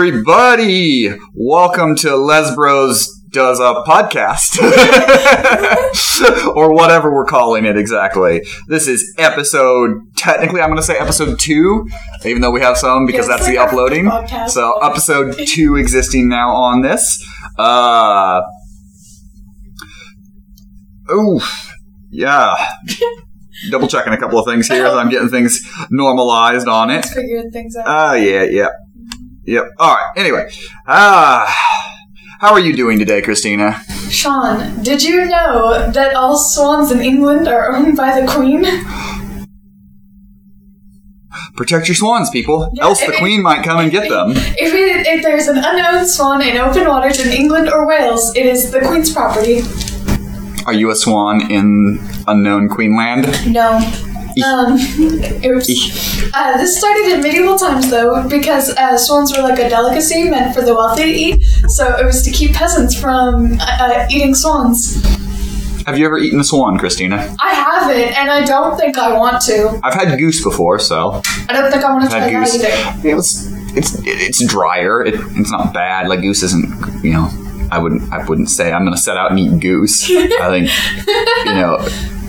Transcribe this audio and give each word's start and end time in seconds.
everybody. 0.00 1.10
Welcome 1.34 1.94
to 1.96 2.08
Lesbros 2.08 3.04
Does 3.32 3.60
a 3.60 3.84
Podcast. 3.86 4.56
or 6.56 6.72
whatever 6.72 7.12
we're 7.12 7.26
calling 7.26 7.66
it 7.66 7.76
exactly. 7.76 8.40
This 8.66 8.88
is 8.88 9.14
episode, 9.18 9.90
technically, 10.16 10.62
I'm 10.62 10.68
going 10.70 10.78
to 10.78 10.82
say 10.82 10.96
episode 10.96 11.38
two, 11.38 11.86
even 12.24 12.40
though 12.40 12.50
we 12.50 12.62
have 12.62 12.78
some 12.78 13.04
because 13.04 13.28
Yeah, 13.28 13.36
that's 13.36 13.46
the 13.46 13.58
uploading. 13.58 14.06
podcast. 14.06 14.48
So, 14.48 14.72
episode 14.78 15.36
two 15.46 15.76
existing 15.76 16.30
now 16.30 16.48
on 16.56 16.80
this. 16.80 17.22
Uh. 17.58 18.40
Oof. 21.12 21.74
Yeah. 22.10 22.54
Double 23.70 23.86
checking 23.86 24.14
a 24.14 24.16
couple 24.16 24.38
of 24.38 24.46
things 24.46 24.66
here 24.66 24.86
as 24.86 24.94
I'm 24.94 25.10
getting 25.10 25.28
things 25.28 25.60
normalized 25.90 26.68
on 26.68 26.88
it. 26.88 27.04
Figuring 27.04 27.50
things 27.50 27.76
out. 27.76 27.84
Ah, 27.86 28.14
yeah, 28.14 28.44
yeah. 28.44 28.68
Yep. 29.44 29.64
All 29.78 29.94
right. 29.94 30.12
Anyway, 30.16 30.50
ah, 30.86 31.46
how 32.40 32.52
are 32.52 32.60
you 32.60 32.74
doing 32.76 32.98
today, 32.98 33.22
Kristina? 33.22 33.74
Shawn, 34.10 34.82
did 34.82 35.02
you 35.02 35.26
know 35.26 35.90
that 35.90 36.14
all 36.14 36.36
swans 36.36 36.90
in 36.90 37.00
England 37.00 37.48
are 37.48 37.74
owned 37.74 37.96
by 37.96 38.20
the 38.20 38.26
Queen? 38.26 38.64
Protect 41.56 41.88
your 41.88 41.94
swans, 41.94 42.30
people. 42.30 42.70
Yeah, 42.74 42.84
Else 42.84 43.04
the 43.04 43.12
queen 43.18 43.42
might 43.42 43.62
come 43.64 43.80
and 43.80 43.90
get 43.90 44.08
them. 44.08 44.30
If, 44.32 44.72
it, 44.74 45.06
if 45.06 45.22
there's 45.22 45.46
an 45.46 45.58
unknown 45.58 46.06
swan 46.06 46.42
in 46.42 46.56
open 46.56 46.86
waters 46.86 47.20
in 47.24 47.32
England 47.32 47.68
or 47.68 47.86
Wales, 47.86 48.34
it 48.34 48.46
is 48.46 48.70
the 48.70 48.80
Queen's 48.80 49.12
property. 49.12 49.60
Are 50.66 50.72
you 50.72 50.90
a 50.90 50.94
swan 50.96 51.50
in 51.50 51.98
unknown 52.26 52.68
Queenland? 52.68 53.52
No. 53.52 53.78
Um, 54.44 54.74
oops. 55.44 56.32
Uh, 56.34 56.56
this 56.56 56.78
started 56.78 57.12
in 57.12 57.20
medieval 57.22 57.56
times, 57.58 57.90
though, 57.90 58.26
because 58.28 58.70
uh, 58.76 58.96
swans 58.96 59.36
were 59.36 59.42
like 59.42 59.58
a 59.58 59.68
delicacy 59.68 60.28
meant 60.30 60.54
for 60.54 60.62
the 60.62 60.74
wealthy 60.74 61.02
to 61.02 61.08
eat. 61.08 61.42
So 61.68 61.96
it 61.96 62.04
was 62.04 62.22
to 62.22 62.30
keep 62.30 62.52
peasants 62.52 62.94
from 62.98 63.58
uh, 63.60 63.66
uh, 63.80 64.06
eating 64.10 64.34
swans. 64.34 65.02
Have 65.86 65.98
you 65.98 66.06
ever 66.06 66.18
eaten 66.18 66.38
a 66.38 66.44
swan, 66.44 66.78
Kristina? 66.78 67.34
I 67.42 67.54
haven't, 67.54 68.16
and 68.16 68.30
I 68.30 68.44
don't 68.44 68.78
think 68.78 68.98
I 68.98 69.16
want 69.16 69.42
to. 69.42 69.80
I've 69.82 69.94
had 69.94 70.16
goose 70.18 70.42
before, 70.42 70.78
so 70.78 71.20
I 71.48 71.52
don't 71.52 71.70
think 71.70 71.84
I 71.84 71.90
want 71.90 72.04
to 72.04 72.10
try 72.10 72.20
had 72.20 72.46
that 72.46 72.96
either. 72.98 73.08
It 73.08 73.14
was, 73.14 73.46
it's 73.76 73.96
it's 74.04 74.44
drier. 74.46 75.02
It, 75.04 75.14
it's 75.14 75.50
not 75.50 75.72
bad. 75.72 76.08
Like 76.08 76.20
goose 76.20 76.42
isn't, 76.42 77.04
you 77.04 77.12
know. 77.12 77.28
I 77.72 77.78
wouldn't 77.78 78.12
I 78.12 78.24
wouldn't 78.24 78.50
say 78.50 78.72
I'm 78.72 78.82
going 78.82 78.96
to 78.96 79.00
set 79.00 79.16
out 79.16 79.30
and 79.30 79.38
eat 79.38 79.60
goose. 79.60 80.10
I 80.10 80.48
think 80.48 80.70
you 81.46 81.54
know, 81.54 81.78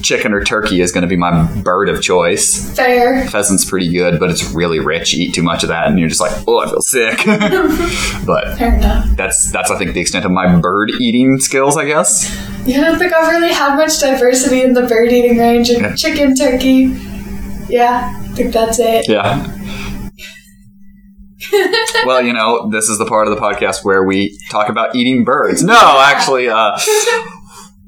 chicken 0.02 0.34
or 0.34 0.44
turkey 0.44 0.82
is 0.82 0.92
going 0.92 1.02
to 1.04 1.08
be 1.08 1.16
my 1.18 1.46
bird 1.62 1.90
of 1.90 2.02
choice. 2.02 2.76
Fair. 2.76 3.28
pheasant's 3.28 3.66
pretty 3.66 3.92
good, 3.92 4.20
but 4.20 4.30
it's 4.30 4.52
really 4.52 4.80
rich. 4.80 5.14
You 5.14 5.26
eat 5.28 5.34
too 5.34 5.44
much 5.44 5.64
of 5.64 5.70
that, 5.70 5.88
and 5.88 5.98
you're 6.00 6.10
just 6.10 6.22
like, 6.22 6.32
oh, 6.48 6.60
I 6.60 6.70
feel 6.70 6.82
sick. 6.82 7.18
but 8.26 8.58
that's 9.18 9.52
that's 9.52 9.72
I 9.72 9.78
think 9.78 9.94
the 9.94 10.02
extent 10.02 10.26
of 10.26 10.32
my 10.32 10.56
bird 10.60 10.92
eating 11.00 11.38
skills, 11.40 11.78
I 11.78 11.86
guess. 11.86 12.30
Yeah, 12.66 12.80
I 12.80 12.82
don't 12.86 13.00
think 13.00 13.14
I've 13.14 13.30
really 13.30 13.54
had 13.54 13.76
much 13.76 14.00
diversity 14.00 14.62
in 14.62 14.74
the 14.74 14.84
bird 14.84 15.12
eating 15.12 15.38
range 15.38 15.70
and 15.70 15.82
Yeah. 15.82 15.96
chicken, 15.96 16.36
turkey. 16.36 16.96
Yeah, 17.70 18.14
I 18.20 18.28
think 18.36 18.54
that's 18.54 18.80
it. 18.80 19.08
Yeah. 19.08 19.48
well, 22.06 22.22
you 22.22 22.34
know, 22.34 22.70
this 22.70 22.88
is 22.90 22.98
the 22.98 23.06
part 23.06 23.28
of 23.28 23.36
the 23.36 23.42
podcast 23.42 23.84
where 23.84 24.04
we 24.04 24.38
talk 24.50 24.70
about 24.70 24.96
eating 24.96 25.24
birds. 25.24 25.64
No, 25.64 25.74
actually, 26.00 26.48
uh, 26.50 26.78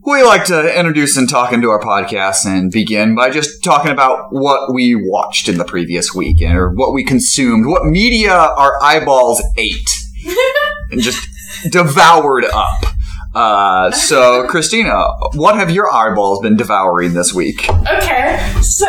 we 0.05 0.23
like 0.23 0.45
to 0.45 0.77
introduce 0.77 1.15
and 1.15 1.29
talk 1.29 1.53
into 1.53 1.69
our 1.69 1.79
podcast 1.79 2.45
and 2.45 2.71
begin 2.71 3.15
by 3.15 3.29
just 3.29 3.63
talking 3.63 3.91
about 3.91 4.27
what 4.31 4.73
we 4.73 4.95
watched 4.95 5.47
in 5.47 5.57
the 5.57 5.63
previous 5.63 6.13
week 6.13 6.41
or 6.41 6.71
what 6.71 6.93
we 6.93 7.03
consumed, 7.03 7.65
what 7.67 7.85
media 7.85 8.33
our 8.33 8.81
eyeballs 8.83 9.41
ate 9.57 9.89
and 10.91 11.01
just 11.01 11.25
devoured 11.71 12.45
up. 12.53 12.83
Uh, 13.33 13.91
so, 13.91 14.45
Kristina, 14.47 15.09
what 15.35 15.55
have 15.55 15.71
your 15.71 15.91
eyeballs 15.91 16.41
been 16.41 16.57
devouring 16.57 17.13
this 17.13 17.33
week? 17.33 17.69
Okay, 17.69 18.53
so 18.61 18.87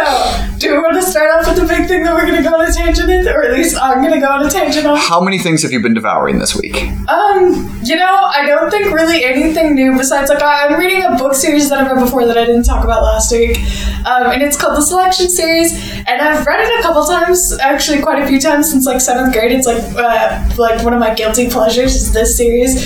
do 0.59 0.73
we 0.73 0.79
want 0.79 0.95
to 0.95 1.03
start 1.03 1.31
off 1.31 1.47
with 1.47 1.63
the 1.63 1.67
big 1.67 1.87
thing 1.87 2.03
that 2.03 2.13
we're 2.15 2.27
going 2.27 2.43
to 2.43 2.49
go 2.49 2.57
on 2.57 2.69
a 2.69 2.73
tangent 2.73 3.09
in? 3.09 3.29
Or 3.29 3.43
at 3.43 3.53
least 3.53 3.77
I'm 3.81 4.03
going 4.03 4.15
to 4.15 4.21
go 4.21 4.33
on 4.33 4.45
a 4.45 4.51
tangent 4.51 4.87
on? 4.87 4.97
How 4.97 5.21
many 5.21 5.39
things 5.39 5.63
have 5.63 5.73
you 5.73 5.81
been 5.81 5.95
devouring 5.95 6.39
this 6.39 6.55
week? 6.57 6.77
Um, 7.09 7.74
you 7.89 7.97
know, 7.97 8.31
I 8.35 8.47
don't 8.47 8.71
think 8.71 8.93
really 8.93 9.25
anything 9.25 9.75
new 9.75 9.97
besides 9.97 10.31
like 10.31 10.43
I- 10.43 10.67
I'm 10.67 10.79
reading 10.79 11.03
a 11.05 11.17
book 11.17 11.35
series 11.35 11.69
that 11.71 11.79
I 11.81 11.93
read 11.93 12.03
before 12.05 12.27
that 12.27 12.37
I 12.39 12.45
didn't 12.45 12.65
talk 12.65 12.85
about 12.85 13.03
last 13.03 13.33
week, 13.33 13.59
um, 14.07 14.27
and 14.33 14.43
it's 14.43 14.57
called 14.57 14.77
the 14.77 14.83
Selection 14.83 15.29
Series, 15.29 15.73
and 16.07 16.21
I've 16.21 16.47
read 16.47 16.61
it 16.61 16.81
a 16.81 16.83
couple 16.83 17.05
times, 17.05 17.57
actually 17.61 18.01
quite 18.03 18.23
a 18.23 18.27
few 18.27 18.41
times 18.41 18.71
since 18.71 18.87
like 18.87 19.01
seventh 19.01 19.33
grade. 19.33 19.53
It's 19.53 19.67
like 19.67 19.83
uh, 19.97 20.49
like 20.59 20.83
one 20.85 20.93
of 20.95 21.01
my 21.01 21.15
guilty 21.15 21.49
pleasures 21.51 21.95
is 21.95 22.13
this 22.13 22.37
series, 22.37 22.77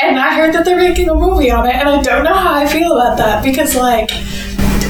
and 0.00 0.18
I 0.18 0.34
heard 0.34 0.54
that 0.54 0.64
they're 0.64 0.76
making 0.76 1.08
a 1.10 1.14
movie 1.14 1.50
on 1.50 1.66
it, 1.66 1.74
and 1.74 1.88
I 1.88 2.02
don't 2.02 2.24
know 2.24 2.34
how 2.34 2.54
I 2.54 2.66
feel 2.66 2.92
about 2.92 3.16
that 3.18 3.42
because 3.44 3.74
like. 3.74 4.10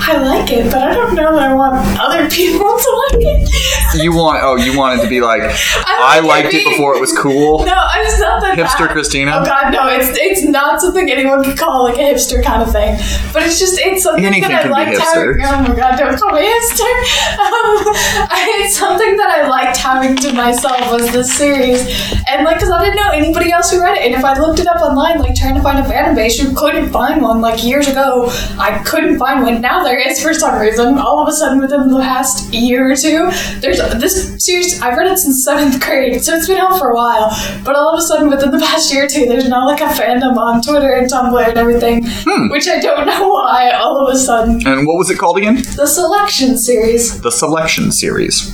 I 0.06 0.18
like 0.18 0.50
it, 0.52 0.70
but 0.70 0.82
I 0.82 0.92
don't 0.92 1.14
know 1.14 1.34
that 1.34 1.50
I 1.50 1.54
want 1.54 1.76
other 1.98 2.28
people 2.38 2.58
to 2.76 3.08
like 3.08 3.22
it. 3.24 3.48
You 3.94 4.12
want? 4.12 4.42
Oh, 4.42 4.56
you 4.56 4.76
wanted 4.76 5.02
to 5.02 5.08
be 5.08 5.20
like 5.20 5.42
I, 5.42 6.20
like 6.20 6.44
liked 6.44 6.54
it 6.54 6.66
it 6.66 6.70
before 6.70 6.96
it 6.96 7.00
was 7.00 7.16
cool. 7.16 7.64
No, 7.74 7.80
it's 7.96 8.20
not 8.20 8.40
that 8.42 8.58
Hipster 8.58 8.88
bad. 8.88 8.96
Kristina? 8.96 9.40
Oh 9.40 9.44
god, 9.44 9.72
no! 9.72 9.88
It's 9.88 10.10
it's 10.20 10.44
not 10.44 10.80
something 10.80 11.10
anyone 11.10 11.42
could 11.44 11.58
call 11.58 11.84
like 11.84 11.96
a 11.96 12.02
hipster 12.12 12.42
kind 12.42 12.62
of 12.62 12.70
thing. 12.70 12.96
But 13.32 13.42
it's 13.44 13.58
just 13.58 13.78
it's 13.78 14.02
something 14.02 14.24
Anything 14.24 14.50
that 14.50 14.66
I 14.66 14.68
liked 14.68 14.98
having. 14.98 15.40
Oh 15.42 15.62
my 15.68 15.74
god, 15.74 15.96
don't 15.98 16.18
call 16.18 16.32
me 16.32 16.42
hipster. 16.46 16.94
Um, 17.44 17.84
I, 18.30 18.60
it's 18.64 18.76
something 18.76 19.16
that 19.16 19.30
I 19.30 19.48
liked 19.48 19.76
having 19.76 20.16
to 20.16 20.32
myself 20.32 20.80
was 20.92 21.10
this 21.12 21.32
series, 21.36 21.80
and 22.28 22.44
like 22.44 22.56
because 22.56 22.70
I 22.70 22.82
didn't 22.84 22.96
know 22.96 23.10
anybody 23.12 23.50
else 23.52 23.70
who 23.70 23.80
read 23.80 23.96
it, 23.98 24.04
and 24.04 24.14
if 24.14 24.24
I 24.24 24.38
looked 24.38 24.60
it 24.60 24.66
up 24.66 24.80
online, 24.80 25.18
like 25.18 25.34
trying 25.34 25.54
to 25.54 25.62
find 25.62 25.78
a 25.78 25.84
fan 25.84 26.14
base, 26.14 26.38
you 26.38 26.54
couldn't 26.54 26.90
find 26.90 27.20
one. 27.22 27.40
Like 27.40 27.64
years 27.64 27.88
ago, 27.88 28.26
I 28.58 28.82
couldn't 28.84 29.18
find 29.18 29.42
one. 29.42 29.60
Now 29.60 29.82
there 29.82 29.98
is 29.98 30.22
for 30.22 30.32
some 30.34 30.58
reason. 30.60 30.98
All 30.98 31.20
of 31.20 31.28
a 31.28 31.32
sudden, 31.32 31.60
within 31.60 31.88
the 31.88 32.00
past 32.00 32.52
year 32.52 32.92
or 32.92 32.96
two, 32.96 33.30
there's 33.60 33.80
this 33.90 34.36
series. 34.44 34.80
I've 34.80 34.96
read 34.96 35.10
it 35.10 35.18
since 35.18 35.44
seventh 35.44 35.80
grade, 35.80 36.22
so 36.24 36.34
it's 36.34 36.46
been 36.46 36.58
out 36.58 36.78
for 36.78 36.90
a 36.90 36.94
while. 36.96 37.30
But 37.64 37.76
all 37.76 37.94
of 37.94 37.98
a 37.98 38.02
sudden, 38.02 38.28
within 38.28 38.50
the 38.50 38.58
past 38.58 38.92
year 38.92 39.04
or 39.04 39.08
two, 39.08 39.26
there's 39.26 39.48
now 39.48 39.66
like 39.66 39.80
a 39.80 39.84
fandom 39.86 40.36
on 40.36 40.62
Twitter 40.62 40.92
and 40.94 41.10
Tumblr 41.10 41.48
and 41.48 41.58
everything, 41.58 42.02
hmm. 42.06 42.48
which 42.50 42.68
I 42.68 42.80
don't 42.80 43.06
know 43.10 43.28
why. 43.28 43.70
All 43.70 44.06
of 44.06 44.14
a 44.14 44.18
sudden, 44.18 44.66
And 44.66 44.86
what 44.86 44.96
was 44.96 45.10
it 45.10 45.18
called 45.18 45.38
again? 45.38 45.56
the 45.76 45.86
selection 45.86 46.56
series. 46.58 47.20
The 47.20 47.30
Selection 47.30 47.92
Series. 47.92 48.52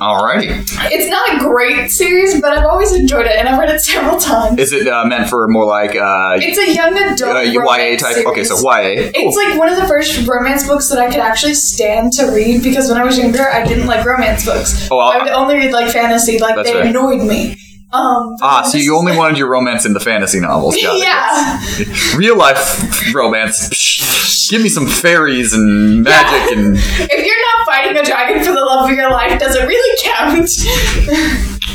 Alrighty. 0.00 0.48
It's 0.90 1.08
not 1.10 1.34
a 1.34 1.38
great 1.38 1.90
series, 1.90 2.40
but 2.40 2.56
I've 2.56 2.64
always 2.66 2.94
enjoyed 2.94 3.26
it, 3.26 3.32
and 3.36 3.48
I've 3.48 3.58
read 3.58 3.70
it 3.70 3.80
several 3.80 4.18
times. 4.18 4.58
Is 4.58 4.72
it 4.72 4.86
uh, 4.86 5.04
meant 5.06 5.28
for 5.28 5.46
more 5.48 5.64
like 5.66 5.96
uh, 5.96 6.36
It's 6.40 6.58
a 6.58 6.72
young 6.72 6.96
adult 6.96 7.36
uh, 7.36 7.40
YA 7.40 7.96
type? 7.96 8.14
Series. 8.14 8.26
Okay, 8.26 8.44
so 8.44 8.56
YA. 8.56 9.10
It's 9.14 9.36
like 9.36 9.58
one 9.58 9.68
of 9.68 9.76
the 9.76 9.86
first 9.86 10.26
romance 10.26 10.66
books 10.66 10.88
that 10.90 10.98
I 10.98 11.06
could 11.10 11.20
actually 11.20 11.54
stand 11.54 12.12
to 12.14 12.30
read 12.30 12.62
because 12.62 12.88
when 12.88 12.98
I 13.00 13.04
was 13.04 13.18
younger, 13.18 13.48
I 13.48 13.64
didn't 13.66 13.86
like 13.86 14.04
romance 14.04 14.44
books. 14.44 14.88
Oh, 14.90 14.98
I- 14.98 15.18
would 15.22 15.28
only 15.32 15.56
read 15.56 15.72
like 15.72 15.90
fantasy, 15.90 16.38
like 16.38 16.56
they 16.64 16.72
fair. 16.72 16.82
annoyed 16.86 17.22
me. 17.26 17.56
Um, 17.90 18.36
Ah, 18.42 18.62
so 18.70 18.76
you 18.76 18.94
only 18.98 19.16
wanted 19.16 19.38
your 19.38 19.48
romance 19.48 19.86
in 19.86 19.94
the 19.94 20.00
fantasy 20.00 20.40
novels. 20.40 20.76
Got 20.76 20.96
it. 20.96 21.02
Yeah. 21.02 22.16
Real 22.18 22.36
life 22.36 23.14
romance. 23.14 24.48
give 24.50 24.60
me 24.62 24.68
some 24.68 24.86
fairies 24.86 25.54
and 25.54 26.02
magic 26.04 26.56
and 26.58 26.76
If 26.78 27.26
you're 27.26 27.40
not 27.40 27.47
fighting 27.68 27.96
a 27.96 28.04
dragon 28.04 28.38
for 28.44 28.52
the 28.52 28.60
love 28.64 28.88
of 28.90 28.96
your 28.96 29.10
life, 29.10 29.38
does 29.38 29.54
it 29.54 29.64
really 29.66 29.94
count? 30.02 30.48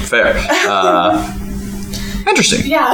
fair. 0.09 0.34
Uh, 0.68 1.38
interesting. 2.28 2.66
yeah. 2.70 2.90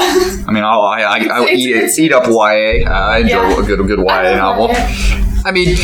I 0.47 0.51
mean, 0.51 0.63
I'll, 0.63 0.81
I 0.81 1.01
I, 1.01 1.15
I 1.17 1.17
It's- 1.43 1.57
eat 1.59 1.75
it, 1.75 1.99
eat 1.99 2.13
up 2.13 2.27
YA. 2.27 2.89
I 2.89 3.19
enjoy 3.19 3.29
Yeah. 3.29 3.59
a 3.59 3.63
good 3.63 3.79
a 3.79 3.83
good 3.83 3.99
YA 3.99 4.35
novel. 4.35 4.69
I 5.45 5.51
mean, 5.51 5.75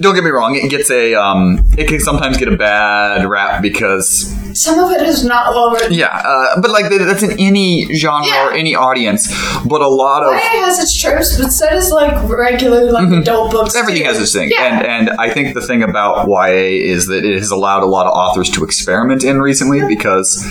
don't 0.00 0.14
get 0.14 0.24
me 0.24 0.30
wrong. 0.30 0.54
It 0.54 0.70
gets 0.70 0.90
a 0.90 1.14
um, 1.14 1.60
it 1.76 1.88
can 1.88 2.00
sometimes 2.00 2.36
get 2.36 2.48
a 2.52 2.56
bad 2.56 3.28
rap 3.28 3.62
because 3.62 4.34
Some 4.54 4.78
of 4.78 4.90
it 4.92 5.02
is 5.02 5.24
not 5.24 5.54
well 5.54 5.70
written. 5.72 5.92
yeah, 5.92 6.06
uh, 6.24 6.60
but 6.60 6.70
like 6.70 6.88
that's 6.90 7.22
in 7.22 7.32
any 7.38 7.92
genre 7.94 8.26
Yeah. 8.26 8.48
or 8.48 8.52
any 8.52 8.74
audience. 8.74 9.28
But 9.66 9.80
a 9.82 9.88
lot 9.88 10.22
of 10.24 10.32
YA 10.32 10.38
has 10.64 10.78
its 10.78 11.00
tropes, 11.00 11.36
but 11.40 11.50
so 11.50 11.68
does 11.70 11.90
like 11.90 12.28
regular 12.28 12.90
like 12.92 13.08
adult 13.10 13.52
books. 13.52 13.70
Mm-hmm. 13.70 13.78
everything 13.78 14.02
too. 14.02 14.08
has 14.08 14.20
its 14.20 14.32
thing, 14.32 14.50
Yeah. 14.50 14.64
and 14.78 15.08
and 15.08 15.10
I 15.18 15.30
think 15.30 15.54
the 15.54 15.62
thing 15.62 15.82
about 15.82 16.26
YA 16.28 16.52
is 16.94 17.06
that 17.08 17.24
it 17.24 17.38
has 17.38 17.50
allowed 17.50 17.82
a 17.82 17.86
lot 17.86 18.06
of 18.06 18.12
authors 18.12 18.50
to 18.50 18.64
experiment 18.64 19.24
in 19.24 19.40
recently 19.40 19.80
because. 19.86 20.44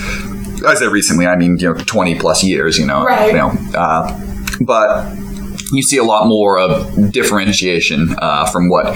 I 0.66 0.74
say 0.74 0.88
recently, 0.88 1.24
I 1.24 1.36
mean 1.36 1.56
you 1.58 1.72
know 1.72 1.74
twenty 1.84 2.18
plus 2.18 2.42
years, 2.42 2.78
you 2.78 2.84
know, 2.84 3.04
Right. 3.04 3.28
you 3.28 3.32
know, 3.34 3.52
uh, 3.76 4.10
but 4.60 5.06
you 5.70 5.82
see 5.84 5.98
a 5.98 6.02
lot 6.02 6.26
more 6.26 6.58
of 6.58 7.12
differentiation 7.12 8.16
uh, 8.18 8.44
from 8.46 8.68
what 8.68 8.86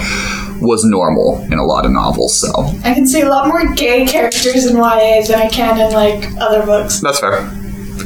was 0.63 0.83
normal 0.83 1.41
in 1.51 1.53
a 1.59 1.65
lot 1.65 1.85
of 1.85 1.91
novels. 1.91 2.39
So 2.39 2.51
I 2.83 2.93
can 2.93 3.05
see 3.05 3.21
a 3.21 3.29
lot 3.29 3.47
more 3.47 3.73
gay 3.73 4.05
characters 4.05 4.65
in 4.65 4.75
YA 4.77 5.21
than 5.27 5.35
I 5.39 5.49
can 5.49 5.79
in 5.79 5.93
like 5.93 6.29
other 6.37 6.65
books. 6.65 6.99
that's 6.99 7.19
fair. 7.19 7.49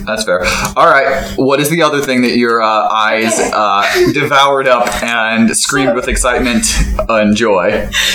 That's 0.06 0.24
fair. 0.24 0.42
All 0.76 0.88
right. 0.88 1.32
What 1.38 1.60
is 1.60 1.70
the 1.70 1.82
other 1.82 2.02
thing 2.02 2.22
that 2.22 2.38
your 2.38 2.62
uh, 2.62 2.88
eyes 2.90 3.38
uh, 3.40 3.84
devoured 4.14 4.68
up 4.68 4.88
and 5.04 5.50
screamed 5.58 5.96
with 5.96 6.08
excitement 6.08 6.66
and 7.10 7.36
joy? 7.36 7.68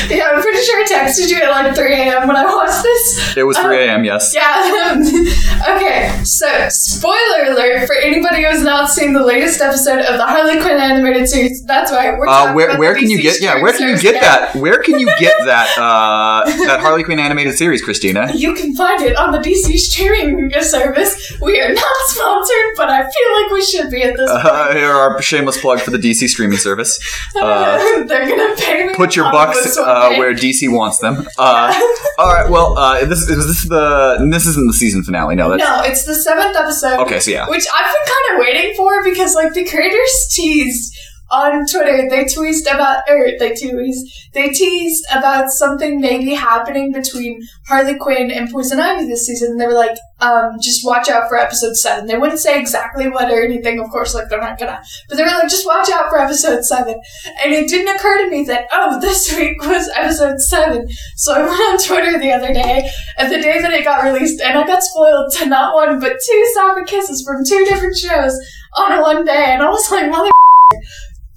Yeah, 0.08 0.30
I'm 0.34 0.42
pretty 0.42 0.62
sure 0.62 0.80
I 0.82 0.86
texted 0.88 1.30
you 1.30 1.42
at 1.42 1.50
like 1.50 1.74
3 1.74 1.92
a.m. 1.92 2.28
when 2.28 2.36
I 2.36 2.44
watched 2.44 2.82
this. 2.82 3.36
It 3.36 3.44
was 3.44 3.58
3 3.58 3.76
a.m. 3.86 4.04
Yes. 4.04 4.32
Yeah. 4.34 4.94
okay, 5.76 6.20
so 6.24 6.46
spoiler 6.69 7.50
alert 7.50 7.86
for 7.86 7.94
anybody 7.96 8.42
who 8.42 8.48
has 8.48 8.62
not 8.62 8.90
seen 8.90 9.12
the 9.12 9.24
latest 9.24 9.60
episode 9.60 10.00
of 10.00 10.16
the 10.19 10.24
Harley 10.24 10.60
Quinn 10.60 10.78
animated 10.78 11.28
series. 11.28 11.62
That's 11.64 11.92
right. 11.92 12.16
We're 12.19 12.26
Uh, 12.28 12.52
where 12.54 12.69
about 12.69 12.78
where 12.78 12.94
can 12.94 13.10
you 13.10 13.20
get 13.20 13.40
yeah 13.40 13.62
where 13.62 13.72
can 13.72 13.88
you 13.88 13.98
get 13.98 14.20
that 14.20 14.54
where 14.56 14.82
can 14.82 14.98
you 14.98 15.06
get 15.19 15.34
that 15.44 15.69
uh, 15.78 16.44
that 16.66 16.80
Harley 16.80 17.02
Quinn 17.04 17.19
animated 17.19 17.56
series, 17.56 17.84
Kristina? 17.84 18.32
You 18.34 18.54
can 18.54 18.74
find 18.74 19.02
it 19.02 19.16
on 19.16 19.32
the 19.32 19.38
DC 19.38 19.76
streaming 19.76 20.50
service. 20.60 21.36
We 21.40 21.62
are 21.62 21.73
not 21.73 21.97
sponsored, 22.06 22.56
but 22.76 22.88
I 22.91 23.00
feel 23.03 23.43
like 23.43 23.50
we 23.53 23.62
should 23.64 23.91
be 23.91 24.03
at 24.03 24.17
this 24.17 24.29
Uh, 24.31 24.64
point. 24.67 24.76
here 24.79 24.91
our 24.93 25.20
shameless 25.23 25.61
plug 25.61 25.81
for 25.81 25.91
the 25.91 25.99
DC 25.99 26.29
streaming 26.29 26.59
service. 26.59 26.99
Uh, 27.43 28.05
They're 28.05 28.29
gonna 28.29 28.55
pay 28.56 28.87
me. 28.87 28.94
put 28.94 29.17
your 29.17 29.31
bucks 29.32 29.76
uh, 29.79 30.14
where 30.17 30.35
DC 30.35 30.70
wants 30.70 30.99
them. 30.99 31.26
Uh, 31.38 31.73
all 32.19 32.32
right. 32.32 32.49
Well, 32.50 32.76
uh, 32.79 33.05
this 33.06 33.20
is 33.20 33.26
this 33.47 33.69
the 33.69 34.29
this 34.31 34.47
isn't 34.47 34.67
the 34.67 34.75
season 34.75 35.03
finale. 35.03 35.35
No, 35.35 35.49
that's 35.50 35.62
No, 35.62 35.81
it's 35.82 36.05
the 36.05 36.14
seventh 36.14 36.55
episode. 36.56 37.00
okay. 37.00 37.19
So 37.20 37.31
yeah. 37.31 37.49
Which 37.49 37.65
I've 37.75 37.87
been 37.93 38.05
kind 38.15 38.26
of 38.35 38.41
waiting 38.47 38.76
for 38.76 39.03
because, 39.03 39.35
like, 39.35 39.55
the 39.55 39.65
creators 39.65 40.29
teased 40.31 40.94
on 41.32 41.67
Twitter. 41.67 42.08
They 42.08 42.25
teased 42.25 42.67
about, 42.67 43.02
or 43.08 43.26
they 43.38 43.55
teased, 43.55 44.31
they 44.34 44.50
teased 44.50 45.05
about 45.12 45.50
something 45.50 46.00
maybe 46.00 46.34
happening 46.34 46.93
between 46.93 47.43
Harley 47.67 47.96
Quinn 47.96 48.31
and 48.31 48.50
Poison 48.50 48.79
Ivy 48.79 49.06
this 49.06 49.26
season. 49.26 49.56
They 49.56 49.67
were 49.67 49.73
like, 49.73 49.96
um, 50.20 50.58
just 50.61 50.87
watch 50.87 51.08
out 51.08 51.29
for 51.29 51.37
episode 51.37 51.75
seven. 51.75 52.06
They 52.06 52.19
wouldn't 52.19 52.38
say 52.38 52.61
exactly 52.61 53.08
what 53.08 53.31
or 53.31 53.43
anything, 53.43 53.81
of 53.81 53.90
course, 53.90 54.14
like 54.14 54.29
they're 54.29 54.40
not 54.40 54.58
gonna. 54.58 54.81
But 55.08 55.17
they 55.17 55.25
were 55.25 55.31
like, 55.31 55.49
just 55.49 55.67
watch 55.67 55.90
out 55.90 56.11
for 56.11 56.19
episode 56.19 56.64
seven. 56.64 57.00
And 57.43 57.52
it 57.52 57.69
didn't 57.69 57.96
occur 57.96 58.25
to 58.25 58.31
me 58.31 58.44
that, 58.44 58.69
oh, 58.70 59.00
this 59.00 59.34
week 59.34 59.61
was 59.62 59.88
episode 59.96 60.38
seven. 60.38 60.88
So 61.17 61.32
I 61.32 61.38
went 61.40 61.61
on 61.61 61.79
Twitter 61.79 62.19
the 62.19 62.32
other 62.32 62.52
day, 62.52 62.88
and 63.19 63.32
the 63.32 63.40
day 63.40 63.61
that 63.61 63.73
it 63.73 63.84
got 63.84 64.05
released, 64.05 64.40
and 64.40 64.58
I 64.58 64.67
got 64.67 64.82
spoiled 64.82 65.32
to 65.38 65.46
not 65.46 65.75
one 65.75 65.99
but 65.99 66.19
two 66.25 66.52
sour 66.55 66.84
kisses 66.84 67.23
from 67.23 67.44
two 67.44 67.64
different 67.64 67.96
shows 67.96 68.38
on 68.76 69.00
one 69.00 69.25
day, 69.25 69.46
and 69.49 69.62
I 69.62 69.69
was 69.69 69.90
like, 69.90 70.11
mother. 70.11 70.29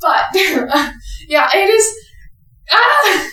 But 0.05 0.39
yeah, 1.27 1.49
it 1.53 1.67
is. 1.69 1.95
Ah, 2.71 3.27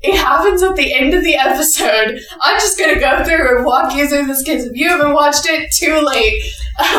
it 0.00 0.14
happens 0.16 0.62
at 0.62 0.76
the 0.76 0.94
end 0.94 1.14
of 1.14 1.24
the 1.24 1.34
episode. 1.34 2.20
I'm 2.40 2.60
just 2.60 2.78
gonna 2.78 3.00
go 3.00 3.24
through 3.24 3.56
and 3.56 3.66
walk 3.66 3.94
you 3.94 4.08
through 4.08 4.26
this 4.26 4.42
because 4.44 4.66
if 4.66 4.76
you 4.76 4.88
haven't 4.88 5.12
watched 5.12 5.46
it, 5.46 5.70
too 5.72 6.00
late. 6.00 6.40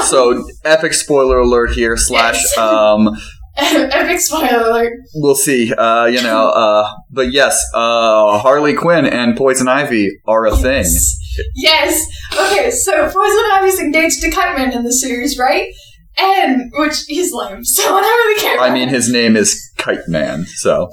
So 0.04 0.46
epic 0.66 0.92
spoiler 0.94 1.40
alert 1.40 1.72
here. 1.72 1.96
Slash. 1.96 2.36
Yes. 2.36 2.58
Um, 2.58 3.16
Epic 3.58 4.20
spoiler 4.20 4.70
alert. 4.70 4.94
we'll 5.16 5.36
see. 5.36 5.74
Uh, 5.74 6.06
you 6.06 6.22
know. 6.22 6.50
Uh, 6.50 6.92
but 7.10 7.32
yes. 7.32 7.64
Uh, 7.74 8.40
Harley 8.40 8.74
Quinn 8.74 9.06
and 9.06 9.38
Poison 9.38 9.70
Ivy 9.70 10.12
are 10.26 10.46
a 10.48 10.56
thing. 10.56 10.84
Yes. 10.84 11.16
Yes. 11.56 12.06
Okay, 12.38 12.72
so 12.72 12.92
Poison 13.04 13.44
Ivy's 13.54 13.80
engaged 13.80 14.22
to 14.22 14.32
Kite 14.32 14.58
Man 14.58 14.74
in 14.74 14.84
the 14.84 14.92
series, 14.92 15.38
right? 15.38 15.72
And 16.21 16.71
which 16.75 17.06
he's 17.07 17.33
lame, 17.33 17.63
so 17.63 17.83
I 17.83 18.01
don't 18.01 18.01
really 18.01 18.42
care. 18.42 18.60
I 18.60 18.74
mean, 18.74 18.89
his 18.89 19.12
name 19.12 19.36
is 19.36 19.71
Kite 19.77 20.07
Man. 20.07 20.45
So 20.45 20.89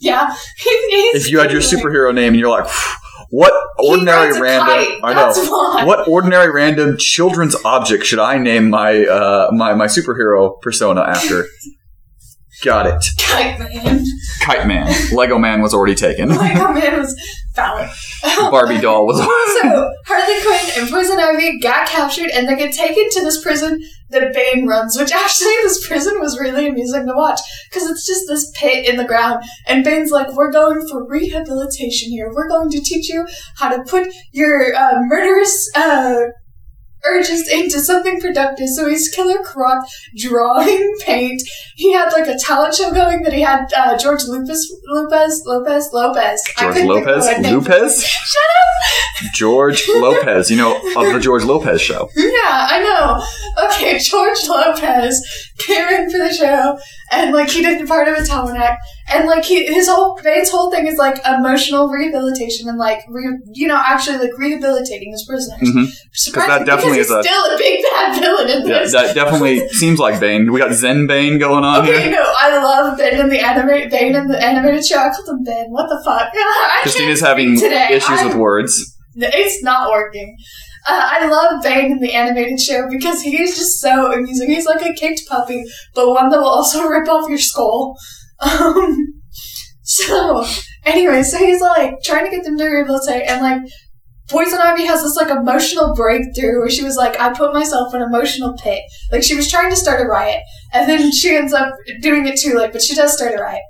yeah. 0.00 0.34
If 1.14 1.30
you 1.30 1.38
had 1.38 1.50
your 1.50 1.60
superhero 1.60 2.14
name 2.14 2.34
and 2.34 2.40
you're 2.40 2.50
like, 2.50 2.70
what 3.30 3.52
ordinary 3.78 4.40
random? 4.40 4.68
kite, 4.68 5.00
I 5.02 5.14
know. 5.14 5.32
Why. 5.34 5.84
What 5.84 6.08
ordinary 6.08 6.50
random 6.50 6.96
children's 6.98 7.54
object 7.64 8.04
should 8.04 8.18
I 8.18 8.38
name 8.38 8.70
my 8.70 9.04
uh, 9.04 9.50
my 9.52 9.74
my 9.74 9.86
superhero 9.86 10.60
persona 10.60 11.02
after? 11.02 11.44
Got 12.64 12.86
it. 12.86 13.04
Kite 13.18 13.58
Man. 13.58 14.04
Kite 14.42 14.66
Man. 14.66 14.92
Lego 15.12 15.38
Man 15.38 15.62
was 15.62 15.72
already 15.72 15.94
taken. 15.94 16.30
Lego 16.30 16.72
Man 16.72 16.98
was 16.98 17.14
valid. 17.54 17.88
Barbie 18.50 18.80
doll 18.80 19.06
was. 19.06 19.18
So 19.18 19.94
Harley 20.06 20.42
Quinn 20.42 20.82
and 20.82 20.90
Poison 20.90 21.20
Ivy 21.20 21.60
got 21.60 21.86
captured, 21.88 22.30
and 22.30 22.48
they 22.48 22.56
get 22.56 22.74
taken 22.74 23.08
to 23.10 23.20
this 23.20 23.42
prison 23.42 23.80
that 24.10 24.34
Bane 24.34 24.66
runs. 24.66 24.98
Which 24.98 25.12
actually, 25.12 25.54
this 25.62 25.86
prison 25.86 26.20
was 26.20 26.38
really 26.38 26.66
amusing 26.66 27.06
to 27.06 27.14
watch 27.14 27.40
because 27.70 27.88
it's 27.88 28.06
just 28.06 28.26
this 28.26 28.50
pit 28.56 28.88
in 28.88 28.96
the 28.96 29.04
ground, 29.04 29.44
and 29.66 29.84
Bane's 29.84 30.10
like, 30.10 30.32
"We're 30.34 30.52
going 30.52 30.86
for 30.88 31.06
rehabilitation 31.06 32.10
here. 32.10 32.32
We're 32.34 32.48
going 32.48 32.70
to 32.70 32.80
teach 32.80 33.08
you 33.08 33.26
how 33.56 33.76
to 33.76 33.82
put 33.84 34.08
your 34.32 34.74
uh, 34.74 35.00
murderous." 35.02 35.70
Uh, 35.76 36.26
urges 37.04 37.48
into 37.50 37.80
something 37.80 38.20
productive. 38.20 38.68
So 38.68 38.88
he's 38.88 39.08
Killer 39.08 39.42
Croc 39.42 39.86
drawing 40.16 40.94
paint. 41.06 41.42
He 41.76 41.92
had 41.92 42.12
like 42.12 42.28
a 42.28 42.38
talent 42.38 42.74
show 42.74 42.92
going 42.92 43.22
that 43.22 43.32
he 43.32 43.40
had 43.40 43.72
uh, 43.76 43.96
George 43.98 44.22
Lopez, 44.26 44.72
Lopez, 44.86 45.42
Lopez, 45.46 45.90
Lopez. 45.92 46.42
George 46.58 46.82
Lopez? 46.82 47.26
Lopez? 47.50 48.04
Shut 48.04 48.42
up! 48.42 49.32
George 49.34 49.88
Lopez. 49.96 50.50
You 50.50 50.56
know 50.56 50.76
of 50.76 51.12
the 51.12 51.20
George 51.20 51.44
Lopez 51.44 51.80
show. 51.80 52.08
Yeah, 52.16 52.30
I 52.44 52.82
know. 52.82 53.66
Okay, 53.66 53.98
George 53.98 54.38
Lopez 54.48 55.20
came 55.58 55.88
in 55.88 56.10
for 56.10 56.18
the 56.18 56.32
show, 56.32 56.78
and 57.12 57.32
like 57.34 57.50
he 57.50 57.62
did 57.62 57.86
part 57.88 58.08
of 58.08 58.16
a 58.16 58.24
talent 58.24 58.58
act, 58.58 58.80
and 59.12 59.26
like 59.26 59.44
he 59.44 59.64
his 59.66 59.88
whole 59.88 60.18
Bane's 60.22 60.50
whole 60.50 60.70
thing 60.70 60.86
is 60.86 60.96
like 60.98 61.20
emotional 61.26 61.88
rehabilitation 61.88 62.68
and 62.68 62.78
like 62.78 63.00
re, 63.08 63.36
you 63.52 63.66
know 63.66 63.80
actually 63.86 64.18
like 64.18 64.36
rehabilitating 64.38 65.10
his 65.12 65.24
prisoners. 65.28 65.60
Mhm. 65.68 65.86
Surprising, 66.12 66.64
definitely 66.66 66.98
is 67.00 67.10
a- 67.10 67.22
still 67.22 67.44
a 67.44 67.56
big 67.58 67.82
bad 67.82 68.20
villain 68.20 68.48
in 68.48 68.66
Yeah, 68.68 68.78
this. 68.80 68.92
that 68.92 69.14
definitely 69.14 69.66
seems 69.70 69.98
like 69.98 70.20
Bane. 70.20 70.52
We 70.52 70.60
got 70.60 70.72
Zen 70.72 71.06
Bane 71.06 71.38
going 71.38 71.64
on 71.64 71.82
Okay, 71.82 72.02
here. 72.02 72.10
no, 72.12 72.24
I 72.38 72.56
love 72.58 72.96
Bane 72.98 73.18
in 73.20 73.28
the 73.28 73.40
animated 73.40 73.90
Bane 73.90 74.14
in 74.14 74.28
the 74.28 74.42
animated 74.42 74.84
show. 74.84 74.98
I 74.98 75.10
called 75.10 75.28
him 75.28 75.44
Ben. 75.44 75.66
What 75.70 75.88
the 75.88 76.00
fuck? 76.04 76.28
Kristina's 76.82 77.20
having 77.20 77.58
today. 77.58 77.88
issues 77.92 78.18
I'm- 78.18 78.28
with 78.28 78.36
words. 78.36 78.94
It's 79.20 79.64
not 79.64 79.90
working. 79.90 80.36
Uh, 80.86 81.08
I 81.12 81.28
love 81.28 81.62
Bane 81.62 81.92
in 81.92 81.98
the 82.00 82.14
animated 82.14 82.60
show 82.60 82.88
because 82.90 83.22
he's 83.22 83.56
just 83.56 83.80
so 83.80 84.12
amusing. 84.12 84.48
He's 84.48 84.66
like 84.66 84.84
a 84.84 84.94
kicked 84.94 85.22
puppy, 85.28 85.64
but 85.94 86.10
one 86.10 86.30
that 86.30 86.38
will 86.38 86.48
also 86.48 86.82
rip 86.88 87.08
off 87.08 87.28
your 87.28 87.38
skull. 87.38 87.96
Um, 88.40 89.14
so, 89.82 90.44
anyway, 90.84 91.22
so 91.22 91.38
he's 91.38 91.60
like 91.60 91.94
trying 92.02 92.24
to 92.24 92.30
get 92.30 92.44
them 92.44 92.56
to 92.58 92.64
rehabilitate, 92.64 93.28
and 93.28 93.42
like 93.42 93.62
Poison 94.28 94.58
Ivy 94.58 94.84
has 94.84 95.02
this 95.02 95.16
like 95.16 95.30
emotional 95.30 95.94
breakthrough 95.94 96.60
where 96.60 96.70
she 96.70 96.84
was 96.84 96.96
like, 96.96 97.18
I 97.18 97.32
put 97.32 97.54
myself 97.54 97.94
in 97.94 98.02
an 98.02 98.08
emotional 98.08 98.54
pit. 98.62 98.82
Like 99.10 99.22
she 99.22 99.34
was 99.34 99.50
trying 99.50 99.70
to 99.70 99.76
start 99.76 100.02
a 100.02 100.04
riot, 100.04 100.42
and 100.74 100.88
then 100.88 101.10
she 101.12 101.34
ends 101.34 101.52
up 101.52 101.74
doing 102.02 102.26
it 102.26 102.38
too 102.38 102.54
late, 102.54 102.72
but 102.72 102.82
she 102.82 102.94
does 102.94 103.16
start 103.16 103.34
a 103.34 103.42
riot. 103.42 103.62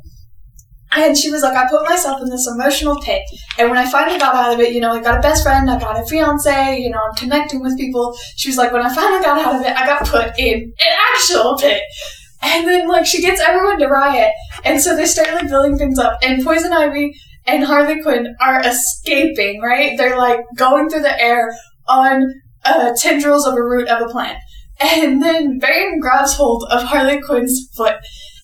And 1.07 1.17
she 1.17 1.31
was 1.31 1.43
like, 1.43 1.57
I 1.57 1.69
put 1.69 1.89
myself 1.89 2.21
in 2.21 2.29
this 2.29 2.49
emotional 2.53 3.01
pit. 3.01 3.23
And 3.59 3.71
when 3.71 3.79
I 3.79 3.91
finally 3.91 4.19
got 4.19 4.35
out 4.35 4.55
of 4.55 4.61
it, 4.61 4.75
you 4.75 4.81
know, 4.81 4.93
I 4.93 5.01
got 5.01 5.19
a 5.19 5.21
best 5.21 5.43
friend, 5.43 5.71
I 5.71 5.79
got 5.79 6.01
a 6.01 6.05
fiance, 6.07 6.79
you 6.79 6.91
know, 6.91 6.99
I'm 6.99 7.15
connecting 7.15 7.63
with 7.63 7.79
people. 7.79 8.17
She 8.37 8.49
was 8.49 8.57
like, 8.57 8.73
when 8.73 8.83
I 8.83 8.95
finally 8.95 9.23
got 9.23 9.39
out 9.39 9.55
of 9.57 9.63
it, 9.63 9.77
I 9.77 9.87
got 9.87 10.07
put 10.07 10.39
in 10.39 10.59
an 10.59 10.93
actual 11.15 11.57
pit. 11.57 11.83
And 12.43 12.67
then, 12.67 12.89
like, 12.89 13.07
she 13.07 13.21
gets 13.21 13.41
everyone 13.41 13.79
to 13.81 13.87
riot. 13.87 14.33
And 14.65 14.81
so 14.81 14.95
they 14.95 15.07
start, 15.07 15.33
like, 15.33 15.49
building 15.49 15.77
things 15.77 15.99
up. 15.99 16.19
And 16.23 16.45
Poison 16.45 16.73
Ivy 16.73 17.13
and 17.47 17.65
Harley 17.65 18.01
Quinn 18.03 18.37
are 18.41 18.61
escaping, 18.65 19.61
right? 19.61 19.97
They're, 19.97 20.17
like, 20.17 20.41
going 20.57 20.89
through 20.89 21.03
the 21.03 21.21
air 21.21 21.53
on 21.89 22.33
uh, 22.65 22.93
tendrils 22.97 23.47
of 23.47 23.55
a 23.55 23.63
root 23.63 23.89
of 23.89 24.09
a 24.09 24.13
plant. 24.13 24.39
And 24.81 25.21
then 25.21 25.59
Bane 25.59 25.99
grabs 26.01 26.35
hold 26.35 26.65
of 26.71 26.85
Harley 26.85 27.21
Quinn's 27.21 27.69
foot. 27.77 27.97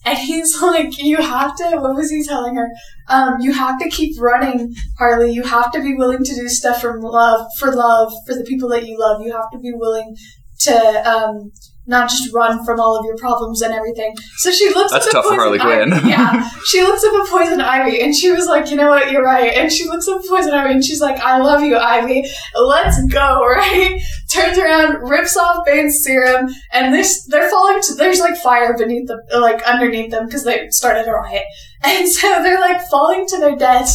And 0.04 0.18
he's 0.18 0.60
like, 0.62 0.98
you 1.02 1.16
have 1.16 1.56
to, 1.56 1.76
what 1.76 1.94
was 1.94 2.10
he 2.10 2.24
telling 2.24 2.56
her? 2.56 2.68
Um, 3.08 3.40
you 3.40 3.52
have 3.52 3.78
to 3.80 3.88
keep 3.88 4.20
running, 4.20 4.74
Harley. 4.98 5.32
You 5.32 5.42
have 5.42 5.72
to 5.72 5.80
be 5.80 5.94
willing 5.94 6.24
to 6.24 6.34
do 6.34 6.48
stuff 6.48 6.80
from 6.80 7.00
love, 7.00 7.46
for 7.58 7.74
love, 7.74 8.12
for 8.26 8.34
the 8.34 8.44
people 8.44 8.68
that 8.70 8.86
you 8.86 8.98
love. 8.98 9.22
You 9.22 9.32
have 9.32 9.50
to 9.52 9.58
be 9.58 9.72
willing 9.74 10.16
to, 10.60 11.10
um, 11.10 11.52
not 11.86 12.08
just 12.08 12.32
run 12.32 12.64
from 12.64 12.80
all 12.80 12.98
of 12.98 13.04
your 13.04 13.16
problems 13.16 13.60
and 13.62 13.72
everything. 13.72 14.14
So 14.38 14.50
she 14.50 14.68
looks 14.70 14.92
That's 14.92 15.06
up 15.06 15.10
at 15.10 15.12
tough 15.12 15.24
for 15.26 15.36
Poison 15.36 15.58
Harley 15.60 15.82
Ivy- 15.82 15.90
Quinn. 15.90 16.08
Yeah. 16.10 16.50
She 16.66 16.80
looks 16.82 17.04
up 17.04 17.12
at 17.12 17.28
Poison 17.28 17.60
Ivy 17.60 18.00
and 18.00 18.14
she 18.16 18.30
was 18.32 18.46
like, 18.46 18.70
you 18.70 18.76
know 18.76 18.88
what, 18.88 19.12
you're 19.12 19.22
right. 19.22 19.52
And 19.52 19.70
she 19.70 19.84
looks 19.84 20.08
up 20.08 20.20
at 20.20 20.26
Poison 20.26 20.52
Ivy 20.54 20.72
and 20.74 20.84
she's 20.84 21.00
like, 21.00 21.20
I 21.20 21.38
love 21.38 21.62
you, 21.62 21.76
Ivy. 21.76 22.24
Let's 22.56 23.04
go, 23.12 23.44
right? 23.46 24.00
Turns 24.32 24.58
around, 24.58 25.08
rips 25.08 25.36
off 25.36 25.64
Bane's 25.66 26.02
serum, 26.02 26.48
and 26.72 26.92
this 26.94 27.26
they're 27.26 27.50
falling 27.50 27.80
to 27.82 27.94
there's 27.94 28.18
like 28.18 28.36
fire 28.36 28.76
beneath 28.76 29.06
them 29.06 29.20
like 29.38 29.62
underneath 29.64 30.10
them 30.10 30.24
because 30.26 30.44
they 30.44 30.68
started 30.70 31.06
a 31.06 31.12
riot. 31.12 31.44
And 31.86 32.08
so 32.08 32.42
they're 32.42 32.60
like 32.60 32.80
falling 32.88 33.26
to 33.26 33.38
their 33.38 33.56
deaths 33.56 33.94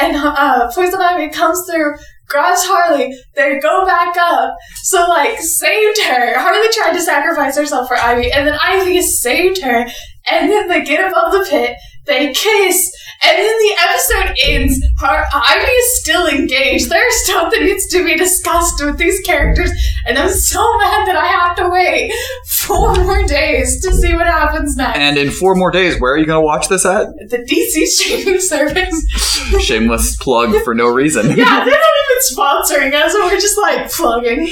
and 0.00 0.16
uh, 0.16 0.70
Poison 0.74 1.00
Ivy 1.00 1.32
comes 1.32 1.62
through, 1.70 1.94
grabs 2.28 2.64
Harley, 2.64 3.16
they 3.34 3.58
go 3.58 3.84
back 3.84 4.14
up, 4.18 4.54
so 4.82 5.06
like 5.08 5.38
saved 5.38 6.02
her. 6.02 6.38
Harley 6.38 6.68
tried 6.72 6.92
to 6.92 7.00
sacrifice 7.00 7.56
herself 7.56 7.88
for 7.88 7.96
Ivy, 7.96 8.30
and 8.30 8.46
then 8.46 8.58
Ivy 8.62 9.02
saved 9.02 9.62
her, 9.62 9.86
and 10.30 10.50
then 10.50 10.68
they 10.68 10.84
get 10.84 11.08
above 11.08 11.32
the 11.32 11.46
pit, 11.48 11.76
they 12.06 12.32
kiss, 12.32 12.92
And 13.20 13.36
then 13.36 13.58
the 13.58 13.76
episode 13.80 14.36
ends. 14.46 14.80
Her 15.00 15.24
Ivy 15.34 15.66
is 15.70 16.00
still 16.00 16.26
engaged. 16.26 16.88
There's 16.88 17.14
stuff 17.24 17.52
that 17.52 17.62
needs 17.62 17.86
to 17.88 18.04
be 18.04 18.16
discussed 18.16 18.82
with 18.84 18.96
these 18.98 19.20
characters, 19.20 19.70
and 20.06 20.16
I'm 20.18 20.28
so 20.30 20.60
mad 20.78 21.06
that 21.08 21.16
I 21.16 21.26
have 21.26 21.56
to 21.56 21.68
wait 21.68 22.12
four 22.60 22.94
more 23.04 23.24
days 23.26 23.80
to 23.82 23.92
see 23.94 24.14
what 24.14 24.26
happens 24.26 24.76
next. 24.76 24.98
And 24.98 25.18
in 25.18 25.30
four 25.30 25.54
more 25.56 25.70
days, 25.70 26.00
where 26.00 26.12
are 26.12 26.18
you 26.18 26.26
going 26.26 26.40
to 26.40 26.44
watch 26.46 26.68
this 26.68 26.86
at? 26.86 27.06
the 27.28 27.38
DC 27.38 27.86
streaming 27.86 28.40
service. 28.40 29.08
Shameless 29.64 30.16
plug 30.18 30.54
for 30.62 30.74
no 30.74 30.86
reason. 30.86 31.26
yeah, 31.36 31.64
they're 31.64 31.74
not 31.74 31.74
even 31.74 32.36
sponsoring 32.36 32.94
us, 32.94 33.14
and 33.14 33.24
we're 33.24 33.40
just 33.40 33.58
like 33.58 33.90
plugging. 33.90 34.48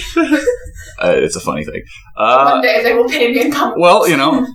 Uh, 0.98 1.12
it's 1.14 1.36
a 1.36 1.40
funny 1.40 1.64
thing. 1.64 1.82
Uh, 2.16 2.50
One 2.52 2.62
day 2.62 2.82
they 2.82 2.94
will 2.94 3.08
pay 3.08 3.32
me 3.32 3.42
in 3.42 3.52
comic. 3.52 3.76
well, 3.78 4.08
you 4.08 4.16
know, 4.16 4.46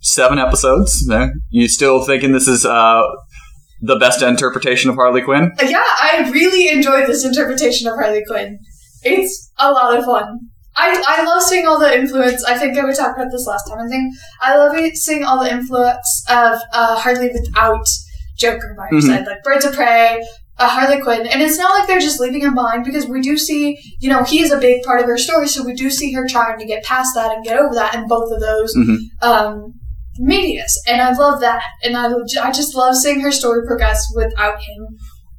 seven 0.00 0.38
episodes. 0.38 1.06
You 1.50 1.68
still 1.68 2.04
thinking 2.04 2.32
this 2.32 2.48
is 2.48 2.64
uh, 2.64 3.02
the 3.80 3.96
best 3.96 4.22
interpretation 4.22 4.90
of 4.90 4.96
Harley 4.96 5.22
Quinn? 5.22 5.52
Yeah, 5.62 5.82
I 5.84 6.28
really 6.32 6.68
enjoyed 6.68 7.06
this 7.06 7.24
interpretation 7.24 7.86
of 7.88 7.94
Harley 7.94 8.24
Quinn. 8.26 8.58
It's 9.02 9.50
a 9.58 9.70
lot 9.70 9.96
of 9.96 10.04
fun. 10.04 10.38
I, 10.76 11.02
I 11.06 11.24
love 11.24 11.42
seeing 11.42 11.66
all 11.66 11.78
the 11.78 11.92
influence. 11.98 12.44
I 12.44 12.56
think 12.56 12.78
I 12.78 12.84
we 12.84 12.94
talked 12.94 13.18
about 13.18 13.32
this 13.32 13.46
last 13.46 13.64
time. 13.68 13.78
I 13.80 13.88
think 13.88 14.14
I 14.40 14.56
love 14.56 14.76
seeing 14.94 15.24
all 15.24 15.42
the 15.42 15.50
influence 15.50 16.24
of 16.28 16.58
uh, 16.72 16.96
Harley 16.98 17.30
without 17.32 17.84
Joker 18.36 18.74
by 18.76 18.86
her 18.86 18.96
Mhm. 18.96 19.02
side, 19.02 19.26
like 19.26 19.42
Birds 19.42 19.64
of 19.64 19.74
Prey, 19.74 20.24
uh, 20.56 20.68
Harley 20.68 21.00
Quinn, 21.02 21.26
and 21.26 21.42
it's 21.42 21.58
not 21.58 21.76
like 21.76 21.88
they're 21.88 21.98
just 21.98 22.20
leaving 22.20 22.42
him 22.42 22.54
behind 22.54 22.84
because 22.84 23.06
we 23.06 23.20
do 23.20 23.36
see, 23.36 23.76
you 24.00 24.08
know, 24.08 24.22
he 24.22 24.40
is 24.40 24.52
a 24.52 24.58
big 24.60 24.82
part 24.84 25.00
of 25.00 25.06
her 25.06 25.18
story, 25.18 25.48
so 25.48 25.64
we 25.64 25.74
do 25.74 25.90
see 25.90 26.12
her 26.12 26.26
trying 26.28 26.58
to 26.60 26.64
get 26.66 26.84
past 26.84 27.10
that 27.16 27.32
and 27.34 27.44
get 27.44 27.56
over 27.58 27.74
that 27.74 27.94
in 27.96 28.06
both 28.06 28.30
of 28.32 28.40
those 28.40 28.74
Mhm. 28.76 28.96
um, 29.22 29.74
medias, 30.18 30.80
and 30.86 31.00
I 31.00 31.12
love 31.12 31.40
that, 31.40 31.62
and 31.82 31.96
I 31.96 32.08
I 32.42 32.52
just 32.52 32.74
love 32.74 32.96
seeing 32.96 33.20
her 33.20 33.32
story 33.32 33.66
progress 33.66 34.04
without 34.14 34.60
him. 34.60 34.86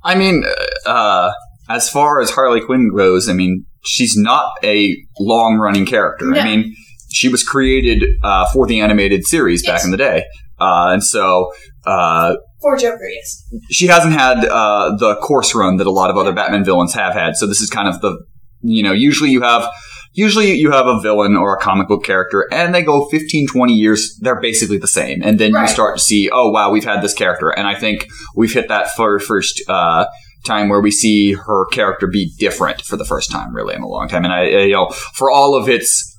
I 0.03 0.15
mean, 0.15 0.45
uh, 0.85 1.31
as 1.69 1.89
far 1.89 2.21
as 2.21 2.31
Harley 2.31 2.61
Quinn 2.61 2.89
goes, 2.95 3.29
I 3.29 3.33
mean, 3.33 3.65
she's 3.83 4.15
not 4.15 4.53
a 4.63 4.95
long 5.19 5.57
running 5.57 5.85
character. 5.85 6.25
No. 6.25 6.39
I 6.39 6.43
mean, 6.43 6.75
she 7.11 7.29
was 7.29 7.43
created 7.43 8.03
uh, 8.23 8.47
for 8.51 8.65
the 8.65 8.79
animated 8.79 9.25
series 9.25 9.65
back 9.65 9.83
in 9.83 9.91
the 9.91 9.97
day. 9.97 10.25
Uh, 10.59 10.89
and 10.91 11.03
so 11.03 11.51
uh, 11.85 12.35
For 12.61 12.77
Joker, 12.77 13.07
yes. 13.09 13.43
she 13.71 13.87
hasn't 13.87 14.13
had 14.13 14.45
uh, 14.45 14.95
the 14.97 15.15
course 15.21 15.55
run 15.55 15.77
that 15.77 15.87
a 15.87 15.91
lot 15.91 16.09
of 16.09 16.17
other 16.17 16.33
Batman 16.33 16.63
villains 16.63 16.93
have 16.93 17.13
had. 17.13 17.35
So 17.35 17.47
this 17.47 17.61
is 17.61 17.69
kind 17.69 17.87
of 17.87 18.01
the, 18.01 18.17
you 18.61 18.83
know, 18.83 18.91
usually 18.91 19.31
you 19.31 19.41
have. 19.41 19.69
Usually 20.13 20.53
you 20.53 20.71
have 20.71 20.87
a 20.87 20.99
villain 21.01 21.35
or 21.37 21.55
a 21.55 21.59
comic 21.59 21.87
book 21.87 22.03
character 22.03 22.47
and 22.51 22.73
they 22.73 22.81
go 22.81 23.05
15, 23.09 23.47
20 23.47 23.73
years, 23.73 24.17
they're 24.21 24.41
basically 24.41 24.77
the 24.77 24.87
same. 24.87 25.21
And 25.23 25.39
then 25.39 25.53
Right. 25.53 25.61
you 25.63 25.67
start 25.67 25.97
to 25.97 26.03
see, 26.03 26.29
oh 26.33 26.49
wow, 26.49 26.71
we've 26.71 26.83
had 26.83 27.01
this 27.01 27.13
character. 27.13 27.49
And 27.49 27.67
I 27.67 27.75
think 27.75 28.07
we've 28.35 28.51
hit 28.53 28.67
that 28.69 28.95
for 28.95 29.19
first, 29.19 29.61
uh, 29.69 30.05
time 30.45 30.69
where 30.69 30.81
we 30.81 30.89
see 30.89 31.33
her 31.33 31.65
character 31.71 32.07
be 32.07 32.31
different 32.39 32.81
for 32.81 32.95
the 32.97 33.03
first 33.05 33.29
time 33.31 33.53
really 33.53 33.75
in 33.75 33.81
a 33.81 33.87
long 33.87 34.07
time. 34.07 34.23
And 34.23 34.33
I, 34.33 34.39
I- 34.45 34.59
you 34.63 34.73
know, 34.73 34.89
for 35.13 35.29
all 35.29 35.55
of 35.55 35.67
its 35.69 36.15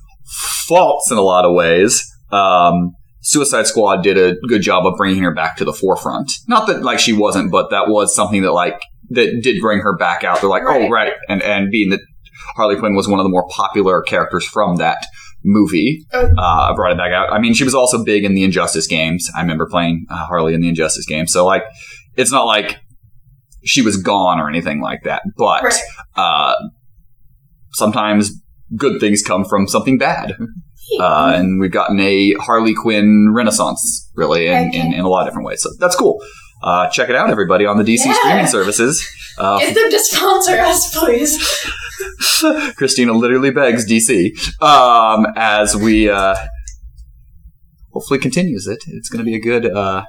faults 0.67 1.11
in 1.11 1.17
a 1.17 1.21
lot 1.21 1.45
of 1.45 1.53
ways, 1.53 2.03
um, 2.31 2.91
Suicide 3.23 3.67
Squad 3.67 4.01
did 4.03 4.17
a 4.17 4.35
good 4.47 4.61
job 4.61 4.85
of 4.85 4.95
bringing 4.97 5.21
her 5.23 5.33
back 5.33 5.55
to 5.57 5.65
the 5.65 5.73
forefront. 5.73 6.31
Not 6.47 6.65
that 6.67 6.81
like 6.81 6.99
she 6.99 7.13
wasn't, 7.13 7.51
but 7.51 7.69
that 7.69 7.87
was 7.87 8.15
something 8.15 8.41
that 8.41 8.51
like 8.53 8.81
that 9.09 9.41
did 9.43 9.61
bring 9.61 9.79
her 9.81 9.95
back 9.95 10.23
out. 10.23 10.41
They're 10.41 10.49
like, 10.49 10.63
oh 10.65 10.87
Right. 10.87 10.89
right, 10.89 11.13
and 11.29 11.41
and 11.43 11.69
being 11.69 11.89
that 11.89 11.99
Harley 12.55 12.75
Quinn 12.77 12.95
was 12.95 13.07
one 13.07 13.19
of 13.19 13.23
the 13.23 13.29
more 13.29 13.47
popular 13.49 14.01
characters 14.01 14.45
from 14.45 14.77
that 14.77 15.05
movie, 15.43 16.05
Oh. 16.13 16.29
uh, 16.37 16.75
brought 16.75 16.91
it 16.91 16.97
back 16.97 17.11
out. 17.11 17.31
I 17.33 17.39
mean, 17.39 17.53
she 17.53 17.63
was 17.63 17.73
also 17.73 18.03
big 18.03 18.23
in 18.23 18.35
the 18.35 18.43
Injustice 18.43 18.87
games. 18.87 19.29
I 19.35 19.41
remember 19.41 19.67
playing 19.69 20.05
uh, 20.09 20.25
Harley 20.27 20.53
in 20.53 20.61
the 20.61 20.69
Injustice 20.69 21.05
game, 21.07 21.25
so 21.27 21.45
like, 21.45 21.63
it's 22.15 22.31
not 22.31 22.45
like 22.45 22.77
she 23.63 23.81
was 23.81 23.97
gone 23.97 24.39
or 24.39 24.49
anything 24.49 24.81
like 24.81 25.03
that. 25.03 25.23
But 25.37 25.63
Right. 25.63 25.79
uh, 26.15 26.55
sometimes 27.73 28.31
good 28.75 28.99
things 28.99 29.21
come 29.21 29.45
from 29.45 29.67
something 29.67 29.97
bad. 29.97 30.35
Uh, 30.99 31.31
and 31.35 31.59
we've 31.61 31.71
gotten 31.71 31.99
a 32.01 32.33
Harley 32.33 32.73
Quinn 32.73 33.31
renaissance, 33.33 34.09
really, 34.15 34.47
in, 34.47 34.73
in, 34.73 34.93
in 34.93 34.99
a 35.01 35.07
lot 35.07 35.21
of 35.21 35.27
different 35.27 35.45
ways. 35.47 35.61
So 35.61 35.69
that's 35.79 35.95
cool. 35.95 36.19
Uh, 36.63 36.89
check 36.89 37.09
it 37.09 37.15
out, 37.15 37.29
everybody, 37.29 37.65
on 37.65 37.77
the 37.77 37.83
DC 37.83 38.05
Yeah. 38.05 38.13
streaming 38.13 38.47
services. 38.47 39.05
Uh, 39.37 39.59
Get 39.59 39.73
them 39.75 39.89
to 39.89 39.99
sponsor 39.99 40.59
us, 40.59 40.95
please. 40.97 41.37
Kristina 42.77 43.15
literally 43.17 43.51
begs 43.51 43.85
DC 43.89 44.31
um, 44.61 45.25
as 45.35 45.75
we 45.75 46.09
uh, 46.09 46.35
hopefully 47.93 48.19
continues 48.19 48.67
it. 48.67 48.79
It's 48.87 49.09
going 49.09 49.19
to 49.19 49.25
be 49.25 49.35
a 49.35 49.39
good, 49.39 49.65
uh, 49.65 50.05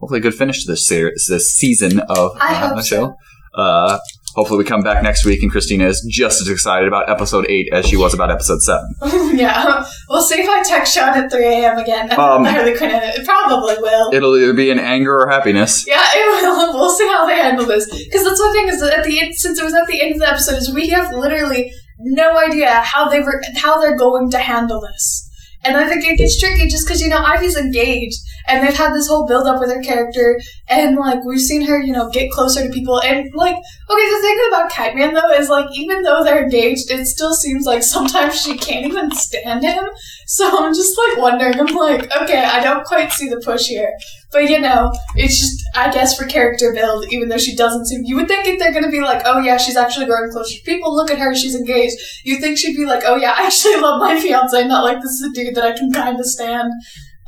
hopefully 0.00 0.20
a 0.20 0.22
good 0.22 0.34
finish 0.34 0.64
to 0.64 0.70
this 0.72 0.86
series, 0.86 1.26
this 1.28 1.48
season 1.48 2.00
of 2.00 2.32
uh, 2.40 2.74
the 2.74 2.82
so. 2.82 2.96
show. 2.96 3.14
Uh, 3.60 3.98
hopefully, 4.34 4.58
we 4.58 4.64
come 4.64 4.82
back 4.82 5.02
next 5.02 5.24
week 5.24 5.42
and 5.42 5.52
Kristina 5.52 5.86
is 5.86 6.06
just 6.10 6.40
as 6.40 6.48
excited 6.48 6.86
about 6.88 7.08
episode 7.08 7.46
eight 7.48 7.68
as 7.72 7.86
she 7.86 7.96
was 7.96 8.14
about 8.14 8.30
episode 8.30 8.62
seven. 8.62 8.94
yeah, 9.36 9.84
we'll 10.08 10.22
see 10.22 10.40
if 10.40 10.48
I 10.48 10.62
text 10.62 10.94
Shawn 10.94 11.16
at 11.16 11.30
3 11.30 11.44
a.m. 11.44 11.78
again. 11.78 12.10
Um, 12.24 12.44
Harley 12.44 12.76
Quinn, 12.76 12.90
it 12.90 13.26
probably 13.26 13.74
will. 13.80 14.12
It'll 14.14 14.36
either 14.36 14.54
be 14.54 14.70
an 14.70 14.78
anger 14.78 15.20
or 15.20 15.28
happiness. 15.28 15.86
Yeah, 15.86 16.00
it 16.14 16.42
will. 16.42 16.72
We'll 16.72 16.90
see 16.90 17.06
how 17.06 17.26
they 17.26 17.36
handle 17.36 17.66
this. 17.66 17.86
Because 17.86 18.24
that's 18.24 18.40
one 18.40 18.52
thing 18.52 18.68
is 18.68 18.80
that 18.80 18.98
at 18.98 19.04
the 19.04 19.20
end, 19.20 19.34
since 19.34 19.58
it 19.58 19.64
was 19.64 19.74
at 19.74 19.86
the 19.86 20.00
end 20.00 20.14
of 20.14 20.20
the 20.20 20.28
episode, 20.28 20.56
is 20.56 20.72
we 20.72 20.88
have 20.88 21.12
literally 21.12 21.70
no 21.98 22.38
idea 22.38 22.70
how 22.82 23.08
they 23.08 23.20
were 23.20 23.42
how 23.56 23.80
they're 23.80 23.96
going 23.96 24.30
to 24.30 24.38
handle 24.38 24.80
this. 24.80 25.30
And 25.64 25.76
I 25.76 25.88
think 25.88 26.04
it 26.04 26.18
gets 26.18 26.38
tricky 26.38 26.68
just 26.68 26.86
because 26.86 27.00
you 27.00 27.08
know 27.08 27.22
Ivy's 27.22 27.56
engaged, 27.56 28.20
and 28.46 28.66
they've 28.66 28.76
had 28.76 28.92
this 28.92 29.08
whole 29.08 29.26
build 29.26 29.46
up 29.46 29.60
with 29.60 29.70
her 29.70 29.82
character, 29.82 30.40
and 30.68 30.96
like 30.96 31.24
we've 31.24 31.40
seen 31.40 31.62
her, 31.62 31.80
you 31.80 31.92
know, 31.92 32.10
get 32.10 32.30
closer 32.30 32.66
to 32.66 32.72
people, 32.72 33.00
and 33.02 33.30
like 33.34 33.54
okay, 33.54 34.10
the 34.10 34.20
thing 34.20 34.38
about 34.48 34.70
Kite 34.70 34.94
Man 34.94 35.14
though 35.14 35.30
is 35.32 35.48
like 35.48 35.66
even 35.72 36.02
though 36.02 36.22
they're 36.22 36.44
engaged, 36.44 36.90
it 36.90 37.06
still 37.06 37.34
seems 37.34 37.64
like 37.64 37.82
sometimes 37.82 38.40
she 38.40 38.56
can't 38.56 38.86
even 38.86 39.10
stand 39.12 39.62
him. 39.62 39.84
So 40.26 40.64
I'm 40.64 40.74
just 40.74 40.98
like 40.98 41.18
wondering. 41.18 41.58
I'm 41.58 41.74
like, 41.74 42.14
okay, 42.22 42.44
I 42.44 42.62
don't 42.62 42.84
quite 42.84 43.12
see 43.12 43.28
the 43.28 43.40
push 43.40 43.66
here. 43.66 43.92
But 44.34 44.50
you 44.50 44.60
know, 44.60 44.92
it's 45.14 45.38
just 45.40 45.62
I 45.74 45.90
guess 45.90 46.18
for 46.18 46.26
character 46.26 46.72
build, 46.74 47.06
even 47.10 47.28
though 47.30 47.38
she 47.38 47.56
doesn't 47.56 47.86
seem 47.86 48.02
you 48.04 48.16
would 48.16 48.28
think 48.28 48.46
if 48.46 48.58
they're 48.58 48.72
gonna 48.74 48.90
be 48.90 49.00
like, 49.00 49.22
Oh 49.24 49.38
yeah, 49.38 49.56
she's 49.56 49.76
actually 49.76 50.06
growing 50.06 50.30
closer 50.30 50.56
to 50.58 50.62
people, 50.64 50.94
look 50.94 51.10
at 51.10 51.18
her, 51.18 51.34
she's 51.34 51.54
engaged. 51.54 51.94
You 52.24 52.38
think 52.40 52.58
she'd 52.58 52.76
be 52.76 52.84
like, 52.84 53.04
Oh 53.06 53.16
yeah, 53.16 53.32
I 53.38 53.46
actually 53.46 53.76
love 53.76 54.00
my 54.00 54.20
fiance, 54.20 54.66
not 54.66 54.84
like 54.84 55.00
this 55.00 55.12
is 55.12 55.30
a 55.30 55.32
dude 55.32 55.54
that 55.54 55.64
I 55.64 55.72
can 55.78 55.90
kinda 55.92 56.24
stand. 56.24 56.70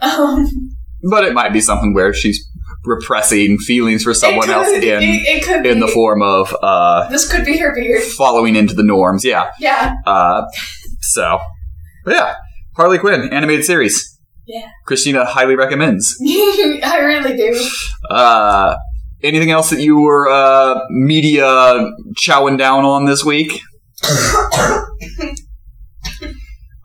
Um 0.03 0.47
But 1.11 1.25
it 1.25 1.33
might 1.33 1.53
be 1.53 1.61
something 1.61 1.95
where 1.95 2.13
she's 2.13 2.45
repressing 2.85 3.59
feelings 3.59 4.03
for 4.05 4.15
someone 4.15 4.49
it 4.49 4.53
else 4.53 4.69
in 4.69 4.83
it, 4.83 5.03
it 5.03 5.45
could 5.45 5.67
in 5.67 5.81
be, 5.81 5.81
the 5.81 5.89
form 5.89 6.23
of 6.23 6.55
uh, 6.63 7.09
This 7.09 7.31
could 7.31 7.45
be 7.45 7.57
her 7.59 7.75
beard. 7.75 8.03
following 8.03 8.55
into 8.57 8.75
the 8.75 8.83
norms. 8.85 9.25
Yeah. 9.25 9.51
Yeah. 9.59 9.95
Uh, 10.07 10.43
so, 11.01 11.39
but 12.05 12.15
yeah, 12.15 12.35
Harley 12.77 12.99
Quinn 12.99 13.29
animated 13.33 13.65
series. 13.65 14.16
Yeah. 14.47 14.71
Kristina 14.87 15.27
highly 15.27 15.57
recommends. 15.57 16.17
I 16.23 16.99
really 17.03 17.37
do. 17.37 17.69
Uh, 18.09 18.77
anything 19.23 19.51
else 19.51 19.71
that 19.71 19.81
you 19.81 20.01
were 20.01 20.29
uh, 20.31 20.79
media 20.91 21.85
chowing 22.15 22.57
down 22.57 22.85
on 22.85 23.05
this 23.07 23.25
week? 23.25 23.61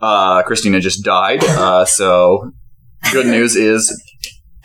Uh, 0.02 0.42
Kristina 0.42 0.80
just 0.80 1.04
died. 1.04 1.44
Uh, 1.44 1.84
so, 1.84 2.50
good 3.12 3.26
news 3.26 3.54
is, 3.54 3.88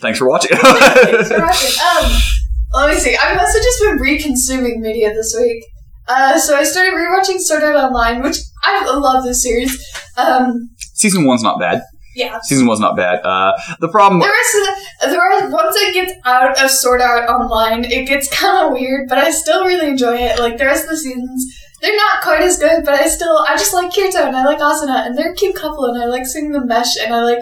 thanks 0.00 0.20
for 0.20 0.28
watching. 0.28 0.56
Thanks 0.56 1.28
for 1.28 1.40
watching. 1.40 1.72
Um, 2.04 2.84
let 2.84 2.94
me 2.94 3.00
see. 3.00 3.16
I've 3.16 3.38
also 3.38 3.58
just 3.58 3.82
been 3.82 3.96
re-consuming 3.96 4.80
media 4.80 5.12
this 5.12 5.34
week. 5.36 5.64
Uh, 6.06 6.38
so 6.38 6.54
I 6.54 6.62
started 6.62 6.92
rewatching 6.92 7.40
Sword 7.40 7.64
Art 7.64 7.74
Online, 7.76 8.22
which 8.22 8.36
I 8.62 8.84
love 8.84 9.24
this 9.24 9.42
series. 9.42 9.84
Um, 10.16 10.70
Season 10.94 11.26
one's 11.26 11.42
not 11.42 11.58
bad. 11.58 11.82
Yeah. 12.18 12.38
Season 12.42 12.66
one's 12.66 12.80
not 12.80 12.96
bad. 12.96 13.20
Uh, 13.24 13.52
the 13.80 13.88
problem. 13.88 14.20
The 14.20 14.26
rest 14.26 14.54
of 14.56 15.10
the, 15.10 15.16
the 15.16 15.50
once 15.54 15.76
it 15.78 15.94
gets 15.94 16.12
out 16.26 16.62
of 16.62 16.70
Sword 16.70 17.00
Art 17.00 17.30
Online, 17.30 17.84
it 17.84 18.06
gets 18.06 18.28
kind 18.40 18.66
of 18.66 18.72
weird, 18.72 19.08
but 19.08 19.18
I 19.18 19.30
still 19.30 19.64
really 19.64 19.88
enjoy 19.88 20.16
it. 20.16 20.38
Like 20.40 20.58
the 20.58 20.64
rest 20.66 20.84
of 20.84 20.90
the 20.90 20.96
seasons, 20.96 21.46
they're 21.80 21.96
not 21.96 22.20
quite 22.22 22.42
as 22.42 22.58
good, 22.58 22.84
but 22.84 22.94
I 22.94 23.06
still, 23.08 23.44
I 23.48 23.56
just 23.56 23.72
like 23.72 23.92
Kirito 23.92 24.26
and 24.26 24.36
I 24.36 24.44
like 24.44 24.58
Asuna, 24.58 25.06
and 25.06 25.16
they're 25.16 25.32
a 25.32 25.34
cute 25.34 25.54
couple, 25.54 25.84
and 25.86 26.02
I 26.02 26.06
like 26.06 26.26
seeing 26.26 26.50
them 26.50 26.66
mesh, 26.66 26.96
and 27.00 27.14
I 27.14 27.22
like 27.22 27.38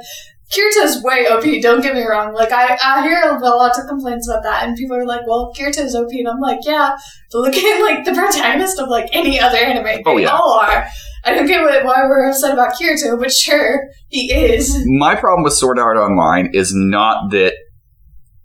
Kirito's 0.53 1.03
way 1.03 1.27
OP. 1.27 1.45
Don't 1.63 1.81
get 1.83 1.95
me 1.95 2.05
wrong. 2.07 2.35
Like 2.35 2.53
I, 2.53 2.79
I 2.85 3.03
hear 3.03 3.19
a 3.23 3.39
lot 3.41 3.79
of 3.79 3.89
complaints 3.89 4.29
about 4.29 4.43
that, 4.43 4.65
and 4.69 4.77
people 4.77 4.97
are 4.97 5.07
like, 5.07 5.27
"Well, 5.27 5.53
Kirito's 5.57 5.95
OP," 5.95 6.11
and 6.13 6.29
I'm 6.29 6.41
like, 6.41 6.61
"Yeah, 6.63 6.97
but 7.33 7.39
look 7.41 7.55
at 7.57 7.81
like 7.83 8.05
the 8.05 8.13
protagonist 8.13 8.79
of 8.79 8.89
like 8.89 9.09
any 9.13 9.41
other 9.41 9.57
anime. 9.57 9.85
They 9.85 10.03
Oh, 10.05 10.19
yeah. 10.19 10.31
all 10.37 10.61
are." 10.61 10.87
I 11.27 11.35
don't 11.35 11.47
get 11.47 11.61
what, 11.61 11.85
why 11.85 12.05
we're 12.05 12.29
upset 12.29 12.53
about 12.53 12.75
Kirito, 12.75 13.19
but 13.19 13.33
sure, 13.33 13.89
he 14.09 14.33
is. 14.33 14.85
my 14.87 15.17
problem 15.17 15.43
with 15.43 15.55
Sword 15.55 15.79
Art 15.79 15.97
Online 15.97 16.51
is 16.55 16.73
not 16.73 17.33
that 17.33 17.55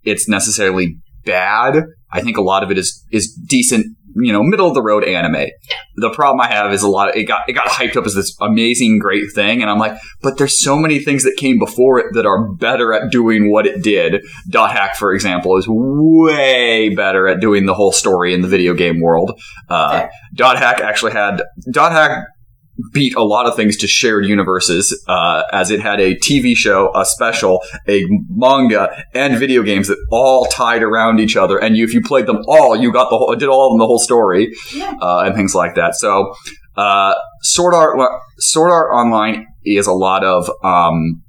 it's 0.02 0.28
necessarily 0.28 0.96
bad. 1.24 1.84
I 2.10 2.20
think 2.20 2.36
a 2.36 2.42
lot 2.42 2.64
of 2.64 2.70
it 2.70 2.78
is 2.78 3.06
is 3.10 3.32
decent 3.48 3.86
you 4.16 4.32
know 4.32 4.42
middle 4.42 4.68
of 4.68 4.74
the 4.74 4.82
road 4.82 5.04
anime. 5.04 5.46
The 5.96 6.10
problem 6.10 6.40
I 6.40 6.48
have 6.48 6.72
is 6.72 6.82
a 6.82 6.88
lot. 6.88 7.10
Of, 7.10 7.16
it 7.16 7.24
got 7.24 7.48
it 7.48 7.52
got 7.52 7.66
hyped 7.68 7.96
up 7.96 8.06
as 8.06 8.14
this 8.14 8.36
amazing, 8.40 8.98
great 8.98 9.24
thing, 9.34 9.62
and 9.62 9.70
I'm 9.70 9.78
like, 9.78 9.96
but 10.20 10.38
there's 10.38 10.62
so 10.62 10.76
many 10.76 10.98
things 10.98 11.24
that 11.24 11.36
came 11.36 11.58
before 11.58 11.98
it 11.98 12.06
that 12.14 12.26
are 12.26 12.52
better 12.52 12.92
at 12.92 13.10
doing 13.10 13.50
what 13.50 13.66
it 13.66 13.82
did. 13.82 14.24
Dot 14.48 14.72
Hack, 14.72 14.96
for 14.96 15.12
example, 15.12 15.56
is 15.56 15.66
way 15.68 16.94
better 16.94 17.28
at 17.28 17.40
doing 17.40 17.66
the 17.66 17.74
whole 17.74 17.92
story 17.92 18.34
in 18.34 18.42
the 18.42 18.48
video 18.48 18.74
game 18.74 19.00
world. 19.00 19.40
Uh. 19.68 20.08
Dot 20.34 20.58
Hack 20.58 20.80
actually 20.80 21.12
had 21.12 21.42
Dot 21.70 21.92
Hack 21.92 22.26
beat 22.92 23.14
a 23.16 23.22
lot 23.22 23.46
of 23.46 23.54
things 23.54 23.76
to 23.78 23.86
shared 23.86 24.24
universes, 24.24 25.04
uh, 25.08 25.42
as 25.52 25.70
it 25.70 25.80
had 25.80 26.00
a 26.00 26.14
TV 26.16 26.56
show, 26.56 26.90
a 26.94 27.04
special, 27.04 27.60
a 27.86 28.04
manga, 28.30 29.04
and 29.14 29.38
video 29.38 29.62
games 29.62 29.88
that 29.88 29.98
all 30.10 30.46
tied 30.46 30.82
around 30.82 31.20
each 31.20 31.36
other. 31.36 31.58
And 31.58 31.76
you, 31.76 31.84
if 31.84 31.92
you 31.92 32.00
played 32.00 32.26
them 32.26 32.42
all, 32.48 32.74
you 32.76 32.92
got 32.92 33.10
the 33.10 33.18
whole, 33.18 33.34
did 33.36 33.48
all 33.48 33.66
of 33.68 33.72
them 33.72 33.78
the 33.78 33.86
whole 33.86 33.98
story, 33.98 34.54
Yeah. 34.74 34.94
uh, 35.00 35.24
and 35.26 35.34
things 35.34 35.54
like 35.54 35.74
that. 35.74 35.94
So, 35.96 36.34
uh, 36.76 37.14
Sword 37.42 37.74
Art, 37.74 37.98
Sword 38.38 38.70
Art 38.70 38.90
Online 38.94 39.46
is 39.64 39.86
a 39.86 39.92
lot 39.92 40.24
of, 40.24 40.50
um, 40.64 41.22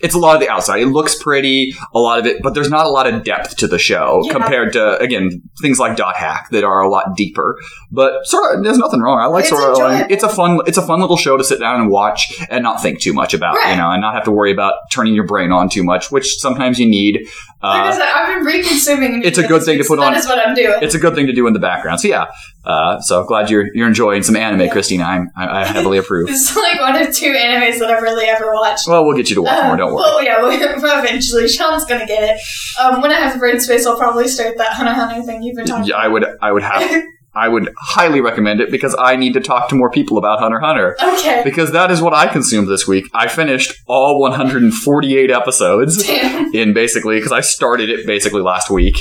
it's 0.00 0.14
a 0.14 0.18
lot 0.18 0.34
of 0.34 0.40
the 0.40 0.48
outside. 0.48 0.80
It 0.80 0.86
looks 0.86 1.20
pretty, 1.20 1.74
a 1.94 1.98
lot 1.98 2.18
of 2.18 2.26
it, 2.26 2.40
but 2.42 2.54
there's 2.54 2.70
not 2.70 2.86
a 2.86 2.88
lot 2.88 3.06
of 3.06 3.24
depth 3.24 3.56
to 3.58 3.66
the 3.66 3.78
show 3.78 4.20
Yeah. 4.24 4.32
compared 4.32 4.72
to 4.74 4.96
again 4.98 5.42
things 5.60 5.78
like 5.78 5.96
Dot 5.96 6.16
Hack 6.16 6.50
that 6.50 6.64
are 6.64 6.80
a 6.80 6.88
lot 6.88 7.16
deeper. 7.16 7.58
But 7.90 8.24
sort 8.26 8.56
of, 8.56 8.64
there's 8.64 8.78
nothing 8.78 9.00
wrong. 9.00 9.18
I 9.18 9.26
like 9.26 9.44
It's 9.44 9.52
Art 9.52 9.62
Online. 9.74 9.92
enjoyable. 9.92 10.14
It's 10.14 10.22
a 10.22 10.28
fun, 10.28 10.60
it's 10.66 10.78
a 10.78 10.82
fun 10.86 11.00
little 11.00 11.16
show 11.16 11.36
to 11.36 11.44
sit 11.44 11.58
down 11.60 11.80
and 11.80 11.90
watch 11.90 12.32
and 12.50 12.62
not 12.62 12.80
think 12.82 13.00
too 13.00 13.12
much 13.12 13.34
about, 13.34 13.54
you 13.68 13.76
know, 13.76 13.90
and 13.90 14.00
not 14.00 14.14
have 14.14 14.24
to 14.24 14.30
worry 14.30 14.52
about 14.52 14.74
turning 14.92 15.14
your 15.14 15.26
brain 15.26 15.50
on 15.52 15.68
too 15.68 15.82
much, 15.82 16.10
which 16.12 16.36
sometimes 16.38 16.78
you 16.78 16.86
need. 16.86 17.26
Like 17.62 17.82
I 17.82 17.88
Uh, 17.88 17.92
said, 17.92 18.02
I've 18.14 18.36
been 18.36 18.44
re-consuming. 18.46 19.22
it's 19.24 19.38
a 19.38 19.46
good 19.46 19.62
thing 19.64 19.78
to 19.78 19.84
put 19.84 19.98
on- 19.98 20.12
That 20.12 20.18
is 20.20 20.26
what 20.28 20.38
I'm 20.46 20.54
doing. 20.54 20.78
it's 20.80 20.94
a 20.94 20.98
good 20.98 21.14
thing 21.16 21.26
to 21.26 21.32
do 21.32 21.46
in 21.48 21.54
the 21.54 21.58
background. 21.58 21.98
So 22.00 22.06
yeah, 22.08 22.26
uh, 22.68 23.00
so 23.00 23.24
glad 23.24 23.50
you're 23.50 23.66
you're 23.74 23.88
enjoying 23.88 24.22
some 24.22 24.36
anime, 24.36 24.60
Yeah. 24.60 24.74
Kristina. 24.74 25.04
I'm, 25.04 25.30
I, 25.36 25.62
I 25.62 25.64
heavily 25.64 25.98
approve. 26.02 26.28
It's 26.28 26.54
like 26.54 26.78
one 26.80 26.94
of 27.00 27.14
two 27.14 27.32
animes 27.32 27.78
that 27.80 27.90
I've 27.90 28.02
really 28.02 28.26
ever 28.26 28.52
watched. 28.52 28.86
Well, 28.86 29.04
we'll 29.06 29.16
get 29.16 29.30
you 29.30 29.36
to 29.36 29.42
watch 29.42 29.64
more. 29.64 29.74
Uh, 29.74 29.76
Don't 29.76 29.92
worry. 29.94 30.02
Well, 30.02 30.22
yeah, 30.22 30.42
well, 30.82 31.02
eventually 31.04 31.48
Shawn's 31.48 31.84
gonna 31.86 32.06
get 32.06 32.22
it. 32.22 32.40
Um, 32.80 33.00
when 33.02 33.10
I 33.10 33.14
have 33.14 33.32
the 33.32 33.38
brain 33.38 33.58
space, 33.58 33.86
I'll 33.86 33.96
probably 33.98 34.28
start 34.28 34.56
that 34.58 34.72
Hunter 34.74 34.92
Hunter 34.92 35.22
thing 35.22 35.42
you've 35.42 35.56
been 35.56 35.66
talking 35.66 35.86
Yeah, 35.86 35.96
I 35.96 36.08
would 36.08 36.24
I 36.42 36.52
would 36.52 36.62
have 36.62 36.82
I 37.34 37.48
would 37.48 37.72
highly 37.78 38.20
recommend 38.20 38.60
it 38.60 38.70
because 38.70 38.96
I 38.98 39.16
need 39.16 39.34
to 39.34 39.40
talk 39.40 39.68
to 39.68 39.74
more 39.74 39.90
people 39.90 40.18
about 40.18 40.40
Hunter 40.40 40.60
Hunter. 40.60 40.96
Okay. 41.02 41.42
Because 41.44 41.72
that 41.72 41.90
is 41.90 42.00
what 42.00 42.14
I 42.14 42.26
consumed 42.26 42.68
this 42.68 42.88
week. 42.88 43.04
I 43.14 43.28
finished 43.28 43.74
all 43.86 44.20
148 44.20 45.30
episodes 45.30 46.06
Damn. 46.06 46.54
in 46.54 46.72
basically 46.72 47.16
because 47.16 47.32
I 47.32 47.40
started 47.40 47.90
it 47.90 48.06
basically 48.06 48.40
last 48.40 48.70
week, 48.70 48.96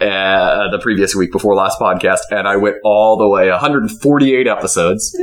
uh, 0.00 0.70
the 0.70 0.78
previous 0.82 1.14
week 1.14 1.32
before 1.32 1.54
last 1.54 1.78
podcast, 1.80 2.20
and 2.30 2.46
I 2.46 2.56
went 2.56 2.76
all 2.84 3.16
the 3.16 3.28
way 3.28 3.50
148 3.50 4.46
episodes. 4.46 5.16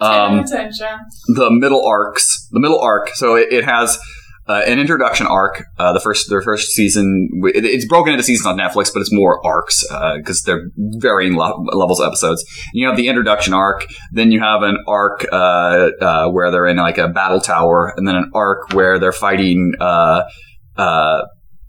Um, 0.00 0.44
the 0.44 1.48
middle 1.50 1.84
arcs, 1.86 2.48
the 2.50 2.60
middle 2.60 2.80
arc. 2.80 3.10
So 3.14 3.36
it, 3.36 3.52
it 3.52 3.64
has 3.64 3.98
uh, 4.50 4.62
an 4.66 4.78
introduction 4.78 5.26
arc. 5.26 5.64
Uh, 5.78 5.92
the 5.92 6.00
first, 6.00 6.28
their 6.28 6.42
first 6.42 6.72
season. 6.72 7.28
It, 7.54 7.64
it's 7.64 7.86
broken 7.86 8.12
into 8.12 8.24
seasons 8.24 8.46
on 8.46 8.56
Netflix, 8.56 8.92
but 8.92 9.00
it's 9.00 9.12
more 9.12 9.44
arcs 9.46 9.84
because 10.16 10.42
they're 10.42 10.70
varying 10.76 11.34
lo- 11.34 11.64
levels 11.72 12.00
of 12.00 12.08
episodes. 12.08 12.44
You 12.72 12.88
have 12.88 12.96
the 12.96 13.08
introduction 13.08 13.54
arc, 13.54 13.86
then 14.12 14.32
you 14.32 14.40
have 14.40 14.62
an 14.62 14.78
arc 14.88 15.24
uh, 15.30 15.90
uh, 16.00 16.28
where 16.30 16.50
they're 16.50 16.66
in 16.66 16.76
like 16.76 16.98
a 16.98 17.08
battle 17.08 17.40
tower, 17.40 17.94
and 17.96 18.06
then 18.06 18.16
an 18.16 18.30
arc 18.34 18.72
where 18.72 18.98
they're 18.98 19.12
fighting. 19.12 19.72
Uh, 19.80 20.24
uh, 20.76 21.22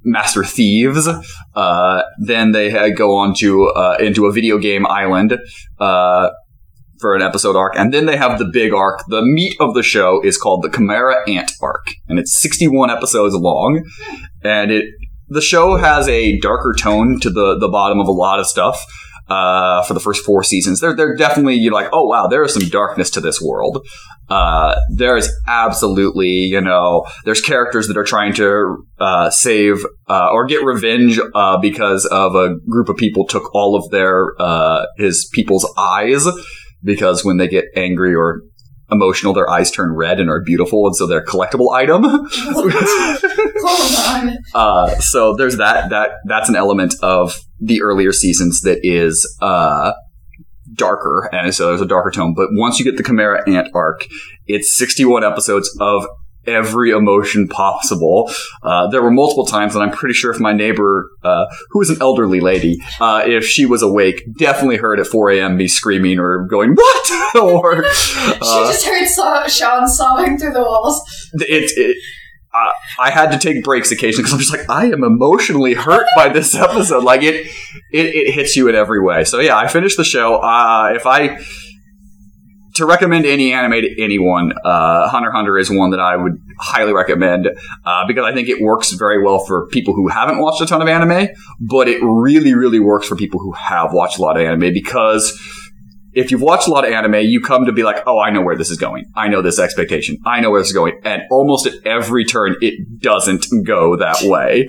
Master 0.03 0.43
thieves. 0.43 1.07
Uh, 1.53 2.01
then 2.17 2.53
they 2.53 2.75
uh, 2.75 2.89
go 2.89 3.17
on 3.17 3.35
to 3.35 3.67
uh, 3.67 3.97
into 3.99 4.25
a 4.25 4.31
video 4.31 4.57
game 4.57 4.87
island. 4.87 5.37
For 7.01 7.15
an 7.15 7.21
episode 7.23 7.55
arc, 7.55 7.75
and 7.75 7.91
then 7.93 8.05
they 8.05 8.15
have 8.15 8.37
the 8.37 8.45
big 8.45 8.73
arc. 8.73 9.01
The 9.07 9.23
meat 9.23 9.55
of 9.59 9.73
the 9.73 9.83
show 9.83 10.21
is 10.23 10.37
called 10.37 10.61
the 10.61 10.69
Chimera 10.69 11.27
Ant 11.27 11.51
arc, 11.61 11.87
and 12.07 12.19
it's 12.19 12.39
61 12.39 12.91
episodes 12.91 13.33
long, 13.33 13.83
and 14.43 14.71
it 14.71 14.85
the 15.31 15.41
show 15.41 15.77
has 15.77 16.07
a 16.09 16.37
darker 16.39 16.75
tone 16.77 17.19
to 17.21 17.29
the 17.29 17.57
the 17.57 17.69
bottom 17.69 17.99
of 17.99 18.07
a 18.07 18.11
lot 18.11 18.39
of 18.39 18.45
stuff. 18.45 18.85
Uh, 19.29 19.81
for 19.83 19.93
the 19.93 19.99
first 20.01 20.25
four 20.25 20.43
seasons, 20.43 20.81
they're 20.81 20.93
they're 20.93 21.15
definitely 21.15 21.55
you're 21.55 21.71
like, 21.71 21.87
oh 21.93 22.03
wow, 22.03 22.27
there 22.27 22.43
is 22.43 22.53
some 22.53 22.67
darkness 22.67 23.09
to 23.09 23.21
this 23.21 23.41
world. 23.41 23.87
Uh, 24.27 24.75
there 24.93 25.15
is 25.15 25.31
absolutely, 25.47 26.27
you 26.27 26.59
know, 26.59 27.05
there's 27.23 27.39
characters 27.39 27.87
that 27.87 27.97
are 27.97 28.03
trying 28.03 28.33
to 28.33 28.85
uh, 28.99 29.29
save 29.29 29.85
uh, 30.09 30.29
or 30.31 30.45
get 30.45 30.65
revenge 30.65 31.17
uh, 31.33 31.57
because 31.59 32.05
of 32.07 32.35
a 32.35 32.55
group 32.69 32.89
of 32.89 32.97
people 32.97 33.25
took 33.25 33.55
all 33.55 33.77
of 33.77 33.89
their 33.89 34.33
uh, 34.37 34.85
his 34.97 35.29
people's 35.33 35.71
eyes 35.77 36.27
because 36.83 37.23
when 37.23 37.37
they 37.37 37.47
get 37.47 37.65
angry 37.75 38.13
or 38.13 38.41
emotional, 38.91 39.33
their 39.33 39.49
eyes 39.49 39.71
turn 39.71 39.93
red 39.93 40.19
and 40.19 40.29
are 40.29 40.41
beautiful, 40.41 40.85
and 40.85 40.95
so 40.95 41.07
they're 41.07 41.19
a 41.19 41.25
collectible 41.25 41.71
item. 41.73 42.03
Hold 43.63 44.29
on. 44.29 44.37
uh, 44.53 44.99
so 44.99 45.35
there's 45.35 45.57
that. 45.57 45.89
That 45.89 46.11
that's 46.25 46.49
an 46.49 46.55
element 46.55 46.95
of 47.01 47.39
the 47.59 47.81
earlier 47.81 48.11
seasons 48.11 48.61
that 48.61 48.79
is 48.83 49.27
uh, 49.41 49.93
darker, 50.73 51.29
and 51.31 51.53
so 51.53 51.67
there's 51.67 51.81
a 51.81 51.85
darker 51.85 52.11
tone. 52.11 52.33
But 52.35 52.49
once 52.51 52.79
you 52.79 52.85
get 52.85 52.97
the 52.97 53.03
Chimera 53.03 53.47
Ant 53.49 53.69
arc, 53.73 54.05
it's 54.45 54.75
61 54.77 55.23
episodes 55.23 55.69
of 55.79 56.05
every 56.45 56.91
emotion 56.91 57.47
possible. 57.47 58.31
Uh, 58.63 58.87
there 58.89 59.01
were 59.01 59.11
multiple 59.11 59.45
times, 59.45 59.75
and 59.75 59.83
I'm 59.83 59.91
pretty 59.91 60.13
sure 60.13 60.31
if 60.31 60.39
my 60.39 60.53
neighbor, 60.53 61.09
uh, 61.23 61.45
who 61.69 61.81
is 61.81 61.89
an 61.89 61.97
elderly 62.01 62.39
lady, 62.39 62.81
uh, 62.99 63.23
if 63.25 63.45
she 63.45 63.65
was 63.65 63.81
awake, 63.81 64.23
definitely 64.37 64.77
heard 64.77 64.99
at 64.99 65.07
4 65.07 65.31
a.m. 65.31 65.57
me 65.57 65.67
screaming 65.67 66.19
or 66.19 66.45
going 66.47 66.75
"What?" 66.75 67.35
or 67.41 67.83
she 67.93 68.19
uh, 68.41 68.71
just 68.71 68.85
heard 68.85 69.07
so- 69.07 69.47
Shawn 69.47 69.87
sobbing 69.87 70.37
through 70.37 70.53
the 70.53 70.61
walls. 70.61 71.01
it. 71.33 71.71
it 71.77 71.97
uh, 72.53 72.69
I 72.99 73.11
had 73.11 73.31
to 73.31 73.37
take 73.37 73.63
breaks 73.63 73.91
occasionally 73.91 74.23
because 74.23 74.33
I'm 74.33 74.39
just 74.39 74.51
like 74.51 74.69
I 74.69 74.87
am 74.87 75.05
emotionally 75.05 75.73
hurt 75.73 76.05
by 76.17 76.27
this 76.27 76.53
episode. 76.53 77.01
Like 77.01 77.23
it, 77.23 77.45
it, 77.93 78.07
it 78.07 78.33
hits 78.33 78.57
you 78.57 78.67
in 78.67 78.75
every 78.75 79.01
way. 79.01 79.23
So 79.23 79.39
yeah, 79.39 79.55
I 79.55 79.67
finished 79.69 79.95
the 79.95 80.03
show. 80.03 80.35
Uh, 80.35 80.91
if 80.93 81.05
I 81.05 81.39
to 82.75 82.85
recommend 82.85 83.25
any 83.25 83.53
anime 83.53 83.81
to 83.81 84.01
anyone, 84.01 84.53
uh, 84.63 85.09
Hunter 85.09 85.31
Hunter 85.31 85.57
is 85.57 85.69
one 85.69 85.91
that 85.91 85.99
I 85.99 86.15
would 86.15 86.41
highly 86.59 86.93
recommend 86.93 87.49
uh, 87.85 88.07
because 88.07 88.25
I 88.25 88.33
think 88.33 88.49
it 88.49 88.61
works 88.61 88.91
very 88.91 89.23
well 89.23 89.39
for 89.39 89.67
people 89.67 89.93
who 89.93 90.07
haven't 90.07 90.39
watched 90.39 90.61
a 90.61 90.65
ton 90.65 90.81
of 90.81 90.87
anime, 90.87 91.29
but 91.59 91.87
it 91.87 92.01
really, 92.03 92.53
really 92.53 92.79
works 92.79 93.07
for 93.07 93.15
people 93.15 93.39
who 93.39 93.51
have 93.53 93.93
watched 93.93 94.17
a 94.17 94.21
lot 94.21 94.39
of 94.39 94.45
anime 94.45 94.73
because 94.73 95.37
if 96.13 96.29
you've 96.29 96.41
watched 96.41 96.67
a 96.67 96.71
lot 96.71 96.85
of 96.85 96.93
anime, 96.93 97.25
you 97.25 97.39
come 97.39 97.65
to 97.65 97.71
be 97.71 97.83
like, 97.83 98.03
oh, 98.05 98.19
I 98.19 98.31
know 98.31 98.41
where 98.41 98.57
this 98.57 98.69
is 98.69 98.77
going. 98.77 99.05
I 99.15 99.29
know 99.29 99.41
this 99.41 99.59
expectation. 99.59 100.17
I 100.25 100.41
know 100.41 100.51
where 100.51 100.59
this 100.59 100.67
is 100.67 100.73
going. 100.73 100.99
And 101.03 101.23
almost 101.31 101.65
at 101.65 101.73
every 101.85 102.25
turn, 102.25 102.55
it 102.61 102.99
doesn't 102.99 103.47
go 103.65 103.95
that 103.95 104.17
way. 104.23 104.67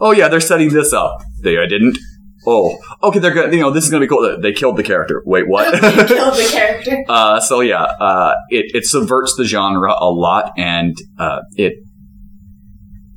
Oh, 0.00 0.10
yeah, 0.10 0.28
they're 0.28 0.40
setting 0.40 0.68
this 0.68 0.92
up. 0.92 1.22
They 1.40 1.54
didn't. 1.66 1.98
Oh, 2.46 2.78
okay, 3.02 3.18
they're 3.18 3.32
good. 3.32 3.52
You 3.52 3.60
know, 3.60 3.70
this 3.70 3.84
is 3.84 3.90
going 3.90 4.00
to 4.00 4.06
be 4.06 4.08
cool. 4.08 4.40
They 4.40 4.52
killed 4.52 4.76
the 4.76 4.82
character. 4.82 5.22
Wait, 5.24 5.48
what? 5.48 5.72
They 5.80 6.06
killed 6.06 6.34
the 6.34 6.48
character. 6.52 7.04
Uh, 7.08 7.40
so 7.40 7.60
yeah, 7.60 7.82
uh, 7.82 8.34
it, 8.48 8.74
it 8.74 8.84
subverts 8.84 9.36
the 9.36 9.44
genre 9.44 9.94
a 9.96 10.10
lot 10.10 10.52
and 10.56 10.96
uh, 11.18 11.40
it 11.56 11.74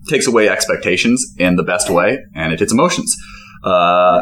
takes 0.09 0.27
away 0.27 0.47
expectations 0.47 1.25
in 1.37 1.55
the 1.55 1.63
best 1.63 1.89
way 1.89 2.19
and 2.35 2.53
it 2.53 2.59
hits 2.59 2.71
emotions. 2.71 3.15
Uh. 3.63 4.21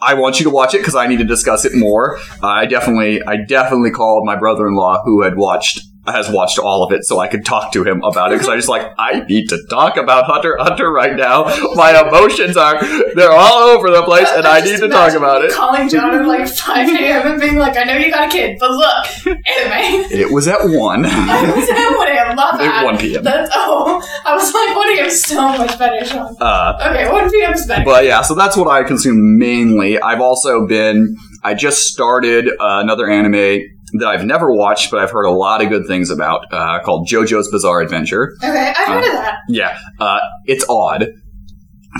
I 0.00 0.14
want 0.14 0.38
you 0.38 0.44
to 0.44 0.50
watch 0.50 0.74
it 0.74 0.78
because 0.78 0.94
I 0.94 1.08
need 1.08 1.18
to 1.18 1.24
discuss 1.24 1.64
it 1.64 1.74
more. 1.74 2.18
I 2.40 2.66
definitely, 2.66 3.20
I 3.20 3.36
definitely 3.48 3.90
called 3.90 4.24
my 4.24 4.36
brother-in-law 4.36 5.02
who 5.04 5.22
had 5.22 5.36
watched 5.36 5.80
has 6.12 6.30
watched 6.30 6.58
all 6.58 6.82
of 6.84 6.92
it, 6.92 7.04
so 7.04 7.18
I 7.18 7.28
could 7.28 7.44
talk 7.44 7.72
to 7.72 7.84
him 7.84 8.02
about 8.02 8.32
it. 8.32 8.36
Because 8.36 8.48
I 8.48 8.56
just 8.56 8.68
like 8.68 8.92
I 8.98 9.20
need 9.28 9.48
to 9.50 9.58
talk 9.70 9.96
about 9.96 10.24
Hunter 10.24 10.56
Hunter 10.58 10.90
right 10.90 11.14
now. 11.16 11.44
My 11.74 12.00
emotions 12.06 12.56
are 12.56 12.78
they're 13.14 13.32
all 13.32 13.68
over 13.70 13.90
the 13.90 14.02
place, 14.02 14.28
and 14.30 14.46
I 14.46 14.60
just 14.60 14.72
need 14.72 14.88
to 14.88 14.92
talk 14.92 15.12
about 15.14 15.44
it. 15.44 15.52
Calling 15.52 15.88
John 15.88 16.14
at 16.14 16.26
like 16.26 16.48
5 16.48 16.88
a.m. 16.88 17.26
and 17.32 17.40
being 17.40 17.56
like, 17.56 17.76
I 17.76 17.84
know 17.84 17.96
you 17.96 18.10
got 18.10 18.28
a 18.28 18.30
kid, 18.30 18.56
but 18.58 18.70
look, 18.70 19.06
anime. 19.26 20.10
It 20.10 20.32
was 20.32 20.48
at 20.48 20.60
one. 20.62 21.04
I 21.08 21.52
was 21.54 21.68
at 21.68 21.96
1 21.96 22.08
a.m. 22.08 22.36
Not 22.36 22.54
At 22.58 22.58
that. 22.58 22.84
1 22.84 22.98
p.m. 22.98 23.22
That's, 23.24 23.50
oh, 23.54 24.02
I 24.24 24.34
was 24.34 24.52
like, 24.52 24.76
1 24.76 24.98
a.m. 24.98 25.06
is 25.06 25.22
so 25.22 25.48
much 25.58 25.78
better, 25.78 26.04
Shawn. 26.04 26.36
Uh, 26.40 26.76
Okay, 26.90 27.10
1 27.10 27.30
p.m. 27.30 27.52
is 27.52 27.66
better. 27.66 27.84
But 27.84 28.04
yeah, 28.04 28.22
so 28.22 28.34
that's 28.34 28.56
what 28.56 28.68
I 28.68 28.82
consume 28.84 29.38
mainly. 29.38 30.00
I've 30.00 30.20
also 30.20 30.66
been, 30.66 31.16
I 31.44 31.54
just 31.54 31.84
started 31.86 32.48
uh, 32.48 32.54
another 32.82 33.08
anime 33.08 33.60
that 33.94 34.08
I've 34.08 34.24
never 34.24 34.52
watched, 34.52 34.90
but 34.90 35.00
I've 35.00 35.10
heard 35.10 35.24
a 35.24 35.30
lot 35.30 35.62
of 35.62 35.68
good 35.68 35.86
things 35.86 36.10
about, 36.10 36.52
uh, 36.52 36.80
called 36.84 37.08
JoJo's 37.08 37.50
Bizarre 37.50 37.80
Adventure. 37.80 38.34
okay, 38.42 38.72
I've 38.76 38.88
heard 38.88 39.04
of 39.04 39.12
that. 39.12 39.38
Yeah, 39.48 39.78
uh, 39.98 40.20
it's 40.44 40.64
odd. 40.68 41.08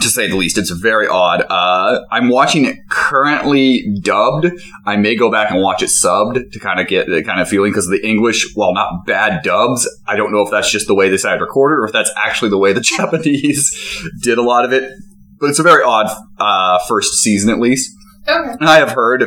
To 0.02 0.08
say 0.08 0.28
the 0.28 0.36
least, 0.36 0.58
it's 0.58 0.70
very 0.70 1.08
odd. 1.08 1.44
Uh, 1.48 2.00
I'm 2.12 2.28
watching 2.28 2.66
it 2.66 2.76
currently 2.90 3.84
dubbed. 4.02 4.46
I 4.84 4.96
may 4.96 5.16
go 5.16 5.30
back 5.30 5.50
and 5.50 5.62
watch 5.62 5.82
it 5.82 5.86
subbed 5.86 6.52
to 6.52 6.58
kind 6.60 6.78
of 6.78 6.86
get 6.86 7.08
the 7.08 7.22
kind 7.24 7.40
of 7.40 7.48
feeling 7.48 7.72
because 7.72 7.88
the 7.88 8.06
English, 8.06 8.54
while 8.54 8.74
not 8.74 9.06
bad 9.06 9.42
dubs, 9.42 9.88
I 10.06 10.14
don't 10.16 10.30
know 10.30 10.42
if 10.42 10.50
that's 10.50 10.70
just 10.70 10.88
the 10.88 10.94
way 10.94 11.06
they 11.08 11.16
decided 11.16 11.38
to 11.38 11.46
record 11.46 11.72
it 11.72 11.80
or 11.80 11.86
if 11.86 11.92
that's 11.92 12.12
actually 12.16 12.50
the 12.50 12.58
way 12.58 12.74
the 12.74 12.80
Japanese 12.96 14.04
did 14.22 14.36
a 14.38 14.42
lot 14.42 14.64
of 14.66 14.72
it. 14.72 14.92
But 15.40 15.50
it's 15.50 15.58
a 15.58 15.64
very 15.64 15.82
odd 15.82 16.14
uh, 16.38 16.78
first 16.86 17.14
season, 17.14 17.50
at 17.50 17.58
least. 17.58 17.90
Okay. 18.28 18.56
And 18.60 18.68
I 18.68 18.76
have 18.76 18.90
heard 18.90 19.24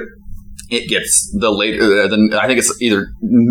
it 0.71 0.87
gets 0.87 1.29
the 1.37 1.51
later. 1.51 1.83
Uh, 1.83 2.07
the, 2.07 2.39
I 2.41 2.47
think 2.47 2.57
it's 2.57 2.81
either 2.81 3.07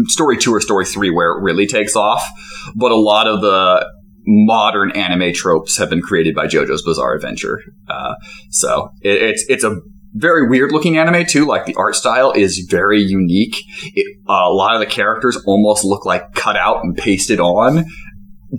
story 0.06 0.38
two 0.38 0.54
or 0.54 0.61
story 0.61 0.87
three 0.87 1.11
where 1.11 1.33
it 1.33 1.42
really 1.42 1.66
takes 1.66 1.94
off. 1.94 2.26
But 2.74 2.90
a 2.90 2.96
lot 2.96 3.28
of 3.28 3.42
the 3.42 3.87
modern 4.26 4.90
anime 4.92 5.33
tropes 5.33 5.76
have 5.76 5.90
been 5.90 6.00
created 6.00 6.35
by 6.35 6.46
JoJo's 6.46 6.83
Bizarre 6.83 7.14
Adventure. 7.14 7.62
Uh, 7.88 8.14
so 8.50 8.88
it, 9.02 9.22
it's 9.22 9.44
it's 9.48 9.64
a 9.64 9.76
very 10.14 10.48
weird 10.48 10.72
looking 10.72 10.96
anime 10.96 11.26
too. 11.26 11.46
Like 11.46 11.66
the 11.66 11.74
art 11.74 11.94
style 11.94 12.33
is 12.33 12.66
very 12.70 13.00
unique. 13.00 13.56
It, 13.94 14.06
uh, 14.28 14.48
a 14.48 14.52
lot 14.52 14.74
of 14.74 14.80
the 14.80 14.87
characters 14.87 15.37
almost 15.46 15.85
look 15.85 16.06
like 16.06 16.33
cut 16.35 16.56
out 16.56 16.83
and 16.83 16.96
pasted 16.96 17.38
on, 17.38 17.85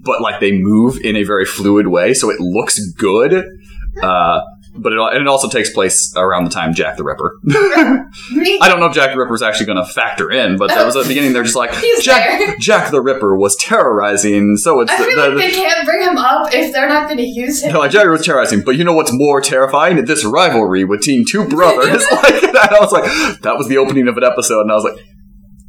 but 0.04 0.22
like 0.22 0.40
they 0.40 0.52
move 0.52 0.98
in 1.04 1.16
a 1.16 1.24
very 1.24 1.46
fluid 1.46 1.88
way, 1.88 2.14
so 2.14 2.30
it 2.30 2.40
looks 2.40 2.80
good. 2.94 3.44
Uh, 4.02 4.42
but 4.74 4.94
it, 4.94 5.00
and 5.00 5.22
it 5.22 5.28
also 5.28 5.50
takes 5.50 5.70
place 5.70 6.14
around 6.16 6.46
the 6.46 6.50
time 6.50 6.74
Jack 6.74 6.98
the 6.98 7.04
Ripper. 7.04 7.40
I 7.50 8.68
don't 8.68 8.80
know 8.80 8.88
if 8.88 8.94
Jack 8.94 9.12
the 9.12 9.20
Ripper 9.20 9.34
is 9.34 9.42
actually 9.42 9.66
going 9.66 9.86
to 9.86 9.86
factor 9.86 10.32
in, 10.32 10.58
but 10.58 10.70
that 10.70 10.86
was 10.86 10.96
at 10.96 11.04
the 11.04 11.08
beginning. 11.10 11.34
They're 11.34 11.44
just 11.44 11.56
like 11.56 11.72
Jack, 12.02 12.40
there. 12.40 12.56
Jack 12.58 12.92
the 12.92 13.02
Ripper 13.02 13.36
was 13.36 13.56
terrorizing. 13.58 14.56
So 14.58 14.80
it's 14.80 14.92
I 14.92 14.98
the, 14.98 15.04
feel 15.04 15.16
the, 15.16 15.30
like 15.30 15.38
they 15.38 15.52
can't 15.52 15.86
bring 15.86 16.02
him 16.02 16.18
up 16.18 16.54
if 16.54 16.74
they're 16.74 16.88
not 16.88 17.08
going 17.08 17.18
to 17.18 17.26
use 17.26 17.62
him. 17.62 17.74
no, 17.74 17.80
like 17.80 17.92
Jack 17.92 18.06
the 18.06 18.12
was 18.12 18.26
terrorizing. 18.26 18.62
But 18.62 18.78
you 18.78 18.84
know 18.84 18.94
what's 18.94 19.12
more 19.14 19.42
terrifying? 19.42 20.04
This 20.06 20.24
rivalry 20.26 20.86
between 20.86 21.26
two 21.30 21.48
brothers. 21.48 22.06
like 22.12 22.42
that. 22.42 22.70
I 22.72 22.80
was 22.80 22.92
like, 22.92 23.42
that 23.42 23.58
was 23.58 23.68
the 23.68 23.78
opening 23.78 24.08
of 24.08 24.18
an 24.18 24.24
episode, 24.24 24.62
and 24.62 24.72
I 24.72 24.76
was 24.76 24.84
like, 24.84 25.00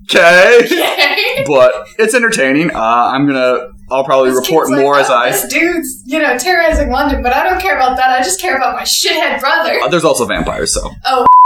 okay. 0.05 0.61
Okay. 0.65 1.45
But 1.47 1.73
it's 1.99 2.15
entertaining. 2.15 2.71
Uh, 2.71 3.11
I'm 3.13 3.27
gonna. 3.27 3.69
I'll 3.93 4.05
probably 4.05 4.31
This 4.31 4.41
report 4.49 4.67
kid's 4.67 4.77
like, 4.77 4.83
more 4.83 4.99
as 4.99 5.11
"Oh, 5.11 5.15
I. 5.15 5.31
This 5.31 5.47
dude's, 5.53 6.03
you 6.07 6.19
know, 6.19 6.37
terrorizing 6.39 6.91
London, 6.91 7.23
but 7.23 7.33
I 7.33 7.49
don't 7.49 7.61
care 7.61 7.77
about 7.77 7.97
that. 7.99 8.11
I 8.11 8.23
just 8.23 8.41
care 8.41 8.57
about 8.57 8.75
my 8.75 8.83
shithead 8.83 9.41
brother. 9.41 9.79
Uh, 9.81 9.89
there's 9.89 10.05
also 10.05 10.25
vampires, 10.27 10.73
so 10.75 10.89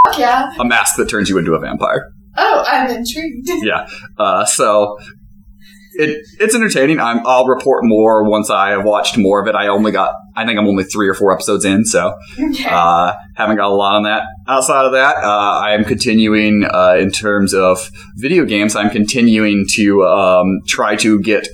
Fuck 0.06 0.18
yeah. 0.18 0.52
a 0.58 0.64
mask 0.64 0.96
that 0.96 1.08
turns 1.08 1.28
you 1.28 1.38
into 1.38 1.54
a 1.54 1.58
vampire. 1.58 2.12
Oh, 2.36 2.64
I'm 2.66 2.90
intrigued. 2.90 3.48
Yeah. 3.64 3.88
Uh, 4.18 4.44
so 4.44 4.98
it 5.98 6.18
it's 6.38 6.54
entertaining. 6.54 7.00
I'm, 7.00 7.26
I'll 7.26 7.46
report 7.46 7.82
more 7.84 8.22
once 8.28 8.50
I 8.50 8.70
have 8.70 8.84
watched 8.84 9.16
more 9.16 9.40
of 9.40 9.48
it. 9.48 9.54
I 9.54 9.68
only 9.68 9.90
got. 9.92 10.14
I 10.36 10.44
think 10.44 10.58
I'm 10.58 10.66
only 10.66 10.84
three 10.84 11.08
or 11.08 11.14
four 11.14 11.32
episodes 11.32 11.64
in, 11.64 11.86
so 11.86 12.12
Okay. 12.38 12.66
uh, 12.70 13.14
haven't 13.34 13.56
got 13.56 13.68
a 13.70 13.74
lot 13.74 13.94
on 13.94 14.02
that. 14.02 14.24
Outside 14.46 14.84
of 14.84 14.92
that, 14.92 15.16
uh, 15.16 15.26
I 15.58 15.72
am 15.72 15.84
continuing 15.84 16.64
uh, 16.70 16.96
in 17.00 17.10
terms 17.10 17.54
of 17.54 17.90
video 18.16 18.44
games. 18.44 18.76
I'm 18.76 18.90
continuing 18.90 19.64
to 19.76 20.04
um, 20.04 20.60
try 20.66 20.94
to 20.96 21.18
get. 21.20 21.48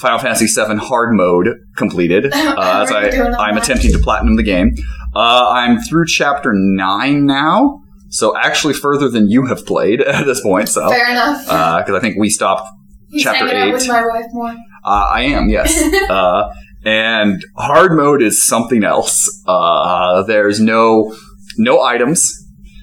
Uh, 0.00 0.06
Final 0.06 0.18
Fantasy 0.18 0.46
VII 0.46 0.76
Hard 0.76 1.14
Mode 1.14 1.48
completed, 1.76 2.26
uh, 2.32 2.82
as 2.82 2.90
How 2.90 2.96
are 2.96 3.04
you 3.04 3.10
doing 3.10 3.34
I, 3.34 3.48
I'm 3.48 3.56
attempting 3.56 3.92
to 3.92 3.98
platinum 3.98 4.36
the 4.36 4.42
game. 4.42 4.74
Uh, 5.14 5.50
I'm 5.50 5.78
through 5.78 6.06
chapter 6.06 6.52
nine 6.54 7.26
now, 7.26 7.82
so 8.08 8.36
actually 8.36 8.74
further 8.74 9.08
than 9.08 9.28
you 9.28 9.46
have 9.46 9.66
played 9.66 10.00
at 10.06 10.24
this 10.24 10.40
point. 10.40 10.68
So, 10.68 10.88
Fair 10.88 11.10
enough. 11.10 11.44
because 11.44 11.94
I 11.94 12.00
think 12.00 12.16
we 12.18 12.30
stopped. 12.30 12.68
He's 13.10 13.24
chapter 13.24 13.46
hanging 13.46 13.56
out 13.56 13.68
eight. 13.68 13.72
with 13.72 13.88
my 13.88 14.06
wife 14.06 14.26
more. 14.32 14.54
Uh, 14.84 15.10
I 15.12 15.22
am, 15.22 15.48
yes. 15.48 15.76
uh, 16.10 16.52
and 16.84 17.44
hard 17.56 17.92
mode 17.92 18.22
is 18.22 18.46
something 18.46 18.84
else. 18.84 19.42
Uh, 19.46 20.22
there's 20.22 20.60
no 20.60 21.14
no 21.58 21.82
items. 21.82 22.36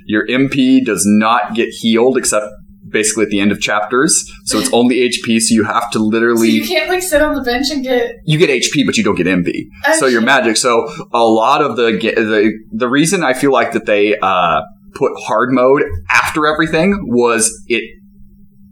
Your 0.05 0.27
MP 0.27 0.85
does 0.85 1.03
not 1.05 1.55
get 1.55 1.69
healed 1.69 2.17
except 2.17 2.45
basically 2.97 3.23
at 3.27 3.29
the 3.29 3.39
end 3.39 3.51
of 3.51 3.59
chapters. 3.61 4.11
So 4.45 4.57
it's 4.59 4.71
only 4.73 4.95
HP. 5.09 5.39
So 5.41 5.53
you 5.53 5.63
have 5.63 5.89
to 5.91 5.99
So 5.99 6.05
literally 6.05 6.49
you 6.49 6.65
can't 6.67 6.89
like 6.89 7.03
sit 7.03 7.21
on 7.21 7.35
the 7.35 7.41
bench 7.41 7.69
and 7.71 7.83
get. 7.83 8.15
you 8.25 8.37
get 8.37 8.49
HP, 8.49 8.85
but 8.85 8.97
you 8.97 9.03
don't 9.03 9.15
get 9.15 9.27
MP. 9.27 9.65
Oh, 9.87 9.99
so 9.99 10.05
your 10.07 10.21
shit. 10.21 10.25
magic. 10.25 10.57
So 10.57 10.71
a 11.13 11.23
lot 11.23 11.61
of 11.61 11.75
the 11.77 11.91
the 11.91 12.51
the 12.71 12.87
reason 12.89 13.23
I 13.23 13.33
feel 13.33 13.51
like 13.51 13.71
that 13.73 13.85
they 13.85 14.17
uh, 14.19 14.61
put 14.95 15.11
hard 15.27 15.49
mode 15.51 15.83
after 16.09 16.47
everything 16.47 16.97
was 17.07 17.51
it. 17.67 17.83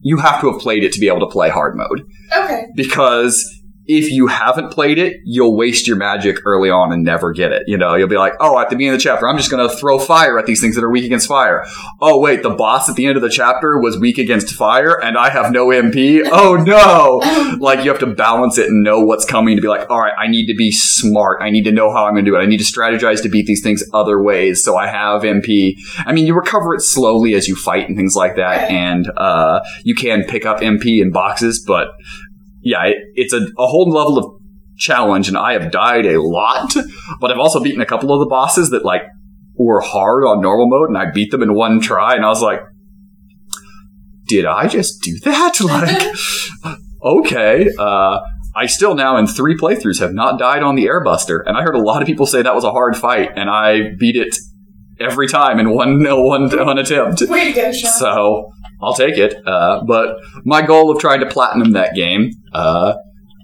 You 0.02 0.18
have 0.18 0.40
to 0.42 0.52
have 0.52 0.62
played 0.62 0.84
it 0.84 0.92
to 0.94 1.00
be 1.00 1.08
able 1.08 1.22
to 1.28 1.32
play 1.38 1.50
hard 1.50 1.76
mode 1.76 2.04
Okay. 2.38 2.66
because 2.76 3.44
if 3.88 4.12
you 4.12 4.28
haven't 4.28 4.72
played 4.72 4.98
it, 4.98 5.22
you'll 5.24 5.56
waste 5.56 5.88
your 5.88 5.96
magic 5.96 6.38
early 6.46 6.70
on 6.70 6.92
and 6.92 7.04
never 7.04 7.32
get 7.32 7.52
it. 7.52 7.64
You 7.68 7.78
know, 7.78 7.96
you'll 7.96 8.08
be 8.08 8.18
like, 8.18 8.34
oh, 8.40 8.60
at 8.60 8.70
the 8.70 8.76
beginning 8.76 8.96
of 8.96 9.00
the 9.00 9.04
chapter, 9.04 9.28
I'm 9.28 9.38
just 9.38 9.52
going 9.52 9.68
to 9.68 9.76
throw 9.76 10.00
fire 10.00 10.40
at 10.40 10.46
these 10.46 10.60
things 10.60 10.76
that 10.76 10.84
are 10.84 10.90
weak 10.90 11.06
against 11.06 11.28
fire. 11.28 11.64
Oh, 12.02 12.20
wait, 12.20 12.42
the 12.44 12.50
boss 12.50 12.90
at 12.90 12.96
the 12.96 13.06
end 13.06 13.16
of 13.16 13.22
the 13.22 13.30
chapter 13.30 13.80
was 13.80 14.00
weak 14.00 14.18
against 14.18 14.54
fire 14.54 15.00
and 15.02 15.18
I 15.18 15.30
have 15.30 15.52
no 15.52 15.68
MP. 15.68 16.28
Oh, 16.32 16.56
no. 16.56 17.58
like, 17.60 17.84
you 17.84 17.92
have 17.92 18.00
to 18.00 18.08
balance 18.08 18.58
it 18.58 18.68
and 18.68 18.84
know 18.84 19.02
what's 19.02 19.26
coming 19.26 19.56
to 19.56 19.62
be 19.62 19.68
like, 19.68 19.90
all 19.90 20.00
right, 20.00 20.14
I 20.18 20.28
need 20.28 20.48
to 20.48 20.56
be 20.56 20.72
smart. 20.72 21.42
I 21.42 21.50
need 21.52 21.64
to 21.66 21.72
know 21.72 21.92
how 21.92 22.06
I'm 22.06 22.14
going 22.14 22.26
to 22.26 22.32
do 22.32 22.36
it. 22.36 22.40
I 22.40 22.46
need 22.46 22.60
to 22.60 22.64
strategize 22.64 23.22
to 23.24 23.30
beat 23.30 23.46
these 23.46 23.62
things 23.62 23.84
other 23.94 24.22
ways. 24.22 24.64
So 24.64 24.76
I 24.76 24.88
have 24.88 25.22
MP. 25.22 25.76
I 26.00 26.14
mean, 26.14 26.26
you 26.26 26.36
recover 26.36 26.74
it 26.74 26.82
slowly 26.82 27.36
as 27.36 27.48
you 27.48 27.56
fight 27.56 27.88
and 27.88 27.98
things 27.98 28.16
like 28.16 28.36
that. 28.38 28.70
And, 28.72 29.12
uh, 29.16 29.62
you 29.84 29.94
can 29.94 30.24
pick 30.24 30.46
up 30.46 30.60
MP 30.60 31.02
in 31.02 31.12
boxes, 31.12 31.64
but 31.66 31.90
yeah, 32.66 32.84
it, 32.88 32.98
it's 33.14 33.32
a, 33.32 33.38
a 33.58 33.68
whole 33.68 33.90
level 33.90 34.18
of 34.18 34.42
challenge, 34.76 35.28
and 35.30 35.38
I 35.38 35.54
have 35.54 35.72
died 35.72 36.06
a 36.08 36.22
lot, 36.22 36.74
but 37.22 37.32
I've 37.32 37.38
also 37.38 37.64
beaten 37.64 37.80
a 37.80 37.86
couple 37.86 38.12
of 38.12 38.20
the 38.20 38.26
bosses 38.26 38.72
that 38.72 38.84
like 38.84 39.04
were 39.54 39.82
hard 39.82 40.26
on 40.26 40.42
normal 40.42 40.68
mode, 40.68 40.90
and 40.90 40.98
I 40.98 41.12
beat 41.12 41.30
them 41.30 41.44
in 41.44 41.54
one 41.54 41.80
try, 41.80 42.16
and 42.16 42.26
I 42.26 42.28
was 42.28 42.42
like, 42.42 42.62
did 44.28 44.46
I 44.46 44.68
just 44.68 45.02
do 45.04 45.18
that? 45.24 45.54
Like, 45.62 46.78
okay. 47.04 47.70
Uh, 47.78 48.20
I 48.56 48.66
still 48.66 48.96
now 48.96 49.18
in 49.18 49.28
three 49.28 49.56
playthroughs 49.56 50.00
have 50.00 50.14
not 50.14 50.40
died 50.40 50.64
on 50.64 50.76
the 50.76 50.88
Airbuster, 50.88 51.44
and 51.46 51.56
I 51.56 51.62
heard 51.62 51.76
a 51.76 51.80
lot 51.80 52.02
of 52.02 52.08
people 52.08 52.26
say 52.26 52.42
that 52.42 52.56
was 52.56 52.64
a 52.64 52.72
hard 52.72 52.98
fight, 52.98 53.32
and 53.36 53.48
I 53.48 53.92
beat 54.00 54.16
it 54.16 54.36
every 55.00 55.28
time 55.28 55.60
in 55.60 55.70
one 55.72 56.04
one, 56.04 56.50
one 56.50 56.78
attempt. 56.78 57.22
Way 57.28 57.52
to 57.52 57.54
go, 57.54 57.72
Shawn. 57.72 57.92
So 57.94 58.52
I'll 58.82 58.94
take 58.94 59.18
it. 59.18 59.36
Uh, 59.46 59.84
but 59.84 60.18
my 60.44 60.62
goal 60.62 60.92
of 60.92 61.00
trying 61.00 61.20
to 61.22 61.26
platinum 61.28 61.72
that 61.74 61.96
game, 61.96 62.32
uh, 62.54 62.96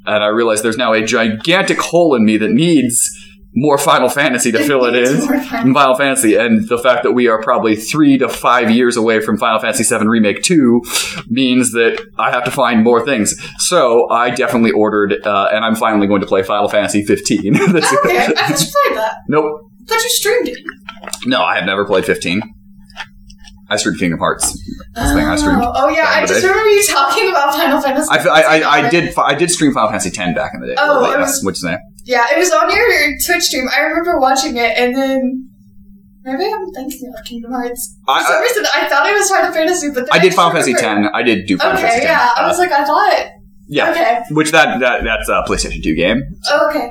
and 0.06 0.24
I 0.24 0.28
realize 0.28 0.62
there's 0.62 0.78
now 0.78 0.94
a 0.94 1.02
gigantic 1.04 1.80
hole 1.80 2.16
in 2.16 2.26
me 2.26 2.38
that 2.38 2.52
needs 2.52 3.10
more 3.54 3.78
Final 3.78 4.08
Fantasy 4.08 4.50
to 4.54 4.64
fill 4.64 4.86
it 4.86 4.96
in. 4.96 5.28
Final- 5.28 5.74
Final 5.74 5.96
Fantasy, 5.96 6.36
and 6.36 6.70
the 6.70 6.78
fact 6.78 7.04
that 7.04 7.12
we 7.12 7.28
are 7.28 7.42
probably 7.44 7.76
three 7.76 8.18
to 8.18 8.30
five 8.30 8.72
years 8.72 8.96
away 8.96 9.20
from 9.20 9.38
Final 9.38 9.60
Fantasy 9.60 9.84
VII 9.84 10.08
Remake 10.08 10.42
2 10.42 10.82
means 11.28 11.74
that 11.74 12.02
I 12.18 12.32
have 12.32 12.46
to 12.46 12.52
find 12.52 12.82
more 12.82 13.04
things. 13.06 13.36
So 13.58 14.10
I 14.10 14.30
definitely 14.30 14.72
ordered, 14.72 15.26
uh, 15.28 15.50
and 15.52 15.66
I'm 15.66 15.76
finally 15.76 16.08
going 16.08 16.22
to 16.22 16.28
play 16.28 16.44
Final 16.44 16.70
Fantasy 16.70 17.04
15. 17.04 17.56
Okay, 17.62 17.78
I 17.78 18.28
thought 18.28 18.50
you 18.62 18.68
played 18.88 18.98
that. 18.98 19.16
nope. 19.28 19.71
I 19.92 19.96
thought 19.96 20.04
you 20.04 20.10
streamed 20.10 20.48
it. 20.50 20.58
No, 21.26 21.42
I 21.44 21.56
have 21.58 21.66
never 21.66 21.86
played 21.86 22.06
15. 22.06 22.42
I 23.70 23.78
streamed 23.78 24.00
Kingdom 24.00 24.20
Hearts. 24.20 24.52
That's 24.96 25.10
the 25.12 25.16
thing 25.16 25.26
I 25.28 25.36
streamed. 25.38 25.62
Oh, 25.64 25.72
oh 25.74 25.90
yeah, 25.90 26.06
I 26.08 26.26
just 26.26 26.44
remember 26.44 26.68
you 26.70 26.84
talking 26.88 27.30
about 27.30 27.54
Final 27.56 27.82
Fantasy. 27.82 28.08
I, 28.12 28.18
I, 28.18 28.42
I, 28.60 28.86
I 28.86 28.90
did 28.90 29.18
I 29.18 29.34
did 29.34 29.50
stream 29.50 29.74
Final 29.74 29.90
Fantasy 29.90 30.10
X 30.10 30.36
back 30.36 30.52
in 30.54 30.60
the 30.62 30.68
day. 30.68 30.76
Oh, 30.78 31.10
yes, 31.18 31.20
was- 31.38 31.44
which 31.44 31.56
is? 31.58 31.66
Yeah, 32.06 32.26
it 32.34 32.38
was 32.40 32.52
on 32.52 32.70
your 32.76 32.88
Twitch 33.26 33.44
stream. 33.44 33.68
I 33.76 33.82
remember 33.82 34.20
watching 34.20 34.58
it, 34.58 34.78
and 34.78 34.94
then 34.96 35.50
maybe 36.24 36.52
I'm 36.52 36.70
thinking 36.74 37.14
of 37.18 37.24
Kingdom 37.24 37.52
Hearts. 37.52 37.96
For 38.06 38.12
I, 38.12 38.24
some 38.24 38.42
reason, 38.42 38.66
I 38.74 38.88
thought 38.90 39.06
it 39.08 39.14
was 39.14 39.30
Final 39.30 39.54
Fantasy, 39.54 39.90
but 39.94 40.08
I 40.14 40.20
did 40.20 40.34
Final 40.34 40.52
Fantasy 40.52 40.74
X. 40.74 40.84
I 41.14 41.24
did 41.24 41.46
do 41.48 41.58
Final 41.58 41.74
Okay, 41.78 41.84
Fantasy 41.84 42.08
X. 42.08 42.12
yeah, 42.12 42.30
I 42.36 42.44
Uh, 42.44 42.48
was 42.50 42.58
like, 42.58 42.72
I 42.72 42.84
thought. 42.84 43.26
yeah, 43.68 43.92
Okay. 43.92 44.22
which 44.32 44.52
that, 44.52 44.80
that 44.82 45.04
that's 45.04 45.30
a 45.30 45.44
PlayStation 45.48 45.82
Two 45.84 45.96
game. 45.96 46.22
Oh, 46.50 46.70
okay. 46.70 46.90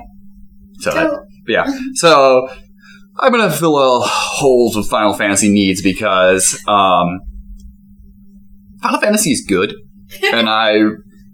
So 0.78 0.92
that, 0.92 1.20
yeah, 1.46 1.66
so 1.94 2.48
I'm 3.20 3.30
gonna 3.32 3.50
fill 3.50 3.76
uh, 3.76 4.00
holes 4.02 4.76
with 4.76 4.88
Final 4.88 5.12
Fantasy 5.14 5.50
needs 5.50 5.82
because 5.82 6.54
um, 6.66 7.20
Final 8.82 9.00
Fantasy 9.00 9.30
is 9.32 9.44
good, 9.46 9.74
and 10.32 10.48
I 10.48 10.78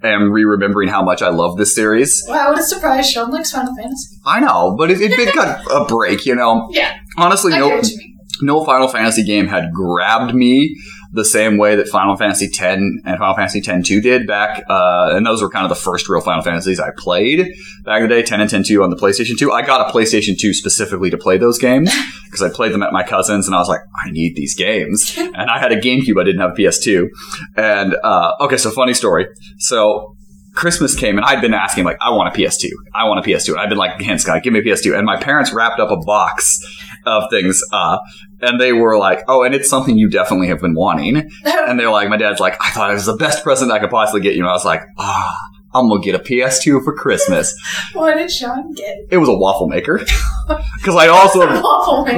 am 0.03 0.31
re-remembering 0.33 0.89
how 0.89 1.03
much 1.03 1.23
I 1.23 1.29
love 1.29 1.57
this 1.57 1.75
series. 1.75 2.25
Wow, 2.29 2.51
what 2.51 2.59
a 2.59 2.63
surprise! 2.63 3.09
Shawn 3.11 3.31
likes 3.31 3.53
Final 3.53 3.75
Fantasy. 3.75 4.17
I 4.25 4.41
know, 4.41 4.75
but 4.77 4.91
it, 4.91 5.01
it, 5.01 5.13
it 5.13 5.35
got 5.35 5.61
a 5.71 5.85
break, 5.85 6.27
you 6.27 6.35
know. 6.35 6.69
Yeah, 6.73 6.93
Honestly, 7.17 7.53
I 7.53 7.59
no, 7.61 7.69
get 7.69 7.77
what 7.79 7.89
you 7.91 7.99
mean. 7.99 8.17
no 8.43 8.65
Final 8.65 8.89
Fantasy 8.89 9.25
game 9.25 9.47
had 9.47 9.73
grabbed 9.73 10.35
me 10.35 10.77
the 11.17 11.25
same 11.25 11.57
way 11.57 11.75
that 11.77 11.89
Final 11.89 12.15
Fantasy 12.15 12.45
X 12.45 12.59
and 12.59 13.03
Final 13.05 13.35
Fantasy 13.35 13.59
X-2 13.59 14.03
did 14.03 14.27
back, 14.27 14.63
uh, 14.69 15.09
and 15.13 15.27
those 15.27 15.41
were 15.41 15.49
kind 15.49 15.65
of 15.65 15.71
the 15.71 15.75
first 15.75 16.09
real 16.09 16.21
Final 16.21 16.43
Fantasies 16.43 16.79
I 16.79 16.91
played 16.97 17.55
back 17.85 18.03
in 18.03 18.09
the 18.09 18.15
day, 18.15 18.23
10 18.23 18.43
and 18.43 18.51
10-2 18.51 18.85
on 18.85 18.91
the 18.91 18.97
PlayStation 18.97 19.39
2. 19.39 19.51
I 19.51 19.63
got 19.63 19.89
a 19.89 19.93
PlayStation 19.93 20.39
2 20.39 20.53
specifically 20.53 21.09
to 21.11 21.17
play 21.17 21.39
those 21.39 21.59
games 21.59 21.91
because 22.27 22.43
I 22.43 22.55
played 22.55 22.73
them 22.73 22.83
at 22.83 22.93
my 22.93 23.03
cousin's 23.03 23.47
and 23.47 23.57
I 23.57 23.59
was 23.59 23.69
like, 23.69 23.81
I 24.05 24.11
need 24.11 24.37
these 24.37 24.55
games. 24.55 25.15
and 25.19 25.51
I 25.51 25.59
had 25.59 25.73
a 25.73 25.81
GameCube, 25.81 26.21
I 26.21 26.25
didn't 26.25 26.41
have 26.41 26.51
a 26.51 26.55
PS2. 26.55 27.09
And, 27.57 27.97
uh, 28.05 28.33
okay, 28.43 28.59
so 28.59 28.71
funny 28.71 28.93
story. 28.93 29.27
So, 29.59 30.17
Christmas 30.57 30.97
came 30.97 31.17
and 31.19 31.25
I'd 31.25 31.41
been 31.41 31.55
asking 31.55 31.85
like, 31.85 31.99
I 32.01 32.11
want 32.11 32.35
a 32.35 32.39
PS2. 32.39 32.71
I 32.95 33.05
want 33.05 33.25
a 33.25 33.29
PS2. 33.29 33.51
And 33.51 33.59
I've 33.61 33.69
been 33.69 33.79
like, 33.79 34.01
hand 34.01 34.21
Scott, 34.21 34.43
give 34.43 34.53
me 34.53 34.61
a 34.61 34.63
PS2. 34.63 34.97
And 34.97 35.05
my 35.05 35.17
parents 35.17 35.53
wrapped 35.53 35.79
up 35.79 35.91
a 35.91 35.97
box 35.97 36.59
of 37.05 37.25
things, 37.31 37.63
uh, 37.73 37.99
and 38.41 38.61
they 38.61 38.73
were 38.73 38.99
like, 38.99 39.21
oh, 39.29 39.45
and 39.45 39.55
it's 39.55 39.69
something 39.69 39.97
you 39.97 40.09
definitely 40.09 40.49
have 40.49 40.61
been 40.61 40.75
wanting. 40.75 41.31
And 41.67 41.81
they're 41.81 41.91
like, 41.91 42.09
my 42.09 42.17
dad's 42.17 42.39
like, 42.39 42.57
I 42.61 42.71
thought 42.71 42.93
it 42.93 42.95
was 42.95 43.07
the 43.07 43.17
best 43.17 43.43
present 43.43 43.73
I 43.73 43.81
could 43.81 43.91
possibly 43.91 44.21
get 44.21 44.35
you. 44.35 44.43
And 44.43 44.49
I 44.49 44.53
was 44.53 44.65
like, 44.65 44.83
ah, 44.99 45.37
I'm 45.77 45.89
gonna 45.89 46.01
get 46.03 46.15
a 46.15 46.19
PS2 46.19 46.83
for 46.85 46.95
Christmas. 46.95 47.55
What 47.93 48.15
did 48.15 48.31
Shawn 48.31 48.73
get? 48.73 48.97
It 49.11 49.19
was 49.19 49.29
a 49.29 49.35
waffle 49.37 49.69
maker. 49.69 50.01
Because 50.79 50.95
I 50.95 51.09
also, 51.09 51.41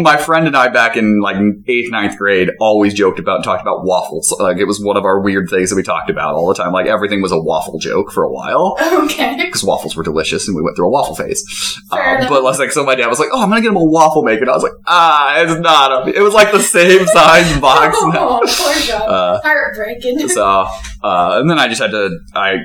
my 0.02 0.18
friend 0.18 0.46
and 0.46 0.54
I 0.54 0.68
back 0.68 0.98
in 0.98 1.20
like 1.22 1.36
eighth, 1.66 1.90
ninth 1.90 2.18
grade 2.18 2.50
always 2.60 2.92
joked 2.92 3.18
about 3.18 3.36
and 3.36 3.44
talked 3.44 3.62
about 3.62 3.86
waffles. 3.86 4.34
Like 4.38 4.58
it 4.58 4.66
was 4.66 4.78
one 4.84 4.98
of 4.98 5.04
our 5.04 5.22
weird 5.22 5.48
things 5.48 5.70
that 5.70 5.76
we 5.76 5.82
talked 5.82 6.10
about 6.10 6.34
all 6.34 6.46
the 6.48 6.54
time. 6.54 6.72
Like 6.72 6.86
everything 6.86 7.22
was 7.22 7.32
a 7.32 7.40
waffle 7.40 7.78
joke 7.78 8.12
for 8.12 8.24
a 8.24 8.30
while. 8.30 8.76
Okay. 9.04 9.36
Because 9.46 9.64
waffles 9.64 9.96
were 9.96 10.02
delicious 10.02 10.46
and 10.46 10.54
we 10.54 10.62
went 10.62 10.76
through 10.76 10.88
a 10.88 10.90
waffle 10.90 11.14
phase. 11.14 11.42
Fair 11.90 12.20
Um, 12.20 12.28
but 12.28 12.42
like, 12.42 12.70
so 12.70 12.84
my 12.84 12.94
dad 12.94 13.06
was 13.06 13.18
like, 13.18 13.30
oh, 13.32 13.42
I'm 13.42 13.48
gonna 13.48 13.62
get 13.62 13.68
him 13.70 13.76
a 13.76 13.84
waffle 13.84 14.22
maker. 14.22 14.42
And 14.42 14.50
I 14.50 14.54
was 14.54 14.62
like, 14.62 14.72
ah, 14.86 15.40
it's 15.40 15.60
not 15.60 16.08
a, 16.08 16.14
it 16.14 16.20
was 16.20 16.34
like 16.34 16.52
the 16.52 16.62
same 16.62 17.06
size 17.06 17.58
box. 17.60 17.96
Oh, 17.98 18.40
poor 18.44 18.74
John. 18.82 19.08
Uh, 19.08 19.40
Heartbreaking. 19.42 20.28
so, 20.28 20.66
uh, 21.02 21.38
and 21.40 21.48
then 21.48 21.58
I 21.58 21.68
just 21.68 21.80
had 21.80 21.92
to, 21.92 22.10
I 22.34 22.56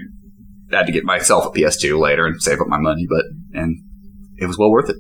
had 0.73 0.85
to 0.87 0.91
get 0.91 1.03
myself 1.03 1.45
a 1.45 1.49
PS2 1.49 1.99
later 1.99 2.25
and 2.25 2.41
save 2.41 2.61
up 2.61 2.67
my 2.67 2.79
money, 2.79 3.05
but, 3.09 3.25
and 3.53 3.83
it 4.37 4.45
was 4.45 4.57
well 4.57 4.71
worth 4.71 4.89
it. 4.89 4.97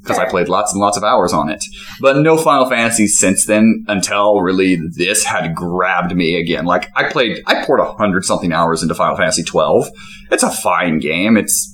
Because 0.00 0.18
I 0.18 0.28
played 0.28 0.48
lots 0.48 0.72
and 0.72 0.80
lots 0.80 0.96
of 0.96 1.04
hours 1.04 1.32
on 1.32 1.48
it. 1.48 1.64
But 2.00 2.16
no 2.16 2.36
Final 2.36 2.68
Fantasy 2.68 3.06
since 3.06 3.46
then 3.46 3.84
until 3.86 4.40
really 4.40 4.76
this 4.96 5.22
had 5.22 5.54
grabbed 5.54 6.16
me 6.16 6.40
again. 6.40 6.64
Like, 6.64 6.90
I 6.96 7.08
played, 7.08 7.40
I 7.46 7.64
poured 7.64 7.78
a 7.78 7.92
hundred 7.92 8.24
something 8.24 8.52
hours 8.52 8.82
into 8.82 8.96
Final 8.96 9.16
Fantasy 9.16 9.44
12. 9.44 9.88
It's 10.32 10.42
a 10.42 10.50
fine 10.50 10.98
game. 10.98 11.36
It's 11.36 11.71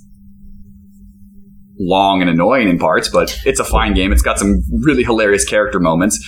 long 1.80 2.20
and 2.20 2.28
annoying 2.30 2.68
in 2.68 2.78
parts, 2.78 3.08
but 3.08 3.38
it's 3.44 3.60
a 3.60 3.64
fine 3.64 3.94
game. 3.94 4.12
It's 4.12 4.22
got 4.22 4.38
some 4.38 4.62
really 4.82 5.04
hilarious 5.04 5.44
character 5.44 5.78
moments. 5.80 6.18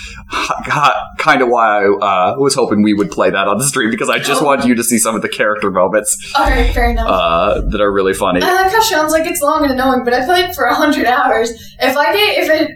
Kind 1.19 1.43
of 1.43 1.49
why 1.49 1.85
I 1.85 1.87
uh, 1.87 2.35
was 2.39 2.55
hoping 2.55 2.83
we 2.83 2.95
would 2.95 3.11
play 3.11 3.31
that 3.31 3.49
on 3.49 3.59
the 3.59 3.65
stream 3.65 3.91
because 3.91 4.09
I 4.09 4.19
just 4.19 4.43
Oh. 4.43 4.47
want 4.47 4.65
you 4.65 4.75
to 4.75 4.83
see 4.85 4.99
some 4.99 5.15
of 5.17 5.23
the 5.23 5.29
character 5.29 5.71
moments 5.71 6.17
Alright, 6.39 6.73
fair 6.73 6.91
enough. 6.91 7.09
uh, 7.09 7.61
that 7.71 7.81
are 7.81 7.93
really 7.93 8.15
funny. 8.15 8.41
I 8.43 8.53
like 8.55 8.73
how 8.73 8.81
Sean's 8.81 9.13
like 9.13 9.27
it's 9.27 9.41
long 9.43 9.65
and 9.65 9.73
annoying, 9.73 10.03
but 10.05 10.15
I 10.15 10.21
feel 10.21 10.29
like 10.35 10.55
for 10.55 10.67
hundred 10.67 11.05
hours. 11.07 11.51
If 11.81 11.97
I 11.97 12.13
get 12.15 12.39
if 12.45 12.49
it 12.51 12.71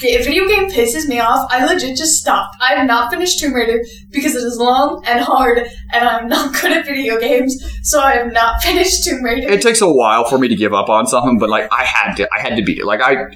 if 0.00 0.26
video 0.26 0.46
game 0.46 0.70
pisses 0.70 1.08
me 1.08 1.18
off, 1.18 1.48
I 1.50 1.64
legit 1.66 1.96
just 1.96 2.20
stop. 2.20 2.52
I 2.60 2.74
have 2.74 2.86
not 2.86 3.10
finished 3.12 3.40
Tomb 3.40 3.52
Raider 3.52 3.80
because 4.10 4.34
it 4.36 4.44
is 4.44 4.56
long 4.56 5.02
and 5.06 5.20
hard, 5.20 5.66
and 5.92 6.08
I'm 6.08 6.28
not 6.28 6.54
good 6.60 6.72
at 6.72 6.86
video 6.86 7.18
games, 7.18 7.56
so 7.82 8.00
I 8.00 8.12
have 8.12 8.32
not 8.32 8.62
finished 8.62 9.04
Tomb 9.04 9.22
Raider. 9.24 9.48
It 9.50 9.62
takes 9.62 9.80
a 9.80 9.88
while 9.90 10.24
for 10.24 10.38
me 10.38 10.48
to 10.48 10.56
give 10.56 10.72
up 10.74 10.88
on 10.88 11.06
something, 11.06 11.38
but 11.38 11.48
like 11.50 11.68
I 11.72 11.84
had 11.84 12.14
to, 12.16 12.28
I 12.36 12.40
had 12.40 12.56
to 12.56 12.62
beat 12.62 12.78
it. 12.78 12.84
Like 12.86 13.00
I, 13.00 13.26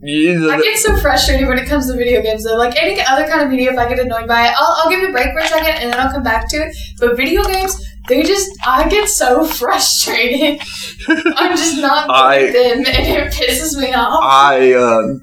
I 0.00 0.60
get 0.62 0.78
so 0.78 0.96
frustrated 0.98 1.48
when 1.48 1.58
it 1.58 1.66
comes 1.66 1.90
to 1.90 1.96
video 1.96 2.22
games 2.22 2.44
though. 2.44 2.56
Like 2.56 2.80
any 2.80 3.00
other 3.00 3.26
kind 3.26 3.42
of 3.42 3.50
media, 3.50 3.72
if 3.72 3.78
I 3.78 3.88
get 3.88 3.98
annoyed 3.98 4.28
by 4.28 4.46
it, 4.46 4.54
I'll, 4.56 4.76
I'll 4.84 4.90
give 4.90 5.02
it 5.02 5.10
a 5.10 5.12
break 5.12 5.32
for 5.32 5.38
a 5.40 5.48
second 5.48 5.82
and 5.82 5.92
then 5.92 5.98
I'll 6.00 6.12
come 6.12 6.22
back 6.22 6.48
to 6.50 6.56
it. 6.56 6.76
But 7.00 7.16
video 7.16 7.42
games, 7.44 7.76
they 8.08 8.22
just, 8.22 8.48
I 8.64 8.88
get 8.88 9.08
so 9.08 9.44
frustrated. 9.62 10.60
I'm 11.08 11.56
just 11.56 11.80
not 11.80 12.06
good 12.06 12.14
I- 12.14 12.46
at 12.46 12.52
them 12.52 12.78
and 12.78 12.86
it 12.86 13.32
pisses 13.32 13.80
me 13.80 13.92
off. 13.92 14.20
I 14.22 14.72
uh, 14.72 15.14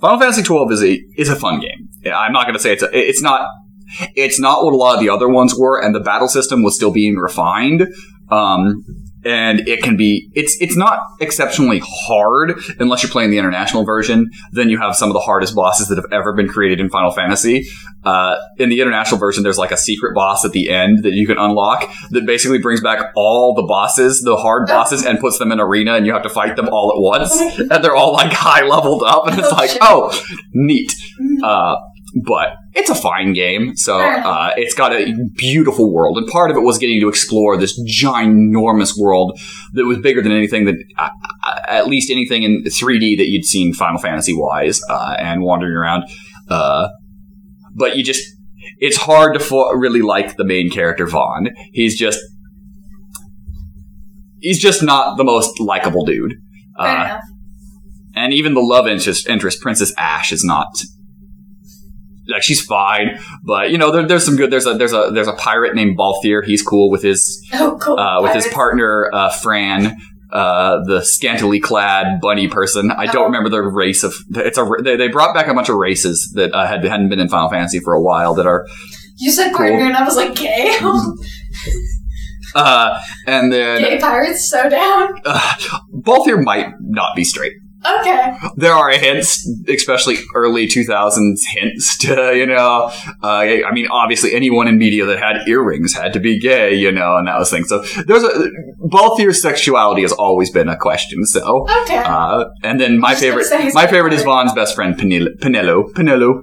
Final 0.00 0.18
Fantasy 0.20 0.42
twelve 0.44 0.70
is 0.72 0.82
a 0.82 0.92
is 1.16 1.28
a 1.28 1.36
fun 1.36 1.60
game. 1.60 1.88
I'm 2.14 2.32
not 2.32 2.44
going 2.44 2.54
to 2.54 2.60
say 2.60 2.72
it's 2.72 2.82
a, 2.82 2.88
it's 2.96 3.20
not 3.22 3.46
it's 4.14 4.38
not 4.40 4.64
what 4.64 4.72
a 4.72 4.76
lot 4.76 4.94
of 4.94 5.00
the 5.00 5.08
other 5.10 5.28
ones 5.28 5.54
were, 5.58 5.80
and 5.82 5.94
the 5.94 6.00
battle 6.00 6.28
system 6.28 6.62
was 6.62 6.74
still 6.76 6.92
being 6.92 7.16
refined. 7.16 7.86
Um, 8.30 8.84
and 9.22 9.68
it 9.68 9.82
can 9.82 9.98
be 9.98 10.30
it's 10.34 10.56
it's 10.62 10.76
not 10.76 10.98
exceptionally 11.20 11.82
hard 11.84 12.58
unless 12.78 13.02
you're 13.02 13.12
playing 13.12 13.30
the 13.30 13.36
international 13.36 13.84
version. 13.84 14.30
Then 14.52 14.70
you 14.70 14.78
have 14.78 14.96
some 14.96 15.10
of 15.10 15.12
the 15.12 15.20
hardest 15.20 15.54
bosses 15.54 15.88
that 15.88 15.96
have 15.96 16.06
ever 16.10 16.32
been 16.32 16.48
created 16.48 16.80
in 16.80 16.88
Final 16.88 17.10
Fantasy. 17.10 17.66
Uh, 18.02 18.36
in 18.56 18.70
the 18.70 18.80
international 18.80 19.18
version, 19.18 19.42
there's 19.42 19.58
like 19.58 19.72
a 19.72 19.76
secret 19.76 20.14
boss 20.14 20.46
at 20.46 20.52
the 20.52 20.70
end 20.70 21.02
that 21.02 21.12
you 21.12 21.26
can 21.26 21.36
unlock 21.36 21.90
that 22.12 22.24
basically 22.24 22.58
brings 22.58 22.80
back 22.80 23.12
all 23.14 23.54
the 23.54 23.64
bosses, 23.64 24.22
the 24.22 24.36
hard 24.38 24.66
bosses, 24.68 25.04
and 25.04 25.18
puts 25.20 25.38
them 25.38 25.52
in 25.52 25.60
arena, 25.60 25.96
and 25.96 26.06
you 26.06 26.14
have 26.14 26.22
to 26.22 26.30
fight 26.30 26.56
them 26.56 26.68
all 26.70 26.90
at 26.96 26.98
once, 27.02 27.38
and 27.58 27.84
they're 27.84 27.96
all 27.96 28.14
like 28.14 28.32
high 28.32 28.64
leveled 28.66 29.02
up, 29.02 29.26
and 29.26 29.38
it's 29.38 29.48
Oh, 29.52 29.54
like, 29.54 29.70
oh, 29.82 30.18
neat. 30.54 30.92
Uh, 31.42 31.76
but 32.24 32.54
it's 32.72 32.90
a 32.90 32.94
fine 32.94 33.32
game, 33.32 33.74
so 33.76 33.98
uh, 33.98 34.52
it's 34.56 34.74
got 34.74 34.92
a 34.92 35.12
beautiful 35.34 35.92
world, 35.92 36.16
and 36.18 36.26
part 36.28 36.50
of 36.50 36.56
it 36.56 36.60
was 36.60 36.78
getting 36.78 37.00
to 37.00 37.08
explore 37.08 37.56
this 37.56 37.78
ginormous 37.80 38.96
world 38.96 39.38
that 39.72 39.86
was 39.86 39.98
bigger 39.98 40.22
than 40.22 40.30
anything 40.30 40.66
that, 40.66 40.76
uh, 40.96 41.08
uh, 41.44 41.60
at 41.66 41.88
least 41.88 42.10
anything 42.10 42.44
in 42.44 42.62
3D 42.62 43.16
that 43.18 43.28
you'd 43.28 43.44
seen 43.44 43.74
Final 43.74 43.98
Fantasy 43.98 44.34
wise, 44.36 44.80
uh, 44.88 45.16
and 45.18 45.42
wandering 45.42 45.74
around. 45.74 46.04
Uh, 46.48 46.88
but 47.74 47.96
you 47.96 48.04
just, 48.04 48.22
it's 48.78 48.96
hard 48.96 49.34
to 49.34 49.40
fo- 49.40 49.72
really 49.72 50.02
like 50.02 50.36
the 50.36 50.44
main 50.44 50.70
character 50.70 51.06
Vaan. 51.06 51.50
He's 51.72 51.98
just, 51.98 52.20
he's 54.38 54.60
just 54.60 54.82
not 54.82 55.16
the 55.16 55.24
most 55.24 55.58
likable 55.58 56.04
dude. 56.04 56.34
Uh, 56.78 57.18
and 58.14 58.32
even 58.32 58.54
the 58.54 58.60
love 58.60 58.86
interest, 58.86 59.28
interest 59.28 59.60
Princess 59.60 59.92
Ashe 59.98 60.32
is 60.32 60.44
not 60.44 60.68
like 62.30 62.42
she's 62.42 62.64
fine, 62.64 63.18
but 63.44 63.70
you 63.70 63.78
know 63.78 63.90
there, 63.92 64.06
there's 64.06 64.24
some 64.24 64.36
good. 64.36 64.50
There's 64.50 64.66
a 64.66 64.74
there's 64.74 64.92
a 64.92 65.10
there's 65.12 65.28
a 65.28 65.32
pirate 65.34 65.74
named 65.74 65.98
Balthier. 65.98 66.44
He's 66.44 66.62
cool 66.62 66.90
with 66.90 67.02
his 67.02 67.46
Oh, 67.54 67.76
cool. 67.80 67.98
uh, 67.98 68.22
with 68.22 68.32
his 68.34 68.46
partner 68.48 69.10
uh, 69.12 69.30
Fran. 69.30 69.96
Uh, 70.32 70.78
the 70.86 71.02
scantily 71.02 71.58
clad 71.58 72.20
bunny 72.20 72.46
person. 72.46 72.92
I 72.92 73.06
don't 73.06 73.22
Oh. 73.22 73.24
remember 73.24 73.48
the 73.48 73.62
race 73.62 74.04
of. 74.04 74.14
It's 74.36 74.58
a. 74.58 74.68
They, 74.80 74.94
they 74.94 75.08
brought 75.08 75.34
back 75.34 75.48
a 75.48 75.54
bunch 75.54 75.68
of 75.68 75.74
races 75.74 76.30
that 76.36 76.54
uh, 76.54 76.66
had 76.68 76.84
hadn't 76.84 77.08
been 77.08 77.18
in 77.18 77.28
Final 77.28 77.50
Fantasy 77.50 77.80
for 77.80 77.94
a 77.94 78.00
while. 78.00 78.34
That 78.34 78.46
are. 78.46 78.64
You 79.18 79.32
said 79.32 79.48
cool. 79.48 79.66
partner, 79.66 79.86
and 79.86 79.96
I 79.96 80.04
was 80.04 80.14
like, 80.16 80.36
gay? 80.36 80.78
Uh, 82.54 83.00
and 83.26 83.52
then 83.52 83.80
gay 83.80 83.98
pirates, 84.00 84.48
so 84.50 84.68
down. 84.68 85.08
uh, 85.24 85.52
Balthier 85.94 86.42
might 86.42 86.68
not 86.80 87.14
be 87.14 87.22
straight. 87.24 87.52
Okay. 87.84 88.32
there 88.56 88.74
are 88.74 88.90
hints, 88.90 89.48
especially 89.68 90.16
early 90.34 90.66
2000s 90.66 91.38
hints 91.54 91.96
to, 92.04 92.34
you 92.36 92.46
know, 92.46 92.90
uh, 93.22 93.26
I 93.26 93.70
mean, 93.72 93.86
obviously 93.90 94.34
anyone 94.34 94.68
in 94.68 94.76
media 94.78 95.06
that 95.06 95.18
had 95.18 95.48
earrings 95.48 95.94
had 95.94 96.12
to 96.12 96.20
be 96.20 96.38
gay, 96.38 96.74
you 96.74 96.92
know, 96.92 97.16
and 97.16 97.26
that 97.28 97.38
was 97.38 97.50
thing. 97.50 97.64
So 97.64 97.82
there's 98.06 98.22
a, 98.22 98.48
both 98.78 99.18
your 99.18 99.32
sexuality 99.32 100.02
has 100.02 100.12
always 100.12 100.50
been 100.50 100.68
a 100.68 100.76
question. 100.76 101.24
So, 101.24 101.66
Okay. 101.82 101.96
uh, 101.98 102.44
and 102.62 102.78
then 102.80 102.98
my 102.98 103.14
favorite, 103.14 103.46
my 103.74 103.86
favorite 103.86 104.12
is. 104.12 104.20
Vaan's 104.22 104.52
best 104.52 104.74
friend, 104.74 104.94
Penelo, 104.96 105.28
Penelo, 105.40 105.90
Penelo. 105.94 106.42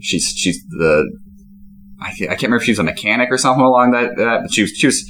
She's, 0.00 0.28
she's 0.36 0.62
the, 0.68 1.10
I, 2.00 2.08
I 2.08 2.10
can't 2.10 2.42
remember 2.42 2.56
if 2.56 2.64
she 2.64 2.72
was 2.72 2.78
a 2.78 2.82
mechanic 2.84 3.28
or 3.30 3.38
something 3.38 3.64
along 3.64 3.92
that, 3.92 4.16
that 4.16 4.40
but 4.42 4.52
she 4.52 4.62
was, 4.62 4.70
she 4.72 4.86
was 4.86 5.04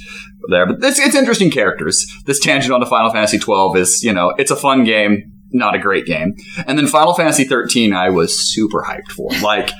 there, 0.49 0.65
but 0.65 0.83
it's, 0.83 0.99
it's 0.99 1.15
interesting 1.15 1.51
characters. 1.51 2.05
This 2.25 2.39
tangent 2.39 2.73
onto 2.73 2.85
Final 2.87 3.11
Fantasy 3.11 3.39
12 3.39 3.77
is, 3.77 4.03
you 4.03 4.13
know, 4.13 4.33
it's 4.37 4.51
a 4.51 4.55
fun 4.55 4.83
game, 4.83 5.32
not 5.53 5.75
a 5.75 5.79
great 5.79 6.05
game. 6.05 6.33
And 6.67 6.77
then 6.77 6.87
Final 6.87 7.13
Fantasy 7.13 7.45
13, 7.45 7.93
I 7.93 8.09
was 8.09 8.53
super 8.53 8.83
hyped 8.87 9.11
for. 9.11 9.29
Like, 9.41 9.71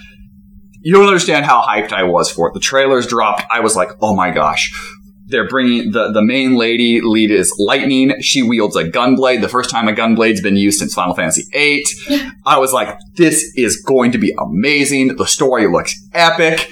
you 0.82 0.94
don't 0.94 1.08
understand 1.08 1.46
how 1.46 1.62
hyped 1.62 1.94
I 1.94 2.04
was 2.04 2.30
for 2.30 2.50
it. 2.50 2.54
The 2.54 2.60
trailers 2.60 3.08
dropped. 3.08 3.44
I 3.50 3.62
was 3.62 3.76
like, 3.76 3.90
oh 4.02 4.16
my 4.16 4.32
gosh. 4.32 4.72
They're 5.26 5.48
bringing 5.48 5.92
the, 5.92 6.12
the 6.12 6.22
main 6.22 6.56
lady 6.56 7.00
lead 7.02 7.32
is 7.32 7.56
Lightning. 7.58 8.14
She 8.20 8.44
wields 8.44 8.76
a 8.76 8.84
gunblade. 8.84 9.42
The 9.42 9.48
first 9.48 9.70
time 9.70 9.88
a 9.88 9.94
gunblade's 9.94 10.42
been 10.42 10.58
used 10.58 10.80
since 10.80 10.94
Final 10.94 11.16
Fantasy 11.16 11.44
VIII. 11.54 12.30
I 12.46 12.60
was 12.60 12.74
like, 12.74 12.98
this 13.16 13.42
is 13.56 13.82
going 13.82 14.12
to 14.12 14.18
be 14.18 14.36
amazing. 14.38 15.16
The 15.16 15.26
story 15.26 15.68
looks 15.68 15.96
epic. 16.14 16.70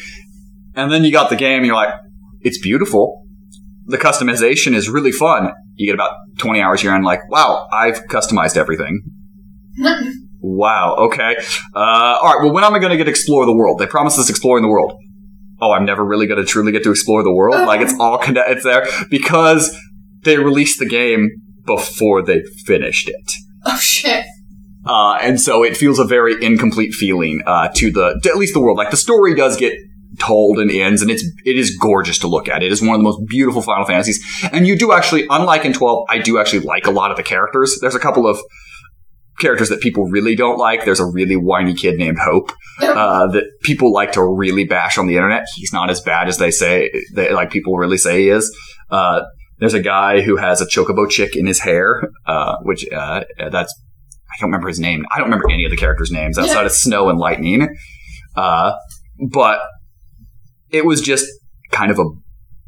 And 0.75 0.91
then 0.91 1.03
you 1.03 1.11
got 1.11 1.29
the 1.29 1.35
game, 1.35 1.57
and 1.57 1.65
you're 1.65 1.75
like, 1.75 1.93
it's 2.41 2.59
beautiful. 2.59 3.25
The 3.85 3.97
customization 3.97 4.73
is 4.73 4.89
really 4.89 5.11
fun. 5.11 5.51
You 5.75 5.87
get 5.87 5.95
about 5.95 6.15
20 6.37 6.61
hours 6.61 6.81
here, 6.81 6.93
and 6.93 7.03
like, 7.03 7.29
wow, 7.29 7.67
I've 7.71 8.05
customized 8.05 8.57
everything. 8.57 9.01
Wow, 10.43 10.95
okay. 10.95 11.35
Uh, 11.75 11.79
all 11.79 12.33
right, 12.33 12.43
well, 12.43 12.51
when 12.51 12.63
am 12.63 12.73
I 12.73 12.79
going 12.79 12.89
to 12.89 12.97
get 12.97 13.03
to 13.03 13.11
explore 13.11 13.45
the 13.45 13.55
world? 13.55 13.77
They 13.77 13.85
promised 13.85 14.17
us 14.17 14.27
exploring 14.27 14.63
the 14.63 14.69
world. 14.69 14.93
Oh, 15.61 15.71
I'm 15.71 15.85
never 15.85 16.03
really 16.03 16.25
going 16.25 16.39
to 16.39 16.45
truly 16.45 16.71
get 16.71 16.81
to 16.83 16.89
explore 16.89 17.21
the 17.21 17.31
world? 17.31 17.67
Like, 17.67 17.79
it's 17.79 17.93
all 17.99 18.17
connected, 18.17 18.53
it's 18.53 18.63
there 18.63 18.87
because 19.11 19.77
they 20.23 20.39
released 20.39 20.79
the 20.79 20.87
game 20.87 21.29
before 21.67 22.23
they 22.23 22.41
finished 22.65 23.07
it. 23.07 23.31
oh 23.67 23.77
shit. 23.77 24.25
Uh, 24.83 25.19
and 25.21 25.39
so 25.39 25.63
it 25.63 25.77
feels 25.77 25.99
a 25.99 26.05
very 26.05 26.43
incomplete 26.43 26.95
feeling 26.95 27.43
uh, 27.45 27.67
to 27.75 27.91
the 27.91 28.19
to 28.23 28.29
at 28.31 28.37
least 28.37 28.55
the 28.55 28.59
world. 28.59 28.77
Like 28.77 28.89
the 28.89 28.97
story 28.97 29.35
does 29.35 29.57
get 29.57 29.73
told 30.19 30.59
and 30.59 30.71
ends, 30.71 31.01
and 31.01 31.09
it's 31.09 31.23
it 31.45 31.57
is 31.57 31.77
gorgeous 31.77 32.19
to 32.19 32.27
look 32.27 32.47
at. 32.47 32.63
It 32.63 32.71
is 32.71 32.81
one 32.81 32.91
of 32.91 32.99
the 32.99 33.03
most 33.03 33.21
beautiful 33.27 33.61
Final 33.61 33.85
Fantasies, 33.85 34.19
and 34.51 34.67
you 34.67 34.77
do 34.77 34.91
actually, 34.91 35.25
unlike 35.29 35.65
in 35.65 35.73
twelve, 35.73 36.05
I 36.09 36.19
do 36.19 36.39
actually 36.39 36.59
like 36.59 36.85
a 36.85 36.91
lot 36.91 37.11
of 37.11 37.17
the 37.17 37.23
characters. 37.23 37.77
There's 37.81 37.95
a 37.95 37.99
couple 37.99 38.27
of 38.27 38.39
characters 39.39 39.69
that 39.69 39.81
people 39.81 40.05
really 40.05 40.35
don't 40.35 40.57
like. 40.57 40.85
There's 40.85 40.99
a 40.99 41.05
really 41.05 41.35
whiny 41.35 41.73
kid 41.73 41.97
named 41.97 42.19
Hope 42.19 42.51
uh, 42.81 43.27
that 43.27 43.45
people 43.63 43.91
like 43.91 44.11
to 44.13 44.23
really 44.23 44.65
bash 44.65 44.97
on 44.97 45.07
the 45.07 45.15
internet. 45.15 45.45
He's 45.55 45.73
not 45.73 45.89
as 45.89 45.99
bad 46.01 46.27
as 46.27 46.37
they 46.37 46.51
say. 46.51 46.91
They, 47.13 47.33
like 47.33 47.49
people 47.49 47.75
really 47.75 47.97
say 47.97 48.21
he 48.21 48.29
is. 48.29 48.55
Uh, 48.89 49.23
there's 49.59 49.73
a 49.73 49.81
guy 49.81 50.21
who 50.21 50.37
has 50.37 50.61
a 50.61 50.65
chocobo 50.65 51.09
chick 51.09 51.35
in 51.35 51.45
his 51.45 51.59
hair, 51.59 52.09
uh, 52.25 52.57
which 52.63 52.85
uh, 52.91 53.23
that's 53.51 53.73
I 54.31 54.39
don't 54.39 54.49
remember 54.49 54.67
his 54.67 54.79
name. 54.79 55.05
I 55.11 55.17
don't 55.17 55.25
remember 55.25 55.49
any 55.51 55.65
of 55.65 55.71
the 55.71 55.77
characters' 55.77 56.11
names 56.11 56.37
outside 56.37 56.65
of 56.65 56.71
Snow 56.71 57.09
and 57.09 57.19
Lightning. 57.19 57.75
Uh, 58.35 58.73
but 59.29 59.59
it 60.71 60.85
was 60.85 61.01
just 61.01 61.25
kind 61.71 61.91
of 61.91 61.99
a 61.99 62.05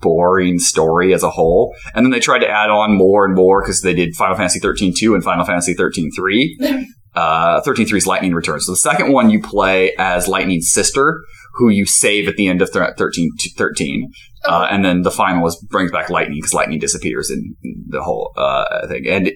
boring 0.01 0.59
story 0.59 1.13
as 1.13 1.23
a 1.23 1.29
whole. 1.29 1.73
And 1.95 2.05
then 2.05 2.11
they 2.11 2.19
tried 2.19 2.39
to 2.39 2.49
add 2.49 2.69
on 2.69 2.95
more 2.95 3.25
and 3.25 3.33
more 3.33 3.63
because 3.63 3.81
they 3.81 3.93
did 3.93 4.15
Final 4.15 4.35
Fantasy 4.35 4.59
13 4.59 4.93
2 4.97 5.15
and 5.15 5.23
Final 5.23 5.45
Fantasy 5.45 5.73
13 5.73 6.11
3. 6.15 6.85
Uh, 7.15 7.61
13 7.61 7.85
3 7.85 7.97
is 7.99 8.07
Lightning 8.07 8.33
Returns. 8.33 8.65
So 8.65 8.71
the 8.71 8.77
second 8.77 9.11
one 9.11 9.29
you 9.29 9.39
play 9.39 9.93
as 9.99 10.27
Lightning's 10.27 10.71
sister, 10.71 11.21
who 11.53 11.69
you 11.69 11.85
save 11.85 12.27
at 12.27 12.37
the 12.37 12.47
end 12.47 12.59
of 12.63 12.73
th- 12.73 12.95
13 12.97 13.29
13. 13.55 14.11
Uh, 14.45 14.67
and 14.71 14.83
then 14.83 15.03
the 15.03 15.11
final 15.11 15.45
is 15.45 15.63
brings 15.69 15.91
back 15.91 16.09
Lightning 16.09 16.39
because 16.39 16.55
Lightning 16.55 16.79
disappears 16.79 17.29
in 17.29 17.55
the 17.87 18.01
whole 18.01 18.33
uh, 18.35 18.87
thing. 18.87 19.05
And 19.07 19.31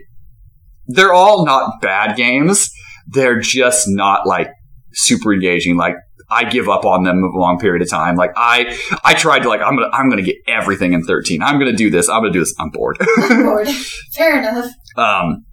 they're 0.88 1.14
all 1.14 1.46
not 1.46 1.80
bad 1.80 2.18
games. 2.18 2.68
They're 3.06 3.40
just 3.40 3.86
not 3.88 4.26
like 4.26 4.50
super 4.94 5.32
engaging. 5.32 5.78
Like 5.78 5.98
I 6.30 6.44
give 6.44 6.68
up 6.68 6.86
on 6.86 7.04
them 7.04 7.24
a 7.24 7.38
long 7.38 7.58
period 7.60 7.82
of 7.82 7.90
time. 7.90 8.16
Like 8.16 8.32
I, 8.36 8.78
I 9.04 9.14
tried 9.14 9.44
to 9.44 9.50
like 9.50 9.62
I'm 9.62 9.76
gonna 9.76 9.90
I'm 9.94 10.10
gonna 10.10 10.22
get 10.22 10.38
everything 10.48 10.94
in 10.94 11.04
13. 11.04 11.42
I'm 11.42 11.58
gonna 11.58 11.74
do 11.74 11.90
this. 11.90 12.10
I'm 12.10 12.22
gonna 12.22 12.34
do 12.34 12.40
this. 12.40 12.54
I'm 12.60 12.70
bored. 12.70 12.98
I'm 13.18 13.44
bored. 13.44 13.68
Fair 14.14 14.40
enough. 14.40 14.72
Um, 14.98 15.46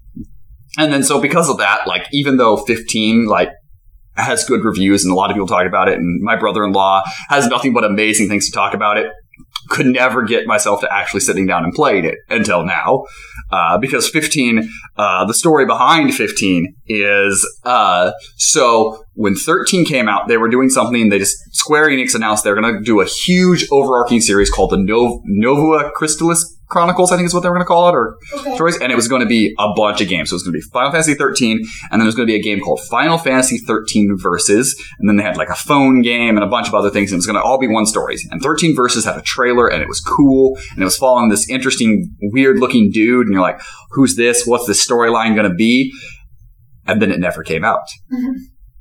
and 0.76 0.92
then 0.92 1.02
so 1.04 1.20
because 1.20 1.48
of 1.48 1.58
that, 1.58 1.86
like 1.86 2.06
even 2.12 2.36
though 2.36 2.56
15 2.56 3.26
like 3.26 3.50
has 4.16 4.44
good 4.44 4.64
reviews 4.64 5.04
and 5.04 5.12
a 5.12 5.14
lot 5.14 5.30
of 5.30 5.34
people 5.34 5.46
talk 5.46 5.66
about 5.66 5.88
it, 5.88 5.98
and 5.98 6.22
my 6.22 6.36
brother-in-law 6.36 7.02
has 7.28 7.48
nothing 7.48 7.72
but 7.72 7.84
amazing 7.84 8.28
things 8.28 8.46
to 8.46 8.52
talk 8.52 8.74
about 8.74 8.96
it. 8.96 9.12
Could 9.68 9.86
never 9.86 10.22
get 10.22 10.46
myself 10.46 10.80
to 10.82 10.92
actually 10.92 11.20
sitting 11.20 11.46
down 11.46 11.64
and 11.64 11.72
playing 11.72 12.04
it 12.04 12.16
until 12.28 12.64
now, 12.64 13.04
uh, 13.54 13.78
because 13.78 14.08
15, 14.08 14.68
uh, 14.96 15.24
the 15.26 15.34
story 15.34 15.64
behind 15.64 16.12
15 16.12 16.74
is 16.88 17.58
uh, 17.64 18.10
so 18.36 19.04
when 19.14 19.36
13 19.36 19.84
came 19.84 20.08
out, 20.08 20.26
they 20.26 20.36
were 20.36 20.48
doing 20.48 20.68
something. 20.68 21.08
They 21.08 21.18
just 21.18 21.36
Square 21.54 21.88
Enix 21.90 22.14
announced 22.14 22.42
they're 22.42 22.60
going 22.60 22.74
to 22.74 22.82
do 22.82 23.00
a 23.00 23.04
huge 23.04 23.66
overarching 23.70 24.20
series 24.20 24.50
called 24.50 24.70
the 24.70 24.76
Nov- 24.76 25.20
Nova 25.24 25.92
Crystallis 25.96 26.40
Chronicles, 26.68 27.12
I 27.12 27.16
think 27.16 27.26
is 27.26 27.34
what 27.34 27.42
they 27.42 27.48
were 27.48 27.54
going 27.54 27.64
to 27.64 27.68
call 27.68 27.88
it, 27.88 27.92
or 27.94 28.16
Okay. 28.38 28.54
stories, 28.54 28.78
and 28.80 28.90
it 28.90 28.96
was 28.96 29.06
going 29.06 29.20
to 29.20 29.26
be 29.26 29.54
a 29.58 29.68
bunch 29.76 30.00
of 30.00 30.08
games. 30.08 30.30
So 30.30 30.34
it 30.34 30.36
was 30.36 30.42
going 30.44 30.54
to 30.54 30.58
be 30.58 30.70
Final 30.72 30.90
Fantasy 30.90 31.14
13, 31.14 31.58
and 31.58 31.66
then 31.92 31.98
there 32.00 32.06
was 32.06 32.14
going 32.14 32.26
to 32.26 32.32
be 32.32 32.38
a 32.38 32.42
game 32.42 32.60
called 32.60 32.80
Final 32.90 33.18
Fantasy 33.18 33.58
13 33.58 34.16
Versus, 34.18 34.74
and 34.98 35.08
then 35.08 35.16
they 35.16 35.22
had 35.22 35.36
like 35.36 35.50
a 35.50 35.54
phone 35.54 36.00
game 36.02 36.36
and 36.36 36.42
a 36.44 36.48
bunch 36.48 36.66
of 36.68 36.74
other 36.74 36.90
things, 36.90 37.10
and 37.10 37.16
it 37.16 37.18
was 37.18 37.26
going 37.26 37.36
to 37.36 37.42
all 37.42 37.58
be 37.58 37.68
one 37.68 37.86
stories. 37.86 38.26
And 38.30 38.40
13 38.40 38.74
Versus 38.74 39.04
had 39.04 39.16
a 39.18 39.22
trailer, 39.22 39.68
and 39.68 39.82
it 39.82 39.88
was 39.88 40.00
cool, 40.00 40.58
and 40.72 40.80
it 40.80 40.84
was 40.84 40.96
following 40.96 41.28
this 41.28 41.48
interesting, 41.48 42.10
weird-looking 42.32 42.90
dude, 42.92 43.26
and 43.26 43.32
you're 43.34 43.42
like, 43.42 43.60
who's 43.90 44.16
this? 44.16 44.44
What's 44.46 44.66
the 44.66 44.72
storyline 44.72 45.34
going 45.34 45.48
to 45.48 45.54
be? 45.54 45.92
And 46.86 47.00
then 47.00 47.10
it 47.10 47.20
never 47.20 47.42
came 47.42 47.64
out. 47.64 47.80
Mhm. 48.12 48.34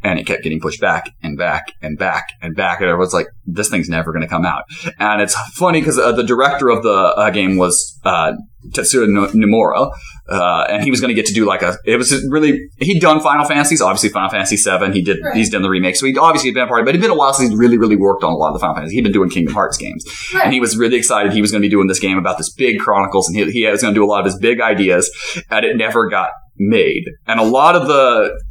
And 0.03 0.19
it 0.19 0.25
kept 0.25 0.43
getting 0.43 0.59
pushed 0.59 0.81
back 0.81 1.09
and 1.21 1.37
back 1.37 1.71
and 1.81 1.97
back 1.97 2.27
and 2.41 2.55
back. 2.55 2.81
And 2.81 2.89
everyone's 2.89 3.13
like, 3.13 3.27
this 3.45 3.69
thing's 3.69 3.87
never 3.89 4.11
going 4.11 4.21
to 4.21 4.27
come 4.27 4.45
out. 4.45 4.63
And 4.99 5.21
it's 5.21 5.33
funny 5.55 5.79
because 5.79 5.97
uh, 5.97 6.11
the 6.11 6.23
director 6.23 6.69
of 6.69 6.83
the 6.83 6.89
uh, 6.89 7.29
game 7.29 7.55
was 7.57 7.99
uh, 8.03 8.33
Tetsuya 8.71 9.07
Nomura. 9.33 9.91
Uh, 10.27 10.65
and 10.69 10.83
he 10.83 10.89
was 10.91 10.99
going 11.01 11.09
to 11.09 11.13
get 11.13 11.25
to 11.27 11.33
do 11.33 11.45
like 11.45 11.61
a, 11.61 11.77
it 11.85 11.97
was 11.97 12.11
really, 12.29 12.59
he'd 12.79 12.99
done 12.99 13.19
Final 13.21 13.45
Fantasies, 13.45 13.81
obviously 13.81 14.09
Final 14.09 14.29
Fantasy 14.29 14.57
7. 14.57 14.91
He 14.93 15.01
did, 15.01 15.19
Right. 15.23 15.35
he's 15.35 15.49
done 15.49 15.61
the 15.61 15.69
remake. 15.69 15.95
So 15.95 16.05
he'd 16.05 16.17
obviously 16.17 16.51
been 16.51 16.63
a 16.63 16.67
part 16.67 16.81
of 16.81 16.83
it, 16.83 16.87
but 16.87 16.89
it'd 16.95 17.01
been 17.01 17.11
a 17.11 17.15
while 17.15 17.33
since 17.33 17.49
he'd 17.49 17.57
really, 17.57 17.77
really 17.77 17.95
worked 17.97 18.23
on 18.23 18.31
a 18.33 18.35
lot 18.35 18.49
of 18.49 18.53
the 18.55 18.59
Final 18.59 18.75
Fantasy. 18.75 18.95
He'd 18.95 19.03
been 19.03 19.11
doing 19.13 19.29
Kingdom 19.29 19.53
Hearts 19.53 19.77
games. 19.77 20.05
Right. 20.33 20.45
And 20.45 20.53
he 20.53 20.59
was 20.59 20.77
really 20.77 20.97
excited 20.97 21.31
he 21.33 21.41
was 21.41 21.51
going 21.51 21.61
to 21.61 21.65
be 21.65 21.69
doing 21.71 21.87
this 21.87 21.99
game 21.99 22.17
about 22.17 22.37
this 22.37 22.51
big 22.53 22.79
Chronicles 22.79 23.27
and 23.29 23.37
he, 23.37 23.49
he 23.51 23.65
was 23.67 23.81
going 23.81 23.93
to 23.93 23.97
do 23.97 24.03
a 24.03 24.07
lot 24.07 24.19
of 24.19 24.25
his 24.25 24.37
big 24.37 24.59
ideas 24.61 25.09
and 25.49 25.65
it 25.65 25.75
never 25.77 26.09
got 26.09 26.29
made. 26.57 27.03
And 27.27 27.39
a 27.39 27.43
lot 27.43 27.75
of 27.75 27.87
the 27.87 28.41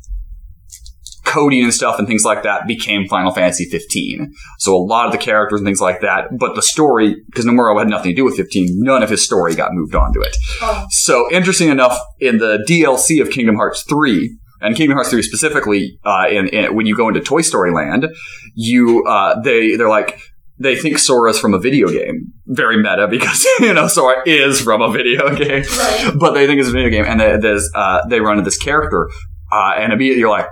coding 1.33 1.63
and 1.63 1.73
stuff 1.73 1.99
and 1.99 2.07
things 2.07 2.25
like 2.25 2.43
that 2.43 2.67
became 2.67 3.09
Final 3.09 3.33
Fantasy 3.33 3.65
15. 3.65 4.33
So 4.59 4.75
a 4.75 4.77
lot 4.77 5.07
of 5.07 5.13
the 5.13 5.19
characters 5.19 5.61
and 5.61 5.67
things 5.67 5.81
like 5.81 6.01
that, 6.03 6.27
but 6.39 6.55
the 6.55 6.63
story, 6.63 7.17
because 7.27 7.47
Nomura 7.47 7.79
had 7.79 7.89
nothing 7.89 8.11
to 8.11 8.17
do 8.17 8.25
with 8.25 8.37
15, 8.37 8.69
none 8.83 9.03
of 9.03 9.11
his 9.11 9.25
story 9.25 9.55
got 9.55 9.73
moved 9.73 9.95
onto 9.95 10.21
it. 10.21 10.37
Oh. 10.61 10.87
So 10.91 11.31
interesting 11.31 11.69
enough, 11.69 11.99
in 12.21 12.39
the 12.39 12.65
DLC 12.69 13.23
of 13.23 13.31
Kingdom 13.31 13.57
Hearts 13.57 13.85
3, 13.89 14.39
and 14.61 14.77
Kingdom 14.77 14.97
Hearts 14.97 15.11
3 15.11 15.23
specifically, 15.23 15.99
uh, 16.05 16.27
in, 16.31 16.49
in, 16.49 16.75
when 16.75 16.87
you 16.87 16.97
go 16.97 17.09
into 17.09 17.21
Toy 17.21 17.41
Story 17.41 17.73
Land, 17.73 18.07
you, 18.55 19.05
uh, 19.05 19.41
they, 19.41 19.77
they're 19.77 19.89
like, 19.89 20.19
they 20.59 20.77
think 20.77 20.99
Sora's 20.99 21.39
from 21.39 21.55
a 21.55 21.59
video 21.59 21.89
game. 21.89 22.33
Very 22.47 22.77
meta 22.77 23.09
because, 23.09 23.45
you 23.61 23.75
know, 23.75 23.89
Sora 23.89 24.23
is 24.27 24.61
from 24.61 24.81
a 24.81 24.93
video 24.93 25.35
game. 25.35 25.65
Right. 25.77 26.13
But 26.19 26.35
they 26.35 26.47
think 26.47 26.61
it's 26.61 26.69
a 26.69 26.73
video 26.73 26.91
game 26.91 27.05
and 27.05 27.19
they, 27.19 27.59
uh, 27.75 28.07
they 28.07 28.21
run 28.21 28.39
into 28.39 28.45
this 28.45 28.59
character, 28.59 29.09
uh, 29.51 29.75
and 29.77 29.93
immediately 29.93 30.21
you're 30.21 30.31
like, 30.31 30.47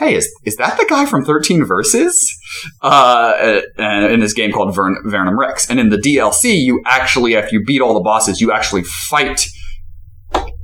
Hey, 0.00 0.14
is, 0.14 0.32
is 0.46 0.56
that 0.56 0.78
the 0.78 0.86
guy 0.88 1.04
from 1.04 1.26
13 1.26 1.62
Versus? 1.66 2.34
Uh, 2.82 3.60
uh, 3.78 3.82
in 4.08 4.20
this 4.20 4.32
game 4.32 4.50
called 4.50 4.74
Vern, 4.74 4.96
Verum 5.04 5.38
Rex. 5.38 5.68
And 5.68 5.78
in 5.78 5.90
the 5.90 5.98
DLC, 5.98 6.58
you 6.58 6.82
actually, 6.86 7.36
after 7.36 7.54
you 7.54 7.62
beat 7.62 7.82
all 7.82 7.92
the 7.92 8.00
bosses, 8.00 8.40
you 8.40 8.50
actually 8.50 8.82
fight 8.82 9.44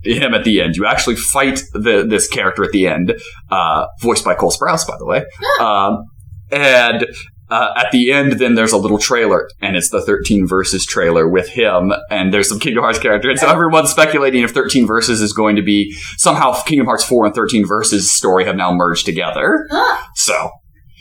him 0.03 0.33
at 0.33 0.44
the 0.44 0.62
end. 0.62 0.77
You 0.77 0.87
actually 0.87 1.16
fight 1.16 1.62
the, 1.75 2.07
this 2.09 2.27
character 2.29 2.64
at 2.64 2.70
the 2.70 2.88
end, 2.88 3.20
uh, 3.51 3.87
voiced 4.01 4.25
by 4.25 4.35
Cole 4.35 4.51
Sprouse, 4.51 4.88
by 4.88 4.96
the 4.99 5.05
way. 5.05 5.27
Um, 5.61 6.05
and 6.51 7.07
uh, 7.51 7.73
at 7.77 7.91
the 7.93 8.13
end, 8.13 8.33
then 8.33 8.55
there's 8.55 8.73
a 8.73 8.77
little 8.77 8.99
trailer, 8.99 9.49
and 9.61 9.77
it's 9.77 9.91
the 9.91 10.01
13 10.01 10.47
Versus 10.47 10.85
trailer 10.85 11.29
with 11.29 11.49
him, 11.49 11.93
and 12.11 12.33
there's 12.33 12.49
some 12.49 12.59
Kingdom 12.59 12.83
Hearts 12.83 12.99
character. 12.99 13.31
And 13.31 13.39
so 13.39 13.49
everyone's 13.49 13.91
speculating 13.91 14.43
if 14.43 14.53
13 14.53 14.87
Versus 14.87 15.21
is 15.21 15.33
going 15.33 15.57
to 15.57 15.63
be 15.63 15.95
somehow 16.17 16.61
Kingdom 16.63 16.87
Hearts 16.87 17.05
4 17.05 17.27
and 17.27 17.35
13 17.35 17.67
Versus 17.67 18.11
story 18.11 18.45
have 18.45 18.57
now 18.57 18.73
merged 18.73 19.07
together. 19.07 19.67
Huh. 19.71 20.03
So 20.15 20.51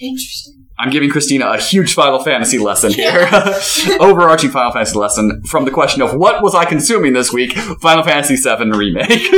Interesting. 0.01 0.64
I'm 0.77 0.89
giving 0.89 1.09
Kristina 1.09 1.53
a 1.55 1.61
huge 1.61 1.93
Final 1.93 2.21
Fantasy 2.21 2.57
lesson 2.57 2.91
here. 2.91 3.29
Overarching 3.99 4.49
Final 4.49 4.73
Fantasy 4.73 4.97
lesson 4.97 5.41
from 5.43 5.63
the 5.63 5.71
question 5.71 6.01
of 6.01 6.13
what 6.15 6.43
was 6.43 6.53
I 6.53 6.65
consuming 6.65 7.13
this 7.13 7.31
week? 7.31 7.53
Final 7.53 8.03
Fantasy 8.03 8.35
VII 8.35 8.71
Remake. 8.71 9.09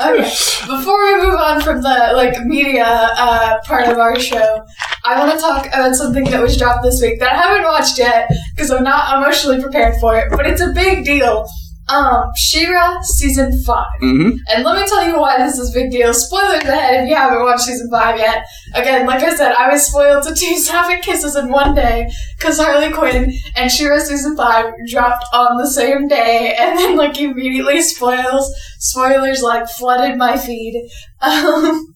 okay. 0.00 0.22
Before 0.22 1.04
we 1.04 1.16
move 1.16 1.34
on 1.34 1.60
from 1.60 1.82
the 1.82 2.12
like 2.14 2.42
media 2.46 2.86
uh, 2.86 3.58
part 3.64 3.88
of 3.88 3.98
our 3.98 4.18
show, 4.18 4.64
I 5.04 5.18
want 5.18 5.32
to 5.32 5.38
talk 5.38 5.66
about 5.66 5.94
something 5.94 6.24
that 6.24 6.40
was 6.40 6.56
dropped 6.56 6.82
this 6.82 7.00
week 7.02 7.20
that 7.20 7.32
I 7.32 7.36
haven't 7.36 7.64
watched 7.64 7.98
yet 7.98 8.30
because 8.54 8.70
I'm 8.70 8.84
not 8.84 9.18
emotionally 9.18 9.60
prepared 9.60 10.00
for 10.00 10.16
it, 10.16 10.30
but 10.30 10.46
it's 10.46 10.62
a 10.62 10.72
big 10.72 11.04
deal. 11.04 11.46
Um, 11.88 12.30
She-Ra 12.36 13.00
season 13.02 13.50
five, 13.64 13.86
hmm 14.00 14.30
and 14.52 14.64
let 14.64 14.80
me 14.80 14.86
tell 14.86 15.06
you 15.06 15.18
why 15.18 15.38
this 15.38 15.58
is 15.58 15.70
a 15.70 15.78
big 15.78 15.90
deal. 15.90 16.12
Spoilers 16.12 16.62
ahead 16.64 17.04
if 17.04 17.08
you 17.08 17.16
haven't 17.16 17.42
watched 17.42 17.62
season 17.62 17.88
five 17.90 18.18
yet. 18.18 18.44
Again, 18.74 19.06
like 19.06 19.22
I 19.22 19.34
said, 19.34 19.52
I 19.52 19.70
was 19.72 19.86
spoiled 19.86 20.24
to 20.24 20.34
two 20.34 20.58
sapphic 20.58 21.02
kisses 21.02 21.36
in 21.36 21.50
one 21.50 21.74
day 21.74 22.10
because 22.36 22.58
Harley 22.58 22.92
Quinn 22.92 23.32
and 23.56 23.70
She-Ra 23.70 23.98
season 23.98 24.36
five 24.36 24.66
dropped 24.86 25.24
on 25.32 25.56
the 25.56 25.66
same 25.66 26.08
day, 26.08 26.54
and 26.58 26.78
then 26.78 26.96
like 26.96 27.18
immediately 27.18 27.80
spoils 27.80 28.54
spoilers 28.78 29.42
like 29.42 29.68
flooded 29.68 30.18
my 30.18 30.36
feed. 30.36 30.88
Um, 31.20 31.94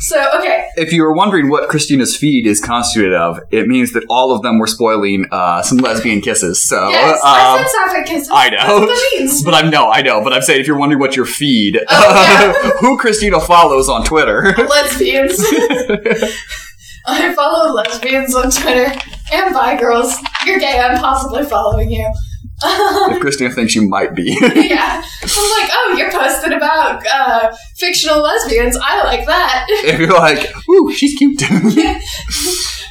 so 0.00 0.38
okay, 0.38 0.66
If 0.76 0.92
you 0.92 1.02
were 1.02 1.14
wondering 1.14 1.48
what 1.48 1.68
Kristina's 1.68 2.16
feed 2.16 2.46
is 2.46 2.60
constituted 2.60 3.14
of, 3.14 3.40
it 3.50 3.66
means 3.66 3.92
that 3.92 4.04
all 4.10 4.32
of 4.34 4.42
them 4.42 4.58
were 4.58 4.66
spoiling 4.66 5.26
uh, 5.30 5.62
some 5.62 5.78
lesbian 5.78 6.20
kisses. 6.20 6.66
So, 6.66 6.88
yes, 6.88 7.20
I 7.24 7.52
um, 7.52 7.58
said 7.58 7.68
sapphic 7.70 8.06
kisses. 8.06 8.30
I 8.32 8.50
know. 8.50 8.56
That's 8.56 8.80
what 8.80 8.86
that 8.88 9.12
means. 9.18 9.44
but 9.44 9.54
I'm 9.54 9.70
no, 9.70 9.90
I 9.90 10.02
know. 10.02 10.22
But 10.22 10.32
I'm 10.32 10.42
saying 10.42 10.60
if 10.60 10.66
you're 10.66 10.78
wondering 10.78 11.00
what 11.00 11.16
your 11.16 11.26
feed, 11.26 11.80
Oh, 11.88 12.76
who 12.80 12.98
Kristina 12.98 13.44
follows 13.44 13.88
on 13.88 14.04
Twitter, 14.04 14.54
Lesbians. 14.56 15.38
I 17.06 17.34
follow 17.34 17.74
lesbians 17.74 18.34
on 18.34 18.50
Twitter 18.50 18.98
and 19.32 19.54
bi 19.54 19.76
girls. 19.78 20.14
You're 20.46 20.58
gay. 20.58 20.78
I'm 20.80 20.98
possibly 20.98 21.44
following 21.44 21.90
you. 21.90 22.10
if 23.12 23.22
Kristina 23.22 23.52
thinks 23.54 23.74
you 23.74 23.88
might 23.88 24.14
be. 24.14 24.36
yeah. 24.40 25.02
I'm 25.22 25.50
like, 25.60 25.70
oh, 25.72 25.94
you're 25.98 26.10
posting 26.12 26.52
about 26.52 27.02
uh, 27.12 27.54
fictional 27.76 28.22
lesbians. 28.22 28.76
I 28.82 29.02
like 29.04 29.26
that. 29.26 29.66
if 29.68 29.98
you're 29.98 30.08
like, 30.12 30.52
ooh, 30.68 30.92
she's 30.92 31.14
cute. 31.18 31.42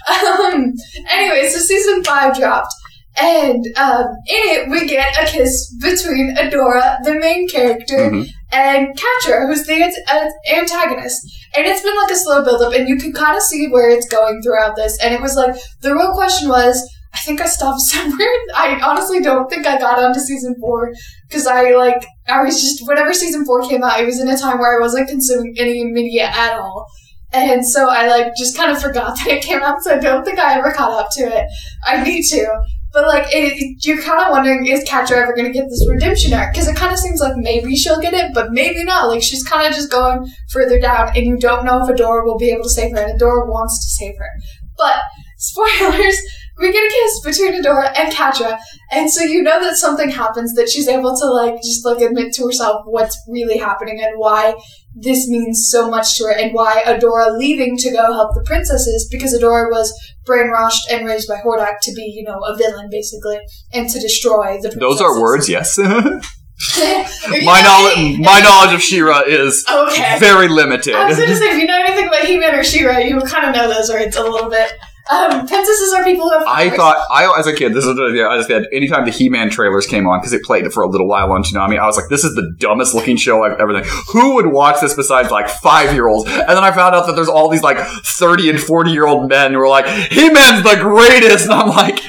um, 0.09 0.73
anyway, 1.11 1.47
so 1.49 1.59
season 1.59 2.03
five 2.03 2.37
dropped. 2.37 2.73
And 3.15 3.63
um, 3.77 4.05
in 4.27 4.41
it, 4.49 4.69
we 4.71 4.87
get 4.87 5.15
a 5.21 5.27
kiss 5.31 5.71
between 5.79 6.35
Adora, 6.35 6.97
the 7.03 7.13
main 7.19 7.47
character, 7.47 8.09
Mhm. 8.09 8.27
and 8.51 8.87
Catra, 8.97 9.45
who's 9.45 9.65
the 9.67 9.73
ant- 9.73 10.09
uh, 10.11 10.29
antagonist. 10.51 11.19
And 11.55 11.67
it's 11.67 11.83
been 11.83 11.95
like 11.95 12.09
a 12.11 12.15
slow 12.15 12.43
build 12.43 12.63
up, 12.63 12.73
and 12.73 12.87
you 12.89 12.97
can 12.97 13.13
kind 13.13 13.37
of 13.37 13.43
see 13.43 13.67
where 13.67 13.87
it's 13.91 14.07
going 14.07 14.41
throughout 14.41 14.75
this. 14.75 14.97
And 15.03 15.13
it 15.13 15.21
was 15.21 15.35
like, 15.35 15.53
the 15.81 15.93
real 15.93 16.13
question 16.13 16.49
was, 16.49 16.81
I 17.13 17.19
think 17.19 17.41
I 17.41 17.45
stopped 17.45 17.81
somewhere. 17.93 18.27
I 18.55 18.79
honestly 18.83 19.21
don't 19.21 19.49
think 19.49 19.65
I 19.67 19.77
got 19.77 19.99
onto 20.03 20.19
season 20.19 20.55
four 20.59 20.91
because 21.29 21.47
I 21.47 21.71
like 21.71 22.05
I 22.27 22.41
was 22.43 22.59
just 22.61 22.87
whenever 22.87 23.13
season 23.13 23.45
four 23.45 23.61
came 23.67 23.83
out, 23.83 23.99
it 23.99 24.05
was 24.05 24.19
in 24.19 24.27
a 24.29 24.37
time 24.37 24.59
where 24.59 24.77
I 24.77 24.81
wasn't 24.81 25.09
consuming 25.09 25.55
any 25.57 25.85
media 25.85 26.25
at 26.25 26.53
all, 26.59 26.87
and 27.31 27.65
so 27.65 27.89
I 27.89 28.07
like 28.07 28.35
just 28.37 28.57
kind 28.57 28.71
of 28.71 28.81
forgot 28.81 29.15
that 29.17 29.27
it 29.27 29.43
came 29.43 29.61
out. 29.61 29.81
So 29.83 29.95
I 29.95 29.99
don't 29.99 30.23
think 30.25 30.39
I 30.39 30.57
ever 30.57 30.71
caught 30.71 30.91
up 30.99 31.09
to 31.17 31.21
it. 31.23 31.45
I 31.85 32.03
need 32.03 32.23
to, 32.29 32.47
but 32.93 33.07
like 33.07 33.25
it, 33.33 33.53
it- 33.57 33.85
you're 33.85 34.01
kind 34.01 34.19
of 34.21 34.31
wondering 34.31 34.65
is 34.65 34.83
Catra 34.83 35.17
ever 35.21 35.33
going 35.35 35.45
to 35.51 35.53
get 35.53 35.69
this 35.69 35.85
redemption 35.89 36.33
arc? 36.33 36.53
Because 36.53 36.67
it 36.67 36.75
kind 36.75 36.91
of 36.93 36.97
seems 36.99 37.19
like 37.19 37.33
maybe 37.37 37.75
she'll 37.75 38.01
get 38.01 38.13
it, 38.15 38.31
but 38.33 38.51
maybe 38.51 38.83
not. 38.83 39.07
Like 39.07 39.21
she's 39.21 39.43
kind 39.43 39.67
of 39.67 39.73
just 39.73 39.91
going 39.91 40.25
further 40.49 40.79
down, 40.79 41.09
and 41.15 41.25
you 41.25 41.37
don't 41.37 41.63
know 41.65 41.83
if 41.83 41.89
Adora 41.95 42.25
will 42.25 42.37
be 42.39 42.49
able 42.49 42.63
to 42.63 42.69
save 42.69 42.91
her, 42.91 43.03
and 43.03 43.19
Adora 43.21 43.47
wants 43.47 43.77
to 43.85 44.03
save 44.03 44.15
her, 44.17 44.29
but 44.77 44.97
spoilers 45.37 46.17
we 46.59 46.71
get 46.71 46.83
a 46.85 46.89
kiss 46.89 47.19
between 47.21 47.61
Adora 47.61 47.91
and 47.97 48.13
Catra, 48.13 48.57
and 48.91 49.11
so 49.11 49.23
you 49.23 49.41
know 49.41 49.59
that 49.59 49.75
something 49.75 50.09
happens 50.09 50.53
that 50.53 50.69
she's 50.69 50.87
able 50.87 51.15
to 51.17 51.25
like 51.25 51.55
just 51.57 51.85
like 51.85 52.01
admit 52.01 52.33
to 52.33 52.45
herself 52.45 52.83
what's 52.85 53.17
really 53.27 53.57
happening 53.57 54.01
and 54.01 54.17
why 54.17 54.53
this 54.95 55.27
means 55.27 55.67
so 55.69 55.89
much 55.89 56.17
to 56.17 56.25
her 56.25 56.31
and 56.31 56.53
why 56.53 56.83
Adora 56.85 57.37
leaving 57.37 57.75
to 57.77 57.89
go 57.91 58.13
help 58.13 58.35
the 58.35 58.43
princesses 58.45 59.07
because 59.11 59.33
Adora 59.33 59.71
was 59.71 59.91
brainwashed 60.27 60.91
and 60.91 61.07
raised 61.07 61.27
by 61.27 61.37
Hordak 61.37 61.79
to 61.81 61.93
be, 61.93 62.03
you 62.03 62.23
know, 62.23 62.39
a 62.41 62.55
villain 62.55 62.89
basically 62.91 63.39
and 63.73 63.89
to 63.89 63.99
destroy 63.99 64.57
the 64.61 64.69
princesses. 64.69 64.79
Those 64.79 65.01
are 65.01 65.19
words, 65.19 65.49
yes. 65.49 65.79
My 67.43 67.61
knowledge, 67.61 68.19
my 68.19 68.39
knowledge 68.39 68.75
of 68.75 68.81
She-Ra 68.81 69.23
is 69.27 69.65
Okay. 69.69 70.19
very 70.19 70.47
limited. 70.47 70.93
I 70.93 71.07
was 71.07 71.17
gonna 71.17 71.35
say, 71.35 71.45
if 71.51 71.57
you 71.59 71.65
know 71.65 71.79
anything 71.79 72.07
about 72.07 72.25
He-Man 72.25 72.55
or 72.55 72.63
She-Ra, 72.63 72.99
you 72.99 73.19
kind 73.21 73.47
of 73.49 73.55
know 73.55 73.73
those 73.73 73.89
words 73.89 74.15
a 74.15 74.23
little 74.23 74.49
bit. 74.49 74.71
Um, 75.11 75.45
princesses 75.45 75.91
are 75.93 76.03
people 76.05 76.29
who 76.29 76.39
have 76.39 76.47
I 76.47 76.67
powers. 76.69 76.77
thought 76.77 77.05
I 77.11 77.35
as 77.37 77.45
a 77.45 77.53
kid, 77.53 77.73
this 77.73 77.83
is 77.83 77.93
yeah, 78.15 78.29
I 78.29 78.37
just 78.37 78.49
had 78.49 78.63
anytime 78.71 79.03
the 79.03 79.11
He-Man 79.11 79.49
trailers 79.49 79.85
came 79.85 80.07
on 80.07 80.19
because 80.21 80.31
it 80.31 80.43
played 80.43 80.71
for 80.71 80.81
a 80.81 80.87
little 80.87 81.07
while 81.09 81.31
on 81.33 81.43
Toonami, 81.43 81.77
I 81.77 81.85
was 81.85 81.97
like, 81.97 82.07
this 82.09 82.23
is 82.23 82.35
the 82.35 82.55
dumbest 82.57 82.93
looking 82.93 83.17
show 83.17 83.43
I've 83.43 83.59
ever 83.59 83.83
seen. 83.83 83.91
Who 84.13 84.35
would 84.35 84.47
watch 84.47 84.79
this 84.79 84.93
besides 84.93 85.29
like 85.29 85.49
five 85.49 85.93
year 85.93 86.07
olds? 86.07 86.29
And 86.29 86.47
then 86.47 86.63
I 86.63 86.71
found 86.71 86.95
out 86.95 87.05
that 87.07 87.17
there's 87.17 87.27
all 87.27 87.49
these 87.49 87.63
like 87.63 87.77
thirty 87.79 88.49
and 88.49 88.57
forty 88.59 88.91
year 88.91 89.05
old 89.05 89.27
men 89.27 89.51
who 89.51 89.59
are 89.59 89.67
like, 89.67 89.85
He-Man's 89.87 90.63
the 90.63 90.77
greatest, 90.79 91.45
and 91.45 91.53
I'm 91.53 91.67
like, 91.69 91.99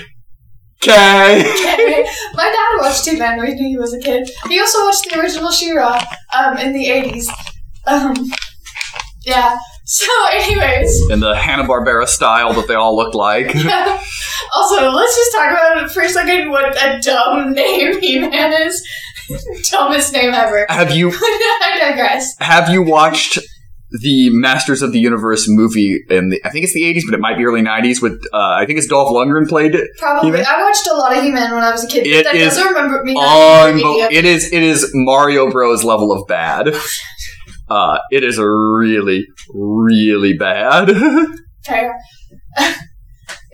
okay. 0.82 1.40
Okay. 1.40 2.06
My 2.34 2.44
dad 2.44 2.80
watched 2.84 3.08
He-Man 3.08 3.38
when 3.38 3.56
he 3.56 3.76
was 3.76 3.92
a 3.92 3.98
kid. 3.98 4.30
He 4.48 4.60
also 4.60 4.84
watched 4.84 5.10
the 5.10 5.18
original 5.20 5.50
She-Ra 5.50 6.00
um, 6.38 6.58
in 6.58 6.72
the 6.72 6.86
80s. 6.86 7.26
Um, 7.86 8.14
yeah. 9.24 9.58
So, 9.86 10.10
anyways. 10.32 11.10
In 11.10 11.20
the 11.20 11.34
Hanna 11.36 11.64
Barbera 11.64 12.06
style 12.06 12.54
that 12.54 12.66
they 12.68 12.74
all 12.74 12.96
looked 12.96 13.14
like. 13.14 13.46
also, 14.54 14.90
let's 14.90 15.16
just 15.16 15.32
talk 15.32 15.50
about 15.50 15.90
for 15.90 16.02
a 16.02 16.08
second 16.08 16.50
what 16.50 16.74
a 16.82 17.00
dumb 17.00 17.52
name 17.54 18.00
He-Man 18.00 18.52
is. 18.66 18.86
Dumbest 19.70 20.12
name 20.12 20.32
ever. 20.34 20.66
Have 20.68 20.94
you 20.94 21.10
I 21.10 21.78
digress. 21.80 22.34
have 22.40 22.68
you 22.68 22.82
watched 22.82 23.38
the 24.02 24.28
Masters 24.30 24.82
of 24.82 24.92
the 24.92 24.98
Universe 24.98 25.46
movie 25.48 26.02
in 26.10 26.28
the 26.30 26.40
I 26.44 26.50
think 26.50 26.64
it's 26.64 26.74
the 26.74 26.82
80s, 26.82 27.02
but 27.08 27.14
it 27.14 27.20
might 27.20 27.38
be 27.38 27.44
early 27.44 27.62
90s 27.62 28.02
with 28.02 28.20
uh, 28.34 28.38
I 28.38 28.66
think 28.66 28.78
it's 28.78 28.88
Dolph 28.88 29.08
Lundgren 29.08 29.48
played 29.48 29.74
it. 29.74 29.88
Probably. 29.98 30.30
He-Man? 30.30 30.44
I 30.46 30.62
watched 30.62 30.86
a 30.88 30.94
lot 30.94 31.16
of 31.16 31.22
He-Man 31.22 31.52
when 31.54 31.62
I 31.62 31.70
was 31.70 31.84
a 31.84 31.88
kid. 31.88 32.06
It 32.06 32.24
that 32.24 32.34
is 32.34 32.54
doesn't 32.56 32.66
remember 32.74 33.02
me. 33.04 33.16
any 33.18 33.82
it 33.82 34.24
is 34.24 34.52
it 34.52 34.62
is 34.62 34.90
Mario 34.94 35.50
Bros 35.50 35.84
level 35.84 36.12
of 36.12 36.26
bad. 36.26 36.74
Uh, 37.68 37.98
it 38.10 38.22
is 38.24 38.38
really 38.38 39.26
really 39.52 40.34
bad. 40.34 40.90
Okay. 41.66 41.90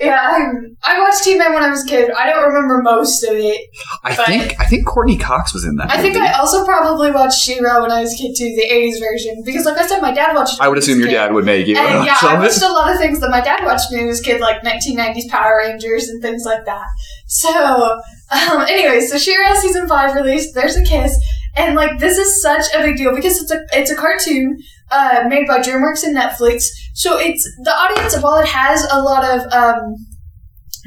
yeah, 0.00 0.18
I, 0.20 0.40
I 0.82 1.00
watched 1.00 1.24
He-Man 1.24 1.52
when 1.52 1.62
I 1.62 1.70
was 1.70 1.84
a 1.84 1.88
kid. 1.88 2.10
I 2.10 2.26
don't 2.26 2.48
remember 2.48 2.82
most 2.82 3.22
of 3.22 3.36
it. 3.36 3.68
I 4.02 4.14
think 4.14 4.58
I 4.58 4.64
think 4.64 4.86
Courteney 4.86 5.16
Cox 5.18 5.54
was 5.54 5.64
in 5.64 5.76
that. 5.76 5.90
I 5.90 6.00
think. 6.00 6.16
I 6.16 6.32
also 6.38 6.64
probably 6.64 7.10
watched 7.10 7.38
She-Ra 7.38 7.82
when 7.82 7.92
I 7.92 8.00
was 8.00 8.14
a 8.14 8.16
kid 8.16 8.34
too, 8.36 8.46
the 8.56 8.66
'80s 8.68 8.98
version, 8.98 9.42
because 9.44 9.64
like 9.66 9.78
I 9.78 9.86
said, 9.86 10.00
my 10.00 10.12
dad 10.12 10.34
watched. 10.34 10.54
it 10.54 10.60
I 10.62 10.68
would 10.68 10.78
assume 10.78 10.98
your 10.98 11.08
kid. 11.08 11.14
dad 11.14 11.32
would 11.34 11.44
make 11.44 11.66
you 11.66 11.76
And 11.76 12.04
yeah, 12.04 12.16
I 12.20 12.38
watched 12.38 12.62
a 12.62 12.72
lot 12.72 12.92
of 12.92 12.98
things 12.98 13.20
that 13.20 13.30
my 13.30 13.40
dad 13.40 13.64
watched 13.64 13.90
when 13.90 14.00
he 14.00 14.06
was 14.06 14.20
a 14.20 14.22
kid, 14.24 14.40
like 14.40 14.62
1990s 14.62 15.28
Power 15.28 15.58
Rangers 15.58 16.08
and 16.08 16.22
things 16.22 16.44
like 16.44 16.64
that. 16.64 16.86
So, 17.26 18.00
um, 18.32 18.62
anyway, 18.62 19.00
so 19.00 19.18
She-Ra 19.18 19.54
season 19.54 19.86
five 19.86 20.14
released. 20.16 20.54
There's 20.54 20.76
a 20.76 20.82
kiss, 20.82 21.14
and 21.56 21.74
like 21.74 21.98
this 21.98 22.16
is 22.18 22.40
such 22.42 22.64
a 22.74 22.82
big 22.82 22.96
deal 22.96 23.14
because 23.14 23.40
it's 23.42 23.50
a 23.50 23.60
it's 23.72 23.90
a 23.90 23.96
cartoon 23.96 24.58
uh, 24.90 25.24
made 25.28 25.46
by 25.46 25.58
DreamWorks 25.60 26.04
and 26.04 26.16
Netflix. 26.16 26.64
So 26.94 27.18
it's 27.18 27.42
the 27.62 27.70
audience. 27.70 28.16
While 28.20 28.40
it 28.40 28.48
has 28.48 28.86
a 28.90 29.00
lot 29.02 29.24
of 29.24 29.52
um, 29.52 29.94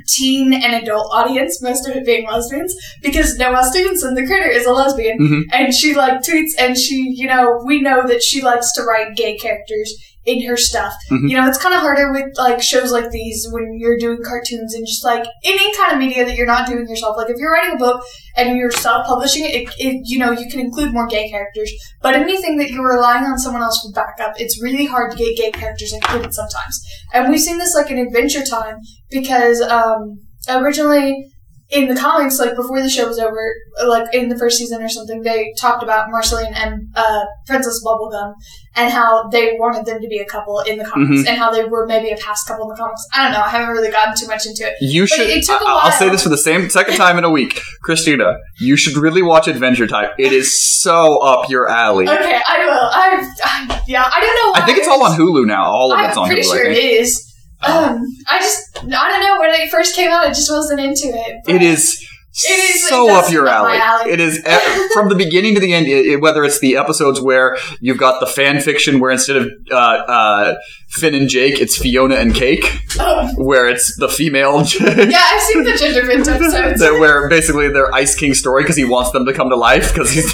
teen 0.08 0.54
and 0.54 0.74
adult 0.74 1.08
audience, 1.14 1.62
most 1.62 1.88
of 1.88 1.96
it 1.96 2.06
being 2.06 2.28
lesbians, 2.28 2.76
because 3.02 3.38
Noelle 3.38 3.64
Stevenson, 3.64 4.16
the 4.16 4.26
critter, 4.26 4.50
is 4.50 4.66
a 4.66 4.72
lesbian, 4.74 5.18
Mhm. 5.20 5.42
and 5.54 5.74
she 5.74 5.94
like 5.96 6.22
tweets, 6.22 6.52
and 6.60 6.78
she, 6.78 7.14
you 7.16 7.28
know, 7.28 7.62
we 7.66 7.82
know 7.82 8.06
that 8.08 8.22
she 8.22 8.42
likes 8.42 8.74
to 8.74 8.84
write 8.84 9.16
gay 9.16 9.38
characters 9.38 9.94
in 10.26 10.46
her 10.46 10.56
stuff. 10.56 10.94
Mhm. 11.12 11.30
You 11.30 11.38
know, 11.38 11.48
it's 11.48 11.58
kind 11.58 11.76
of 11.76 11.82
harder 11.82 12.12
with 12.12 12.26
like 12.38 12.62
shows 12.62 12.92
like 12.92 13.10
these 13.12 13.48
when 13.52 13.78
you're 13.78 13.98
doing 13.98 14.20
cartoons 14.24 14.74
and 14.74 14.86
just 14.88 15.04
like 15.04 15.26
any 15.44 15.76
kind 15.76 15.94
of 15.94 16.00
media 16.00 16.26
that 16.26 16.36
you're 16.36 16.48
not 16.48 16.68
doing 16.68 16.88
yourself. 16.88 17.18
Like 17.18 17.30
if 17.30 17.38
you're 17.38 17.52
writing 17.52 17.76
a 17.76 17.78
book 17.78 18.04
and 18.38 18.58
you're 18.58 18.72
self-publishing 18.72 19.44
it, 19.46 19.56
it, 19.56 19.70
it 19.78 20.02
you 20.06 20.20
know, 20.20 20.32
you 20.32 20.50
can 20.50 20.60
include 20.60 20.94
more 20.94 21.08
gay 21.08 21.30
characters. 21.30 21.72
But 22.02 22.16
anything 22.16 22.58
that 22.58 22.72
you're 22.72 22.88
relying 22.88 23.26
on 23.26 23.38
someone 23.38 23.62
else 23.62 23.82
for 23.82 23.92
backup, 23.92 24.40
it's 24.40 24.62
really 24.62 24.86
hard 24.86 25.12
to 25.12 25.18
get 25.18 25.38
gay 25.38 25.52
characters 25.52 25.94
included 25.94 26.34
sometimes. 26.34 26.82
And 27.14 27.30
we've 27.30 27.42
seen 27.42 27.58
this 27.58 27.76
like 27.76 27.92
in 27.92 27.98
Adventure 28.00 28.46
Time 28.46 28.78
because 29.10 29.62
um, 29.62 30.20
originally 30.50 31.30
in 31.70 31.88
the 31.88 31.96
comics, 32.00 32.40
like 32.40 32.56
before 32.56 32.82
the 32.82 32.90
show 32.90 33.08
was 33.08 33.18
over, 33.18 33.52
like 33.88 34.14
in 34.14 34.30
the 34.30 34.38
first 34.38 34.58
season 34.60 34.82
or 34.84 34.90
something, 34.90 35.22
they 35.24 35.54
talked 35.58 35.82
about 35.82 36.12
Marceline 36.12 36.54
and 36.54 36.88
uh, 36.96 37.22
Princess 37.48 37.84
Bubblegum 37.84 38.34
and 38.76 38.92
how 38.92 39.28
they 39.30 39.56
wanted 39.60 39.86
them 39.86 40.00
to 40.02 40.08
be 40.08 40.20
a 40.20 40.26
couple 40.26 40.60
in 40.60 40.78
the 40.78 40.86
comics 40.86 41.28
and 41.28 41.38
how 41.38 41.52
they 41.52 41.64
were 41.66 41.86
maybe 41.88 42.12
a 42.12 42.18
past 42.18 42.48
couple 42.48 42.66
in 42.66 42.70
the 42.70 42.76
comics. 42.76 43.06
I 43.14 43.24
don't 43.24 43.32
know. 43.34 43.42
I 43.42 43.50
haven't 43.50 43.70
really 43.76 43.90
gotten 43.92 44.16
too 44.16 44.28
much 44.28 44.46
into 44.46 44.68
it. 44.68 44.76
You 44.82 45.04
But 45.04 45.10
should. 45.10 45.28
it 45.30 45.46
took 45.46 45.62
a 45.62 45.66
I- 45.66 45.82
I'll 45.86 45.92
say 45.92 46.10
this 46.10 46.22
for 46.24 46.30
the 46.30 46.38
same 46.38 46.70
second 46.70 46.96
time 46.96 47.18
in 47.18 47.24
a 47.24 47.30
week, 47.30 47.60
Kristina. 47.88 48.38
You 48.60 48.76
should 48.78 48.98
really 48.98 49.22
watch 49.24 49.48
Adventure 49.48 49.88
Time. 49.88 50.10
It 50.20 50.32
is 50.34 50.62
so 50.82 51.18
up 51.20 51.50
your 51.50 51.68
alley. 51.70 52.08
Okay, 52.08 52.42
I 52.48 52.66
will. 52.66 52.72
I, 52.72 53.34
I 53.44 53.82
yeah, 53.88 54.04
I 54.14 54.20
don't 54.22 54.36
know. 54.36 54.52
Why 54.52 54.60
I 54.62 54.66
think 54.66 54.78
it's 54.78 54.88
all 54.88 55.04
on 55.04 55.18
Hulu 55.18 55.46
now. 55.48 55.64
All 55.66 55.92
of 55.94 56.00
it's 56.00 56.16
I'm 56.18 56.24
on 56.24 56.28
pretty 56.28 56.42
Hulu. 56.44 56.46
sure 56.54 56.68
I 56.68 56.70
it 56.72 56.76
think. 56.76 57.02
is. 57.02 57.33
Um, 57.66 58.06
I 58.30 58.40
just 58.40 58.78
I 58.78 59.10
don't 59.10 59.22
know 59.22 59.40
when 59.40 59.50
it 59.52 59.70
first 59.70 59.96
came 59.96 60.10
out, 60.12 60.26
I 60.26 60.30
just 60.30 60.52
wasn't 60.52 60.80
into 60.82 61.08
it. 61.08 61.42
It 61.48 61.62
is. 61.62 62.08
It 62.36 62.50
is- 62.76 62.90
so 62.90 63.12
up 63.16 63.30
your 63.32 63.46
seem 63.46 63.54
up 63.56 63.62
my 63.64 63.76
alley. 63.76 63.80
alley. 64.06 64.12
It 64.14 64.20
is 64.20 64.40
e- 64.40 64.88
from 64.94 65.08
the 65.10 65.14
beginning 65.16 65.54
to 65.54 65.60
the 65.62 65.72
end. 65.72 65.86
It, 65.86 66.08
it- 66.08 66.18
whether 66.22 66.44
it's 66.44 66.60
the 66.60 66.78
episodes 66.78 67.22
where 67.22 67.58
you've 67.80 68.00
got 68.00 68.20
the 68.20 68.26
fan 68.26 68.60
fiction, 68.60 69.00
where 69.00 69.12
instead 69.12 69.38
of 69.38 69.50
uh, 69.70 69.76
uh, 69.76 70.56
Finn 70.90 71.14
and 71.14 71.30
Jake, 71.30 71.60
it's 71.62 71.78
Fiona 71.78 72.16
and 72.16 72.34
Cake, 72.34 72.80
Oh, 73.00 73.30
where 73.38 73.68
it's 73.70 73.96
the 73.98 74.10
female 74.10 74.64
Jake. 74.64 74.82
yeah, 75.12 75.22
I've 75.24 75.42
seen 75.42 75.64
the 75.64 76.04
Bint 76.08 76.28
episodes. 76.28 76.80
That 76.80 77.00
where 77.00 77.30
basically 77.30 77.70
they're 77.70 77.94
Ice 77.94 78.16
King 78.16 78.34
story 78.34 78.64
because 78.64 78.78
he 78.78 78.84
wants 78.86 79.12
them 79.12 79.28
to 79.28 79.34
come 79.34 79.50
to 79.52 79.56
life 79.56 79.94
because 79.94 80.10
he's 80.10 80.34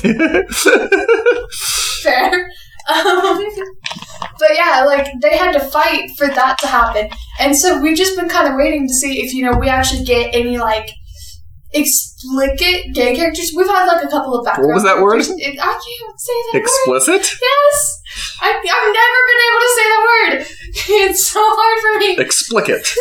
Fair. 2.02 2.50
Um, 2.90 3.44
but 4.40 4.50
yeah, 4.54 4.84
like 4.86 5.08
they 5.22 5.38
had 5.38 5.52
to 5.54 5.60
fight 5.60 6.12
for 6.18 6.28
that 6.28 6.58
to 6.60 6.68
happen, 6.68 7.10
and 7.40 7.56
so 7.56 7.80
we've 7.82 7.98
just 7.98 8.16
been 8.18 8.30
kind 8.30 8.48
of 8.48 8.56
waiting 8.56 8.88
to 8.88 8.94
see 8.94 9.22
if 9.22 9.34
you 9.34 9.44
know 9.44 9.58
we 9.58 9.70
actually 9.70 10.04
get 10.06 10.34
any 10.34 10.58
like 10.58 10.90
explicit 11.72 12.58
gay 12.94 13.16
characters. 13.16 13.52
We've 13.56 13.68
had 13.68 13.86
like 13.86 14.04
a 14.04 14.08
couple 14.08 14.36
of 14.38 14.46
background. 14.46 14.70
What 14.70 14.74
was 14.76 14.84
that 14.84 15.02
word? 15.02 15.22
characters. 15.22 15.40
I 15.40 15.72
can't 15.74 16.20
say 16.20 16.34
that 16.34 16.52
word. 16.54 16.62
explicit. 16.62 17.38
Yes, 17.42 18.02
I, 18.42 18.50
I've 18.50 18.64
never 18.64 19.20
been 19.30 19.42
able 19.48 19.62
to 19.62 19.72
say 19.76 19.86
that 19.90 20.04
word. 20.10 20.46
It's 20.92 21.26
so 21.28 21.40
hard 21.44 21.80
for 21.82 22.00
me. 22.00 22.18
Explicit. 22.24 22.88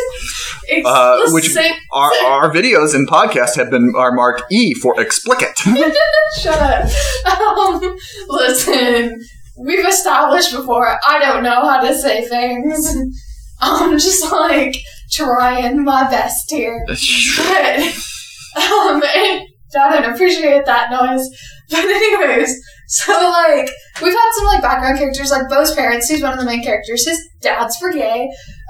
Uh, 0.85 1.17
which 1.31 1.49
our, 1.91 2.11
our 2.27 2.51
videos 2.53 2.93
and 2.93 3.07
podcasts 3.07 3.55
have 3.55 3.71
been 3.71 3.91
are 3.97 4.11
marked 4.11 4.43
E 4.51 4.75
for 4.75 5.01
explicit. 5.01 5.57
Shut 6.39 6.59
up. 6.59 6.87
Um, 7.25 7.97
listen, 8.27 9.19
we've 9.59 9.85
established 9.85 10.51
before 10.51 10.97
I 11.07 11.19
don't 11.19 11.43
know 11.43 11.67
how 11.67 11.81
to 11.81 11.95
say 11.95 12.25
things. 12.27 12.95
I'm 13.61 13.97
just 13.99 14.31
like 14.31 14.77
trying 15.11 15.83
my 15.83 16.09
best 16.09 16.49
here. 16.49 16.85
But, 17.37 17.79
um, 18.63 19.01
I 19.03 19.45
don't 19.71 20.05
appreciate 20.05 20.65
that 20.65 20.89
noise. 20.89 21.27
But 21.69 21.85
anyways, 21.85 22.59
so 22.87 23.13
like 23.13 23.69
we've 24.01 24.13
had 24.13 24.31
some 24.35 24.45
like 24.45 24.61
background 24.61 24.97
characters, 24.97 25.29
like 25.29 25.47
Bow's 25.49 25.75
parents, 25.75 26.09
who's 26.09 26.23
one 26.23 26.33
of 26.33 26.39
the 26.39 26.45
main 26.45 26.63
characters. 26.63 27.07
His 27.07 27.19
dad's 27.41 27.77
for 27.77 27.91
gay, 27.91 28.27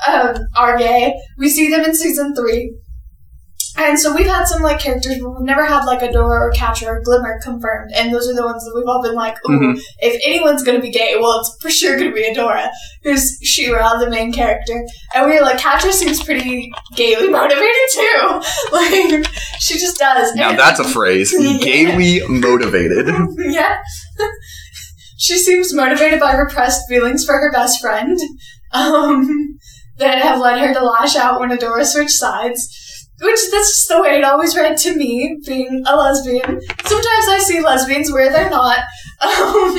um, 0.07 0.35
are 0.57 0.77
gay. 0.77 1.15
We 1.37 1.49
see 1.49 1.69
them 1.69 1.85
in 1.85 1.95
season 1.95 2.35
three. 2.35 2.75
And 3.81 3.97
so 3.97 4.13
we've 4.13 4.27
had 4.27 4.43
some 4.45 4.61
like 4.61 4.79
characters, 4.79 5.17
but 5.21 5.29
we've 5.31 5.45
never 5.45 5.63
had 5.65 5.85
like 5.85 6.01
Adora 6.01 6.41
or 6.41 6.51
Catra 6.53 6.87
or 6.87 7.01
Glimmer 7.01 7.39
confirmed. 7.41 7.91
And 7.95 8.13
those 8.13 8.27
are 8.29 8.35
the 8.35 8.43
ones 8.45 8.63
that 8.65 8.73
we've 8.75 8.85
all 8.87 9.01
been 9.01 9.15
like, 9.15 9.37
ooh, 9.49 9.53
Mhm. 9.57 9.79
if 9.99 10.21
anyone's 10.25 10.63
gonna 10.63 10.81
be 10.81 10.91
gay, 10.91 11.15
well, 11.19 11.39
it's 11.39 11.55
for 11.61 11.69
sure 11.69 11.97
gonna 11.97 12.11
be 12.11 12.23
Adora, 12.29 12.69
who's 13.03 13.39
She-Ra, 13.41 13.97
the 13.97 14.09
main 14.09 14.33
character. 14.33 14.85
And 15.15 15.25
we 15.25 15.35
were 15.35 15.41
like, 15.41 15.57
Catra 15.59 15.91
seems 15.93 16.21
pretty 16.21 16.71
gaily 16.95 17.29
motivated 17.29 17.89
too. 17.93 18.41
Like, 18.71 19.25
she 19.59 19.79
just 19.79 19.97
does. 19.97 20.35
now 20.35 20.49
And- 20.49 20.59
that's 20.59 20.79
a 20.79 20.83
phrase. 20.83 21.31
Gaily 21.61 22.21
motivated. 22.27 23.07
yeah. 23.37 23.77
she 25.17 25.37
seems 25.37 25.73
motivated 25.73 26.19
by 26.19 26.33
repressed 26.35 26.81
feelings 26.89 27.25
for 27.25 27.33
her 27.33 27.51
best 27.51 27.81
friend 27.81 28.17
um, 28.73 29.57
that 29.97 30.19
have 30.19 30.39
led 30.39 30.59
her 30.59 30.73
to 30.73 30.83
lash 30.85 31.15
out 31.15 31.39
when 31.39 31.49
Adora 31.49 31.85
switched 31.85 32.11
sides. 32.11 32.67
Which 33.21 33.39
that's 33.51 33.69
just 33.75 33.89
the 33.89 34.01
way 34.01 34.17
it 34.17 34.23
always 34.23 34.55
read 34.55 34.77
to 34.79 34.95
me, 34.95 35.39
being 35.45 35.83
a 35.85 35.95
lesbian. 35.95 36.61
Sometimes 36.85 37.27
I 37.27 37.39
see 37.39 37.61
lesbians 37.61 38.11
where 38.11 38.31
they're 38.31 38.49
not. 38.49 38.79
Um, 39.21 39.77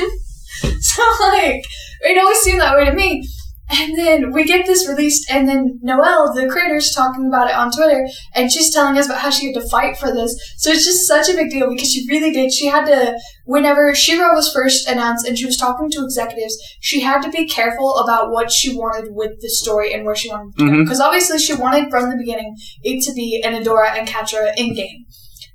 so 0.79 1.01
like 1.21 1.65
it 2.01 2.17
always 2.21 2.37
seemed 2.41 2.61
that 2.61 2.77
way 2.77 2.85
to 2.85 2.93
me. 2.93 3.27
And 3.73 3.97
then 3.97 4.31
we 4.33 4.43
get 4.43 4.65
this 4.65 4.87
released, 4.87 5.31
and 5.31 5.47
then 5.47 5.79
Noelle, 5.81 6.33
the 6.33 6.47
creator's 6.47 6.93
talking 6.93 7.27
about 7.27 7.49
it 7.49 7.55
on 7.55 7.71
Twitter, 7.71 8.05
and 8.35 8.51
she's 8.51 8.73
telling 8.73 8.97
us 8.97 9.05
about 9.05 9.19
how 9.19 9.29
she 9.29 9.47
had 9.47 9.61
to 9.61 9.69
fight 9.69 9.97
for 9.97 10.11
this. 10.11 10.35
So 10.57 10.71
it's 10.71 10.83
just 10.83 11.07
such 11.07 11.29
a 11.29 11.35
big 11.35 11.49
deal 11.49 11.69
because 11.69 11.89
she 11.89 12.05
really 12.09 12.31
did. 12.31 12.51
She 12.51 12.67
had 12.67 12.85
to, 12.85 13.17
whenever 13.45 13.95
She-Ra 13.95 14.33
was 14.33 14.51
first 14.51 14.89
announced 14.89 15.25
and 15.25 15.37
she 15.37 15.45
was 15.45 15.55
talking 15.55 15.89
to 15.91 16.03
executives, 16.03 16.57
she 16.81 16.99
had 16.99 17.21
to 17.21 17.29
be 17.29 17.47
careful 17.47 17.97
about 17.97 18.31
what 18.31 18.51
she 18.51 18.75
wanted 18.75 19.15
with 19.15 19.39
the 19.39 19.49
story 19.49 19.93
and 19.93 20.05
where 20.05 20.15
she 20.15 20.29
wanted 20.29 20.57
to 20.57 20.65
go. 20.65 20.71
Mhm. 20.71 20.83
Because 20.83 20.99
obviously 20.99 21.39
she 21.39 21.53
wanted 21.53 21.89
from 21.89 22.09
the 22.09 22.17
beginning 22.17 22.57
it 22.83 23.03
to 23.05 23.13
be 23.13 23.41
an 23.43 23.53
Adora 23.53 23.97
and 23.97 24.07
Catra 24.07 24.51
in 24.57 24.73
game. 24.73 25.05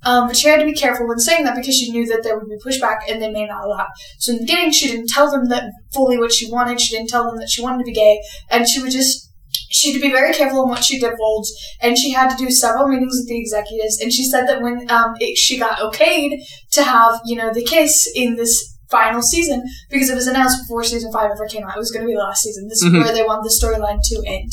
Um, 0.05 0.29
but 0.29 0.37
she 0.37 0.49
had 0.49 0.61
to 0.61 0.65
be 0.67 0.73
careful 0.75 1.09
when 1.09 1.19
saying 1.19 1.45
that 1.45 1.57
because 1.57 1.75
she 1.75 1.91
knew 1.91 2.07
that 2.07 2.23
there 2.23 2.39
would 2.39 2.49
be 2.49 2.57
pushback 2.65 2.99
and 3.09 3.21
they 3.21 3.31
may 3.31 3.47
not 3.47 3.65
allow. 3.65 3.87
So 4.19 4.33
in 4.33 4.39
the 4.39 4.45
beginning, 4.45 4.71
she 4.71 4.89
didn't 4.89 5.09
tell 5.09 5.31
them 5.31 5.49
that 5.49 5.65
fully 5.93 6.19
what 6.19 6.33
she 6.33 6.51
wanted. 6.51 6.81
She 6.81 6.95
didn't 6.97 7.09
tell 7.11 7.25
them 7.25 7.39
that 7.39 7.49
she 7.51 7.63
wanted 7.63 7.79
to 7.79 7.85
be 7.85 7.93
gay, 7.93 8.21
and 8.51 8.69
she 8.69 8.81
would 8.83 8.93
just 8.93 9.25
she 9.71 9.91
had 9.93 10.01
to 10.01 10.07
be 10.07 10.13
very 10.13 10.33
careful 10.35 10.63
in 10.65 10.69
what 10.69 10.85
she 10.85 10.99
divulged. 11.01 11.51
And 11.83 11.97
she 11.99 12.11
had 12.11 12.31
to 12.31 12.37
do 12.37 12.51
several 12.51 12.89
meetings 12.89 13.17
with 13.19 13.29
the 13.29 13.39
executives. 13.41 13.99
And 14.01 14.13
she 14.13 14.25
said 14.25 14.47
that 14.47 14.61
when 14.63 14.89
um, 14.91 15.15
it, 15.19 15.37
she 15.37 15.59
got 15.59 15.79
okayed 15.79 16.39
to 16.73 16.83
have 16.83 17.21
you 17.25 17.37
know 17.37 17.53
the 17.53 17.65
kiss 17.65 18.11
in 18.15 18.37
this 18.37 18.75
final 18.91 19.21
season 19.21 19.65
because 19.91 20.09
it 20.11 20.15
was 20.15 20.29
announced 20.29 20.63
before 20.63 20.85
season 20.85 21.13
five 21.13 21.31
ever 21.33 21.47
came 21.49 21.65
out. 21.65 21.75
It 21.77 21.81
was 21.81 21.91
going 21.91 22.03
to 22.03 22.07
be 22.07 22.15
the 22.15 22.21
last 22.21 22.43
season. 22.43 22.69
This 22.69 22.85
Mhm. 22.85 22.99
is 22.99 23.05
where 23.05 23.13
they 23.13 23.25
want 23.25 23.43
the 23.43 23.51
storyline 23.51 23.99
to 24.01 24.23
end. 24.31 24.51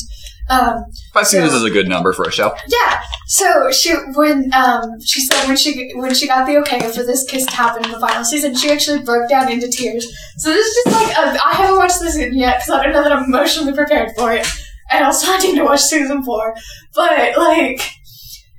Um, 0.50 0.84
Five 1.14 1.26
seasons 1.26 1.52
So- 1.52 1.56
is 1.58 1.64
a 1.64 1.70
good 1.70 1.88
number 1.88 2.12
for 2.12 2.24
a 2.24 2.30
show. 2.32 2.54
yeah. 2.68 3.00
So 3.26 3.70
she 3.72 3.94
when 4.14 4.52
um 4.52 5.00
she 5.02 5.20
said 5.24 5.46
when 5.48 5.56
she 5.56 5.92
when 5.94 6.14
she 6.14 6.26
got 6.26 6.46
the 6.46 6.58
okay 6.58 6.80
for 6.80 7.02
this 7.02 7.24
kiss 7.24 7.46
to 7.46 7.52
happen 7.56 7.84
in 7.84 7.90
the 7.92 7.98
final 8.00 8.22
season, 8.24 8.54
she 8.54 8.70
actually 8.70 9.00
broke 9.02 9.28
down 9.30 9.50
into 9.50 9.68
tears. 9.68 10.06
So 10.36 10.50
this 10.50 10.66
is 10.66 10.84
just 10.84 10.96
like 10.96 11.16
a, 11.16 11.38
I 11.44 11.54
haven't 11.54 11.76
watched 11.78 12.00
this 12.00 12.16
yet 12.18 12.58
because 12.58 12.70
I 12.70 12.82
don't 12.84 12.92
know 12.92 13.02
that 13.02 13.12
I'm 13.12 13.24
emotionally 13.24 13.72
prepared 13.72 14.10
for 14.18 14.32
it, 14.34 14.46
and 14.90 15.02
also 15.04 15.32
I 15.32 15.38
need 15.42 15.56
to 15.56 15.64
watch 15.64 15.80
season 15.80 16.22
four. 16.22 16.54
But 16.94 17.38
like, 17.38 17.80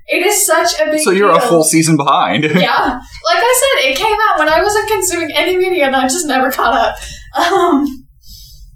it 0.07 0.25
is 0.25 0.43
such 0.45 0.79
a 0.81 0.89
big. 0.89 1.01
So 1.01 1.11
you're 1.11 1.29
a 1.31 1.39
full 1.39 1.63
season 1.63 1.97
behind. 1.97 2.43
yeah. 2.45 2.51
Like 2.99 3.43
I 3.43 3.61
said, 3.83 3.91
it 3.91 3.97
came 3.97 4.17
out 4.29 4.39
when 4.39 4.49
I 4.49 4.63
wasn't 4.63 4.89
consuming 4.89 5.29
any 5.35 5.55
media, 5.57 5.85
and 5.85 5.95
I 5.95 6.03
just 6.07 6.25
never 6.25 6.49
caught 6.51 6.73
up. 6.73 6.95
Um. 7.37 8.07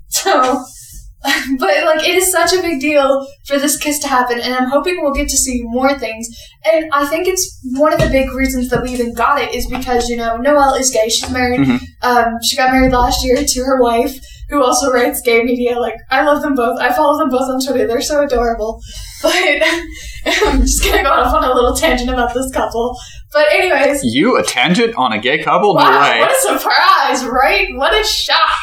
So. 0.10 0.64
But 1.60 1.84
like 1.84 2.08
it 2.08 2.16
is 2.16 2.32
such 2.32 2.54
a 2.54 2.62
big 2.62 2.80
deal 2.80 3.28
for 3.46 3.58
this 3.60 3.78
kiss 3.78 4.00
to 4.00 4.08
happen, 4.08 4.40
and 4.40 4.54
I'm 4.54 4.70
hoping 4.70 5.02
we'll 5.02 5.14
get 5.14 5.28
to 5.30 5.38
see 5.38 5.64
more 5.64 5.98
things. 5.98 6.28
And 6.72 6.90
I 6.94 7.06
think 7.08 7.28
it's 7.28 7.60
one 7.74 7.92
of 7.94 8.00
the 8.00 8.08
big 8.10 8.32
reasons 8.34 8.70
that 8.70 8.82
we 8.84 8.92
even 8.92 9.14
got 9.14 9.42
it 9.42 9.54
is 9.54 9.68
because 9.68 10.08
you 10.10 10.16
know 10.18 10.38
Noelle 10.38 10.76
is 10.76 10.92
gay. 10.92 11.10
She's 11.10 11.30
married. 11.30 11.60
Mhm. 11.62 11.80
Um, 12.04 12.38
she 12.44 12.56
got 12.56 12.72
married 12.72 12.94
last 12.94 13.26
year 13.26 13.44
to 13.46 13.60
her 13.64 13.82
wife, 13.82 14.18
who 14.50 14.64
also 14.64 14.92
writes 14.92 15.22
gay 15.22 15.44
media. 15.44 15.78
Like 15.80 15.96
I 16.10 16.24
love 16.24 16.42
them 16.42 16.56
both. 16.56 16.80
I 16.80 16.94
follow 16.94 17.18
them 17.18 17.30
both 17.30 17.50
on 17.50 17.60
Twitter. 17.60 17.86
They're 17.88 18.02
so 18.02 18.22
adorable. 18.24 18.80
But 19.22 19.34
I'm 20.46 20.62
just 20.62 20.82
gonna 20.82 21.04
go 21.04 21.10
off 21.12 21.34
on 21.34 21.44
a 21.44 21.54
little 21.54 21.76
tangent 21.76 22.10
about 22.10 22.34
this 22.34 22.50
couple. 22.54 22.96
But 23.34 23.48
anyways, 23.52 24.02
You 24.06 24.38
a 24.38 24.44
tangent 24.44 24.96
on 24.96 25.12
a 25.12 25.20
gay 25.20 25.44
couple? 25.44 25.74
No 25.76 25.82
way. 25.82 26.20
what 26.22 26.32
a 26.32 26.40
surprise, 26.40 27.26
right? 27.26 27.68
What 27.76 27.94
a 27.94 28.04
shock. 28.06 28.58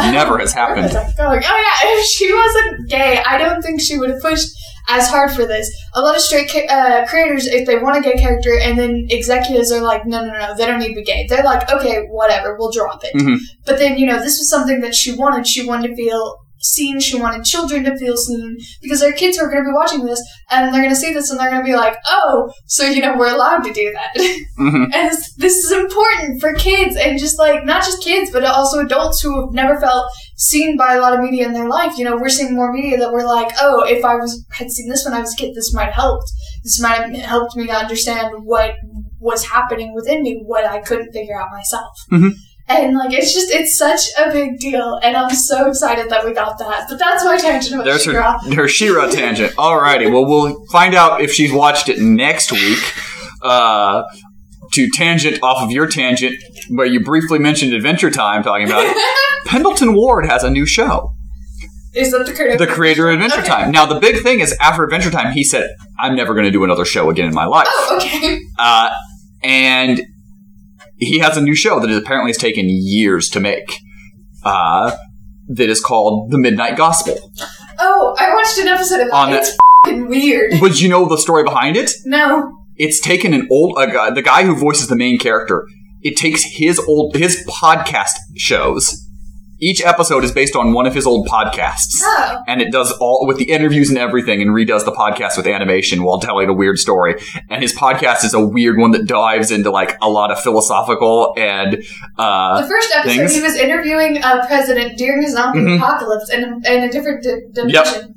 Never 0.00 0.38
has 0.38 0.52
happened. 0.52 0.90
going? 1.16 1.42
Oh 1.44 1.80
yeah, 1.82 1.88
if 1.98 2.06
she 2.06 2.32
wasn't 2.32 2.88
gay, 2.88 3.22
I 3.24 3.38
don't 3.38 3.62
think 3.62 3.80
she 3.80 3.98
would 3.98 4.10
have 4.10 4.20
pushed 4.20 4.48
as 4.88 5.08
hard 5.08 5.30
for 5.30 5.46
this. 5.46 5.70
A 5.94 6.00
lot 6.00 6.14
of 6.14 6.20
straight 6.20 6.50
uh, 6.68 7.06
creators, 7.06 7.46
if 7.46 7.66
they 7.66 7.78
want 7.78 7.98
a 7.98 8.00
gay 8.00 8.18
character, 8.20 8.58
and 8.58 8.78
then 8.78 9.06
executives 9.08 9.72
are 9.72 9.80
like, 9.80 10.04
no, 10.04 10.24
no, 10.24 10.32
no, 10.32 10.54
they 10.56 10.66
don't 10.66 10.78
need 10.78 10.88
to 10.88 10.94
be 10.96 11.04
gay. 11.04 11.26
They're 11.28 11.44
like, 11.44 11.70
okay, 11.70 12.06
whatever, 12.10 12.56
we'll 12.58 12.72
drop 12.72 13.02
it. 13.04 13.14
Mhm. 13.14 13.38
But 13.64 13.78
then, 13.78 13.96
you 13.96 14.06
know, 14.06 14.18
this 14.18 14.38
was 14.38 14.50
something 14.50 14.80
that 14.80 14.94
she 14.94 15.14
wanted. 15.14 15.46
She 15.46 15.66
wanted 15.66 15.88
to 15.88 15.96
feel 15.96 16.43
seen. 16.64 16.98
She 17.00 17.20
wanted 17.20 17.44
children 17.44 17.84
to 17.84 17.96
feel 17.98 18.16
seen 18.16 18.56
because 18.82 19.00
their 19.00 19.12
kids 19.12 19.38
are 19.38 19.46
going 19.50 19.62
to 19.64 19.68
be 19.70 19.74
watching 19.74 20.04
this 20.04 20.22
and 20.50 20.72
they're 20.72 20.80
going 20.82 20.94
to 20.94 20.96
see 20.96 21.12
this 21.12 21.30
and 21.30 21.38
they're 21.38 21.50
going 21.50 21.62
to 21.62 21.66
be 21.70 21.76
like, 21.76 21.96
oh, 22.08 22.50
so 22.66 22.84
you 22.86 23.02
know, 23.02 23.16
we're 23.16 23.32
allowed 23.34 23.62
to 23.64 23.72
do 23.72 23.92
that. 23.92 24.14
Mhm. 24.58 24.84
And 24.94 25.10
this, 25.10 25.34
this 25.34 25.64
is 25.64 25.72
important 25.72 26.40
for 26.40 26.54
kids 26.54 26.96
and 26.96 27.18
just 27.18 27.38
like, 27.40 27.64
not 27.64 27.82
just 27.82 28.02
kids, 28.02 28.30
but 28.30 28.44
also 28.44 28.78
adults 28.80 29.20
who 29.20 29.40
have 29.40 29.52
never 29.52 29.80
felt 29.80 30.06
seen 30.36 30.76
by 30.76 30.94
a 30.94 31.00
lot 31.00 31.12
of 31.12 31.20
media 31.20 31.44
in 31.46 31.52
their 31.52 31.68
life. 31.68 31.98
You 31.98 32.04
know, 32.04 32.16
we're 32.16 32.28
seeing 32.28 32.54
more 32.54 32.72
media 32.72 32.96
that 32.98 33.12
we're 33.12 33.26
like, 33.26 33.52
oh, 33.60 33.82
if 33.84 34.04
I 34.04 34.14
was 34.14 34.44
had 34.52 34.70
seen 34.70 34.88
this 34.88 35.04
when 35.04 35.12
I 35.12 35.20
was 35.20 35.34
a 35.34 35.36
kid, 35.36 35.54
this 35.56 35.74
might 35.74 35.86
have 35.86 35.94
helped. 35.94 36.30
This 36.62 36.80
might 36.80 37.00
have 37.00 37.12
helped 37.16 37.56
me 37.56 37.66
to 37.66 37.72
understand 37.74 38.28
what 38.44 38.74
was 39.18 39.44
happening 39.44 39.92
within 39.94 40.22
me, 40.22 40.40
what 40.46 40.64
I 40.64 40.80
couldn't 40.80 41.12
figure 41.12 41.38
out 41.38 41.48
myself. 41.50 41.96
Mhm. 42.12 42.30
And 42.66 42.96
like, 42.96 43.12
it's 43.12 43.34
just, 43.34 43.50
it's 43.50 43.76
such 43.76 44.00
a 44.18 44.30
big 44.32 44.58
deal. 44.58 44.98
And 45.02 45.16
I'm 45.16 45.34
so 45.34 45.68
excited 45.68 46.08
that 46.10 46.24
we 46.24 46.32
got 46.32 46.58
that. 46.58 46.86
But 46.88 46.98
that's 46.98 47.22
my 47.24 47.36
tangent 47.36 47.74
about 47.74 47.84
There's 47.84 48.06
her, 48.06 48.22
her 48.54 48.68
She-Ra 48.68 49.08
tangent. 49.10 49.52
Alrighty, 49.56 50.10
well, 50.10 50.24
we'll 50.24 50.64
find 50.72 50.94
out 50.94 51.20
if 51.20 51.30
she's 51.32 51.52
watched 51.52 51.88
it 51.90 51.98
next 52.00 52.50
week. 52.52 52.78
Uh, 53.42 54.02
to 54.72 54.88
tangent 54.90 55.40
off 55.42 55.62
of 55.62 55.70
your 55.70 55.86
tangent, 55.86 56.34
where 56.70 56.86
you 56.86 56.98
briefly 57.04 57.38
mentioned 57.38 57.72
Adventure 57.74 58.10
Time, 58.10 58.42
talking 58.42 58.66
about 58.66 58.84
it. 58.86 58.96
Pendleton 59.46 59.94
Ward 59.94 60.26
has 60.26 60.42
a 60.42 60.50
new 60.50 60.64
show, 60.66 61.12
Is 61.94 62.10
that 62.12 62.26
the 62.26 62.32
creator? 62.32 62.56
the 62.56 62.66
creator 62.66 63.08
of 63.10 63.14
Adventure 63.14 63.40
Okay. 63.40 63.48
Time. 63.48 63.70
Now, 63.70 63.84
the 63.86 64.00
big 64.00 64.22
thing 64.22 64.40
is 64.40 64.56
after 64.60 64.82
Adventure 64.82 65.10
Time, 65.10 65.32
he 65.32 65.44
said, 65.44 65.68
"I'm 66.00 66.16
never 66.16 66.32
going 66.32 66.46
to 66.46 66.50
do 66.50 66.64
another 66.64 66.84
show 66.86 67.08
again 67.10 67.28
in 67.28 67.34
my 67.34 67.44
life." 67.44 67.68
Oh, 67.70 67.98
okay. 68.00 68.40
Uh, 68.58 68.88
and 69.44 70.00
he 71.04 71.18
has 71.20 71.36
a 71.36 71.40
new 71.40 71.54
show 71.54 71.80
that 71.80 71.90
apparently 71.90 72.30
has 72.30 72.38
taken 72.38 72.66
years 72.68 73.28
to 73.30 73.40
make. 73.40 73.78
Uh, 74.44 74.96
that 75.48 75.68
is 75.68 75.80
called 75.80 76.30
The 76.30 76.38
Midnight 76.38 76.76
Gospel. 76.76 77.32
Oh, 77.78 78.14
I 78.18 78.32
watched 78.34 78.58
an 78.58 78.68
episode 78.68 79.00
of 79.00 79.08
that. 79.08 79.14
On 79.14 79.32
it's 79.32 79.56
fing 79.86 80.08
weird. 80.08 80.60
Would 80.60 80.80
you 80.80 80.88
know 80.88 81.06
the 81.08 81.18
story 81.18 81.44
behind 81.44 81.76
it? 81.76 81.92
No. 82.04 82.58
It's 82.76 83.00
taken 83.00 83.34
an 83.34 83.46
old 83.50 83.76
a 83.78 83.86
guy, 83.86 84.10
the 84.10 84.22
guy 84.22 84.44
who 84.44 84.56
voices 84.56 84.88
the 84.88 84.96
main 84.96 85.18
character. 85.18 85.66
It 86.02 86.16
takes 86.16 86.42
his 86.42 86.78
old 86.80 87.16
his 87.16 87.44
podcast 87.48 88.12
shows. 88.36 89.08
Each 89.60 89.80
episode 89.84 90.24
is 90.24 90.32
based 90.32 90.56
on 90.56 90.72
one 90.72 90.86
of 90.86 90.94
his 90.94 91.06
old 91.06 91.28
podcasts. 91.28 92.00
Oh. 92.02 92.42
And 92.48 92.60
it 92.60 92.72
does 92.72 92.90
all 93.00 93.24
with 93.26 93.38
the 93.38 93.44
interviews 93.50 93.88
and 93.88 93.96
everything 93.98 94.42
and 94.42 94.50
redoes 94.50 94.84
the 94.84 94.92
podcast 94.92 95.36
with 95.36 95.46
animation 95.46 96.02
while 96.02 96.18
telling 96.18 96.48
a 96.48 96.52
weird 96.52 96.78
story. 96.78 97.14
And 97.48 97.62
his 97.62 97.72
podcast 97.72 98.24
is 98.24 98.34
a 98.34 98.40
weird 98.44 98.78
one 98.78 98.90
that 98.90 99.06
dives 99.06 99.50
into 99.50 99.70
like 99.70 99.96
a 100.02 100.10
lot 100.10 100.30
of 100.32 100.40
philosophical 100.40 101.34
and 101.36 101.82
uh 102.18 102.60
The 102.62 102.68
first 102.68 102.92
episode, 102.96 103.16
things. 103.16 103.34
he 103.34 103.40
was 103.42 103.54
interviewing 103.56 104.18
a 104.22 104.44
president 104.46 104.98
during 104.98 105.24
a 105.24 105.30
zombie 105.30 105.60
Mhm. 105.60 105.76
apocalypse 105.78 106.30
in, 106.30 106.42
in 106.66 106.82
a 106.84 106.90
different 106.90 107.22
di- 107.22 107.40
dimension. 107.52 108.14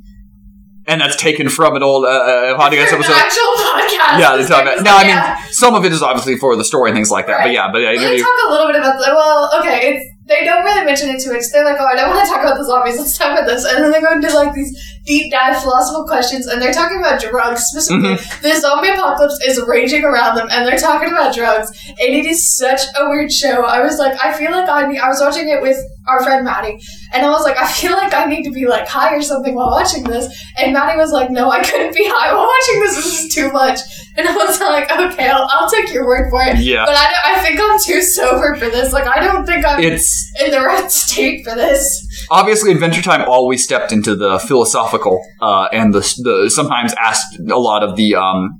and 0.87 1.01
that's 1.01 1.15
taken 1.17 1.49
from 1.49 1.75
an 1.75 1.83
old 1.83 2.05
uh, 2.05 2.07
uh, 2.09 2.57
podcast 2.59 2.89
An 2.89 2.95
episode. 2.95 3.13
actual 3.13 3.53
podcast. 3.57 4.19
Yeah, 4.19 4.35
they 4.37 4.45
talk 4.45 4.61
about. 4.63 4.83
No, 4.83 4.95
I 4.95 5.03
mean 5.03 5.09
yeah. 5.09 5.37
some 5.51 5.75
of 5.75 5.85
it 5.85 5.91
is 5.91 6.01
obviously 6.01 6.35
for 6.37 6.55
the 6.55 6.63
story 6.65 6.89
and 6.89 6.95
things 6.97 7.11
like 7.11 7.27
that. 7.27 7.39
But 7.39 7.45
Right. 7.45 7.53
yeah, 7.53 7.69
but 7.71 7.81
I 7.85 7.93
Let 7.93 8.17
talk 8.19 8.27
a 8.47 8.51
little 8.51 8.67
bit 8.67 8.77
about. 8.77 8.99
Well, 8.99 9.51
okay, 9.59 9.93
it's 9.95 10.16
they 10.27 10.43
don't 10.43 10.63
really 10.63 10.85
mention 10.85 11.09
it 11.09 11.21
too 11.23 11.31
much. 11.31 11.43
They're 11.51 11.63
like, 11.63 11.79
oh, 11.79 11.85
I 11.85 11.95
don't 11.95 12.09
want 12.09 12.25
to 12.25 12.31
talk 12.31 12.41
about 12.41 12.57
the 12.57 12.65
zombies. 12.65 12.99
Let's 12.99 13.17
talk 13.17 13.31
about 13.31 13.47
this, 13.47 13.63
and 13.65 13.83
then 13.83 13.91
they 13.91 14.01
go 14.01 14.11
into 14.11 14.33
like 14.33 14.53
these 14.53 14.75
deep 15.05 15.31
dive 15.31 15.61
philosophical 15.61 16.05
questions, 16.05 16.47
and 16.47 16.61
they're 16.61 16.73
talking 16.73 16.99
about 16.99 17.21
drugs 17.21 17.61
specifically. 17.63 18.15
Mm-hmm. 18.15 18.43
The 18.43 18.59
zombie 18.59 18.89
apocalypse 18.89 19.39
is 19.45 19.61
raging 19.65 20.03
around 20.03 20.35
them, 20.35 20.47
and 20.51 20.67
they're 20.67 20.77
talking 20.77 21.09
about 21.09 21.33
drugs, 21.33 21.71
and 21.87 22.13
it 22.13 22.25
is 22.25 22.57
such 22.57 22.81
a 22.99 23.09
weird 23.09 23.31
show. 23.31 23.63
I 23.63 23.81
was 23.81 23.97
like, 23.97 24.21
I 24.23 24.37
feel 24.37 24.51
like 24.51 24.67
I 24.67 24.87
need, 24.87 24.99
I 24.99 25.07
was 25.07 25.21
watching 25.21 25.47
it 25.47 25.61
with 25.61 25.77
our 26.07 26.21
friend 26.23 26.43
Maddie, 26.43 26.77
and 27.13 27.25
I 27.25 27.29
was 27.29 27.45
like, 27.45 27.57
I 27.57 27.67
feel 27.71 27.93
like 27.93 28.13
I 28.13 28.25
need 28.25 28.43
to 28.43 28.51
be 28.51 28.67
like 28.67 28.87
high 28.87 29.15
or 29.15 29.21
something 29.21 29.55
while 29.55 29.71
watching 29.71 30.03
this, 30.03 30.27
and 30.57 30.73
Maddie 30.73 30.97
was 30.97 31.11
like, 31.11 31.31
No, 31.31 31.49
I 31.49 31.63
couldn't 31.63 31.95
be 31.95 32.03
high 32.05 32.33
while 32.33 32.45
watching 32.45 32.81
this. 32.81 32.95
This 32.97 33.23
is 33.23 33.33
too 33.33 33.51
much, 33.51 33.79
and 34.17 34.27
I 34.27 34.33
was 34.35 34.59
like, 34.59 34.91
Okay, 34.91 35.27
I'll, 35.29 35.47
I'll 35.51 35.69
take 35.69 35.93
your 35.93 36.05
word 36.05 36.29
for 36.29 36.41
it. 36.43 36.57
Yeah, 36.59 36.85
But 36.85 36.95
I, 36.95 37.03
don't- 37.11 37.37
I 37.37 37.41
think 37.43 37.59
I'm 37.61 37.79
too 37.85 38.01
sober 38.01 38.55
for 38.55 38.69
this. 38.69 38.91
Like, 38.93 39.07
I 39.07 39.19
don't 39.23 39.45
think 39.45 39.65
I'm 39.65 39.81
it's 39.81 40.31
in 40.43 40.51
the 40.51 40.59
right 40.61 40.91
state 40.91 41.45
for 41.45 41.55
this. 41.55 42.27
obviously 42.31 42.71
Adventure 42.71 43.01
Time 43.01 43.21
always 43.27 43.63
stepped 43.63 43.91
into 43.91 44.15
the 44.15 44.39
philosophical 44.39 45.21
uh, 45.41 45.67
and 45.71 45.93
the, 45.93 45.99
the 46.23 46.49
sometimes 46.49 46.93
asked 47.01 47.39
a 47.39 47.57
lot 47.59 47.83
of 47.83 47.95
the 47.95 48.15
um, 48.15 48.59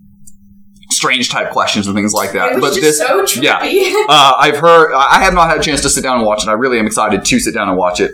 strange 0.89 1.30
type 1.30 1.51
questions 1.51 1.88
and 1.88 1.95
things 1.95 2.14
like 2.14 2.32
that. 2.34 2.60
but 2.62 2.74
this, 2.76 2.97
so 2.97 3.24
trippy. 3.24 3.43
yeah. 3.43 4.05
uh, 4.10 4.34
I've 4.38 4.58
heard. 4.58 4.93
I 4.95 5.20
have 5.22 5.34
not 5.34 5.49
had 5.49 5.60
a 5.60 5.62
chance 5.62 5.82
to 5.82 5.89
sit 5.89 6.01
down 6.03 6.18
and 6.18 6.26
watch 6.26 6.43
it. 6.43 6.49
I 6.49 6.53
really 6.53 6.80
am 6.80 6.86
excited 6.88 7.26
to 7.26 7.39
sit 7.39 7.53
down 7.53 7.68
and 7.70 7.78
watch 7.78 7.99
it. 7.99 8.12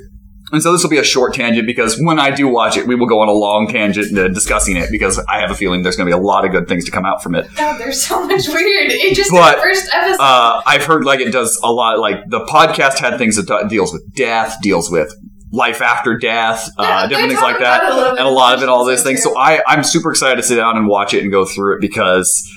And 0.54 0.62
so 0.62 0.72
this 0.72 0.84
will 0.84 0.92
be 0.92 1.00
a 1.00 1.04
short 1.04 1.34
tangent 1.34 1.66
because 1.66 2.00
when 2.00 2.20
I 2.20 2.30
do 2.30 2.48
watch 2.48 2.78
it, 2.78 2.86
we 2.86 2.94
will 2.94 3.08
go 3.08 3.22
on 3.22 3.28
a 3.28 3.32
long 3.32 3.68
tangent 3.68 4.16
uh, 4.16 4.28
discussing 4.28 4.78
it 4.78 4.92
because 4.92 5.18
I 5.28 5.40
have 5.40 5.50
a 5.50 5.56
feeling 5.56 5.82
there's 5.82 5.98
going 5.98 6.08
to 6.08 6.16
be 6.16 6.20
a 6.20 6.24
lot 6.24 6.46
of 6.46 6.52
good 6.52 6.68
things 6.68 6.86
to 6.86 6.92
come 6.92 7.06
out 7.06 7.24
from 7.24 7.34
it. 7.34 7.48
God, 7.56 7.80
there's 7.80 8.06
so 8.06 8.24
much 8.28 8.48
weird. 8.48 8.92
It 8.92 9.16
just 9.16 9.32
But, 9.32 9.56
the 9.56 9.62
first 9.64 9.90
episode. 9.92 10.22
Uh, 10.22 10.62
I've 10.64 10.86
heard 10.86 11.06
like 11.06 11.22
it 11.22 11.32
does 11.32 11.60
a 11.64 11.72
lot. 11.72 11.98
Like 11.98 12.18
the 12.28 12.42
podcast 12.42 13.00
had 13.00 13.18
things 13.18 13.36
that 13.44 13.68
deals 13.68 13.92
with 13.92 14.14
death, 14.14 14.58
deals 14.62 14.92
with 14.92 15.12
life 15.52 15.82
after 15.82 16.18
death, 16.18 16.70
uh, 16.78 17.08
different 17.08 17.30
things 17.30 17.42
like 17.42 17.58
that, 17.58 17.84
a 17.84 18.10
and 18.12 18.20
a 18.20 18.30
lot 18.30 18.56
of 18.56 18.62
it, 18.62 18.70
all 18.70 18.86
those 18.86 19.02
things. 19.02 19.24
So 19.24 19.36
I, 19.36 19.64
I'm 19.66 19.84
super 19.84 20.12
excited 20.12 20.36
to 20.36 20.44
sit 20.44 20.58
down 20.58 20.78
and 20.78 20.88
watch 20.88 21.16
it 21.16 21.24
and 21.24 21.32
go 21.32 21.46
through 21.46 21.78
it 21.78 21.82
because 21.82 22.48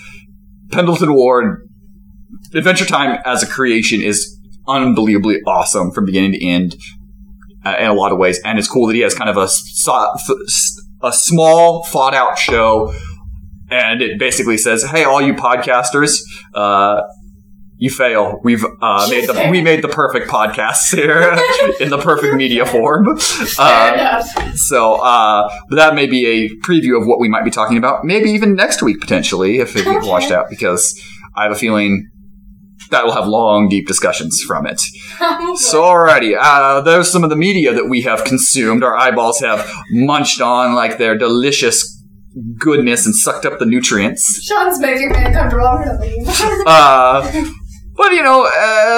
Pendleton 0.70 1.14
Ward, 1.14 1.66
Adventure 2.54 2.84
Time 2.84 3.18
as 3.24 3.42
a 3.42 3.46
creation 3.46 4.02
is 4.02 4.38
unbelievably 4.68 5.40
awesome 5.46 5.92
from 5.92 6.04
beginning 6.04 6.32
to 6.32 6.44
end. 6.44 6.76
Uh, 7.66 7.76
in 7.78 7.86
a 7.86 7.94
lot 7.94 8.12
of 8.12 8.18
ways, 8.18 8.40
and 8.44 8.58
it's 8.58 8.68
cool 8.68 8.86
that 8.86 8.94
he 8.94 9.00
has 9.00 9.14
kind 9.14 9.30
of 9.30 9.36
a 9.36 9.48
a 11.02 11.12
small, 11.12 11.84
thought 11.84 12.14
out 12.14 12.38
show, 12.38 12.94
and 13.70 14.00
it 14.02 14.18
basically 14.18 14.56
says, 14.56 14.84
"Hey, 14.84 15.04
all 15.04 15.20
you 15.20 15.34
podcasters." 15.34 16.20
Uh, 16.54 17.02
you 17.78 17.90
fail. 17.90 18.40
We've 18.42 18.64
uh, 18.80 19.06
made 19.10 19.28
the 19.28 19.48
we 19.50 19.60
made 19.60 19.82
the 19.82 19.88
perfect 19.88 20.30
podcast 20.30 20.94
here 20.94 21.32
in 21.80 21.90
the 21.90 21.98
perfect 21.98 22.34
media 22.34 22.64
form. 22.64 23.06
Uh, 23.58 24.22
so 24.54 24.94
uh, 24.94 25.48
that 25.70 25.94
may 25.94 26.06
be 26.06 26.26
a 26.26 26.48
preview 26.66 27.00
of 27.00 27.06
what 27.06 27.20
we 27.20 27.28
might 27.28 27.44
be 27.44 27.50
talking 27.50 27.76
about. 27.78 28.04
Maybe 28.04 28.30
even 28.30 28.54
next 28.54 28.82
week 28.82 29.00
potentially 29.00 29.58
if 29.58 29.76
it 29.76 29.84
gets 29.84 30.06
washed 30.06 30.30
out, 30.30 30.46
because 30.50 31.00
I 31.34 31.44
have 31.44 31.52
a 31.52 31.56
feeling 31.56 32.08
that 32.90 33.04
will 33.04 33.12
have 33.12 33.26
long, 33.26 33.68
deep 33.68 33.86
discussions 33.86 34.42
from 34.42 34.66
it. 34.66 34.80
So, 35.56 35.82
alrighty, 35.82 36.36
uh, 36.38 36.82
there's 36.82 37.10
some 37.10 37.24
of 37.24 37.30
the 37.30 37.36
media 37.36 37.72
that 37.72 37.88
we 37.88 38.02
have 38.02 38.24
consumed. 38.24 38.84
Our 38.84 38.94
eyeballs 38.94 39.40
have 39.40 39.68
munched 39.90 40.40
on 40.40 40.74
like 40.74 40.98
their 40.98 41.16
delicious 41.16 42.02
goodness 42.58 43.06
and 43.06 43.14
sucked 43.14 43.46
up 43.46 43.58
the 43.58 43.64
nutrients. 43.64 44.42
Shawn's 44.44 44.78
making 44.78 45.10
me 45.10 45.16
uncomfortable. 45.24 45.66
I'm 45.66 45.84
gonna 45.84 46.00
leave. 46.00 46.26
Uh, 46.66 47.44
but 47.96 48.12
you 48.12 48.22
know, 48.22 48.44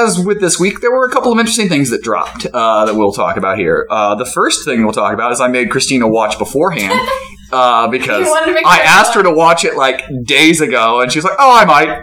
as 0.03 0.19
with 0.19 0.41
this 0.41 0.59
week, 0.59 0.81
there 0.81 0.91
were 0.91 1.07
a 1.07 1.11
couple 1.13 1.33
of 1.33 1.39
interesting 1.39 1.69
things 1.69 1.91
that 1.91 2.03
dropped 2.03 2.47
uh, 2.47 2.85
that 2.87 2.95
we'll 2.97 3.13
talk 3.13 3.37
about 3.37 3.57
here. 3.59 3.87
Uh, 3.91 4.17
the 4.17 4.25
first 4.27 4.65
thing 4.65 4.83
we'll 4.83 4.93
talk 4.93 5.15
about 5.15 5.31
is 5.31 5.41
I 5.41 5.47
made 5.47 5.69
Kristina 5.71 6.11
watch 6.11 6.37
beforehand 6.39 6.99
uh, 7.53 7.87
because 7.89 8.27
You 8.27 8.33
wanted 8.33 8.47
to 8.47 8.55
make 8.55 8.67
I 8.67 8.81
asked 8.81 9.15
her 9.15 9.23
to 9.23 9.31
watch 9.31 9.65
it 9.65 9.77
like 9.77 10.03
days 10.25 10.61
ago, 10.61 11.01
and 11.01 11.13
she's 11.13 11.23
like, 11.25 11.37
"Oh, 11.39 11.57
I 11.57 11.65
might." 11.65 12.03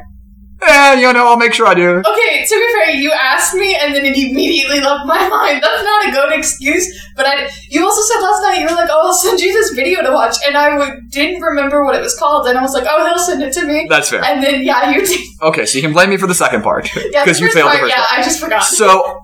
And 0.68 1.00
you 1.02 1.12
know, 1.14 1.28
I'll 1.28 1.38
make 1.38 1.54
sure 1.54 1.68
I 1.68 1.74
do. 1.74 1.90
Okay, 1.98 2.46
to 2.46 2.56
be 2.56 2.74
fair, 2.86 2.96
you 2.96 3.12
asked 3.12 3.54
me 3.54 3.76
and 3.76 3.94
then 3.94 4.06
it 4.06 4.16
immediately 4.18 4.80
left 4.80 5.06
my 5.06 5.28
mind. 5.30 5.62
That's 5.62 5.84
not 5.84 6.08
a 6.08 6.12
good 6.12 6.40
excuse, 6.40 6.88
but 7.16 7.26
I. 7.28 7.50
You 7.70 7.84
also 7.86 8.02
said 8.02 8.22
last 8.22 8.42
night 8.42 8.60
you 8.60 8.66
were 8.66 8.72
like, 8.82 8.90
"Oh, 8.90 9.08
I'll 9.08 9.14
send 9.14 9.40
you 9.42 9.54
this 9.54 9.72
video 9.72 10.02
to 10.02 10.12
watch," 10.12 10.36
and 10.48 10.58
I 10.58 10.70
w- 10.78 11.02
didn't 11.12 11.42
remember 11.42 11.84
what 11.84 11.96
it 11.96 12.02
was 12.02 12.18
called, 12.18 12.48
and 12.48 12.58
I 12.58 12.62
was 12.62 12.74
like, 12.74 12.86
"Oh, 12.90 13.06
he'll 13.06 13.20
send 13.20 13.44
it 13.44 13.54
to 13.54 13.66
me." 13.66 13.86
That's 13.90 14.10
fair. 14.10 14.24
And 14.24 14.42
then 14.42 14.64
yeah, 14.64 14.90
you 14.92 15.06
did. 15.06 15.20
Okay, 15.42 15.66
so 15.66 15.78
you 15.78 15.82
can 15.84 15.92
blame 15.94 16.10
me 16.10 16.18
for 16.18 16.28
the 16.28 16.34
second 16.34 16.64
part 16.64 16.90
because 16.94 17.38
the 17.40 17.46
you 17.46 17.52
failed 17.52 17.70
part, 17.70 17.82
the 17.82 17.90
first 17.90 17.96
Yeah, 17.98 18.06
part. 18.06 18.20
I 18.20 18.24
just 18.24 18.40
forgot. 18.40 18.64
So, 18.64 19.20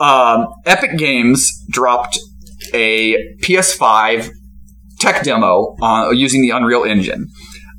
um, 0.00 0.46
Epic 0.66 0.96
Games 0.98 1.64
dropped 1.70 2.18
a 2.74 3.16
PS5 3.42 4.28
tech 5.00 5.24
demo 5.24 5.74
uh, 5.80 6.10
using 6.10 6.42
the 6.42 6.50
Unreal 6.50 6.84
Engine. 6.84 7.28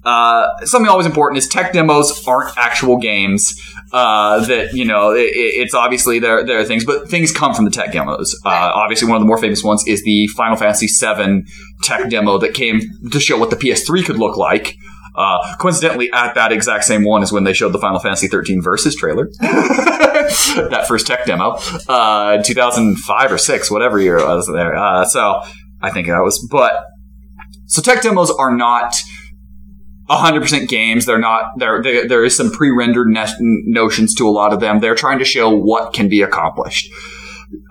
Uh, 0.03 0.47
something 0.65 0.89
always 0.89 1.05
important 1.05 1.37
is 1.37 1.47
tech 1.47 1.73
demos 1.73 2.25
aren't 2.25 2.57
actual 2.57 2.97
games. 2.97 3.59
Uh, 3.91 4.45
that 4.45 4.73
you 4.73 4.85
know, 4.85 5.11
it, 5.11 5.29
it's 5.33 5.73
obviously 5.73 6.19
there 6.19 6.45
there 6.45 6.59
are 6.59 6.63
things, 6.63 6.85
but 6.85 7.09
things 7.09 7.31
come 7.31 7.53
from 7.53 7.65
the 7.65 7.71
tech 7.71 7.91
demos. 7.91 8.35
Uh, 8.45 8.71
obviously, 8.73 9.07
one 9.07 9.17
of 9.17 9.21
the 9.21 9.27
more 9.27 9.37
famous 9.37 9.63
ones 9.63 9.85
is 9.87 10.03
the 10.03 10.27
Final 10.27 10.55
Fantasy 10.55 10.87
VII 10.87 11.43
tech 11.83 12.09
demo 12.09 12.37
that 12.37 12.53
came 12.53 12.81
to 13.11 13.19
show 13.19 13.37
what 13.37 13.49
the 13.49 13.55
PS3 13.55 14.05
could 14.05 14.17
look 14.17 14.37
like. 14.37 14.75
Uh, 15.15 15.55
coincidentally, 15.57 16.09
at 16.13 16.35
that 16.35 16.51
exact 16.51 16.85
same 16.85 17.03
one 17.03 17.23
is 17.23 17.31
when 17.31 17.43
they 17.43 17.53
showed 17.53 17.73
the 17.73 17.79
Final 17.79 17.99
Fantasy 17.99 18.27
13 18.27 18.61
Versus 18.61 18.95
trailer. 18.95 19.27
that 19.39 20.85
first 20.87 21.07
tech 21.07 21.25
demo, 21.25 21.57
uh, 21.87 22.41
2005 22.43 23.31
or 23.31 23.37
six, 23.37 23.71
whatever 23.71 23.99
year 23.99 24.17
it 24.17 24.25
was 24.25 24.47
there. 24.47 24.75
Uh, 24.75 25.03
so 25.03 25.41
I 25.81 25.89
think 25.89 26.07
that 26.07 26.19
was, 26.19 26.47
but 26.49 26.85
so 27.65 27.81
tech 27.81 28.01
demos 28.01 28.31
are 28.31 28.55
not 28.55 28.95
100% 30.09 30.67
games. 30.67 31.05
They're 31.05 31.19
not, 31.19 31.51
there, 31.57 31.81
there, 31.81 32.07
there 32.07 32.23
is 32.23 32.35
some 32.35 32.51
pre-rendered 32.51 33.07
ne- 33.07 33.25
notions 33.39 34.13
to 34.15 34.27
a 34.27 34.31
lot 34.31 34.53
of 34.53 34.59
them. 34.59 34.79
They're 34.79 34.95
trying 34.95 35.19
to 35.19 35.25
show 35.25 35.49
what 35.49 35.93
can 35.93 36.09
be 36.09 36.21
accomplished. 36.21 36.91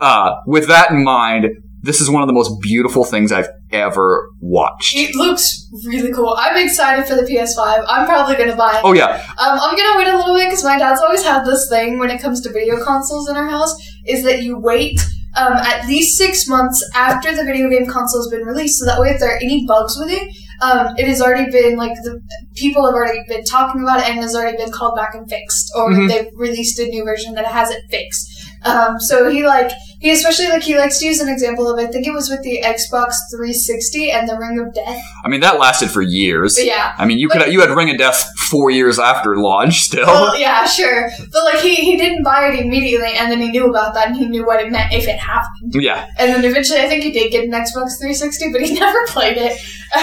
Uh, 0.00 0.32
with 0.46 0.68
that 0.68 0.90
in 0.90 1.04
mind, 1.04 1.46
this 1.82 2.00
is 2.00 2.10
one 2.10 2.22
of 2.22 2.26
the 2.26 2.32
most 2.32 2.50
beautiful 2.60 3.04
things 3.04 3.30
I've 3.30 3.48
ever 3.70 4.30
watched. 4.40 4.96
it 4.96 5.14
looks 5.14 5.68
really 5.86 6.12
cool. 6.12 6.34
I'm 6.38 6.56
excited 6.64 7.06
for 7.06 7.14
the 7.14 7.22
PS5. 7.22 7.84
I'm 7.88 8.06
probably 8.06 8.34
gonna 8.36 8.56
buy 8.56 8.78
it. 8.78 8.80
Oh 8.84 8.92
yeah, 8.92 9.14
Um, 9.38 9.58
I'm 9.62 9.76
gonna 9.76 9.98
wait 9.98 10.08
a 10.08 10.16
little 10.16 10.34
bit 10.34 10.48
because 10.48 10.64
my 10.64 10.78
dad's 10.78 11.00
always 11.00 11.22
had 11.22 11.44
this 11.44 11.68
thing 11.70 11.98
when 11.98 12.10
it 12.10 12.20
comes 12.20 12.40
to 12.42 12.52
video 12.52 12.82
consoles 12.82 13.28
in 13.28 13.36
our 13.36 13.48
house 13.48 13.74
is 14.06 14.24
that 14.24 14.42
you 14.42 14.58
wait 14.58 15.00
um, 15.36 15.52
at 15.52 15.86
least 15.86 16.18
six 16.18 16.48
months 16.48 16.84
after 16.96 17.34
the 17.36 17.44
video 17.44 17.68
game 17.70 17.86
console 17.86 18.22
has 18.22 18.28
been 18.30 18.44
released, 18.46 18.78
so 18.80 18.86
that 18.86 18.98
way 19.00 19.10
if 19.10 19.20
there 19.20 19.30
are 19.34 19.38
any 19.40 19.64
bugs 19.66 19.96
with 19.98 20.10
it, 20.10 20.34
um, 20.60 20.94
it 20.96 21.06
has 21.06 21.20
already 21.22 21.50
been 21.50 21.76
like 21.76 21.92
the 22.02 22.20
people 22.56 22.84
have 22.84 22.94
already 22.94 23.20
been 23.28 23.44
talking 23.44 23.82
about 23.82 24.00
it 24.00 24.08
and 24.08 24.18
has 24.20 24.34
already 24.34 24.56
been 24.56 24.72
called 24.72 24.96
back 24.96 25.14
and 25.14 25.28
fixed, 25.28 25.70
or 25.76 25.90
Mhm. 25.90 26.08
they've 26.08 26.28
released 26.34 26.78
a 26.78 26.86
new 26.86 27.04
version 27.04 27.34
that 27.34 27.46
has 27.46 27.70
it 27.70 27.82
fixed. 27.90 28.28
Um, 28.64 28.98
so 28.98 29.30
he 29.30 29.46
like 29.46 29.70
he 30.00 30.10
especially 30.10 30.48
like 30.48 30.62
he 30.62 30.76
likes 30.76 30.98
to 30.98 31.06
use 31.06 31.20
an 31.20 31.28
example 31.28 31.68
of 31.68 31.78
I 31.78 31.90
think 31.90 32.06
it 32.06 32.12
was 32.12 32.28
with 32.28 32.42
the 32.42 32.60
Xbox 32.62 33.14
360 33.30 34.10
and 34.10 34.28
the 34.28 34.36
Ring 34.36 34.58
of 34.58 34.72
Death. 34.74 35.02
I 35.24 35.28
mean 35.28 35.40
that 35.40 35.58
lasted 35.58 35.90
for 35.90 36.02
years. 36.02 36.56
But 36.56 36.66
yeah, 36.66 36.94
I 36.98 37.06
mean, 37.06 37.18
you 37.18 37.28
could 37.28 37.52
you 37.52 37.60
had 37.60 37.70
Ring 37.70 37.90
of 37.90 37.98
Death 37.98 38.28
four 38.50 38.70
years 38.70 38.98
after 38.98 39.36
launch 39.36 39.80
still. 39.80 40.06
Well, 40.06 40.38
yeah, 40.38 40.64
sure. 40.66 41.10
But 41.32 41.44
like 41.44 41.60
he, 41.60 41.74
he 41.76 41.96
didn't 41.96 42.22
buy 42.22 42.48
it 42.48 42.58
immediately 42.58 43.12
and 43.14 43.30
then 43.30 43.40
he 43.40 43.50
knew 43.50 43.68
about 43.68 43.94
that 43.94 44.08
and 44.08 44.16
he 44.16 44.26
knew 44.26 44.46
what 44.46 44.60
it 44.60 44.70
meant 44.70 44.92
if 44.92 45.06
it 45.06 45.18
happened. 45.18 45.72
yeah. 45.74 46.06
And 46.18 46.32
then 46.32 46.44
eventually 46.44 46.80
I 46.80 46.88
think 46.88 47.02
he 47.04 47.12
did 47.12 47.30
get 47.30 47.44
an 47.44 47.50
Xbox 47.50 47.98
360, 47.98 48.52
but 48.52 48.62
he 48.62 48.74
never 48.78 49.06
played 49.06 49.36
it. 49.38 49.58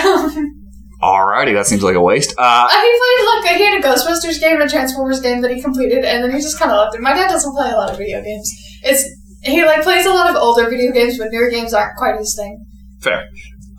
Um, 0.05 0.64
Alrighty, 1.05 1.53
that 1.53 1.67
seems 1.67 1.83
like 1.83 1.95
a 1.95 2.01
waste. 2.01 2.33
Uh, 2.37 2.67
he 2.67 2.75
played 2.75 3.15
like 3.45 3.57
he 3.57 3.65
had 3.65 3.79
a 3.79 3.87
Ghostbusters 3.87 4.39
game 4.39 4.55
and 4.59 4.63
a 4.63 4.69
Transformers 4.69 5.21
game 5.21 5.41
that 5.41 5.51
he 5.51 5.61
completed 5.61 6.03
and 6.03 6.23
then 6.23 6.31
he 6.31 6.37
just 6.37 6.57
kind 6.57 6.71
of 6.71 6.77
left 6.77 6.95
it. 6.95 7.01
My 7.01 7.13
dad 7.13 7.29
doesn't 7.29 7.53
play 7.55 7.69
a 7.71 7.75
lot 7.75 7.91
of 7.91 7.97
video 7.97 8.21
games. 8.21 8.51
It's 8.83 9.03
he 9.43 9.63
like 9.63 9.83
plays 9.83 10.05
a 10.05 10.09
lot 10.09 10.29
of 10.29 10.35
older 10.35 10.69
video 10.69 10.91
games, 10.91 11.17
but 11.17 11.31
newer 11.31 11.49
games 11.49 11.73
aren't 11.73 11.95
quite 11.97 12.17
his 12.17 12.35
thing. 12.35 12.65
fair. 12.99 13.27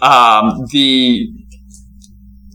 Um, 0.01 0.67
the 0.71 1.29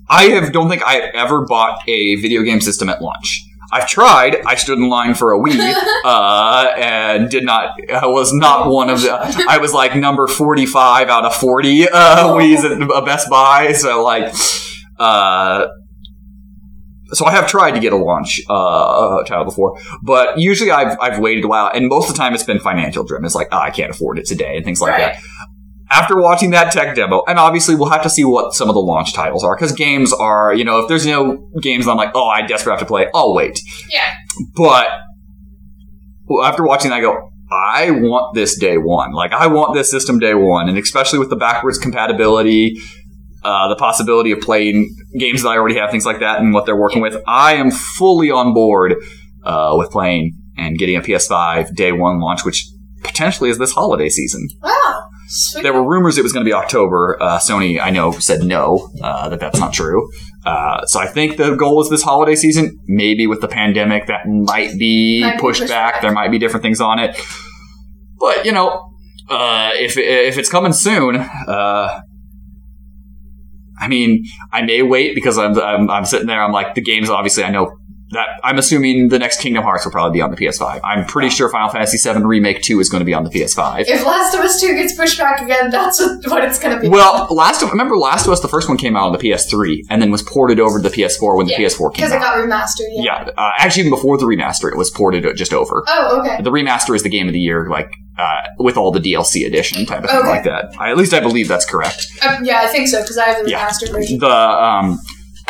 I 0.10 0.24
have 0.26 0.52
don't 0.52 0.70
think 0.70 0.84
I 0.84 0.94
have 0.94 1.10
ever 1.14 1.46
bought 1.46 1.80
a 1.88 2.16
video 2.16 2.42
game 2.44 2.62
system 2.62 2.90
at 2.90 3.02
launch. 3.02 3.44
I've 3.72 3.88
tried. 3.88 4.38
I 4.46 4.56
stood 4.56 4.78
in 4.78 4.90
line 4.90 5.14
for 5.14 5.34
a 5.34 5.40
Wii 5.40 5.74
uh, 6.06 6.74
and 6.78 7.30
did 7.30 7.46
not. 7.46 7.72
I 7.90 8.08
was 8.08 8.34
not 8.34 8.68
one 8.68 8.90
of 8.90 9.02
the. 9.02 9.12
I 9.50 9.58
was 9.58 9.74
like 9.74 9.96
number 9.96 10.28
forty-five 10.28 11.08
out 11.10 11.26
of 11.26 11.36
forty 11.36 11.88
uh, 11.88 12.34
Wii's 12.34 12.66
at 12.66 12.82
a 12.82 13.02
Best 13.02 13.30
Buy. 13.30 13.72
So 13.74 14.04
like, 14.04 14.34
uh, 15.00 15.68
so 17.14 17.26
I 17.26 17.32
have 17.32 17.48
tried 17.48 17.72
to 17.72 17.80
get 17.80 17.94
a 17.94 17.98
launch 17.98 18.42
uh, 18.50 19.24
title 19.24 19.46
before, 19.46 19.78
but 20.02 20.38
usually 20.38 20.72
I've 20.72 20.98
I've 21.02 21.20
waited 21.20 21.44
a 21.46 21.48
while, 21.48 21.72
and 21.74 21.88
most 21.88 22.10
of 22.10 22.16
the 22.16 22.18
time 22.18 22.34
it's 22.34 22.44
been 22.44 22.60
financial 22.60 23.04
driven. 23.04 23.26
It's 23.26 23.36
like, 23.36 23.50
oh, 23.52 23.58
I 23.58 23.70
can't 23.70 23.92
afford 23.92 24.20
it 24.20 24.26
today, 24.26 24.58
and 24.58 24.66
things 24.66 24.82
like 24.82 24.98
that 24.98 25.16
Right. 25.16 25.24
After 25.92 26.18
watching 26.18 26.52
that 26.52 26.72
tech 26.72 26.96
demo, 26.96 27.24
and 27.28 27.38
obviously 27.38 27.76
we'll 27.76 27.90
have 27.90 28.04
to 28.04 28.10
see 28.10 28.24
what 28.24 28.54
some 28.54 28.70
of 28.70 28.76
the 28.76 28.82
launch 28.82 29.14
titles 29.14 29.44
are, 29.44 29.56
because 29.56 29.74
games 29.74 30.14
are, 30.14 30.54
you 30.54 30.64
know, 30.64 30.80
if 30.80 30.88
there's 30.88 31.06
no 31.06 31.50
games 31.62 31.88
I'm 31.88 31.98
like, 31.98 32.12
oh, 32.16 32.28
I 32.28 32.42
desperately 32.42 32.78
have 32.78 32.80
to 32.80 32.86
play, 32.86 33.08
I'll 33.14 33.36
wait. 33.36 33.60
Yeah. 33.90 34.10
But 34.56 34.88
after 36.44 36.64
watching 36.64 36.92
that, 36.92 36.98
I 36.98 37.02
go, 37.02 37.32
I 37.52 37.92
want 37.92 38.34
this 38.36 38.58
day 38.58 38.78
one. 38.78 39.12
Like, 39.12 39.34
I 39.34 39.48
want 39.48 39.74
this 39.74 39.92
system 39.92 40.20
day 40.20 40.34
one, 40.34 40.70
and 40.70 40.78
especially 40.78 41.20
with 41.20 41.30
the 41.30 41.36
backwards 41.36 41.78
compatibility, 41.78 42.80
uh, 43.44 43.68
the 43.68 43.76
possibility 43.76 44.32
of 44.32 44.40
playing 44.40 44.96
games 45.18 45.44
that 45.44 45.50
I 45.50 45.58
already 45.58 45.78
have, 45.78 45.92
things 45.92 46.06
like 46.06 46.20
that, 46.20 46.40
and 46.40 46.54
what 46.54 46.66
they're 46.66 46.80
working 46.80 47.02
with, 47.02 47.22
I 47.28 47.56
am 47.56 47.70
fully 47.70 48.32
on 48.32 48.54
board 48.54 48.96
uh, 49.44 49.76
with 49.78 49.90
playing 49.90 50.38
and 50.58 50.78
getting 50.78 50.96
a 50.96 51.02
PS5 51.02 51.76
day 51.76 51.92
one 51.92 52.22
launch, 52.22 52.46
which 52.46 52.70
potentially 53.04 53.50
is 53.50 53.58
this 53.58 53.74
holiday 53.74 54.08
season. 54.08 54.48
Wow. 54.62 55.10
There 55.62 55.74
were 55.74 55.84
rumors 55.88 56.18
it 56.18 56.24
was 56.24 56.34
going 56.34 56.46
to 56.46 56.50
be 56.50 56.54
October. 56.54 57.18
Uh, 57.22 57.40
Sony, 57.40 57.80
I 57.82 57.90
know, 57.90 58.12
said 58.12 58.42
no, 58.44 58.90
uh, 59.02 59.30
that 59.30 59.40
that's 59.40 59.60
not 59.60 59.74
true. 59.74 60.10
Uh, 60.46 60.86
so 60.86 61.00
I 61.00 61.08
think 61.08 61.38
the 61.38 61.56
goal 61.56 61.82
is 61.82 61.90
this 61.90 62.04
holiday 62.04 62.36
season. 62.36 62.78
Maybe 62.88 63.28
with 63.28 63.42
the 63.42 63.48
pandemic, 63.48 64.08
that 64.08 64.28
might 64.28 64.78
be 64.78 65.22
Might 65.22 65.36
be 65.36 65.40
pushed 65.42 65.62
pushed 65.62 65.72
back. 65.72 65.94
back. 65.94 66.02
There 66.02 66.12
might 66.12 66.32
be 66.32 66.40
different 66.40 66.64
things 66.64 66.82
on 66.82 67.00
it. 67.00 67.16
But 68.20 68.46
you 68.46 68.52
know, 68.52 68.92
uh, 69.30 69.72
if 69.76 69.98
if 69.98 70.38
it's 70.38 70.50
coming 70.50 70.74
soon, 70.74 71.16
uh, 71.16 72.02
I 73.80 73.88
mean, 73.88 74.26
I 74.52 74.62
may 74.62 74.82
wait 74.84 75.16
because 75.16 75.38
I'm, 75.38 75.58
I'm 75.60 75.90
I'm 75.90 76.06
sitting 76.06 76.28
there. 76.28 76.42
I'm 76.44 76.52
like 76.52 76.76
the 76.76 76.82
games. 76.82 77.10
Obviously, 77.10 77.44
I 77.44 77.50
know 77.52 77.78
that. 78.12 78.28
I'm 78.44 78.58
assuming 78.58 79.10
the 79.10 79.20
next 79.20 79.40
Kingdom 79.42 79.64
Hearts 79.64 79.86
will 79.86 79.92
probably 79.92 80.18
be 80.18 80.22
on 80.22 80.32
the 80.32 80.38
PS5. 80.38 80.80
I'm 80.84 81.06
pretty 81.06 81.30
sure 81.30 81.50
Final 81.50 81.70
Fantasy 81.70 81.98
VII 81.98 82.24
Remake 82.24 82.62
Two 82.62 82.80
is 82.80 82.90
going 82.90 83.00
to 83.02 83.06
be 83.06 83.14
on 83.14 83.24
the 83.24 83.30
PS5. 83.30 83.86
if 83.88 84.06
Last 84.06 84.34
of 84.34 84.42
Us 84.42 84.60
2 84.62 84.76
gets 84.76 84.96
pushed 84.96 85.18
back 85.18 85.42
again, 85.42 85.70
that's 85.70 86.00
what, 86.28 86.44
it's 86.44 86.60
gonna 86.60 86.80
be. 86.80 86.90
Well, 86.90 87.28
Last 87.32 87.62
of 87.62 87.72
remember 87.72 87.98
Last 87.98 88.26
of 88.26 88.32
Us, 88.34 88.40
the 88.42 88.48
first 88.48 88.68
one 88.70 88.78
came 88.78 88.96
out 88.96 89.06
on 89.08 89.12
the 89.14 89.18
PS3 89.20 89.82
and 89.90 90.02
then 90.02 90.12
was 90.12 90.22
ported 90.24 90.60
over 90.60 90.82
to 90.82 90.90
the 90.90 90.96
PS4 90.96 91.36
when 91.38 91.46
the 91.48 91.54
Yeah, 91.54 91.60
PS4 91.60 91.78
came 91.78 91.86
out. 91.86 91.94
because 91.96 92.12
it 92.12 92.20
got 92.20 92.38
remastered. 92.38 92.88
Yeah. 92.94 93.24
yeah, 93.26 93.30
uh, 93.38 93.52
actually, 93.58 93.82
even 93.82 93.92
before 93.92 94.18
the 94.18 94.26
remaster, 94.26 94.72
it 94.72 94.78
was 94.78 94.90
ported 94.92 95.26
just 95.38 95.54
over. 95.54 95.84
Oh, 95.88 96.20
okay. 96.22 96.42
The 96.42 96.52
remaster 96.52 96.96
is 96.96 97.04
the 97.04 97.10
game 97.10 97.28
of 97.28 97.34
the 97.34 97.40
year, 97.40 97.68
like 97.70 97.92
uh, 98.18 98.38
with 98.60 98.78
all 98.78 98.92
the 98.92 99.00
DLC 99.00 99.46
edition 99.48 99.86
type 99.86 100.04
of 100.04 100.10
thing 100.10 100.26
like 100.26 100.44
that. 100.44 100.74
I, 100.80 100.92
at 100.92 100.98
least 100.98 101.14
I 101.14 101.20
believe 101.22 101.48
that's 101.48 101.66
correct. 101.66 102.08
Um, 102.28 102.44
yeah, 102.44 102.60
I 102.62 102.68
think 102.68 102.88
so 102.88 103.02
because 103.02 103.18
I 103.18 103.26
have 103.30 103.46
the 103.46 103.52
Yeah. 103.52 103.68
remastered 103.68 103.92
version. 103.92 104.20
The 104.20 104.28
um, 104.30 105.00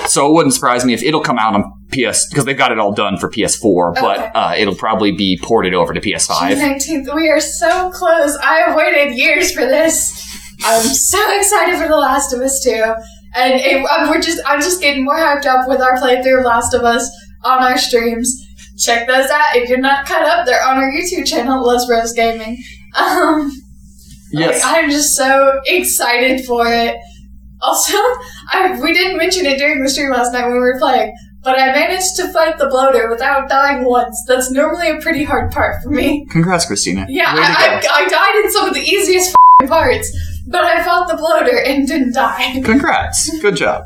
so 0.07 0.29
it 0.29 0.33
wouldn't 0.33 0.53
surprise 0.53 0.83
me 0.85 0.93
if 0.93 1.03
it'll 1.03 1.21
come 1.21 1.37
out 1.37 1.53
on 1.53 1.63
PS 1.91 2.27
because 2.29 2.45
they've 2.45 2.57
got 2.57 2.71
it 2.71 2.79
all 2.79 2.93
done 2.93 3.17
for 3.17 3.29
PS4, 3.29 3.91
Okay. 3.91 4.01
but 4.01 4.31
uh, 4.35 4.53
it'll 4.57 4.75
probably 4.75 5.11
be 5.11 5.39
ported 5.41 5.73
over 5.73 5.93
to 5.93 5.99
PS5. 6.01 6.55
19th. 6.55 7.13
We 7.15 7.29
are 7.29 7.39
so 7.41 7.89
close. 7.91 8.35
I 8.37 8.55
have 8.67 8.75
waited 8.75 9.15
years 9.17 9.51
for 9.51 9.61
this. 9.61 10.11
I'm 10.63 10.83
so 10.83 11.19
excited 11.37 11.77
for 11.79 11.87
The 11.87 11.97
Last 11.97 12.33
of 12.33 12.41
Us 12.41 12.63
2. 12.63 12.69
And 13.35 13.53
it, 13.61 13.85
um, 13.89 14.09
we're 14.09 14.21
just, 14.21 14.39
I'm 14.45 14.59
just 14.61 14.81
getting 14.81 15.03
more 15.05 15.17
hyped 15.17 15.45
up 15.45 15.67
with 15.67 15.81
our 15.81 15.97
playthrough 15.97 16.39
of 16.39 16.45
Last 16.45 16.73
of 16.73 16.83
Us 16.83 17.09
on 17.43 17.63
our 17.63 17.77
streams. 17.77 18.45
Check 18.77 19.07
those 19.07 19.29
out. 19.29 19.55
If 19.55 19.69
you're 19.69 19.77
not 19.79 20.05
caught 20.05 20.23
up, 20.23 20.45
they're 20.45 20.63
on 20.63 20.77
our 20.77 20.91
YouTube 20.91 21.25
channel, 21.25 21.65
Les 21.65 21.85
Bros 21.87 22.13
Gaming. 22.13 22.57
Um, 22.97 23.51
Yes. 24.33 24.63
like, 24.63 24.83
I'm 24.85 24.89
just 24.89 25.15
so 25.15 25.59
excited 25.65 26.45
for 26.45 26.65
it. 26.65 26.95
Also, 27.61 27.97
I, 28.51 28.79
we 28.81 28.93
didn't 28.93 29.17
mention 29.17 29.45
it 29.45 29.57
during 29.57 29.83
the 29.83 29.89
stream 29.89 30.09
last 30.09 30.31
night 30.33 30.43
when 30.43 30.53
we 30.53 30.59
were 30.59 30.79
playing, 30.79 31.13
but 31.43 31.57
I 31.59 31.67
managed 31.71 32.15
to 32.17 32.31
fight 32.31 32.57
the 32.57 32.67
bloater 32.67 33.09
without 33.09 33.49
dying 33.49 33.85
once. 33.85 34.21
That's 34.27 34.51
normally 34.51 34.89
a 34.89 34.99
pretty 34.99 35.23
hard 35.23 35.51
part 35.51 35.81
for 35.83 35.89
me. 35.89 36.25
Congrats, 36.29 36.65
Kristina. 36.65 37.05
Yeah, 37.09 37.33
Way 37.35 37.41
I. 37.41 37.81
I, 37.83 38.03
I 38.05 38.09
died 38.09 38.45
in 38.45 38.51
some 38.51 38.67
of 38.69 38.73
the 38.73 38.81
easiest 38.81 39.35
parts, 39.67 40.09
but 40.47 40.63
I 40.63 40.83
fought 40.83 41.07
the 41.07 41.17
bloater 41.17 41.57
and 41.57 41.87
didn't 41.87 42.13
die. 42.13 42.61
Congrats. 42.63 43.39
Good 43.41 43.55
job. 43.55 43.83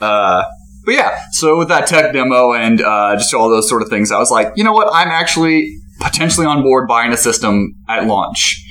Uh, 0.00 0.44
but 0.84 0.94
yeah, 0.94 1.18
so 1.32 1.58
with 1.58 1.68
that 1.68 1.88
tech 1.88 2.12
demo 2.12 2.52
and 2.52 2.80
uh, 2.80 3.16
just 3.16 3.34
all 3.34 3.48
those 3.50 3.68
sort 3.68 3.82
of 3.82 3.88
things, 3.88 4.12
I 4.12 4.18
was 4.18 4.30
like, 4.30 4.52
you 4.56 4.62
know 4.62 4.72
what? 4.72 4.88
I'm 4.92 5.08
actually 5.08 5.78
potentially 6.00 6.46
on 6.46 6.62
board 6.62 6.86
buying 6.86 7.12
a 7.12 7.16
system 7.16 7.74
at 7.88 8.06
launch. 8.06 8.62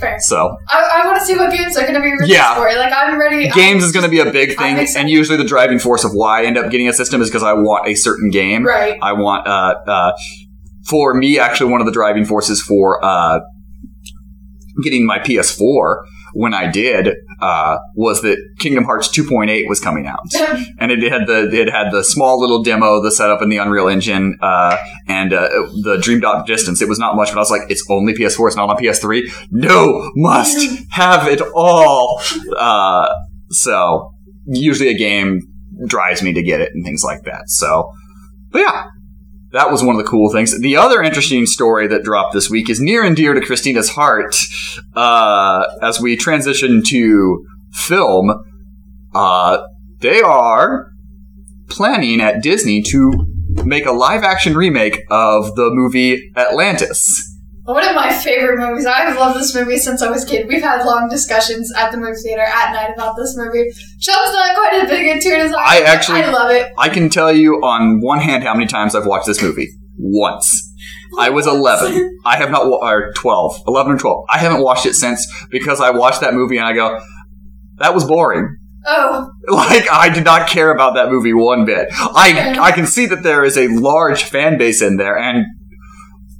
Fair. 0.00 0.16
So 0.20 0.56
I, 0.68 1.00
I 1.02 1.06
want 1.06 1.18
to 1.18 1.24
see 1.24 1.36
what 1.36 1.50
games 1.50 1.76
are 1.76 1.82
going 1.82 1.94
to 1.94 2.00
be 2.00 2.10
released 2.12 2.30
Yeah. 2.32 2.54
for. 2.54 2.64
Like, 2.64 2.92
I'm 2.94 3.18
ready. 3.18 3.48
games 3.50 3.82
is 3.82 3.92
going 3.92 4.04
to 4.04 4.10
be 4.10 4.20
a 4.20 4.30
big 4.30 4.56
thing, 4.56 4.76
and 4.96 5.08
usually 5.08 5.36
the 5.38 5.44
driving 5.44 5.78
force 5.78 6.04
of 6.04 6.12
why 6.12 6.42
I 6.42 6.44
end 6.44 6.58
up 6.58 6.70
getting 6.70 6.88
a 6.88 6.92
system 6.92 7.20
is 7.22 7.28
because 7.28 7.42
I 7.42 7.54
want 7.54 7.88
a 7.88 7.94
certain 7.94 8.30
game. 8.30 8.64
Right. 8.64 8.98
I 9.02 9.12
want 9.14 9.46
uh, 9.46 9.74
uh, 9.86 10.12
for 10.88 11.14
me 11.14 11.38
actually 11.38 11.70
one 11.72 11.80
of 11.80 11.86
the 11.86 11.92
driving 11.92 12.24
forces 12.24 12.60
for 12.62 13.02
uh, 13.04 13.40
getting 14.82 15.06
my 15.06 15.18
PS4 15.18 16.04
when 16.36 16.52
I 16.52 16.70
did 16.70 17.16
uh, 17.40 17.78
was 17.94 18.20
that 18.22 18.36
Kingdom 18.58 18.84
Hearts 18.84 19.08
2.8 19.08 19.68
was 19.68 19.80
coming 19.80 20.06
out, 20.06 20.26
and 20.78 20.92
it 20.92 21.02
had 21.10 21.26
the 21.26 21.48
it 21.50 21.70
had 21.70 21.90
the 21.90 22.04
small 22.04 22.38
little 22.38 22.62
demo, 22.62 23.02
the 23.02 23.10
setup 23.10 23.40
in 23.40 23.48
the 23.48 23.56
Unreal 23.56 23.88
Engine, 23.88 24.36
uh, 24.42 24.76
and 25.08 25.32
uh, 25.32 25.48
the 25.82 25.98
Dream 26.00 26.20
Drop 26.20 26.46
Distance. 26.46 26.82
It 26.82 26.88
was 26.88 26.98
not 26.98 27.16
much, 27.16 27.28
but 27.28 27.36
I 27.36 27.40
was 27.40 27.50
like, 27.50 27.70
it's 27.70 27.84
only 27.88 28.12
PS4, 28.12 28.48
it's 28.48 28.56
not 28.56 28.68
on 28.68 28.76
PS3. 28.76 29.48
No, 29.50 30.10
must 30.14 30.84
have 30.90 31.26
it 31.26 31.40
all. 31.54 32.20
Uh, 32.56 33.08
so 33.48 34.12
usually 34.46 34.90
a 34.90 34.98
game 34.98 35.40
drives 35.86 36.22
me 36.22 36.34
to 36.34 36.42
get 36.42 36.60
it 36.60 36.70
and 36.74 36.84
things 36.84 37.02
like 37.02 37.22
that. 37.24 37.48
So, 37.48 37.90
but 38.50 38.60
yeah, 38.60 38.84
that 39.56 39.70
was 39.70 39.82
one 39.82 39.96
of 39.96 40.04
the 40.04 40.08
cool 40.08 40.30
things. 40.30 40.58
The 40.60 40.76
other 40.76 41.02
interesting 41.02 41.46
story 41.46 41.86
that 41.88 42.02
dropped 42.04 42.34
this 42.34 42.50
week 42.50 42.68
is 42.68 42.78
near 42.78 43.02
and 43.02 43.16
dear 43.16 43.32
to 43.32 43.40
Kristina's 43.40 43.88
heart. 43.88 44.36
Uh, 44.94 45.64
as 45.80 45.98
we 45.98 46.14
transition 46.14 46.82
to 46.88 47.42
film, 47.72 48.34
uh, 49.14 49.62
they 50.00 50.20
are 50.20 50.90
planning 51.70 52.20
at 52.20 52.42
Disney 52.42 52.82
to 52.82 53.12
make 53.64 53.86
a 53.86 53.92
live 53.92 54.22
action 54.22 54.54
remake 54.54 55.00
of 55.10 55.54
the 55.56 55.70
movie 55.72 56.30
Atlantis. 56.36 57.35
One 57.66 57.84
of 57.86 57.94
my 57.96 58.12
favorite 58.12 58.58
movies. 58.58 58.86
I've 58.86 59.16
loved 59.16 59.38
this 59.40 59.54
movie 59.54 59.76
since 59.78 60.00
I 60.00 60.08
was 60.10 60.22
a 60.24 60.26
kid. 60.26 60.46
We've 60.48 60.62
had 60.62 60.84
long 60.84 61.08
discussions 61.08 61.72
at 61.76 61.90
the 61.90 61.98
movie 61.98 62.12
theater 62.22 62.42
at 62.42 62.72
night 62.72 62.90
about 62.94 63.16
this 63.16 63.36
movie. 63.36 63.68
Shawn's 64.00 64.32
not 64.32 64.54
quite 64.54 64.82
as 64.84 64.88
big 64.88 65.06
into 65.08 65.28
it 65.28 65.38
as 65.40 65.52
I. 65.52 65.78
I 65.78 65.80
actually- 65.82 66.22
I 66.22 66.30
love 66.30 66.50
it. 66.52 66.72
I 66.78 66.88
can 66.88 67.08
tell 67.10 67.32
you 67.32 67.54
on 67.64 68.00
one 68.00 68.20
hand 68.20 68.44
how 68.44 68.54
many 68.54 68.66
times 68.66 68.94
I've 68.94 69.06
watched 69.06 69.26
this 69.26 69.42
movie. 69.42 69.68
Once. 69.98 70.62
I 71.18 71.30
was 71.30 71.46
11. 71.46 72.18
I 72.24 72.36
have 72.36 72.50
not, 72.50 72.68
wa- 72.68 72.78
or 72.88 73.12
12. 73.14 73.62
11 73.66 73.92
or 73.94 73.98
12. 73.98 74.24
I 74.30 74.38
haven't 74.38 74.62
watched 74.62 74.86
it 74.86 74.94
since 74.94 75.26
because 75.50 75.80
I 75.80 75.90
watched 75.90 76.20
that 76.20 76.34
movie 76.34 76.58
and 76.58 76.66
I 76.66 76.72
go, 76.72 77.00
that 77.78 77.94
was 77.94 78.04
boring. 78.04 78.56
Oh, 78.86 79.28
Like, 79.48 79.90
I 79.90 80.08
did 80.08 80.24
not 80.24 80.48
care 80.48 80.70
about 80.70 80.94
that 80.94 81.10
movie 81.10 81.32
one 81.32 81.64
bit. 81.64 81.88
I, 81.92 82.56
I 82.60 82.70
can 82.72 82.86
see 82.86 83.06
that 83.06 83.22
there 83.24 83.42
is 83.42 83.56
a 83.56 83.66
large 83.68 84.22
fan 84.22 84.56
base 84.58 84.80
in 84.82 84.96
there 84.98 85.18
and 85.18 85.44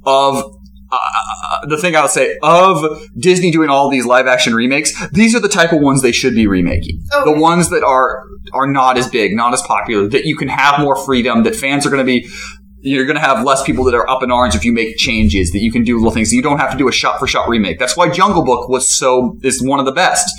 of, 0.05 0.43
uh, 0.91 1.65
the 1.67 1.77
thing 1.77 1.95
I 1.95 2.01
would 2.01 2.11
say, 2.11 2.37
of 2.43 3.01
Disney 3.17 3.51
doing 3.51 3.69
all 3.69 3.89
these 3.89 4.05
live 4.05 4.27
action 4.27 4.53
remakes, 4.53 4.93
these 5.09 5.35
are 5.35 5.39
the 5.39 5.49
type 5.49 5.71
of 5.73 5.81
ones 5.81 6.01
they 6.01 6.11
should 6.11 6.33
be 6.35 6.47
remaking. 6.47 7.01
Okay. 7.13 7.31
The 7.31 7.39
ones 7.39 7.69
that 7.69 7.83
are, 7.83 8.23
are 8.53 8.67
not 8.67 8.97
as 8.97 9.07
big, 9.09 9.35
not 9.35 9.53
as 9.53 9.61
popular, 9.61 10.07
that 10.07 10.25
you 10.25 10.35
can 10.35 10.47
have 10.47 10.79
more 10.79 10.95
freedom, 10.95 11.43
that 11.43 11.55
fans 11.55 11.85
are 11.85 11.89
going 11.89 12.05
to 12.05 12.05
be, 12.05 12.29
you're 12.79 13.05
going 13.05 13.17
to 13.17 13.21
have 13.21 13.43
less 13.43 13.63
people 13.63 13.83
that 13.85 13.95
are 13.95 14.09
up 14.09 14.23
in 14.23 14.31
arms 14.31 14.55
if 14.55 14.63
you 14.63 14.71
make 14.71 14.95
changes, 14.97 15.51
that 15.51 15.59
you 15.59 15.71
can 15.71 15.83
do 15.83 15.97
little 15.97 16.11
things. 16.11 16.31
You 16.31 16.41
don't 16.41 16.59
have 16.59 16.71
to 16.71 16.77
do 16.77 16.87
a 16.87 16.91
shot 16.91 17.19
for 17.19 17.27
shot 17.27 17.49
remake. 17.49 17.79
That's 17.79 17.97
why 17.97 18.09
Jungle 18.09 18.45
Book 18.45 18.69
was 18.69 18.95
so, 18.97 19.37
is 19.43 19.61
one 19.61 19.79
of 19.79 19.85
the 19.85 19.91
best, 19.91 20.29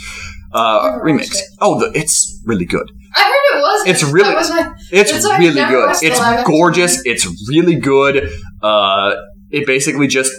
uh, 0.52 0.98
remakes. 1.02 1.38
it. 1.38 1.44
Oh, 1.60 1.78
the, 1.78 1.98
it's 1.98 2.40
really 2.46 2.64
good. 2.64 2.90
I 3.14 3.22
heard 3.22 3.58
it 3.58 3.60
was. 3.60 3.88
It's 3.88 4.02
really- 4.04 4.34
was 4.34 4.50
my, 4.50 4.72
It's 4.92 5.12
It's 5.12 5.24
really 5.38 5.64
good. 5.64 5.96
It's 6.00 6.44
gorgeous. 6.44 7.04
It's 7.04 7.26
really 7.48 7.76
good. 7.76 8.30
Uh, 8.62 9.14
it 9.50 9.66
basically 9.66 10.06
just 10.06 10.32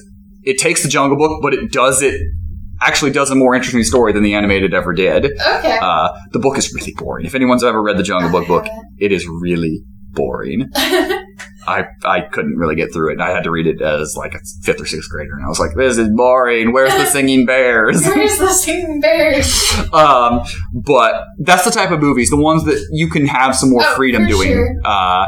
it 0.44 0.58
takes 0.58 0.84
the 0.84 0.90
Jungle 0.90 1.18
Book, 1.18 1.40
but 1.42 1.54
it 1.54 1.72
does 1.72 2.02
it 2.02 2.20
actually 2.82 3.12
does 3.12 3.30
a 3.30 3.36
more 3.36 3.54
interesting 3.56 3.84
story 3.84 4.14
than 4.14 4.24
the 4.24 4.34
animated 4.34 4.74
ever 4.74 4.94
did. 4.94 5.26
okay. 5.26 5.78
Uh, 5.82 6.10
the 6.32 6.40
book 6.40 6.58
is 6.58 6.74
really 6.74 6.94
boring. 6.98 7.26
If 7.26 7.36
anyone's 7.36 7.64
ever 7.64 7.82
read 7.82 7.98
the 7.98 8.04
Jungle 8.04 8.32
Book 8.32 8.48
book, 8.48 8.68
it 8.98 9.12
is 9.12 9.28
really 9.28 9.82
boring. 10.12 10.70
I 11.68 11.84
I 12.04 12.22
couldn't 12.22 12.56
really 12.58 12.76
get 12.76 12.92
through 12.94 13.10
it. 13.10 13.14
and 13.14 13.22
I 13.22 13.30
had 13.32 13.44
to 13.44 13.52
read 13.52 13.68
it 13.68 13.82
as 13.82 14.16
like 14.18 14.34
a 14.34 14.40
fifth 14.64 14.82
or 14.82 14.86
sixth 14.86 15.10
grader, 15.10 15.34
and 15.36 15.46
I 15.46 15.50
was 15.50 15.60
like, 15.60 15.76
"This 15.76 15.98
is 15.98 16.10
boring. 16.16 16.72
Where's 16.74 16.94
the 16.94 17.06
singing 17.12 17.46
bears?" 17.46 18.04
Where's 18.06 18.38
the 18.40 18.48
singing 18.54 19.02
bears? 19.02 19.72
um, 19.94 20.42
but 20.74 21.26
that's 21.40 21.66
the 21.66 21.72
type 21.72 21.92
of 21.92 22.00
movies, 22.00 22.30
the 22.30 22.38
ones 22.42 22.64
that 22.66 22.80
you 22.92 23.10
can 23.10 23.26
have 23.28 23.56
some 23.56 23.70
more 23.72 23.84
Oh, 23.84 23.96
freedom 23.96 24.26
doing, 24.26 24.50
sure. 24.54 24.76
uh, 24.86 25.28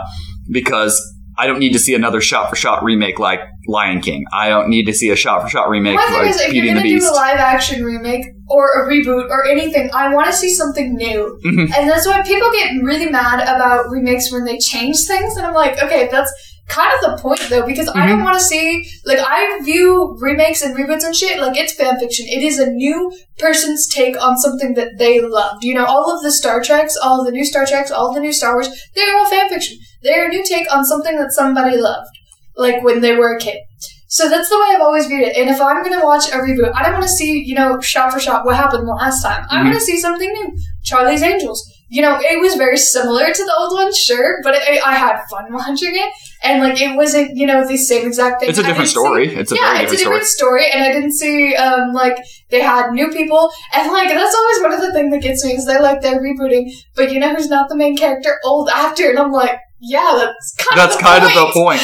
because 0.49 0.99
I 1.37 1.47
don't 1.47 1.59
need 1.59 1.73
to 1.73 1.79
see 1.79 1.93
another 1.95 2.21
shot 2.21 2.49
for 2.49 2.55
shot 2.55 2.83
remake 2.83 3.17
like 3.19 3.39
Lion 3.67 4.01
King. 4.01 4.25
I 4.33 4.49
don't 4.49 4.69
need 4.69 4.85
to 4.85 4.93
see 4.93 5.09
a 5.09 5.15
shot 5.15 5.41
for 5.43 5.49
shot 5.49 5.69
remake 5.69 5.95
My 5.95 6.05
thing 6.05 6.13
like 6.13 6.29
is, 6.29 6.41
if 6.41 6.53
you're 6.53 6.65
and 6.67 6.77
the 6.77 6.81
gonna 6.81 6.89
do 6.89 6.95
Beast. 6.99 7.11
a 7.11 7.15
live 7.15 7.37
action 7.37 7.83
remake 7.85 8.25
or 8.49 8.83
a 8.83 8.89
reboot 8.91 9.29
or 9.29 9.47
anything, 9.47 9.89
I 9.93 10.13
want 10.13 10.27
to 10.27 10.33
see 10.33 10.49
something 10.53 10.95
new. 10.95 11.39
Mhm. 11.45 11.73
And 11.77 11.89
that's 11.89 12.05
why 12.05 12.21
people 12.21 12.51
get 12.51 12.71
really 12.83 13.09
mad 13.09 13.39
about 13.41 13.89
remakes 13.89 14.31
when 14.31 14.45
they 14.45 14.57
change 14.57 14.97
things. 15.07 15.35
And 15.37 15.45
I'm 15.45 15.53
like, 15.53 15.81
okay, 15.81 16.09
that's 16.11 16.31
kind 16.67 16.91
of 17.03 17.11
the 17.17 17.21
point 17.21 17.39
though, 17.49 17.65
because 17.65 17.87
I 17.89 17.91
Mm-hmm. 17.93 18.07
don't 18.09 18.23
want 18.23 18.37
to 18.37 18.43
see 18.43 18.85
like 19.05 19.19
I 19.19 19.59
view 19.63 20.15
remakes 20.21 20.61
and 20.61 20.75
reboots 20.77 21.03
and 21.03 21.15
shit 21.15 21.39
like 21.39 21.57
it's 21.57 21.73
fan 21.73 21.99
fiction. 21.99 22.25
It 22.29 22.43
is 22.43 22.59
a 22.59 22.69
new 22.71 23.11
person's 23.39 23.87
take 23.87 24.21
on 24.21 24.37
something 24.37 24.73
that 24.75 24.97
they 24.97 25.21
loved. 25.21 25.63
You 25.63 25.75
know, 25.75 25.85
all 25.85 26.15
of 26.15 26.23
the 26.23 26.31
Star 26.31 26.61
Treks, 26.61 26.95
all 26.97 27.19
of 27.21 27.25
the 27.25 27.31
new 27.31 27.45
Star 27.45 27.65
Treks, 27.65 27.91
all 27.91 28.09
of 28.09 28.15
the 28.15 28.21
new 28.21 28.31
Star 28.33 28.53
Wars, 28.53 28.69
they're 28.95 29.15
all 29.17 29.29
fan 29.29 29.49
fiction. 29.49 29.77
They're 30.03 30.25
a 30.25 30.29
new 30.29 30.43
take 30.47 30.73
on 30.73 30.85
something 30.85 31.17
that 31.17 31.31
somebody 31.31 31.77
loved, 31.77 32.09
like 32.55 32.83
when 32.83 33.01
they 33.01 33.15
were 33.15 33.35
a 33.35 33.39
kid. 33.39 33.59
So 34.07 34.27
that's 34.27 34.49
the 34.49 34.57
way 34.57 34.75
I've 34.75 34.81
always 34.81 35.05
viewed 35.07 35.21
it. 35.21 35.37
And 35.37 35.49
if 35.49 35.61
I'm 35.61 35.81
gonna 35.83 36.03
watch 36.05 36.27
a 36.29 36.37
reboot, 36.37 36.71
I 36.75 36.83
don't 36.83 36.93
want 36.93 37.03
to 37.03 37.09
see, 37.09 37.43
you 37.45 37.55
know, 37.55 37.79
shot 37.79 38.11
for 38.11 38.19
shot 38.19 38.45
what 38.45 38.55
happened 38.57 38.85
last 38.87 39.23
time. 39.23 39.45
I 39.49 39.59
Mhm. 39.59 39.63
want 39.65 39.75
to 39.75 39.79
see 39.81 39.97
something 39.99 40.27
new. 40.29 40.51
Charlie's 40.83 41.23
Angels. 41.23 41.63
You 41.89 42.01
know, 42.01 42.17
it 42.21 42.39
was 42.39 42.55
very 42.55 42.77
similar 42.77 43.33
to 43.33 43.43
the 43.43 43.53
old 43.57 43.73
one, 43.73 43.93
sure, 43.93 44.37
but 44.43 44.55
it, 44.55 44.85
I 44.85 44.95
had 44.95 45.21
fun 45.29 45.45
watching 45.51 45.93
it, 45.93 46.09
and 46.43 46.61
like 46.63 46.81
it 46.81 46.95
wasn't, 46.95 47.35
you 47.37 47.45
know, 47.45 47.65
the 47.67 47.77
same 47.77 48.07
exact 48.07 48.39
thing. 48.41 48.49
It's 48.49 48.59
a 48.59 48.63
different 48.63 48.89
story. 48.89 49.27
see- 49.29 49.35
It's 49.35 49.51
a 49.51 49.55
yeah, 49.55 49.71
very 49.73 49.83
it's 49.83 49.93
a 49.93 49.97
different 49.97 50.23
story. 50.25 50.61
different 50.63 50.71
story, 50.71 50.71
and 50.73 50.83
I 50.83 50.91
didn't 50.93 51.13
see 51.13 51.55
um 51.55 51.93
like 51.93 52.17
they 52.49 52.61
had 52.61 52.91
new 52.91 53.09
people, 53.11 53.49
and 53.73 53.91
like 53.91 54.07
that's 54.09 54.35
always 54.35 54.61
one 54.61 54.73
of 54.73 54.81
the 54.81 54.91
things 54.93 55.11
that 55.13 55.21
gets 55.21 55.43
me 55.45 55.51
is 55.53 55.65
they 55.65 55.79
like 55.79 56.01
they're 56.01 56.21
rebooting, 56.21 56.69
but 56.95 57.11
you 57.13 57.19
know 57.19 57.33
who's 57.33 57.49
not 57.49 57.67
the 57.69 57.75
main 57.77 57.95
character? 57.97 58.39
Old 58.45 58.69
actor, 58.73 59.09
and 59.09 59.19
I'm 59.19 59.31
like, 59.33 59.57
yeah, 59.83 60.13
that's 60.15 60.53
kind 60.55 60.79
That's 60.79 60.93
of 60.95 61.01
the 61.01 61.05
kind 61.05 61.23
of 61.25 61.31
point. 61.31 61.53
the 61.53 61.59
point. 61.59 61.81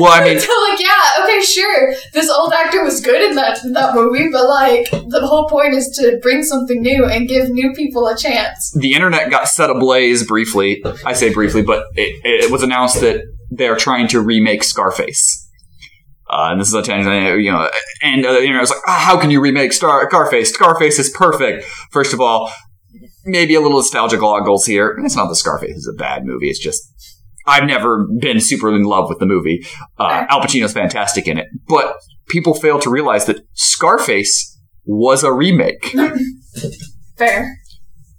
Well, 0.00 0.12
I 0.12 0.24
mean, 0.24 0.40
so 0.40 0.48
like, 0.70 0.80
yeah, 0.80 1.22
okay, 1.24 1.40
sure. 1.42 1.94
This 2.12 2.30
old 2.30 2.52
actor 2.52 2.82
was 2.82 3.00
good 3.00 3.22
in 3.22 3.36
that 3.36 3.58
that 3.74 3.94
movie, 3.94 4.28
but 4.32 4.48
like, 4.48 4.90
the 4.90 5.20
whole 5.26 5.46
point 5.48 5.74
is 5.74 5.88
to 6.00 6.18
bring 6.22 6.42
something 6.42 6.80
new 6.80 7.04
and 7.04 7.28
give 7.28 7.50
new 7.50 7.72
people 7.74 8.06
a 8.08 8.16
chance. 8.16 8.72
the 8.80 8.94
internet 8.94 9.30
got 9.30 9.46
set 9.48 9.68
ablaze 9.70 10.26
briefly. 10.26 10.82
I 11.04 11.12
say 11.12 11.32
briefly, 11.32 11.62
but 11.62 11.84
it, 11.94 12.20
it 12.24 12.50
was 12.50 12.62
announced 12.62 13.00
that 13.02 13.22
they're 13.50 13.76
trying 13.76 14.08
to 14.08 14.20
remake 14.20 14.64
Scarface. 14.64 15.42
Uh, 16.28 16.48
and 16.52 16.60
this 16.60 16.68
is 16.68 16.74
a 16.74 16.82
tangent, 16.82 17.40
you 17.42 17.52
know, 17.52 17.68
and 18.02 18.24
uh, 18.24 18.32
the 18.32 18.40
internet 18.40 18.62
was 18.62 18.70
like, 18.70 18.80
ah, 18.88 19.04
how 19.06 19.20
can 19.20 19.30
you 19.30 19.40
remake 19.40 19.72
Star- 19.74 20.08
Scarface? 20.08 20.52
Scarface 20.54 20.98
is 20.98 21.10
perfect. 21.10 21.64
First 21.92 22.14
of 22.14 22.20
all, 22.20 22.50
maybe 23.26 23.54
a 23.54 23.60
little 23.60 23.76
nostalgia 23.76 24.16
goggles 24.16 24.64
here. 24.64 24.96
It's 25.04 25.14
not 25.14 25.28
the 25.28 25.36
Scarface 25.36 25.76
is 25.76 25.86
a 25.86 25.92
bad 25.96 26.24
movie. 26.24 26.48
It's 26.48 26.58
just, 26.58 26.82
I've 27.46 27.64
never 27.64 28.06
been 28.20 28.40
super 28.40 28.74
in 28.74 28.84
love 28.84 29.08
with 29.08 29.18
the 29.18 29.26
movie. 29.26 29.66
Uh, 29.98 30.24
Al 30.28 30.40
Pacino's 30.40 30.72
fantastic 30.72 31.28
in 31.28 31.38
it. 31.38 31.46
But 31.68 31.96
people 32.28 32.54
fail 32.54 32.78
to 32.80 32.90
realize 32.90 33.26
that 33.26 33.40
Scarface 33.52 34.58
was 34.84 35.22
a 35.24 35.32
remake. 35.32 35.94
Fair. 37.16 37.56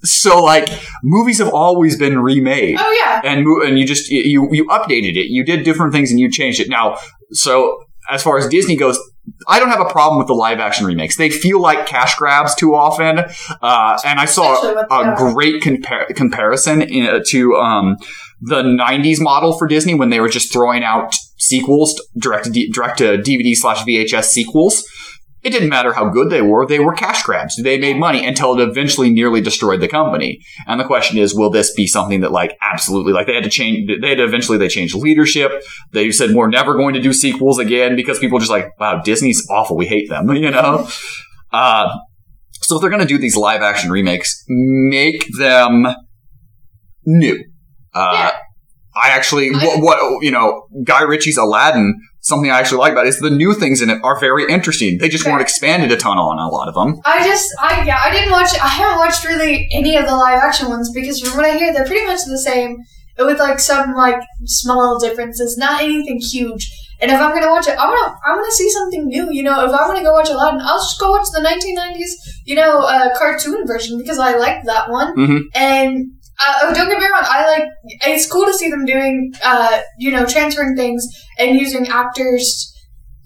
So 0.03 0.43
like 0.43 0.69
movies 1.03 1.39
have 1.39 1.53
always 1.53 1.97
been 1.97 2.19
remade. 2.19 2.77
Oh 2.79 3.03
yeah. 3.03 3.21
and 3.23 3.45
and 3.65 3.79
you 3.79 3.87
just 3.87 4.09
you 4.09 4.47
you 4.51 4.65
updated 4.67 5.15
it. 5.15 5.27
You 5.29 5.43
did 5.43 5.63
different 5.63 5.93
things 5.93 6.11
and 6.11 6.19
you 6.19 6.29
changed 6.29 6.59
it. 6.59 6.69
Now, 6.69 6.97
so 7.31 7.79
as 8.09 8.21
far 8.21 8.37
as 8.37 8.47
Disney 8.47 8.75
goes, 8.75 8.99
I 9.47 9.59
don't 9.59 9.69
have 9.69 9.81
a 9.81 9.89
problem 9.89 10.19
with 10.19 10.27
the 10.27 10.35
live 10.35 10.59
action 10.59 10.85
remakes. 10.85 11.17
They 11.17 11.31
feel 11.31 11.59
like 11.59 11.87
cash 11.87 12.15
grabs 12.15 12.53
too 12.53 12.75
often. 12.75 13.19
Uh, 13.61 13.97
and 14.05 14.19
I 14.19 14.25
saw 14.25 14.61
with 14.61 14.85
a 14.91 15.15
great 15.17 15.63
compar- 15.63 16.15
comparison 16.15 16.83
in, 16.83 17.23
to 17.29 17.55
um, 17.55 17.97
the 18.41 18.63
'90s 18.63 19.19
model 19.19 19.57
for 19.57 19.67
Disney 19.67 19.93
when 19.93 20.09
they 20.09 20.19
were 20.19 20.29
just 20.29 20.51
throwing 20.51 20.83
out 20.83 21.13
sequels, 21.37 22.01
direct 22.17 22.45
to 22.45 22.69
direct 22.71 22.97
to 22.99 23.17
DVD 23.17 23.55
slash 23.55 23.83
VHS 23.83 24.25
sequels. 24.25 24.83
It 25.43 25.51
didn't 25.51 25.69
matter 25.69 25.93
how 25.93 26.09
good 26.09 26.31
they 26.31 26.41
were; 26.41 26.65
they 26.65 26.79
were 26.79 26.93
cash 26.93 27.21
grabs. 27.21 27.55
They 27.61 27.77
made 27.77 27.97
money 27.97 28.25
until 28.25 28.59
it 28.59 28.67
eventually 28.67 29.11
nearly 29.11 29.41
destroyed 29.41 29.79
the 29.79 29.87
company. 29.87 30.39
And 30.65 30.79
the 30.79 30.85
question 30.85 31.19
is, 31.19 31.35
will 31.35 31.51
this 31.51 31.71
be 31.73 31.85
something 31.85 32.21
that, 32.21 32.31
like, 32.31 32.57
absolutely, 32.63 33.13
like, 33.13 33.27
they 33.27 33.35
had 33.35 33.43
to 33.43 33.49
change? 33.49 33.87
They 34.01 34.09
had 34.09 34.17
to 34.17 34.23
eventually 34.23 34.57
they 34.57 34.67
changed 34.67 34.95
leadership. 34.95 35.51
They 35.91 36.09
said 36.09 36.31
we're 36.31 36.49
never 36.49 36.73
going 36.73 36.95
to 36.95 37.01
do 37.01 37.13
sequels 37.13 37.59
again 37.59 37.95
because 37.95 38.17
people 38.17 38.39
just 38.39 38.49
like, 38.49 38.77
wow, 38.79 39.01
Disney's 39.03 39.47
awful. 39.51 39.77
We 39.77 39.85
hate 39.85 40.09
them, 40.09 40.29
you 40.35 40.49
know. 40.49 40.89
Uh, 41.53 41.95
so 42.61 42.77
if 42.77 42.81
they're 42.81 42.89
to 42.89 43.05
do 43.05 43.19
these 43.19 43.37
live 43.37 43.61
action 43.61 43.91
remakes, 43.91 44.43
make 44.47 45.27
them 45.37 45.85
new. 47.05 47.43
Uh, 47.95 48.09
Yeah. 48.13 48.31
I 48.97 49.09
actually, 49.09 49.51
what, 49.51 49.81
what, 49.81 50.23
you 50.23 50.31
know, 50.31 50.67
Guy 50.85 51.01
Ritchie's 51.01 51.37
Aladdin, 51.37 51.99
something 52.21 52.49
I 52.49 52.59
actually 52.59 52.77
like 52.77 52.93
about 52.93 53.05
it 53.05 53.09
is 53.09 53.19
the 53.19 53.29
new 53.29 53.53
things 53.53 53.81
in 53.81 53.89
it 53.89 53.99
are 54.03 54.17
very 54.21 54.49
interesting. 54.49 54.99
They 54.99 55.09
just 55.09 55.25
weren't 55.25 55.41
expanded 55.41 55.91
a 55.91 55.97
ton 55.97 56.17
on 56.17 56.37
a 56.39 56.47
lot 56.49 56.69
of 56.69 56.75
them. 56.75 57.01
I 57.03 57.21
just, 57.27 57.45
I 57.61 57.83
yeah, 57.83 57.99
I 58.01 58.09
didn't 58.09 58.31
watch. 58.31 58.57
I 58.57 58.69
haven't 58.69 58.97
watched 58.99 59.25
really 59.25 59.67
any 59.73 59.97
of 59.97 60.05
the 60.05 60.15
live 60.15 60.39
action 60.41 60.69
ones 60.69 60.89
because 60.93 61.19
from 61.19 61.35
what 61.35 61.45
I 61.45 61.57
hear, 61.57 61.73
they're 61.73 61.85
pretty 61.85 62.05
much 62.05 62.21
the 62.25 62.37
same, 62.37 62.77
with 63.19 63.37
like 63.37 63.59
some 63.59 63.93
like 63.95 64.21
small 64.45 64.97
differences, 64.97 65.57
not 65.57 65.81
anything 65.81 66.19
huge. 66.19 66.71
And 67.01 67.11
if 67.11 67.19
I'm 67.19 67.33
gonna 67.35 67.51
watch 67.51 67.67
it, 67.67 67.77
I 67.77 67.85
wanna, 67.85 68.15
I 68.25 68.33
wanna 68.33 68.51
see 68.51 68.69
something 68.71 69.07
new. 69.07 69.29
You 69.29 69.43
know, 69.43 69.65
if 69.65 69.71
I 69.73 69.85
wanna 69.87 70.03
go 70.03 70.13
watch 70.13 70.29
Aladdin, 70.29 70.61
I'll 70.63 70.77
just 70.79 70.97
go 71.01 71.11
watch 71.11 71.27
the 71.33 71.41
1990s, 71.41 72.11
you 72.45 72.55
know, 72.55 72.79
uh, 72.79 73.09
cartoon 73.17 73.67
version 73.67 73.97
because 73.97 74.19
I 74.19 74.37
liked 74.37 74.65
that 74.67 74.89
one. 74.89 75.13
Mhm. 75.17 75.41
And 75.53 76.05
uh, 76.39 76.53
oh, 76.63 76.73
don't 76.73 76.89
get 76.89 76.99
me 76.99 77.05
wrong, 77.05 77.23
I 77.23 77.47
like. 77.57 77.69
It's 78.07 78.29
cool 78.31 78.45
to 78.45 78.53
see 78.53 78.69
them 78.69 78.85
doing, 78.85 79.33
uh, 79.43 79.81
you 79.99 80.11
know, 80.11 80.25
transferring 80.25 80.75
things 80.75 81.05
and 81.39 81.59
using 81.59 81.87
actors 81.87 82.71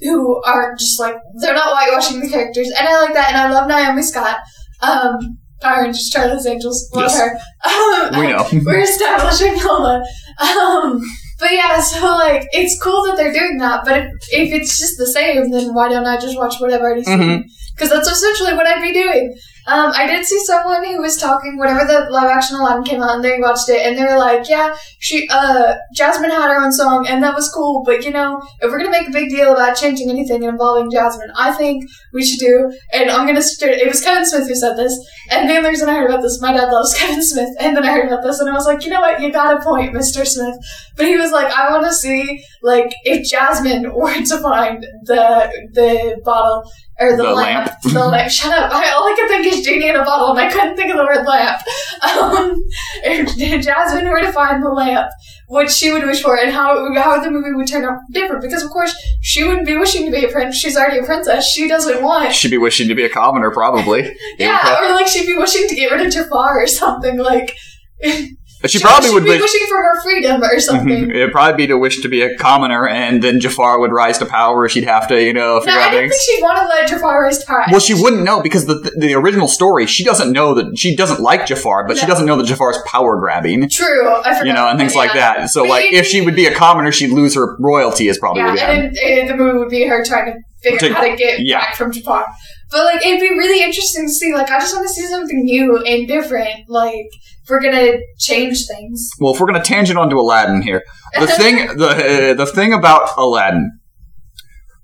who 0.02 0.42
are 0.44 0.76
just 0.78 1.00
like 1.00 1.16
they're 1.42 1.54
not 1.54 1.74
whitewashing 1.74 2.22
the 2.22 2.30
characters, 2.30 2.72
and 2.78 2.88
I 2.88 3.02
like 3.02 3.14
that. 3.14 3.30
And 3.30 3.38
I 3.38 3.50
love 3.52 3.68
Naomi 3.68 4.02
Scott. 4.02 4.38
Um, 4.82 5.38
Orange, 5.62 6.10
Charlie's 6.10 6.46
Angels, 6.48 6.90
love 6.94 7.12
Yes. 7.12 7.20
her. 7.20 7.38
Um, 7.70 8.20
We 8.20 8.28
know. 8.28 8.48
we're 8.66 8.80
establishing 8.80 9.56
Hilda. 9.56 10.02
Um, 10.40 11.02
but 11.38 11.52
yeah, 11.52 11.82
so 11.82 12.02
like 12.16 12.48
it's 12.54 12.82
cool 12.82 13.04
that 13.08 13.18
they're 13.18 13.34
doing 13.34 13.58
that. 13.58 13.84
But 13.84 13.98
if, 13.98 14.08
if 14.32 14.54
it's 14.54 14.80
just 14.80 14.98
the 14.98 15.08
same, 15.08 15.52
then 15.52 15.74
why 15.74 15.90
don't 15.90 16.06
I 16.06 16.16
just 16.18 16.38
watch 16.38 16.56
what 16.60 16.72
I've 16.72 16.80
already 16.80 17.04
seen? 17.04 17.20
Mhm. 17.20 17.44
Because 17.76 17.90
that's 17.90 18.08
essentially 18.10 18.54
what 18.54 18.68
I'd 18.68 18.82
be 18.82 18.94
doing. 18.94 19.36
Um, 19.70 19.94
I 19.96 20.08
did 20.08 20.26
see 20.26 20.40
someone 20.46 20.84
who 20.84 21.00
was 21.00 21.18
talking 21.18 21.60
whenever 21.60 21.86
the 21.86 22.10
live 22.10 22.32
action 22.32 22.58
Aladdin 22.58 22.84
came 22.84 23.04
out, 23.04 23.16
and 23.16 23.24
they 23.24 23.38
watched 23.40 23.70
it, 23.70 23.86
and 23.86 23.96
they 23.96 24.04
were 24.04 24.18
like, 24.18 24.50
"Yeah, 24.50 24.76
she, 24.98 25.28
uh, 25.30 25.76
Jasmine 25.94 26.32
had 26.32 26.50
her 26.50 26.64
own 26.64 26.72
song, 26.72 27.06
and 27.08 27.22
that 27.24 27.36
was 27.36 27.50
cool. 27.50 27.84
But 27.86 28.04
you 28.04 28.12
know, 28.12 28.42
if 28.62 28.72
we're 28.72 28.80
gonna 28.80 28.90
make 28.90 29.08
a 29.10 29.12
big 29.12 29.30
deal 29.30 29.54
about 29.54 29.78
changing 29.78 30.10
anything 30.10 30.42
involving 30.44 30.90
Jasmine, 30.90 31.32
I 31.38 31.52
think 31.54 31.84
we 32.14 32.26
should 32.26 32.40
do." 32.40 32.72
And 32.94 33.12
I'm 33.12 33.28
gonna. 33.28 33.44
St- 33.44 33.80
it 33.80 33.88
was 33.88 34.04
Kevin 34.04 34.26
Smith 34.26 34.48
who 34.48 34.56
said 34.56 34.76
this, 34.76 34.98
and 35.30 35.48
the 35.48 35.70
reason 35.70 35.88
I 35.88 36.00
heard 36.00 36.10
about 36.10 36.24
this, 36.24 36.42
my 36.42 36.52
dad 36.52 36.72
loves 36.72 36.94
Kevin 36.98 37.22
Smith, 37.22 37.56
and 37.60 37.78
then 37.78 37.86
I 37.86 37.92
heard 37.92 38.08
about 38.08 38.24
this, 38.24 38.40
and 38.40 38.50
I 38.50 38.54
was 38.54 38.66
like, 38.66 38.84
"You 38.84 38.90
know 38.90 39.02
what? 39.02 39.22
You 39.22 39.32
got 39.32 39.56
a 39.56 39.64
point, 39.64 39.94
Mr. 39.94 40.26
Smith." 40.26 40.56
But 40.98 41.06
he 41.06 41.16
was 41.16 41.32
like, 41.32 41.54
"I 41.54 41.72
want 41.72 41.86
to 41.86 41.94
see 41.94 42.44
like 42.64 42.92
if 43.04 43.30
Jasmine 43.30 43.94
were 43.94 44.14
to 44.32 44.38
find 44.40 44.84
the 45.04 45.52
the 45.74 46.20
bottle." 46.26 46.64
Or 47.02 47.16
the, 47.16 47.24
The 47.24 47.32
lamp. 47.32 47.68
lamp. 47.68 47.82
The 47.82 48.06
lamp. 48.08 48.30
Shut 48.32 48.52
up. 48.52 48.72
I, 48.74 48.90
all 48.92 49.08
I 49.08 49.16
could 49.18 49.30
think 49.30 49.46
is 49.48 49.66
genie 49.66 49.88
in 49.88 49.96
a 49.96 50.04
bottle, 50.04 50.32
and 50.32 50.40
I 50.40 50.52
couldn't 50.52 50.76
think 50.76 50.92
of 50.92 50.98
the 50.98 51.04
word 51.06 51.26
lamp. 51.26 51.62
Um, 52.02 52.64
if 53.04 53.66
Jasmine 53.66 54.08
were 54.10 54.22
to 54.22 54.32
find 54.32 54.64
the 54.64 54.70
lamp, 54.70 55.10
what 55.48 55.70
she 55.70 55.92
would 55.92 56.04
wish 56.06 56.22
for, 56.22 56.38
and 56.40 56.50
how 56.50 56.94
how 56.96 57.20
the 57.22 57.30
movie 57.30 57.52
would 57.54 57.68
turn 57.68 57.84
out 57.84 58.00
different. 58.12 58.42
Because 58.42 58.64
of 58.64 58.70
course, 58.70 58.96
she 59.22 59.44
wouldn't 59.44 59.66
be 59.68 59.76
wishing 59.78 60.06
to 60.06 60.12
be 60.12 60.24
a 60.26 60.30
prince. 60.32 60.56
She's 60.56 60.78
already 60.78 61.00
a 61.00 61.04
princess. 61.04 61.46
She 61.46 61.68
doesn't 61.68 62.02
want. 62.02 62.34
She'd 62.34 62.52
be 62.52 62.58
wishing 62.58 62.88
to 62.88 62.96
be 62.96 63.04
a 63.04 63.10
commoner, 63.10 63.52
probably. 63.52 64.16
Yeah, 64.38 64.82
or 64.82 64.92
like 64.94 65.08
she'd 65.08 65.28
be 65.28 65.36
wishing 65.36 65.68
to 65.68 65.76
get 65.76 65.92
rid 65.92 66.06
of 66.08 66.14
Jafar 66.14 66.62
or 66.64 66.68
something. 66.68 67.18
Like 67.18 67.54
But 68.62 68.72
she 68.72 68.80
probably 68.80 69.10
she'd 69.10 69.24
be 69.24 69.30
wish. 69.30 69.42
wishing 69.42 69.68
for 69.70 69.78
her 69.78 70.02
freedom 70.04 70.44
or 70.44 70.60
something. 70.60 71.10
It'd 71.12 71.32
probably 71.32 71.56
be 71.56 71.68
to 71.68 71.78
wish 71.78 72.02
to 72.02 72.10
be 72.10 72.22
a 72.24 72.36
commoner, 72.38 72.88
and 72.88 73.24
then 73.24 73.40
Jafar 73.40 73.80
would 73.80 73.94
rise 73.94 74.18
to 74.18 74.26
power. 74.26 74.68
She'd 74.68 74.84
have 74.84 75.08
to, 75.08 75.24
you 75.24 75.32
know, 75.32 75.56
no, 75.56 75.60
figure 75.62 75.80
I 75.80 75.84
out 75.88 75.92
didn't 75.92 76.10
things. 76.10 76.26
think 76.26 76.38
she'd 76.38 76.44
want 76.44 76.58
to 76.60 76.66
let 76.66 76.90
Jafar 76.90 77.24
rise 77.24 77.38
to 77.40 77.46
power. 77.48 77.64
Well, 77.72 77.80
she 77.80 77.94
wouldn't 77.94 78.24
know 78.24 78.42
because 78.42 78.66
the 78.66 78.92
the 78.98 79.14
original 79.14 79.48
story, 79.48 79.86
she 79.86 80.04
doesn't 80.04 80.32
know 80.34 80.54
that 80.56 80.78
she 80.78 80.96
doesn't 80.96 81.22
like 81.22 81.46
Jafar, 81.46 81.88
but 81.88 81.98
she 81.98 82.06
doesn't 82.06 82.26
know 82.26 82.36
that 82.36 82.48
Jafar's 82.48 82.78
power 82.86 83.18
grabbing, 83.18 83.70
True, 83.70 84.10
I 84.14 84.24
forgot. 84.34 84.46
you 84.46 84.54
know, 84.54 84.68
and 84.68 84.78
things 84.78 84.94
yeah. 84.94 85.00
like 85.00 85.14
that. 85.14 85.50
So, 85.50 85.64
But 85.64 85.70
like, 85.70 85.94
if 85.94 86.06
she 86.06 86.20
would 86.20 86.36
be 86.36 86.46
a 86.46 86.54
commoner, 86.54 86.92
she'd 86.92 87.12
lose 87.12 87.36
her 87.36 87.56
royalty. 87.60 88.10
Is 88.10 88.18
probably 88.20 88.42
Yeah, 88.42 88.56
happened. 88.58 88.98
and 88.98 89.18
then 89.20 89.26
uh, 89.26 89.32
the 89.32 89.38
movie 89.38 89.58
would 89.60 89.70
be 89.70 89.88
her 89.88 90.04
trying 90.04 90.34
to 90.34 90.40
figure 90.62 90.90
out 90.90 90.96
how 90.96 91.04
to 91.10 91.16
get 91.16 91.40
yeah. 91.46 91.60
back 91.62 91.76
from 91.76 91.94
Jafar. 91.94 92.26
But 92.72 92.86
like, 92.86 93.06
it'd 93.06 93.20
be 93.20 93.30
really 93.30 93.64
interesting 93.64 94.06
to 94.06 94.12
see. 94.12 94.34
Like, 94.34 94.50
I 94.50 94.60
just 94.60 94.76
want 94.76 94.88
to 94.88 94.94
see 94.94 95.08
something 95.08 95.44
new 95.44 95.78
and 95.78 96.08
different. 96.08 96.70
Like, 96.70 97.08
if 97.44 97.50
we're 97.50 97.62
gonna 97.62 97.98
change 98.18 98.68
things. 98.68 99.10
Well, 99.20 99.34
if 99.34 99.40
we're 99.40 99.48
going 99.48 99.62
to 99.62 99.68
tangent 99.68 99.98
onto 99.98 100.20
Aladdin 100.20 100.62
here, 100.62 100.84
the 101.20 101.28
thing 101.28 101.56
the 101.78 102.32
uh, 102.32 102.34
the 102.36 102.46
thing 102.46 102.74
about 102.74 103.10
Aladdin 103.18 103.80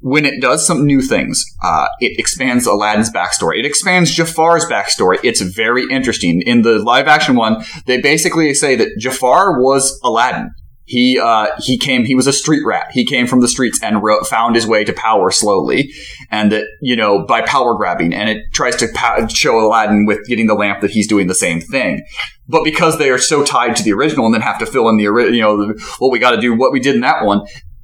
when 0.06 0.24
it 0.24 0.40
does 0.40 0.64
some 0.64 0.86
new 0.86 1.02
things, 1.02 1.44
uh, 1.64 1.88
it 2.00 2.20
expands 2.20 2.68
Aladdin's 2.68 3.10
backstory. 3.10 3.58
It 3.58 3.66
expands 3.66 4.12
Jafar's 4.14 4.64
backstory. 4.66 5.18
It's 5.24 5.42
very 5.42 5.84
interesting. 5.90 6.44
In 6.44 6.62
the 6.62 6.78
live 6.78 7.08
action 7.08 7.36
one, 7.36 7.64
they 7.88 8.00
basically 8.00 8.54
say 8.54 8.76
that 8.76 8.90
Jafar 9.00 9.60
was 9.60 10.00
Aladdin. 10.04 10.52
He 10.86 11.20
uh, 11.20 11.48
he 11.60 11.78
came. 11.78 12.06
He 12.06 12.14
was 12.14 12.28
a 12.28 12.34
street 12.34 12.64
rat. 12.64 12.92
He 12.92 13.06
came 13.06 13.26
from 13.26 13.42
the 13.42 13.48
streets 13.48 13.80
and 13.82 14.04
ro- 14.04 14.24
found 14.24 14.56
his 14.56 14.68
way 14.68 14.84
to 14.84 14.94
power 14.94 15.32
slowly, 15.32 15.92
and 16.30 16.52
that 16.52 16.66
you 16.80 16.96
know 16.96 17.26
by 17.26 17.42
power 17.42 17.76
grabbing. 17.76 18.14
And 18.14 18.30
it 18.30 18.44
tries 18.54 18.76
to 18.78 18.88
pa- 18.94 19.26
show 19.28 19.60
Aladdin 19.60 20.06
with 20.06 20.26
getting 20.28 20.46
the 20.46 20.54
lamp 20.54 20.82
that 20.82 20.92
he's 20.92 21.08
doing 21.08 21.26
the 21.26 21.34
same 21.36 21.60
thing. 21.60 22.06
But 22.48 22.64
because 22.64 23.00
they 23.00 23.10
are 23.10 23.18
so 23.18 23.44
tied 23.44 23.76
to 23.78 23.84
the 23.84 23.94
original, 23.94 24.26
and 24.26 24.34
then 24.34 24.42
have 24.42 24.60
to 24.60 24.68
fill 24.68 24.88
in 24.90 24.98
the 24.98 25.08
ori- 25.08 25.36
you 25.36 25.42
know 25.42 25.74
what 25.98 26.12
we 26.12 26.20
got 26.20 26.32
to 26.32 26.42
do, 26.42 26.56
what 26.56 26.72
we 26.72 26.80
did 26.80 26.94
in 26.94 27.02
that 27.02 27.26
one, 27.26 27.42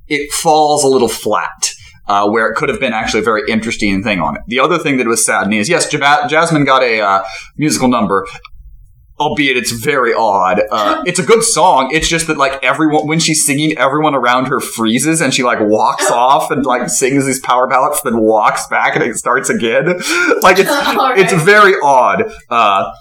it 0.08 0.32
falls 0.32 0.84
a 0.84 0.88
little 0.88 1.10
flat. 1.10 1.74
Uh, 2.08 2.28
where 2.28 2.50
it 2.50 2.56
could 2.56 2.68
have 2.68 2.80
been 2.80 2.92
actually 2.92 3.22
a 3.22 3.24
very 3.24 3.44
interesting 3.48 4.04
thing 4.04 4.20
on 4.20 4.36
it. 4.36 4.42
The 4.48 4.60
other 4.60 4.78
thing 4.78 4.98
that 4.98 5.08
was 5.08 5.24
saddening 5.24 5.60
is 5.60 5.70
yes, 5.70 5.90
Jasmine 5.90 6.66
got 6.66 6.84
a 6.84 7.00
uh, 7.00 7.24
musical 7.58 7.88
number, 7.88 8.28
albeit 9.22 9.56
it's 9.58 9.72
very 9.72 10.14
odd. 10.14 10.62
Uh, 10.72 11.04
it's 11.06 11.20
a 11.20 11.24
good 11.24 11.44
song. 11.44 11.90
It's 11.94 12.08
just 12.08 12.28
that 12.28 12.38
like 12.38 12.64
everyone 12.64 13.08
when 13.08 13.20
she's 13.20 13.46
singing, 13.46 13.78
everyone 13.78 14.16
around 14.16 14.46
her 14.48 14.60
freezes 14.60 15.22
and 15.22 15.34
she 15.34 15.44
like 15.44 15.60
walks 15.62 16.10
off 16.12 16.52
and 16.52 16.66
like 16.66 16.90
sings 16.90 17.26
these 17.26 17.40
power 17.40 17.68
ballads, 17.68 18.02
then 18.04 18.20
walks 18.20 18.68
back 18.68 18.96
and 18.96 19.04
it 19.04 19.16
starts 19.16 19.50
again. 19.50 19.86
like 20.42 20.58
it's 20.60 20.70
All 20.70 21.14
it's 21.16 21.34
very 21.34 21.76
odd. 21.82 22.32
Uh, 22.50 22.92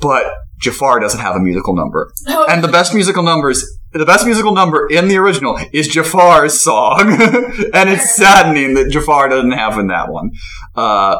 but 0.00 0.32
Jafar 0.60 1.00
doesn't 1.00 1.20
have 1.20 1.36
a 1.36 1.40
musical 1.40 1.74
number, 1.74 2.12
Oh, 2.28 2.46
and 2.48 2.62
the 2.62 2.68
best 2.68 2.94
musical 2.94 3.22
numbers. 3.22 3.64
The 3.92 4.04
best 4.06 4.24
musical 4.26 4.52
number 4.54 4.88
in 4.90 5.08
the 5.08 5.16
original 5.18 5.58
is 5.72 5.86
Jafar's 5.88 6.60
song, 6.60 7.00
and 7.74 7.88
it's 7.90 8.16
saddening 8.16 8.74
that 8.74 8.90
Jafar 8.90 9.28
doesn't 9.28 9.52
have 9.52 9.78
in 9.78 9.86
that 9.88 10.10
one. 10.10 10.30
Uh, 10.74 11.16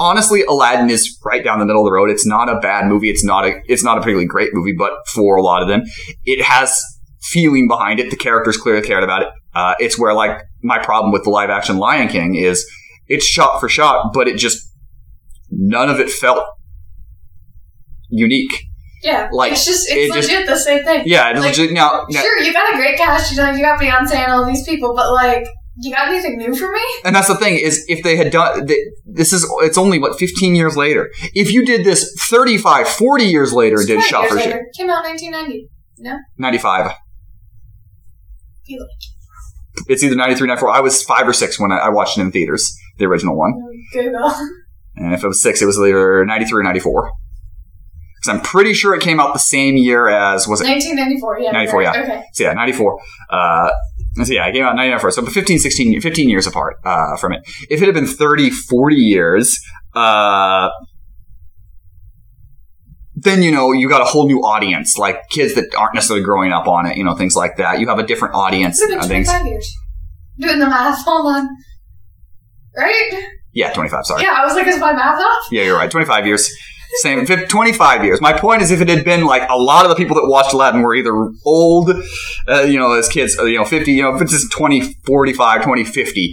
honestly, 0.00 0.42
Aladdin 0.44 0.90
is 0.90 1.18
right 1.24 1.42
down 1.44 1.58
the 1.58 1.66
middle 1.66 1.82
of 1.82 1.86
the 1.86 1.92
road. 1.92 2.10
It's 2.10 2.26
not 2.26 2.48
a 2.48 2.58
bad 2.60 2.86
movie. 2.86 3.10
It's 3.10 3.24
not 3.24 3.44
a 3.46 3.60
it's 3.66 3.84
not 3.84 3.96
a 3.98 4.00
particularly 4.00 4.26
great 4.26 4.50
movie, 4.52 4.74
but 4.76 4.92
for 5.12 5.36
a 5.36 5.42
lot 5.42 5.62
of 5.62 5.68
them, 5.68 5.82
it 6.24 6.42
has 6.42 6.78
feeling 7.22 7.68
behind 7.68 8.00
it. 8.00 8.10
The 8.10 8.16
characters 8.16 8.56
clearly 8.56 8.86
cared 8.86 9.02
about 9.04 9.22
it. 9.22 9.28
Uh, 9.54 9.74
it's 9.78 9.98
where 9.98 10.14
like 10.14 10.42
my 10.62 10.78
problem 10.78 11.12
with 11.12 11.24
the 11.24 11.30
live 11.30 11.50
action 11.50 11.78
Lion 11.78 12.08
King 12.08 12.34
is 12.34 12.64
it's 13.06 13.24
shot 13.24 13.60
for 13.60 13.68
shot, 13.68 14.12
but 14.12 14.28
it 14.28 14.36
just 14.36 14.60
none 15.50 15.88
of 15.90 16.00
it 16.00 16.10
felt 16.10 16.44
unique. 18.08 18.64
yeah, 19.02 19.28
like, 19.32 19.52
it's 19.52 19.64
just 19.66 19.88
it 19.90 19.94
it's 19.94 20.14
just- 20.14 20.28
legit 20.30 20.46
the 20.46 20.56
same 20.56 20.84
thing. 20.84 21.02
Yeah, 21.06 21.30
it's 21.30 21.40
Like, 21.40 21.56
legit. 21.56 21.72
Now, 21.72 22.04
now, 22.10 22.20
Sure, 22.22 22.40
you 22.40 22.52
got 22.52 22.72
a 22.72 22.76
great 22.76 22.96
cast. 22.96 23.32
You 23.32 23.38
know, 23.38 23.50
you 23.50 23.60
got 23.62 23.80
Beyonce 23.80 24.14
and 24.16 24.32
all 24.32 24.46
these 24.46 24.64
people, 24.64 24.94
but 24.94 25.12
like, 25.12 25.44
you 25.76 25.94
got 25.94 26.08
anything 26.08 26.38
new 26.38 26.54
for 26.54 26.70
me? 26.70 26.80
and 27.04 27.14
that's 27.14 27.28
the 27.28 27.34
thing 27.36 27.58
is 27.58 27.84
if 27.88 28.02
they 28.02 28.16
had 28.16 28.30
done 28.30 28.66
this 29.04 29.32
is 29.32 29.46
it's 29.60 29.76
only 29.78 29.98
what 29.98 30.18
15 30.18 30.54
years 30.54 30.76
later. 30.76 31.10
If 31.34 31.52
you 31.52 31.64
did 31.64 31.84
this 31.84 32.14
35, 32.30 32.88
40 32.88 33.24
years 33.24 33.52
later 33.52 33.76
and 33.78 33.86
did 33.86 33.98
It's 33.98 34.06
shot 34.06 34.28
20 34.28 34.42
for 34.42 34.50
shit. 34.50 34.62
Came 34.76 34.90
out 34.90 35.04
1990? 35.04 35.68
No, 35.98 36.16
95. 36.38 36.92
Feel 38.66 38.86
It's 39.88 40.02
either 40.02 40.16
93, 40.16 40.48
94. 40.48 40.70
I 40.70 40.80
was 40.80 41.02
five 41.02 41.26
or 41.28 41.32
six 41.32 41.58
when 41.60 41.72
I, 41.72 41.78
I 41.78 41.88
watched 41.90 42.18
it 42.18 42.22
in 42.22 42.32
theaters, 42.32 42.74
the 42.98 43.04
original 43.06 43.36
one. 43.36 43.52
Google. 43.92 44.32
And 44.96 45.12
if 45.12 45.24
it 45.24 45.26
was 45.26 45.42
six, 45.42 45.60
it 45.60 45.66
was 45.66 45.76
either 45.76 46.24
93 46.24 46.60
or 46.60 46.62
94. 46.62 47.10
because 48.14 48.28
I'm 48.28 48.40
pretty 48.40 48.72
sure 48.74 48.94
it 48.94 49.02
came 49.02 49.18
out 49.18 49.32
the 49.32 49.40
same 49.40 49.76
year 49.76 50.06
as 50.08 50.46
was 50.46 50.60
it 50.60 50.68
1994. 50.68 51.40
Yeah. 51.40 51.50
94, 51.50 51.80
right. 51.80 51.96
yeah. 51.96 52.02
Okay. 52.02 52.24
So 52.32 52.44
yeah, 52.44 52.52
94. 52.52 53.00
Uh, 53.28 53.70
so 54.22 54.32
yeah, 54.32 54.44
I 54.46 54.52
came 54.52 54.64
out 54.64 54.70
in 54.70 54.76
94. 54.76 55.10
So 55.10 55.26
15, 55.26 55.58
16, 55.58 56.00
15 56.00 56.28
years 56.28 56.46
apart 56.46 56.76
uh, 56.84 57.16
from 57.16 57.32
it. 57.32 57.40
If 57.68 57.82
it 57.82 57.86
had 57.86 57.94
been 57.94 58.06
30, 58.06 58.50
40 58.50 58.96
years, 58.96 59.58
uh, 59.94 60.70
then, 63.16 63.42
you 63.42 63.50
know, 63.50 63.72
you 63.72 63.88
got 63.88 64.02
a 64.02 64.04
whole 64.04 64.26
new 64.26 64.40
audience, 64.40 64.98
like 64.98 65.28
kids 65.30 65.54
that 65.54 65.74
aren't 65.76 65.94
necessarily 65.94 66.24
growing 66.24 66.52
up 66.52 66.66
on 66.66 66.86
it, 66.86 66.96
you 66.96 67.04
know, 67.04 67.14
things 67.14 67.34
like 67.34 67.56
that. 67.56 67.80
You 67.80 67.88
have 67.88 67.98
a 67.98 68.06
different 68.06 68.34
audience. 68.34 68.80
It's 68.80 68.90
been 68.90 68.98
twenty 69.06 69.24
five 69.24 69.46
years. 69.46 69.74
Doing 70.38 70.58
the 70.58 70.66
math. 70.66 71.04
Hold 71.04 71.34
on. 71.34 71.48
Right? 72.76 73.24
Yeah, 73.52 73.72
25, 73.72 74.04
sorry. 74.04 74.22
Yeah, 74.22 74.32
I 74.34 74.44
was 74.44 74.54
like, 74.54 74.66
is 74.66 74.78
my 74.80 74.92
math 74.92 75.20
off? 75.20 75.44
Yeah, 75.52 75.62
you're 75.62 75.76
right. 75.76 75.88
25 75.90 76.26
years. 76.26 76.50
Same, 77.02 77.26
25 77.26 78.04
years. 78.04 78.20
My 78.20 78.32
point 78.32 78.62
is, 78.62 78.70
if 78.70 78.80
it 78.80 78.88
had 78.88 79.04
been 79.04 79.24
like 79.24 79.48
a 79.50 79.56
lot 79.56 79.84
of 79.84 79.90
the 79.90 79.96
people 79.96 80.14
that 80.16 80.26
watched 80.28 80.52
Aladdin 80.52 80.82
were 80.82 80.94
either 80.94 81.12
old, 81.44 81.90
uh, 82.48 82.62
you 82.62 82.78
know, 82.78 82.92
as 82.92 83.08
kids, 83.08 83.38
uh, 83.38 83.44
you 83.44 83.58
know, 83.58 83.64
50, 83.64 83.92
you 83.92 84.02
know, 84.02 84.14
if 84.14 84.22
it's 84.22 84.32
just 84.32 84.52
20, 84.52 84.94
45, 85.06 85.62
20, 85.64 85.84
50, 85.84 86.32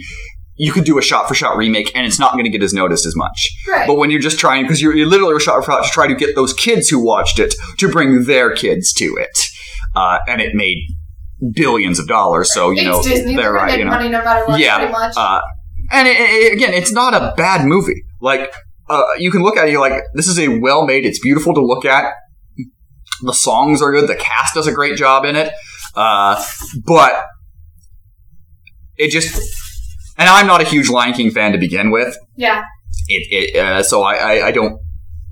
you 0.56 0.70
could 0.72 0.84
do 0.84 0.98
a 0.98 1.02
shot 1.02 1.26
for 1.26 1.34
shot 1.34 1.56
remake 1.56 1.90
and 1.96 2.06
it's 2.06 2.18
not 2.20 2.32
going 2.32 2.44
to 2.44 2.50
get 2.50 2.62
as 2.62 2.72
noticed 2.72 3.06
as 3.06 3.16
much. 3.16 3.50
Right. 3.68 3.86
But 3.86 3.96
when 3.96 4.10
you're 4.10 4.20
just 4.20 4.38
trying, 4.38 4.62
because 4.64 4.80
you're, 4.80 4.94
you're 4.94 5.08
literally 5.08 5.34
a 5.34 5.40
shot 5.40 5.64
for 5.64 5.72
shot 5.72 5.84
to 5.84 5.90
try 5.90 6.06
to 6.06 6.14
get 6.14 6.34
those 6.36 6.52
kids 6.54 6.88
who 6.88 7.04
watched 7.04 7.38
it 7.38 7.54
to 7.78 7.88
bring 7.88 8.24
their 8.24 8.54
kids 8.54 8.92
to 8.94 9.16
it. 9.18 9.38
Uh, 9.96 10.18
and 10.28 10.40
it 10.40 10.54
made 10.54 10.78
billions 11.54 11.98
of 11.98 12.06
dollars. 12.06 12.52
So, 12.52 12.70
you 12.70 12.84
know, 12.84 13.02
Disney. 13.02 13.34
they're 13.34 13.44
They're 13.44 13.52
right, 13.52 13.78
you 13.78 13.84
know. 13.84 13.90
money 13.90 14.08
no 14.08 14.22
matter 14.22 14.46
what, 14.46 14.60
Yeah, 14.60 14.76
pretty 14.78 14.92
much. 14.92 15.14
Uh, 15.16 15.40
and 15.90 16.06
it, 16.06 16.16
it- 16.18 16.52
again, 16.52 16.72
it's 16.72 16.92
not 16.92 17.14
a 17.14 17.34
bad 17.36 17.66
movie. 17.66 18.04
Like 18.20 18.54
uh, 18.88 19.02
you 19.18 19.30
can 19.30 19.42
look 19.42 19.56
at 19.56 19.68
it, 19.68 19.72
you're 19.72 19.80
like, 19.80 20.02
this 20.14 20.28
is 20.28 20.38
a 20.38 20.48
well 20.58 20.86
made. 20.86 21.04
It's 21.04 21.18
beautiful 21.20 21.54
to 21.54 21.60
look 21.64 21.84
at. 21.84 22.14
The 23.22 23.32
songs 23.32 23.80
are 23.82 23.92
good. 23.92 24.08
The 24.08 24.16
cast 24.16 24.54
does 24.54 24.66
a 24.66 24.72
great 24.72 24.96
job 24.96 25.24
in 25.24 25.36
it. 25.36 25.52
Uh, 25.94 26.42
but 26.84 27.24
it 28.96 29.10
just, 29.10 29.36
and 30.18 30.28
I'm 30.28 30.46
not 30.46 30.60
a 30.60 30.64
huge 30.64 30.88
Lion 30.88 31.12
King 31.12 31.30
fan 31.30 31.52
to 31.52 31.58
begin 31.58 31.90
with. 31.90 32.16
yeah. 32.36 32.64
It, 33.08 33.54
it 33.54 33.56
uh, 33.56 33.82
so 33.82 34.02
I, 34.02 34.14
I, 34.14 34.46
I 34.48 34.50
don't, 34.52 34.78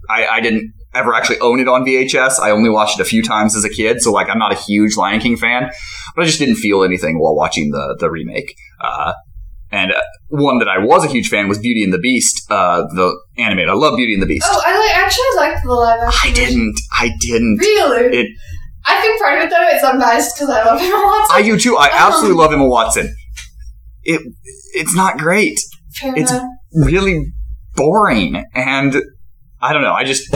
I, 0.09 0.27
I 0.27 0.41
didn't 0.41 0.73
ever 0.95 1.15
actually 1.15 1.39
own 1.41 1.61
it 1.61 1.69
on 1.69 1.85
VHS. 1.85 2.41
I 2.41 2.51
only 2.51 2.69
watched 2.69 2.99
it 2.99 3.03
a 3.03 3.07
few 3.07 3.23
times 3.23 3.55
as 3.55 3.65
a 3.65 3.69
kid, 3.69 4.01
so 4.01 4.13
like 4.13 4.29
I'm 4.29 4.39
not 4.39 4.53
a 4.53 4.57
huge 4.57 4.97
Lion 4.97 5.21
King 5.21 5.37
fan. 5.37 5.71
But 6.15 6.23
I 6.23 6.27
just 6.27 6.39
didn't 6.39 6.57
feel 6.57 6.83
anything 6.83 7.21
while 7.21 7.37
watching 7.37 7.71
the 7.71 7.97
the 7.99 8.11
remake. 8.11 8.55
Uh, 8.81 9.13
and 9.73 9.93
uh, 9.93 10.01
one 10.29 10.59
that 10.59 10.69
I 10.69 10.79
was 10.79 11.05
a 11.05 11.09
huge 11.09 11.29
fan 11.29 11.49
was 11.49 11.59
Beauty 11.59 11.83
and 11.83 11.93
the 11.93 11.99
Beast, 11.99 12.51
uh, 12.51 12.83
the 12.95 13.17
animated. 13.39 13.69
I 13.71 13.75
love 13.75 13.97
Beauty 13.97 14.15
and 14.15 14.23
the 14.23 14.27
Beast. 14.27 14.47
Oh, 14.49 14.63
I 14.65 14.79
like, 14.79 14.97
actually 14.97 15.37
liked 15.37 15.65
the 15.65 15.73
live 15.73 16.01
action. 16.01 16.31
I 16.31 16.35
didn't. 16.35 16.75
I 16.93 17.11
didn't. 17.21 17.57
Really? 17.61 18.19
It- 18.19 18.37
I 18.87 18.99
think 19.03 19.21
part 19.21 19.37
of 19.39 19.45
it, 19.45 19.51
though, 19.51 19.69
is 19.77 19.83
unbiased 19.85 20.37
because 20.37 20.49
I 20.49 20.65
love 20.65 20.81
him 20.81 20.91
a 20.91 20.97
lot. 20.97 21.29
I 21.31 21.43
do 21.43 21.59
too. 21.59 21.77
I 21.77 21.87
Um, 21.91 21.93
absolutely 22.09 22.39
love 22.43 22.51
Emma 22.53 22.67
Watson. 22.67 23.15
It 24.05 24.23
it's 24.73 24.95
not 24.95 25.19
great. 25.19 25.61
Fair 25.97 26.13
it's- 26.13 26.31
enough. 26.31 26.49
Really 26.73 27.27
boring, 27.77 28.43
and 28.55 28.97
I 29.61 29.73
don't 29.75 29.83
know. 29.83 29.93
I 29.93 30.05
just 30.05 30.35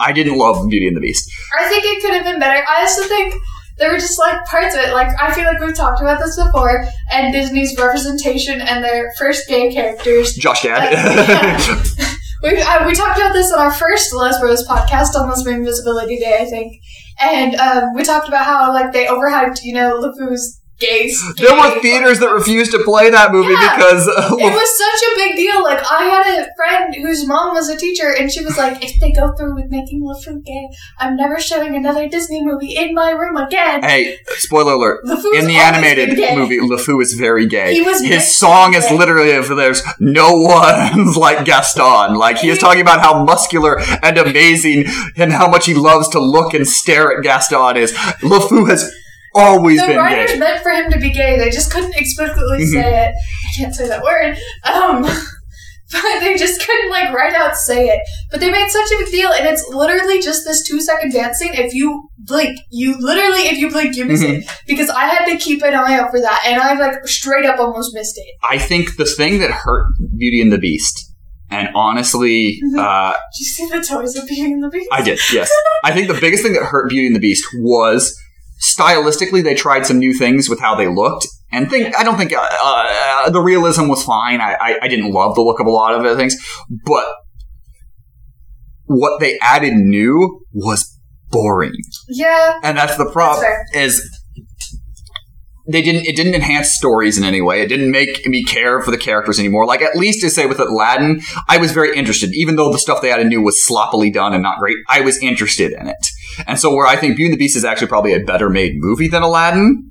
I 0.00 0.12
didn't 0.12 0.38
love 0.38 0.66
Beauty 0.70 0.86
and 0.88 0.96
the 0.96 1.00
Beast. 1.00 1.30
I 1.60 1.68
think 1.68 1.84
it 1.84 2.00
could 2.02 2.14
have 2.14 2.24
been 2.24 2.38
better. 2.40 2.64
I 2.66 2.80
also 2.82 3.02
think 3.04 3.34
there 3.78 3.92
were 3.92 3.98
just 3.98 4.18
like 4.18 4.44
parts 4.44 4.74
of 4.74 4.80
it. 4.82 4.92
Like 4.92 5.08
I 5.20 5.32
feel 5.34 5.44
like 5.44 5.60
we've 5.60 5.74
talked 5.74 6.00
about 6.00 6.20
this 6.20 6.36
before, 6.36 6.84
and 7.12 7.32
Disney's 7.32 7.76
representation 7.78 8.60
and 8.60 8.84
their 8.84 9.12
first 9.18 9.48
gay 9.48 9.72
characters. 9.72 10.34
Josh 10.34 10.62
Gad. 10.62 11.60
We 12.44 12.60
uh, 12.60 12.86
we 12.86 12.94
talked 12.94 13.16
about 13.16 13.32
this 13.32 13.50
on 13.50 13.58
our 13.58 13.72
first 13.72 14.12
Les 14.12 14.42
Rose 14.42 14.68
podcast 14.68 15.14
on 15.14 15.30
Lesbian 15.30 15.64
Visibility 15.64 16.18
Day, 16.18 16.40
I 16.40 16.44
think, 16.44 16.74
and 17.18 17.54
um, 17.54 17.94
we 17.94 18.04
talked 18.04 18.28
about 18.28 18.44
how 18.44 18.70
like 18.70 18.92
they 18.92 19.06
overhyped, 19.06 19.60
you 19.62 19.72
know, 19.72 19.98
LeFou's 19.98 20.60
gays. 20.78 21.22
there 21.36 21.54
were 21.54 21.80
theaters 21.80 22.18
that 22.20 22.30
refused 22.30 22.72
to 22.72 22.78
play 22.84 23.10
that 23.10 23.32
movie 23.32 23.52
Yeah. 23.52 23.76
because 23.76 24.08
uh, 24.08 24.36
It 24.38 24.52
was 24.52 24.78
such 24.78 25.02
a 25.08 25.14
big 25.16 25.36
deal. 25.36 25.62
Like 25.62 25.78
I 25.90 26.04
had 26.04 26.40
a 26.40 26.48
friend 26.56 26.94
whose 26.94 27.26
mom 27.26 27.54
was 27.54 27.68
a 27.68 27.76
teacher, 27.76 28.10
and 28.14 28.30
she 28.30 28.44
was 28.44 28.58
like, 28.58 28.82
"If 28.84 29.00
they 29.00 29.12
go 29.12 29.32
through 29.36 29.54
with 29.54 29.70
making 29.70 30.02
LeFou 30.02 30.44
gay, 30.44 30.68
I'm 30.98 31.16
never 31.16 31.38
showing 31.38 31.76
another 31.76 32.08
Disney 32.08 32.44
movie 32.44 32.76
in 32.76 32.94
my 32.94 33.10
room 33.12 33.36
again." 33.36 33.82
Hey, 33.82 34.18
spoiler 34.36 34.72
alert. 34.72 35.04
LeFou's 35.04 35.38
In 35.38 35.46
the 35.46 35.56
animated 35.56 36.16
gay. 36.16 36.34
movie, 36.36 36.58
LeFou 36.58 37.00
is 37.02 37.14
very 37.14 37.46
gay. 37.46 37.74
He 37.74 37.82
was 37.82 38.00
His 38.02 38.36
song 38.36 38.74
is 38.74 38.90
literally 38.90 39.32
there's 39.54 39.82
no 40.00 40.32
one's 40.32 41.16
like 41.26 41.44
Gaston. 41.44 42.14
Like 42.16 42.38
he 42.38 42.48
is 42.50 42.58
talking 42.58 42.80
about 42.82 43.00
how 43.00 43.22
muscular 43.24 43.78
and 44.02 44.18
amazing 44.18 44.86
and 45.16 45.32
how 45.32 45.48
much 45.48 45.66
he 45.66 45.74
loves 45.74 46.08
to 46.10 46.18
look 46.20 46.54
and 46.54 46.66
stare 46.66 47.16
at 47.16 47.22
Gaston 47.22 47.76
is. 47.76 47.92
LeFou 48.22 48.68
has 48.68 48.92
always 49.34 49.80
the 49.80 49.88
been 49.88 49.96
writers 49.98 50.32
gay. 50.32 50.38
meant 50.38 50.62
for 50.62 50.70
him 50.70 50.90
to 50.90 50.98
be 50.98 51.10
gay. 51.10 51.38
They 51.38 51.50
just 51.50 51.70
couldn't 51.72 51.94
explicitly 51.96 52.60
Mhm. 52.64 52.72
say 52.72 53.06
it. 53.06 53.14
I 53.14 53.56
can't 53.56 53.74
say 53.74 53.88
that 53.88 54.02
word. 54.02 54.36
Um, 54.64 55.02
but 55.92 56.20
they 56.20 56.34
just 56.36 56.66
couldn't 56.66 56.90
like 56.90 57.12
write 57.12 57.34
out 57.34 57.56
say 57.56 57.88
it. 57.88 58.00
But 58.30 58.40
they 58.40 58.50
made 58.50 58.68
such 58.68 58.90
a 58.92 58.98
big 59.04 59.10
deal, 59.12 59.30
and 59.32 59.46
it's 59.46 59.68
literally 59.68 60.20
just 60.20 60.44
this 60.44 60.66
two 60.66 60.80
second 60.80 61.12
dance 61.12 61.38
scene. 61.38 61.54
If 61.54 61.72
you 61.74 62.08
blink, 62.18 62.58
you 62.70 62.96
literally, 62.98 63.42
if 63.48 63.58
you 63.58 63.70
blink, 63.70 63.96
you 63.96 64.04
miss 64.04 64.22
it. 64.22 64.40
Mm-hmm. 64.44 64.54
Because 64.66 64.90
I 64.90 65.06
had 65.06 65.26
to 65.26 65.36
keep 65.36 65.62
an 65.62 65.74
eye 65.74 65.94
out 65.98 66.10
for 66.10 66.20
that, 66.20 66.42
and 66.46 66.60
I 66.60 66.74
like 66.74 67.06
straight 67.06 67.44
up 67.46 67.60
almost 67.60 67.94
missed 67.94 68.16
it. 68.18 68.26
I 68.42 68.58
think 68.58 68.96
the 68.96 69.04
thing 69.04 69.38
that 69.40 69.50
hurt 69.50 69.86
Beauty 70.18 70.40
and 70.40 70.50
the 70.52 70.58
Beast, 70.58 71.12
and 71.50 71.68
honestly, 71.76 72.58
Mhm. 72.74 72.78
uh, 72.78 73.12
Did 73.12 73.40
you 73.40 73.46
see 73.46 73.68
the 73.68 73.84
toys 73.84 74.16
of 74.16 74.26
Beauty 74.26 74.52
and 74.52 74.64
the 74.64 74.70
Beast? 74.70 74.88
I 74.90 75.02
did, 75.02 75.20
yes. 75.32 75.50
I 75.84 75.92
think 75.92 76.08
the 76.08 76.14
biggest 76.20 76.42
thing 76.42 76.54
that 76.54 76.64
hurt 76.64 76.88
Beauty 76.88 77.06
and 77.06 77.14
the 77.14 77.20
Beast 77.20 77.44
was 77.60 78.18
stylistically 78.64 79.42
they 79.42 79.54
tried 79.54 79.86
some 79.86 79.98
new 79.98 80.14
things 80.14 80.48
with 80.48 80.60
how 80.60 80.74
they 80.74 80.88
looked. 80.88 81.26
And 81.52 81.70
think 81.70 81.94
I 81.96 82.02
don't 82.02 82.16
think 82.16 82.32
uh, 82.32 82.46
uh, 82.64 83.30
the 83.30 83.40
realism 83.40 83.86
was 83.88 84.02
fine. 84.02 84.40
I, 84.40 84.54
I 84.60 84.78
I 84.82 84.88
didn't 84.88 85.12
love 85.12 85.34
the 85.36 85.42
look 85.42 85.60
of 85.60 85.66
a 85.66 85.70
lot 85.70 85.94
of 85.94 86.02
the 86.02 86.16
things, 86.16 86.34
but 86.84 87.04
what 88.86 89.20
they 89.20 89.38
added 89.40 89.74
new 89.74 90.44
was 90.52 90.98
boring, 91.30 91.72
Yeah. 92.08 92.58
and 92.62 92.76
that's 92.76 92.96
the 92.96 93.10
problem. 93.10 93.44
fair. 93.44 93.64
Is 93.74 94.02
they 95.70 95.80
didn't 95.80 96.06
it 96.06 96.16
didn't 96.16 96.34
enhance 96.34 96.74
stories 96.74 97.16
in 97.16 97.24
any 97.24 97.40
way. 97.40 97.62
It 97.62 97.68
didn't 97.68 97.90
make 97.90 98.26
me 98.26 98.44
care 98.44 98.82
for 98.82 98.90
the 98.90 98.98
characters 98.98 99.38
anymore. 99.38 99.64
Like 99.64 99.80
at 99.80 99.96
least 99.96 100.20
to 100.20 100.30
say 100.30 100.44
with 100.46 100.60
Aladdin, 100.60 101.20
I 101.48 101.56
was 101.58 101.72
very 101.72 101.96
interested, 101.96 102.30
even 102.34 102.56
though 102.56 102.70
the 102.72 102.78
stuff 102.78 103.00
they 103.00 103.10
added 103.12 103.28
new 103.28 103.40
was 103.42 103.64
sloppily 103.64 104.10
done 104.10 104.34
and 104.34 104.42
not 104.42 104.58
great. 104.58 104.76
I 104.90 105.00
was 105.00 105.16
interested 105.22 105.72
in 105.72 105.88
it, 105.88 106.06
and 106.46 106.58
so 106.58 106.74
where 106.74 106.86
I 106.86 106.96
think 106.96 107.16
Beauty 107.16 107.30
and 107.30 107.34
the 107.34 107.38
Beast 107.38 107.56
is 107.56 107.64
actually 107.64 107.88
probably 107.88 108.12
a 108.14 108.20
better 108.20 108.48
made 108.50 108.72
movie 108.76 109.08
than 109.08 109.22
Aladdin. 109.22 109.90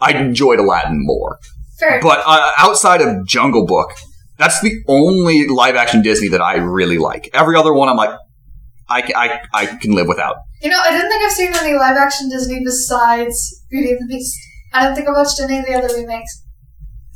I 0.00 0.12
enjoyed 0.12 0.60
Aladdin 0.60 0.98
more, 1.04 1.38
Fair. 1.78 2.00
but 2.00 2.22
uh, 2.24 2.52
outside 2.58 3.00
of 3.00 3.26
Jungle 3.26 3.66
Book, 3.66 3.90
that's 4.36 4.60
the 4.60 4.72
only 4.86 5.48
live 5.48 5.74
action 5.74 6.02
Disney 6.02 6.28
that 6.28 6.40
I 6.40 6.56
really 6.56 6.98
like. 6.98 7.28
Every 7.32 7.56
other 7.56 7.72
one, 7.72 7.88
I'm 7.88 7.96
like, 7.96 8.16
I, 8.88 9.02
I, 9.14 9.40
I 9.62 9.66
can 9.66 9.92
live 9.92 10.06
without. 10.06 10.36
You 10.62 10.70
know, 10.70 10.80
I 10.80 10.90
didn't 10.90 11.10
think 11.10 11.22
I've 11.24 11.32
seen 11.32 11.52
any 11.54 11.74
live 11.76 11.96
action 11.96 12.28
Disney 12.28 12.60
besides 12.64 13.64
Beauty 13.70 13.90
and 13.90 14.00
the 14.00 14.06
Beast. 14.14 14.36
I 14.72 14.84
don't 14.84 14.94
think 14.94 15.08
I 15.08 15.12
watched 15.12 15.40
any 15.40 15.58
of 15.58 15.66
the 15.66 15.74
other 15.74 15.92
remakes. 15.94 16.44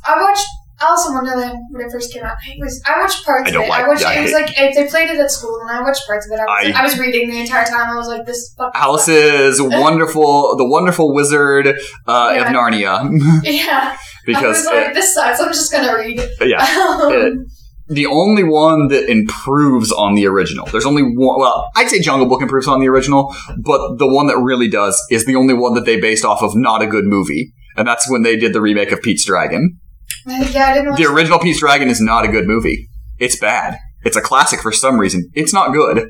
I 0.05 0.15
watched 0.21 0.45
Alice 0.83 1.07
in 1.07 1.13
Wonderland 1.13 1.57
when 1.71 1.85
it 1.85 1.91
first 1.91 2.11
came 2.13 2.23
out. 2.23 2.35
It 2.47 2.57
was 2.59 2.81
I 2.85 2.99
watched 3.01 3.25
parts 3.25 3.51
I 3.51 3.55
of 3.55 3.61
it. 3.63 3.69
like- 3.69 3.83
I 3.83 3.87
watched 3.87 4.05
I 4.05 4.13
it 4.19 4.21
was 4.23 4.31
like 4.33 4.49
if 4.59 4.75
they 4.75 4.87
played 4.87 5.09
it 5.09 5.17
at 5.19 5.31
school 5.31 5.57
and 5.61 5.71
I 5.71 5.81
watched 5.81 6.05
parts 6.05 6.25
of 6.27 6.31
it. 6.33 6.39
I 6.41 6.45
was, 6.67 6.75
I- 6.75 6.79
I, 6.79 6.83
was 6.83 6.99
reading 6.99 7.29
the 7.29 7.39
entire 7.39 7.65
time. 7.65 7.89
I 7.89 7.95
was 7.95 8.07
like, 8.07 8.25
this 8.25 8.53
fucking 8.57 8.79
Alice's 8.79 9.61
wonderful, 9.61 10.55
the 10.57 10.67
wonderful 10.67 11.13
wizard 11.13 11.67
uh, 12.07 12.33
Yeah. 12.35 12.41
of 12.41 12.47
Narnia, 12.55 13.09
Yeah. 13.43 13.97
I 14.23 14.25
because 14.25 14.57
was 14.57 14.65
like, 14.65 14.93
this 14.93 15.13
sucks. 15.13 15.39
I'm 15.41 15.49
just 15.49 15.71
gonna 15.71 15.93
read. 15.95 16.21
yeah, 16.41 16.63
Um, 17.01 17.45
the 17.89 18.05
only 18.05 18.43
one 18.43 18.87
that 18.87 19.09
improves 19.11 19.91
on 19.91 20.15
the 20.15 20.25
original. 20.27 20.65
There's 20.67 20.85
only 20.85 21.03
one. 21.03 21.39
Well, 21.39 21.69
I'd 21.75 21.89
say 21.89 21.99
Jungle 21.99 22.27
Book 22.29 22.41
improves 22.41 22.67
on 22.67 22.79
the 22.79 22.87
original, 22.87 23.35
but 23.57 23.97
the 23.97 24.07
one 24.07 24.27
that 24.27 24.37
really 24.37 24.69
does 24.69 24.99
is 25.11 25.25
the 25.25 25.35
only 25.35 25.53
one 25.53 25.73
that 25.73 25.83
they 25.85 25.99
based 25.99 26.23
off 26.23 26.41
of 26.41 26.55
not 26.55 26.81
a 26.81 26.87
good 26.87 27.03
movie, 27.03 27.51
and 27.75 27.85
that's 27.85 28.09
when 28.09 28.23
they 28.23 28.37
did 28.37 28.53
the 28.53 28.61
remake 28.61 28.93
of 28.93 29.01
Pete's 29.01 29.25
Dragon. 29.25 29.77
Yeah, 30.25 30.65
I 30.67 30.73
didn't 30.73 30.89
watch 30.91 30.99
The 30.99 31.05
original 31.05 31.39
Pete's 31.39 31.59
Dragon 31.59 31.87
is 31.89 32.01
not 32.01 32.25
a 32.25 32.27
good 32.27 32.47
movie. 32.47 32.87
It's 33.19 33.37
bad. 33.39 33.77
It's 34.03 34.17
a 34.17 34.21
classic 34.21 34.61
for 34.61 34.71
some 34.71 34.99
reason. 34.99 35.29
It's 35.33 35.53
not 35.53 35.73
good. 35.73 36.09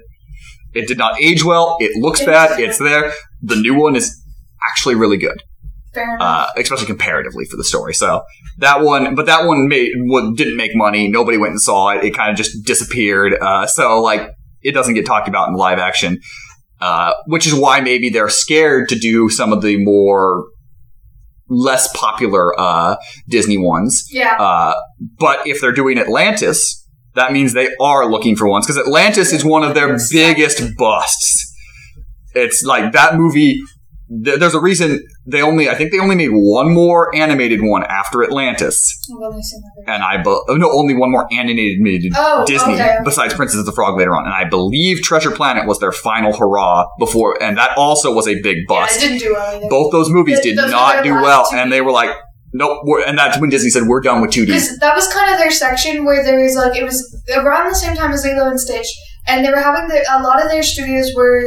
It 0.73 0.87
did 0.87 0.97
not 0.97 1.21
age 1.21 1.43
well. 1.43 1.77
It 1.79 1.91
looks 1.95 2.21
It's- 2.21 2.49
bad. 2.49 2.59
It's 2.59 2.79
there. 2.79 3.13
The 3.41 3.55
new 3.55 3.75
one 3.75 3.95
is 3.95 4.19
actually 4.69 4.95
really 4.95 5.17
good. 5.17 5.37
Fair 5.93 6.15
enough. 6.15 6.21
uh, 6.21 6.47
especially 6.59 6.87
comparatively 6.87 7.45
for 7.45 7.55
the 7.55 7.63
story. 7.63 7.93
So 7.93 8.23
that 8.57 8.81
one, 8.81 9.13
but 9.13 9.27
that 9.27 9.45
one 9.45 9.67
made 9.67 9.91
what 10.07 10.35
didn't 10.35 10.57
make 10.57 10.71
money. 10.75 11.07
Nobody 11.07 11.37
went 11.37 11.51
and 11.51 11.61
saw 11.61 11.89
it. 11.89 12.03
It 12.03 12.15
kind 12.15 12.31
of 12.31 12.35
just 12.35 12.65
disappeared. 12.65 13.35
Uh, 13.39 13.67
so 13.67 14.01
like 14.01 14.31
it 14.63 14.71
doesn't 14.71 14.95
get 14.95 15.05
talked 15.05 15.27
about 15.27 15.49
in 15.49 15.53
live 15.53 15.77
action, 15.77 16.19
uh, 16.81 17.13
which 17.27 17.45
is 17.45 17.53
why 17.53 17.79
maybe 17.81 18.09
they're 18.09 18.27
scared 18.29 18.89
to 18.89 18.97
do 18.97 19.29
some 19.29 19.53
of 19.53 19.61
the 19.61 19.77
more 19.85 20.45
less 21.53 21.87
popular 21.95 22.59
uh, 22.59 22.95
Disney 23.27 23.57
ones. 23.57 24.05
yeah. 24.11 24.35
Uh, 24.39 24.73
but 25.19 25.45
if 25.47 25.61
they're 25.61 25.71
doing 25.71 25.97
Atlantis, 25.97 26.87
that 27.15 27.31
means 27.31 27.53
they 27.53 27.69
are 27.79 28.09
looking 28.09 28.35
for 28.35 28.47
ones 28.47 28.65
because 28.65 28.77
Atlantis 28.77 29.31
is 29.31 29.45
one 29.45 29.63
of 29.63 29.75
their 29.75 29.97
biggest 30.11 30.75
busts. 30.77 31.51
It's 32.33 32.63
like 32.63 32.93
that 32.93 33.15
movie. 33.15 33.61
Th- 34.23 34.39
There's 34.39 34.53
a 34.53 34.59
reason 34.61 34.99
they 35.25 35.41
only. 35.41 35.69
I 35.69 35.75
think 35.75 35.91
they 35.91 35.99
only 35.99 36.15
made 36.15 36.29
one 36.31 36.73
more 36.73 37.13
animated 37.15 37.61
one 37.61 37.83
after 37.83 38.23
Atlantis, 38.23 39.07
I've 39.11 39.23
only 39.31 39.41
seen 39.41 39.61
and 39.87 40.03
I 40.03 40.17
be- 40.21 40.29
oh, 40.49 40.55
no, 40.55 40.69
only 40.71 40.93
one 40.95 41.11
more 41.11 41.27
animated 41.31 42.13
Oh, 42.15 42.43
Disney 42.45 42.73
okay. 42.73 42.97
besides 43.03 43.33
Princess 43.33 43.59
of 43.59 43.65
the 43.65 43.71
Frog 43.71 43.97
later 43.97 44.15
on, 44.15 44.25
and 44.25 44.33
I 44.33 44.43
believe 44.49 45.01
Treasure 45.01 45.31
Planet 45.31 45.67
was 45.67 45.79
their 45.79 45.91
final 45.91 46.33
hurrah 46.33 46.85
before, 46.99 47.41
and 47.41 47.57
that 47.57 47.77
also 47.77 48.13
was 48.13 48.27
a 48.27 48.41
big 48.41 48.57
Yeah, 48.57 48.63
bust. 48.67 48.97
it 48.97 49.07
didn't 49.07 49.19
do 49.19 49.33
well 49.33 49.55
either. 49.57 49.67
Both 49.69 49.91
those 49.91 50.09
movies 50.09 50.39
Th- 50.41 50.55
did 50.55 50.63
those 50.63 50.71
not 50.71 51.03
do 51.03 51.13
well, 51.13 51.47
and 51.53 51.71
they 51.71 51.81
were 51.81 51.91
like, 51.91 52.09
nope. 52.53 52.81
We're, 52.83 53.03
and 53.05 53.17
that's 53.17 53.39
when 53.39 53.49
Disney 53.49 53.69
said 53.69 53.83
we're 53.87 54.01
done 54.01 54.21
with 54.21 54.31
2D. 54.31 54.47
Because 54.47 54.77
that 54.79 54.95
was 54.95 55.07
kind 55.11 55.31
of 55.31 55.39
their 55.39 55.51
section 55.51 56.05
where 56.05 56.23
there 56.23 56.39
was 56.39 56.55
like 56.55 56.75
it 56.77 56.83
was 56.83 56.97
around 57.35 57.69
the 57.69 57.75
same 57.75 57.95
time 57.95 58.11
as 58.11 58.23
Lilo 58.23 58.49
and 58.49 58.59
Stitch, 58.59 58.87
and 59.27 59.43
they 59.45 59.49
were 59.49 59.57
having 59.61 59.87
the, 59.87 60.05
a 60.11 60.21
lot 60.21 60.43
of 60.43 60.49
their 60.51 60.63
studios 60.63 61.11
were 61.15 61.43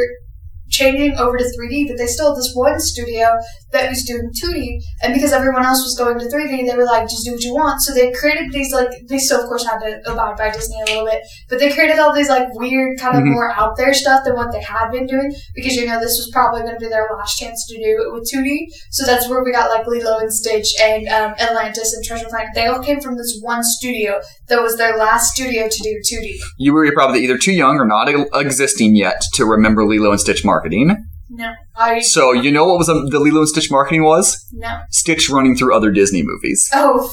changing 0.71 1.17
over 1.19 1.37
to 1.39 1.45
3D, 1.45 1.89
but 1.89 1.97
they 1.99 2.07
still 2.07 2.31
had 2.31 2.39
this 2.39 2.53
one 2.55 2.79
studio 2.81 3.29
that 3.73 3.89
was 3.89 4.05
doing 4.05 4.31
2D, 4.43 4.79
and 5.03 5.15
because 5.15 5.33
everyone 5.33 5.65
else 5.65 5.83
was 5.83 5.97
going 5.99 6.19
to 6.19 6.27
3D, 6.27 6.67
they 6.67 6.77
were 6.77 6.85
like, 6.85 7.09
just 7.09 7.25
do 7.25 7.33
what 7.33 7.43
you 7.43 7.55
want. 7.55 7.81
So 7.83 7.93
they 7.95 8.13
created 8.13 8.53
these 8.53 8.73
like 8.73 8.89
they 9.09 9.19
still 9.19 9.41
of 9.43 9.49
course 9.49 9.67
had 9.67 9.79
to 9.81 10.01
abide 10.11 10.37
by 10.37 10.51
Disney 10.51 10.81
a 10.83 10.85
little 10.87 11.05
bit, 11.07 11.23
but 11.49 11.59
they 11.59 11.73
created 11.73 11.99
all 11.99 12.15
these 12.15 12.29
like 12.29 12.49
weird 12.55 12.99
kind 12.99 13.17
of 13.17 13.23
Mhm. 13.23 13.33
more 13.33 13.53
out 13.53 13.77
there 13.77 13.93
stuff 13.95 14.25
than 14.25 14.35
what 14.37 14.53
they 14.53 14.61
had 14.63 14.91
been 14.91 15.07
doing 15.07 15.33
because 15.55 15.75
you 15.75 15.87
know 15.87 15.99
this 16.01 16.17
was 16.19 16.31
probably 16.33 16.61
going 16.63 16.75
to 16.75 16.81
be 16.81 16.89
their 16.89 17.09
last 17.17 17.37
chance 17.39 17.67
to 17.69 17.77
do 17.77 18.05
it 18.07 18.13
with 18.13 18.29
2D. 18.31 18.67
So 18.91 19.05
that's 19.07 19.29
where 19.29 19.43
we 19.45 19.53
got 19.53 19.71
like 19.71 19.87
Lilo 19.87 20.19
and 20.19 20.33
Stitch 20.33 20.73
and 20.81 21.07
um, 21.09 21.35
Atlantis 21.39 21.93
and 21.95 22.05
Treasure 22.05 22.27
Planet. 22.29 22.49
They 22.55 22.67
all 22.67 22.83
came 22.83 23.01
from 23.01 23.17
this 23.17 23.39
one 23.43 23.63
studio 23.63 24.21
that 24.49 24.63
was 24.63 24.77
their 24.77 24.97
last 24.97 25.33
studio 25.35 25.69
to 25.69 25.83
do 25.83 26.01
2D. 26.09 26.39
You 26.59 26.73
were 26.73 26.91
probably 26.93 27.23
either 27.25 27.39
too 27.39 27.53
young 27.53 27.77
or 27.77 27.87
not 27.87 28.09
existing 28.35 28.97
yet 28.97 29.23
to 29.35 29.45
remember 29.45 29.85
Lilo 29.85 30.11
and 30.11 30.21
Stitch 30.21 30.45
marketing. 30.57 30.97
No, 31.29 31.53
I 31.77 32.01
So 32.01 32.33
you 32.33 32.53
know 32.53 32.67
what 32.67 32.79
was 32.79 32.89
um, 32.89 33.09
the 33.09 33.19
Lilo 33.19 33.41
and 33.41 33.49
Stitch 33.49 33.71
marketing 33.71 34.05
was? 34.05 34.37
no. 34.53 34.81
Stitch 34.91 35.29
running 35.29 35.57
through 35.57 35.75
other 35.75 35.91
Disney 35.91 36.23
movies. 36.23 36.71
Oh, 36.73 37.13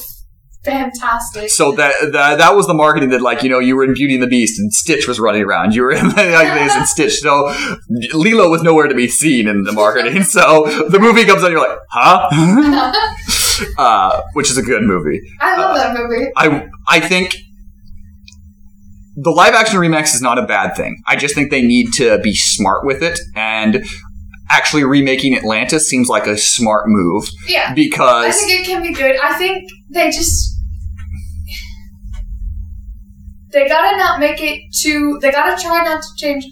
fantastic! 0.64 1.50
So 1.50 1.72
that, 1.72 1.94
that 2.12 2.38
that 2.38 2.54
was 2.54 2.66
the 2.66 2.74
marketing 2.74 3.10
that 3.10 3.20
like 3.20 3.42
you 3.42 3.50
know 3.50 3.58
you 3.58 3.74
were 3.76 3.84
in 3.84 3.92
Beauty 3.94 4.14
and 4.14 4.22
the 4.22 4.28
Beast 4.28 4.58
and 4.58 4.72
Stitch 4.72 5.08
was 5.08 5.18
running 5.18 5.42
around. 5.42 5.74
You 5.74 5.82
were 5.82 5.92
in 5.92 6.08
like 6.40 6.54
this 6.54 6.74
and 6.74 6.86
Stitch. 6.86 7.14
So 7.20 7.52
Lilo 8.12 8.48
was 8.48 8.62
nowhere 8.62 8.86
to 8.86 8.94
be 8.94 9.08
seen 9.08 9.48
in 9.48 9.64
the 9.64 9.72
marketing. 9.72 10.22
So 10.34 10.86
the 10.88 10.98
movie 11.00 11.24
comes 11.24 11.42
out, 11.42 11.50
and 11.50 11.58
you're 11.58 11.68
like, 11.68 11.78
huh? 11.90 12.92
uh, 13.78 14.22
which 14.34 14.50
is 14.50 14.56
a 14.58 14.62
good 14.62 14.82
movie. 14.82 15.20
I 15.40 15.56
love 15.56 15.76
that 15.76 15.96
movie. 15.96 16.26
I 16.36 16.68
I 16.86 17.00
think 17.00 17.36
the 19.16 19.30
live 19.30 19.54
action 19.54 19.78
remix 19.78 20.14
is 20.14 20.22
not 20.22 20.38
a 20.38 20.46
bad 20.46 20.74
thing. 20.74 21.02
I 21.06 21.16
just 21.16 21.34
think 21.34 21.50
they 21.50 21.62
need 21.62 21.92
to 21.94 22.18
be 22.18 22.34
smart 22.34 22.84
with 22.84 23.02
it 23.02 23.18
and 23.34 23.84
actually 24.50 24.84
remaking 24.84 25.36
Atlantis 25.36 25.88
seems 25.88 26.08
like 26.08 26.26
a 26.26 26.36
smart 26.36 26.84
move 26.86 27.28
Yeah, 27.48 27.72
Because 27.74 28.26
I 28.26 28.30
think 28.30 28.60
it 28.60 28.66
can 28.66 28.82
be 28.82 28.92
good. 28.92 29.16
I 29.22 29.34
think 29.36 29.70
they 29.90 30.10
just 30.10 30.52
they 33.52 33.68
gotta 33.68 33.96
not 33.96 34.18
make 34.18 34.42
it 34.42 34.60
too. 34.76 35.18
They 35.22 35.30
gotta 35.30 35.60
try 35.60 35.84
not 35.84 36.02
to 36.02 36.08
change. 36.16 36.44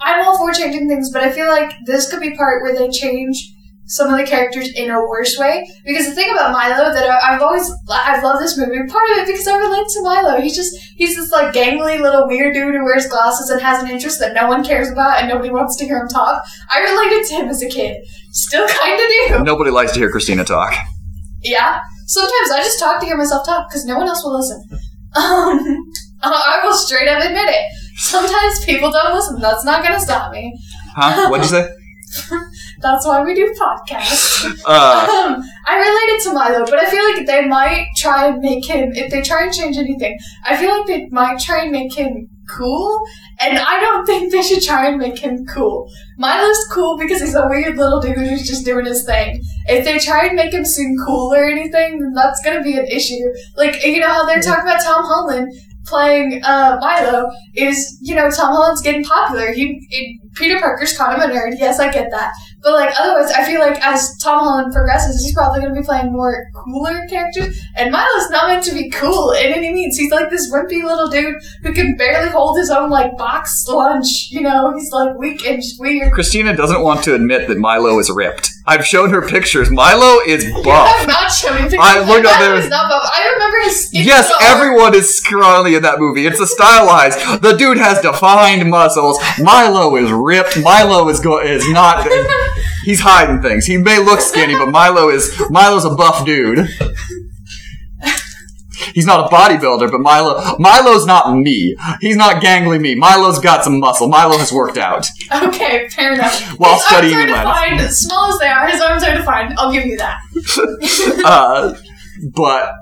I'm 0.00 0.24
all 0.24 0.36
for 0.36 0.52
changing 0.52 0.88
things, 0.88 1.10
but 1.10 1.22
I 1.22 1.32
feel 1.32 1.48
like 1.48 1.72
this 1.86 2.10
could 2.10 2.20
be 2.20 2.36
part 2.36 2.62
where 2.62 2.76
they 2.76 2.88
change 2.90 3.54
some 3.88 4.12
of 4.12 4.18
the 4.18 4.24
characters 4.24 4.70
in 4.76 4.90
a 4.90 5.00
worse 5.00 5.36
way. 5.38 5.66
Because 5.84 6.06
the 6.06 6.14
thing 6.14 6.30
about 6.30 6.52
Milo 6.52 6.92
that 6.92 7.08
I, 7.08 7.34
I've 7.34 7.42
always 7.42 7.70
I've 7.90 8.22
loved 8.22 8.42
this 8.42 8.56
movie. 8.56 8.76
Part 8.86 9.10
of 9.12 9.18
it 9.18 9.26
because 9.26 9.48
I 9.48 9.56
relate 9.56 9.88
to 9.88 10.02
Milo. 10.02 10.40
He's 10.40 10.54
just 10.54 10.76
he's 10.96 11.16
this 11.16 11.32
like 11.32 11.54
gangly 11.54 12.00
little 12.00 12.28
weird 12.28 12.54
dude 12.54 12.74
who 12.74 12.84
wears 12.84 13.08
glasses 13.08 13.50
and 13.50 13.60
has 13.60 13.82
an 13.82 13.90
interest 13.90 14.20
that 14.20 14.34
no 14.34 14.46
one 14.46 14.62
cares 14.62 14.90
about 14.90 15.18
and 15.18 15.28
nobody 15.28 15.50
wants 15.50 15.76
to 15.76 15.84
hear 15.84 15.98
him 15.98 16.08
talk. 16.08 16.44
I 16.70 16.80
related 16.80 17.28
to 17.28 17.34
him 17.34 17.48
as 17.48 17.62
a 17.62 17.68
kid. 17.68 17.96
Still 18.30 18.68
kind 18.68 19.00
of 19.00 19.38
do. 19.38 19.44
nobody 19.44 19.70
likes 19.70 19.92
to 19.92 19.98
hear 19.98 20.12
Kristina 20.12 20.44
talk. 20.44 20.74
Yeah. 21.42 21.80
Sometimes 22.06 22.50
I 22.50 22.58
just 22.58 22.78
talk 22.78 23.00
to 23.00 23.06
hear 23.06 23.16
myself 23.16 23.46
talk 23.46 23.68
because 23.68 23.84
no 23.84 23.96
one 23.96 24.06
else 24.06 24.22
will 24.22 24.36
listen. 24.36 24.64
Um, 25.16 25.92
I 26.22 26.60
I 26.62 26.66
will 26.66 26.74
straight 26.74 27.08
up 27.08 27.22
admit 27.22 27.48
it. 27.48 27.64
Sometimes 27.96 28.64
people 28.64 28.92
don't 28.92 29.14
listen. 29.14 29.40
That's 29.40 29.64
not 29.64 29.82
going 29.82 29.94
to 29.94 30.00
stop 30.00 30.30
me. 30.32 30.58
Huh? 30.94 31.28
What'd 31.28 31.44
you 31.44 31.50
say? 31.50 31.68
That's 32.80 33.06
why 33.06 33.24
we 33.24 33.34
do 33.34 33.54
podcasts. 33.60 34.38
Uh, 34.66 35.34
um, 35.34 35.42
I 35.66 35.78
related 35.78 36.24
to 36.24 36.32
Milo, 36.32 36.64
but 36.64 36.78
I 36.78 36.90
feel 36.90 37.02
like 37.02 37.26
they 37.26 37.46
might 37.46 37.86
try 37.96 38.28
and 38.28 38.38
make 38.40 38.64
him, 38.64 38.92
if 38.92 39.10
they 39.10 39.22
try 39.22 39.44
and 39.44 39.52
change 39.52 39.76
anything, 39.76 40.16
I 40.46 40.56
feel 40.56 40.70
like 40.70 40.86
they 40.86 41.08
might 41.10 41.40
try 41.40 41.62
and 41.62 41.72
make 41.72 41.94
him 41.94 42.28
cool, 42.48 43.02
and 43.40 43.58
I 43.58 43.80
don't 43.80 44.06
think 44.06 44.30
they 44.30 44.42
should 44.42 44.62
try 44.62 44.88
and 44.88 44.98
make 44.98 45.18
him 45.18 45.44
cool. 45.46 45.88
Milo's 46.18 46.66
cool 46.72 46.98
because 46.98 47.20
he's 47.20 47.34
a 47.34 47.46
weird 47.48 47.76
little 47.76 48.00
dude 48.00 48.16
who's 48.16 48.46
just 48.46 48.64
doing 48.64 48.84
his 48.86 49.04
thing. 49.04 49.40
If 49.66 49.84
they 49.84 49.98
try 49.98 50.26
and 50.26 50.34
make 50.36 50.52
him 50.52 50.64
seem 50.64 50.96
cool 51.06 51.32
or 51.32 51.44
anything, 51.44 52.00
then 52.00 52.12
that's 52.12 52.42
gonna 52.44 52.62
be 52.62 52.76
an 52.76 52.86
issue. 52.86 53.32
Like, 53.56 53.84
you 53.84 54.00
know 54.00 54.08
how 54.08 54.26
they're 54.26 54.42
talking 54.42 54.64
about 54.64 54.82
Tom 54.82 55.04
Holland 55.04 55.52
playing 55.88 56.40
uh, 56.44 56.78
Milo 56.80 57.30
is, 57.54 57.98
you 58.02 58.14
know, 58.14 58.30
Tom 58.30 58.54
Holland's 58.54 58.82
getting 58.82 59.02
popular. 59.04 59.52
He, 59.52 59.86
it, 59.90 60.20
Peter 60.34 60.58
Parker's 60.60 60.96
kind 60.96 61.20
of 61.20 61.28
a 61.28 61.32
nerd. 61.32 61.54
Yes, 61.58 61.80
I 61.80 61.90
get 61.90 62.10
that. 62.10 62.32
But 62.62 62.72
like 62.72 62.94
otherwise, 62.98 63.30
I 63.32 63.44
feel 63.44 63.60
like 63.60 63.84
as 63.84 64.16
Tom 64.22 64.40
Holland 64.40 64.72
progresses, 64.72 65.22
he's 65.22 65.34
probably 65.34 65.60
going 65.60 65.74
to 65.74 65.80
be 65.80 65.84
playing 65.84 66.12
more 66.12 66.46
cooler 66.54 67.06
characters. 67.08 67.58
And 67.76 67.92
Milo's 67.92 68.30
not 68.30 68.48
meant 68.48 68.64
to 68.64 68.74
be 68.74 68.90
cool 68.90 69.32
in 69.32 69.52
any 69.52 69.72
means. 69.72 69.96
He's 69.96 70.10
like 70.10 70.30
this 70.30 70.52
wimpy 70.52 70.82
little 70.82 71.08
dude 71.08 71.36
who 71.62 71.72
can 71.72 71.96
barely 71.96 72.30
hold 72.30 72.58
his 72.58 72.70
own 72.70 72.90
like 72.90 73.16
box 73.16 73.64
lunch. 73.68 74.28
You 74.30 74.42
know, 74.42 74.72
he's 74.76 74.90
like 74.90 75.16
weak 75.18 75.46
and 75.46 75.62
weird. 75.78 76.07
Kristina 76.12 76.56
doesn't 76.56 76.82
want 76.82 77.04
to 77.04 77.14
admit 77.14 77.48
that 77.48 77.58
Milo 77.58 77.98
is 77.98 78.10
ripped. 78.10 78.50
I've 78.66 78.84
shown 78.86 79.10
her 79.10 79.26
pictures. 79.26 79.70
Milo 79.70 80.18
is 80.26 80.44
I'm 80.44 80.62
buff. 80.62 81.06
not 81.06 81.28
showing 81.30 81.62
pictures. 81.62 81.78
I 81.80 82.00
looked 82.00 82.26
up 82.26 82.38
Milo 82.38 82.50
there- 82.52 82.54
is 82.56 82.68
not 82.68 82.90
buff. 82.90 83.10
I 83.14 83.32
remember 83.32 83.56
his 83.64 83.88
skin. 83.88 84.04
Yes, 84.04 84.28
color. 84.28 84.40
everyone 84.42 84.94
is 84.94 85.16
scrawny 85.16 85.74
in 85.74 85.82
that 85.82 85.98
movie. 85.98 86.26
It's 86.26 86.40
a 86.40 86.46
stylized. 86.46 87.18
The 87.42 87.52
dude 87.56 87.78
has 87.78 88.00
defined 88.02 88.68
muscles. 88.68 89.18
Milo 89.40 89.96
is 89.96 90.10
ripped. 90.10 90.58
Milo 90.62 91.08
is 91.08 91.20
go- 91.20 91.40
is 91.40 91.66
not. 91.70 92.06
He's 92.84 93.00
hiding 93.00 93.40
things. 93.42 93.66
He 93.66 93.76
may 93.76 93.98
look 94.02 94.20
skinny, 94.20 94.54
but 94.54 94.70
Milo 94.70 95.08
is 95.10 95.34
Milo's 95.50 95.84
a 95.84 95.90
buff 95.94 96.24
dude. 96.24 96.68
He's 98.94 99.06
not 99.06 99.30
a 99.30 99.34
bodybuilder, 99.34 99.90
but 99.90 100.00
Milo 100.00 100.56
Milo's 100.58 101.06
not 101.06 101.34
me. 101.36 101.76
He's 102.00 102.16
not 102.16 102.42
gangly 102.42 102.80
me. 102.80 102.94
Milo's 102.94 103.38
got 103.38 103.64
some 103.64 103.78
muscle. 103.80 104.08
Milo 104.08 104.38
has 104.38 104.52
worked 104.52 104.76
out. 104.78 105.06
Okay, 105.32 105.88
fair 105.88 106.14
enough. 106.14 106.40
While 106.58 106.74
his 106.74 106.84
studying 106.86 107.14
arms 107.14 107.30
are 107.30 107.36
defined, 107.36 107.80
small 107.92 108.32
as 108.32 108.38
they 108.38 108.46
are. 108.48 108.68
His 108.68 108.80
arms 108.80 109.02
are 109.02 109.14
defined. 109.14 109.54
I'll 109.58 109.72
give 109.72 109.84
you 109.86 109.96
that. 109.98 110.18
uh, 111.24 111.74
but 112.34 112.72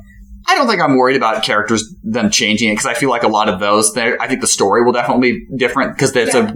I 0.48 0.54
don't 0.54 0.68
think 0.68 0.80
I'm 0.80 0.96
worried 0.96 1.16
about 1.16 1.42
characters 1.42 1.94
them 2.02 2.30
changing 2.30 2.68
it 2.68 2.72
because 2.72 2.86
I 2.86 2.94
feel 2.94 3.10
like 3.10 3.22
a 3.24 3.28
lot 3.28 3.48
of 3.48 3.60
those. 3.60 3.96
I 3.96 4.28
think 4.28 4.40
the 4.40 4.46
story 4.46 4.82
will 4.84 4.92
definitely 4.92 5.32
be 5.32 5.46
different 5.56 5.94
because 5.96 6.12
there's 6.12 6.34
Yeah. 6.34 6.50
a 6.50 6.54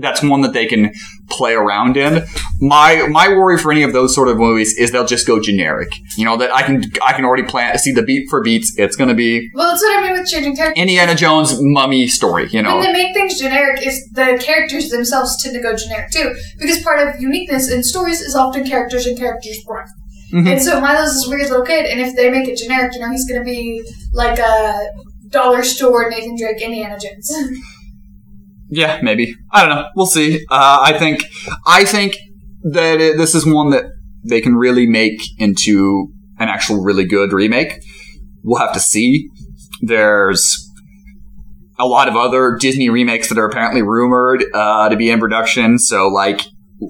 that's 0.00 0.22
one 0.22 0.40
that 0.42 0.52
they 0.52 0.66
can 0.66 0.92
play 1.28 1.52
around 1.54 1.96
in. 1.96 2.24
My 2.60 3.06
my 3.08 3.28
worry 3.28 3.58
for 3.58 3.70
any 3.72 3.82
of 3.82 3.92
those 3.92 4.14
sort 4.14 4.28
of 4.28 4.36
movies 4.38 4.74
is 4.78 4.90
they'll 4.92 5.06
just 5.06 5.26
go 5.26 5.40
generic. 5.40 5.88
You 6.16 6.24
know 6.24 6.36
that 6.38 6.52
I 6.54 6.62
can 6.62 6.84
I 7.06 7.12
can 7.12 7.24
already 7.24 7.44
plan 7.44 7.78
see 7.78 7.92
the 7.92 8.02
beat 8.02 8.28
for 8.30 8.42
beats. 8.42 8.74
It's 8.78 8.96
going 8.96 9.08
to 9.08 9.14
be 9.14 9.48
Well, 9.54 9.68
that's 9.68 9.82
what 9.82 9.98
I 9.98 10.02
mean 10.08 10.18
with 10.20 10.28
changing 10.28 10.56
characters. 10.56 10.80
Indiana 10.80 11.14
Jones 11.14 11.56
mummy 11.60 12.06
story. 12.08 12.44
You 12.50 12.62
When 12.62 12.64
know. 12.64 12.82
they 12.82 12.92
make 12.92 13.14
things 13.14 13.38
generic, 13.38 13.86
is 13.86 14.08
the 14.12 14.38
characters 14.42 14.90
themselves 14.90 15.42
tend 15.42 15.54
to 15.54 15.62
go 15.62 15.74
generic 15.76 16.10
too. 16.10 16.34
Because 16.58 16.82
part 16.82 17.06
of 17.06 17.20
uniqueness 17.20 17.70
in 17.70 17.82
stories 17.82 18.20
is 18.20 18.34
often 18.34 18.64
characters 18.66 19.06
and 19.06 19.18
characters' 19.18 19.62
growth. 19.66 19.88
Mhm. 20.32 20.52
And 20.52 20.62
so 20.62 20.80
Milo's 20.80 21.12
this 21.14 21.26
weird 21.28 21.50
little 21.50 21.64
kid, 21.66 21.86
and 21.86 22.00
if 22.00 22.14
they 22.14 22.30
make 22.30 22.48
it 22.48 22.56
generic, 22.56 22.94
you 22.94 23.00
know, 23.00 23.10
he's 23.10 23.28
gonna 23.28 23.44
be 23.44 23.82
like 24.12 24.38
a 24.38 24.78
dollar 25.28 25.62
store 25.62 26.08
Nathan 26.10 26.36
Drake 26.36 26.60
Indiana 26.62 26.98
Jones. 26.98 27.32
Yeah, 28.70 29.00
maybe. 29.02 29.34
I 29.52 29.66
don't 29.66 29.74
know. 29.74 29.88
We'll 29.96 30.06
see. 30.06 30.46
Uh, 30.50 30.78
I 30.82 30.96
think 30.98 31.24
I 31.66 31.84
think 31.84 32.16
that 32.62 33.00
it, 33.00 33.16
this 33.16 33.34
is 33.34 33.44
one 33.44 33.70
that 33.70 33.84
they 34.24 34.40
can 34.40 34.54
really 34.54 34.86
make 34.86 35.20
into 35.38 36.12
an 36.38 36.48
actual 36.48 36.82
really 36.82 37.04
good 37.04 37.32
remake. 37.32 37.82
We'll 38.42 38.60
have 38.60 38.72
to 38.72 38.80
see. 38.80 39.28
There's 39.82 40.68
a 41.78 41.86
lot 41.86 42.08
of 42.08 42.16
other 42.16 42.56
Disney 42.60 42.90
remakes 42.90 43.28
that 43.28 43.38
are 43.38 43.46
apparently 43.46 43.82
rumored 43.82 44.44
uh, 44.54 44.88
to 44.88 44.96
be 44.96 45.10
in 45.10 45.18
production. 45.18 45.78
So, 45.78 46.08
like, 46.08 46.42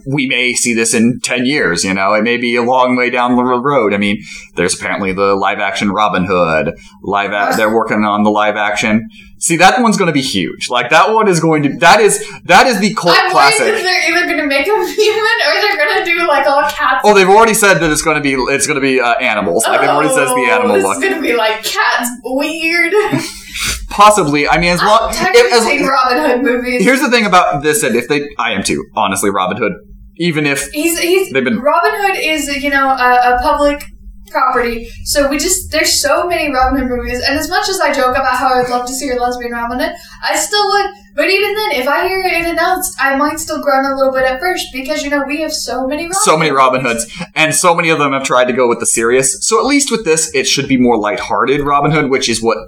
we 0.07 0.27
may 0.29 0.53
see 0.55 0.73
this 0.75 0.95
in 0.95 1.21
10 1.21 1.47
years, 1.47 1.85
you 1.85 1.93
know, 1.95 2.13
it 2.15 2.23
may 2.23 2.37
be 2.37 2.55
a 2.57 2.63
long 2.63 2.97
way 2.97 3.11
down 3.11 3.37
the 3.37 3.43
road. 3.43 3.93
I 3.93 3.97
mean, 3.99 4.23
there's 4.57 4.75
apparently 4.79 5.13
the 5.13 5.35
live 5.35 5.59
action 5.59 5.91
Robin 5.91 6.25
Hood, 6.27 6.75
live, 7.03 7.33
a- 7.33 7.57
they're 7.57 7.75
working 7.75 8.05
on 8.05 8.23
the 8.23 8.31
live 8.31 8.57
action. 8.57 9.09
See, 9.39 9.57
that 9.57 9.81
one's 9.81 9.97
going 9.97 10.07
to 10.09 10.13
be 10.13 10.21
huge. 10.21 10.69
Like, 10.69 10.91
that 10.91 11.13
one 11.15 11.27
is 11.27 11.41
going 11.41 11.63
to, 11.63 11.77
that 11.79 11.99
is, 12.01 12.23
that 12.45 12.67
is 12.67 12.79
the 12.79 12.93
cult 12.95 13.17
I'm 13.19 13.31
classic. 13.31 13.59
they're 13.83 14.13
either 14.13 14.27
gonna 14.29 14.47
make 14.47 14.67
him 14.67 14.75
human 14.87 15.37
or 15.47 15.61
they're 15.63 15.77
gonna 15.79 16.05
do 16.05 16.29
like 16.29 16.47
all 16.47 16.63
cats. 16.69 17.01
Oh, 17.05 17.15
they've 17.15 17.27
already 17.29 17.55
said 17.55 17.79
that 17.79 17.91
it's 17.91 18.03
going 18.03 18.17
to 18.17 18.23
be, 18.23 18.35
it's 18.35 18.67
going 18.67 18.77
to 18.77 18.83
be 18.83 19.01
uh, 19.01 19.15
animals. 19.15 19.65
Like, 19.67 19.81
it 19.83 19.89
already 19.89 20.11
says 20.11 20.29
the 20.29 20.35
Oh, 20.35 20.51
animal 20.51 20.77
this 20.77 20.85
look. 20.85 20.97
is 21.03 21.03
gonna 21.11 21.23
be 21.23 21.35
like 21.35 21.65
cats 21.65 22.11
weird. 22.23 22.93
possibly. 23.91 24.49
I 24.49 24.59
mean, 24.59 24.71
as 24.73 24.81
long 24.83 25.11
if- 25.13 25.53
as- 25.53 25.89
Robin 25.89 26.19
Hood 26.19 26.43
movies. 26.43 26.83
here's 26.85 27.01
the 27.01 27.11
thing 27.11 27.27
about 27.27 27.63
this, 27.63 27.83
and 27.83 27.95
if 27.97 28.09
they, 28.09 28.29
I 28.39 28.53
am 28.53 28.63
too, 28.63 28.85
honestly, 28.97 29.31
Robin 29.31 29.57
Hood. 29.57 29.73
Even 30.17 30.47
if 30.47 30.69
He's 30.73 30.99
he's 30.99 31.31
They've 31.33 31.43
been- 31.45 31.61
Robin 31.61 31.93
Hood 31.95 32.17
is 32.23 32.47
you 32.63 32.69
know 32.71 32.89
a, 32.91 33.37
a 33.37 33.39
public 33.43 33.83
property, 34.31 34.89
so 35.05 35.29
we 35.29 35.39
just 35.39 35.73
there's 35.73 36.01
so 36.01 36.27
many 36.27 36.53
Robin 36.53 36.79
Hood 36.81 36.89
movies, 36.91 37.21
and 37.27 37.39
as 37.39 37.49
much 37.49 37.69
as 37.69 37.81
I 37.81 37.93
joke 37.93 38.11
about 38.17 38.37
how 38.37 38.49
I'd 38.55 38.69
love 38.69 38.87
to 38.87 38.93
see 38.93 39.09
a 39.11 39.17
lesbian 39.17 39.53
Robin 39.53 39.79
Hood, 39.81 39.93
I 40.23 40.37
still 40.37 40.69
would. 40.71 40.87
But 41.17 41.29
even 41.29 41.55
then, 41.55 41.81
if 41.81 41.89
I 41.89 42.07
hear 42.07 42.21
it 42.25 42.47
announced, 42.47 42.97
I 43.01 43.17
might 43.17 43.41
still 43.41 43.61
groan 43.63 43.85
a 43.85 43.97
little 43.97 44.13
bit 44.13 44.23
at 44.25 44.39
first 44.41 44.67
because 44.73 45.03
you 45.03 45.11
know 45.11 45.25
we 45.27 45.41
have 45.41 45.53
so 45.53 45.87
many 45.87 46.03
Robin 46.05 46.15
so 46.23 46.37
many 46.37 46.51
Robin. 46.51 46.81
Hoods, 46.83 47.07
and 47.35 47.55
so 47.55 47.75
many 47.75 47.89
of 47.89 47.99
them 47.99 48.13
have 48.13 48.23
tried 48.25 48.45
to 48.47 48.53
go 48.53 48.69
with 48.69 48.79
the 48.79 48.87
serious. 48.87 49.39
So 49.47 49.59
at 49.59 49.65
least 49.67 49.91
with 49.91 50.05
this, 50.05 50.33
it 50.35 50.47
should 50.47 50.69
be 50.69 50.77
more 50.77 50.99
lighthearted 50.99 51.63
Robin 51.63 51.91
Hood, 51.93 52.11
which 52.11 52.29
is 52.29 52.43
what 52.43 52.59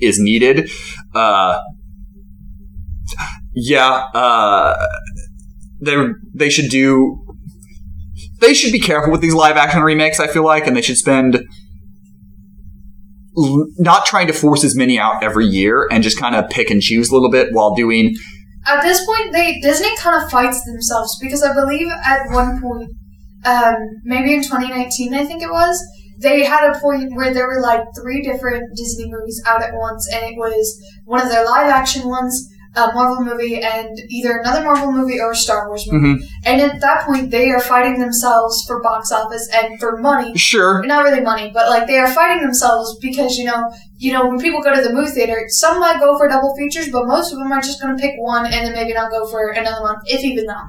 is 0.00 0.18
needed. 0.18 0.70
Uh, 1.14 1.60
yeah, 3.54 4.04
uh, 4.14 4.86
they 5.80 5.96
they 6.34 6.50
should 6.50 6.70
do. 6.70 7.22
They 8.40 8.52
should 8.52 8.72
be 8.72 8.80
careful 8.80 9.12
with 9.12 9.22
these 9.22 9.34
live 9.34 9.56
action 9.56 9.82
remakes. 9.82 10.20
I 10.20 10.26
feel 10.26 10.44
like, 10.44 10.66
and 10.66 10.76
they 10.76 10.82
should 10.82 10.98
spend 10.98 11.36
l- 13.36 13.66
not 13.78 14.04
trying 14.04 14.26
to 14.26 14.32
force 14.32 14.62
as 14.64 14.76
many 14.76 14.98
out 14.98 15.22
every 15.22 15.46
year, 15.46 15.88
and 15.90 16.02
just 16.02 16.18
kind 16.18 16.34
of 16.34 16.48
pick 16.50 16.70
and 16.70 16.82
choose 16.82 17.10
a 17.10 17.14
little 17.14 17.30
bit 17.30 17.48
while 17.52 17.74
doing 17.74 18.14
At 18.66 18.82
this 18.82 19.04
point, 19.06 19.32
they 19.32 19.58
Disney 19.60 19.94
kind 19.96 20.22
of 20.22 20.30
fights 20.30 20.62
themselves 20.64 21.16
because 21.20 21.42
I 21.42 21.54
believe 21.54 21.88
at 22.04 22.30
one 22.30 22.60
point, 22.60 22.90
um, 23.44 23.76
maybe 24.04 24.34
in 24.34 24.42
2019, 24.42 25.14
I 25.14 25.24
think 25.24 25.42
it 25.42 25.50
was, 25.50 25.82
they 26.18 26.44
had 26.44 26.70
a 26.70 26.78
point 26.80 27.14
where 27.14 27.32
there 27.34 27.46
were 27.46 27.60
like 27.60 27.84
three 28.00 28.22
different 28.22 28.76
Disney 28.76 29.10
movies 29.10 29.42
out 29.46 29.62
at 29.62 29.74
once, 29.74 30.08
and 30.12 30.24
it 30.24 30.36
was 30.36 30.80
one 31.04 31.20
of 31.20 31.28
their 31.28 31.44
live 31.44 31.68
action 31.68 32.08
ones, 32.08 32.48
a 32.74 32.92
Marvel 32.92 33.24
movie, 33.24 33.62
and 33.62 33.98
either 34.10 34.36
another 34.36 34.62
Marvel 34.62 34.92
movie 34.92 35.18
or 35.18 35.30
a 35.30 35.36
Star 35.36 35.66
Wars 35.68 35.86
movie. 35.90 36.22
Mhm. 36.22 36.28
And 36.44 36.60
at 36.60 36.80
that 36.82 37.06
point, 37.06 37.30
they 37.30 37.50
are 37.50 37.60
fighting 37.60 37.98
themselves 37.98 38.64
for 38.66 38.82
box 38.82 39.10
office 39.12 39.48
and 39.54 39.80
for 39.80 39.96
money. 39.96 40.36
sure. 40.36 40.82
Not 40.84 41.04
really 41.04 41.20
money, 41.22 41.50
but 41.54 41.68
like 41.70 41.86
they 41.86 41.98
are 41.98 42.08
fighting 42.08 42.42
themselves 42.42 42.98
because 43.00 43.38
you 43.38 43.44
know, 43.46 43.70
you 43.98 44.12
know, 44.12 44.26
when 44.26 44.38
people 44.38 44.60
go 44.62 44.74
to 44.74 44.82
the 44.82 44.92
movie 44.92 45.10
theater, 45.10 45.42
some 45.48 45.80
might 45.80 46.00
go 46.00 46.18
for 46.18 46.28
double 46.28 46.54
features, 46.56 46.90
but 46.90 47.06
most 47.06 47.32
of 47.32 47.38
them 47.38 47.50
are 47.50 47.62
just 47.62 47.80
going 47.80 47.96
to 47.96 48.00
pick 48.00 48.14
one 48.18 48.44
and 48.44 48.66
then 48.66 48.72
maybe 48.74 48.92
not 48.92 49.10
go 49.10 49.26
for 49.26 49.48
another 49.48 49.82
one, 49.82 49.96
if 50.06 50.22
even 50.22 50.44
that. 50.46 50.64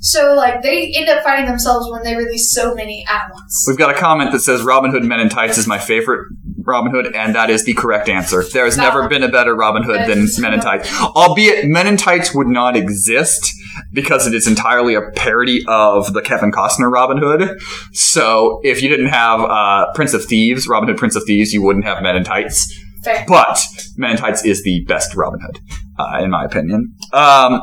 So 0.00 0.34
like 0.34 0.62
they 0.62 0.92
end 0.94 1.08
up 1.08 1.22
fighting 1.22 1.46
themselves 1.46 1.90
when 1.90 2.02
they 2.02 2.16
release 2.16 2.52
so 2.52 2.74
many 2.74 3.04
at 3.08 3.32
once. 3.32 3.64
We've 3.66 3.78
got 3.78 3.90
a 3.90 3.98
comment 3.98 4.32
that 4.32 4.40
says 4.40 4.62
Robin 4.62 4.90
Hood 4.90 5.04
Men 5.04 5.20
in 5.20 5.28
Tights 5.28 5.58
is 5.58 5.66
my 5.66 5.78
favorite 5.78 6.28
Robin 6.68 6.92
Hood, 6.92 7.14
and 7.14 7.34
that 7.34 7.50
is 7.50 7.64
the 7.64 7.74
correct 7.74 8.08
answer. 8.08 8.42
There 8.42 8.66
has 8.66 8.76
never 8.76 9.00
Valid. 9.00 9.10
been 9.10 9.22
a 9.22 9.28
better 9.28 9.54
Robin 9.54 9.82
Hood 9.82 10.06
than 10.06 10.28
Men 10.38 10.54
in 10.54 10.60
Tights. 10.60 10.92
Albeit 11.00 11.64
Men 11.64 11.86
in 11.86 11.96
Tights 11.96 12.34
would 12.34 12.46
not 12.46 12.76
exist 12.76 13.50
because 13.92 14.26
it 14.26 14.34
is 14.34 14.46
entirely 14.46 14.94
a 14.94 15.00
parody 15.16 15.62
of 15.66 16.12
the 16.12 16.20
Kevin 16.20 16.52
Costner 16.52 16.90
Robin 16.90 17.18
Hood. 17.18 17.58
So 17.92 18.60
if 18.62 18.82
you 18.82 18.88
didn't 18.88 19.08
have 19.08 19.40
uh, 19.40 19.86
Prince 19.94 20.14
of 20.14 20.24
Thieves, 20.24 20.68
Robin 20.68 20.88
Hood 20.88 20.98
Prince 20.98 21.16
of 21.16 21.24
Thieves, 21.24 21.52
you 21.52 21.62
wouldn't 21.62 21.86
have 21.86 22.02
Men 22.02 22.16
in 22.16 22.24
Tights. 22.24 22.72
Fair. 23.02 23.24
But 23.26 23.58
Men 23.96 24.12
in 24.12 24.16
Tights 24.18 24.44
is 24.44 24.62
the 24.62 24.84
best 24.84 25.14
Robin 25.14 25.40
Hood, 25.40 25.60
uh, 25.98 26.22
in 26.22 26.30
my 26.30 26.44
opinion. 26.44 26.94
Um, 27.12 27.62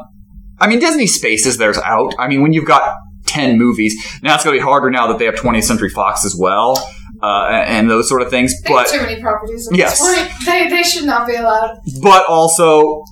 I 0.59 0.67
mean, 0.67 0.79
Disney 0.79 1.07
spaces 1.07 1.57
theirs 1.57 1.77
out. 1.85 2.13
I 2.19 2.27
mean, 2.27 2.41
when 2.41 2.53
you've 2.53 2.65
got 2.65 2.95
10 3.27 3.57
movies, 3.57 3.95
now 4.23 4.35
it's 4.35 4.43
going 4.43 4.55
to 4.55 4.59
be 4.59 4.63
harder 4.63 4.89
now 4.89 5.07
that 5.07 5.19
they 5.19 5.25
have 5.25 5.35
20th 5.35 5.63
Century 5.63 5.89
Fox 5.89 6.23
as 6.25 6.35
well, 6.39 6.77
uh, 7.21 7.47
and 7.49 7.89
those 7.89 8.07
sort 8.07 8.21
of 8.21 8.29
things. 8.29 8.53
They 8.61 8.69
But, 8.71 8.87
too 8.87 9.01
many 9.01 9.21
properties 9.21 9.67
at 9.71 9.77
Yes. 9.77 9.99
this 9.99 10.15
point. 10.17 10.31
They, 10.45 10.69
they 10.69 10.83
should 10.83 11.05
not 11.05 11.27
be 11.27 11.35
allowed. 11.35 11.77
but 12.01 12.25
also, 12.29 13.03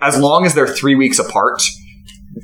as 0.00 0.18
long 0.18 0.44
as 0.46 0.54
they're 0.54 0.66
three 0.66 0.94
weeks 0.94 1.18
apart, 1.18 1.62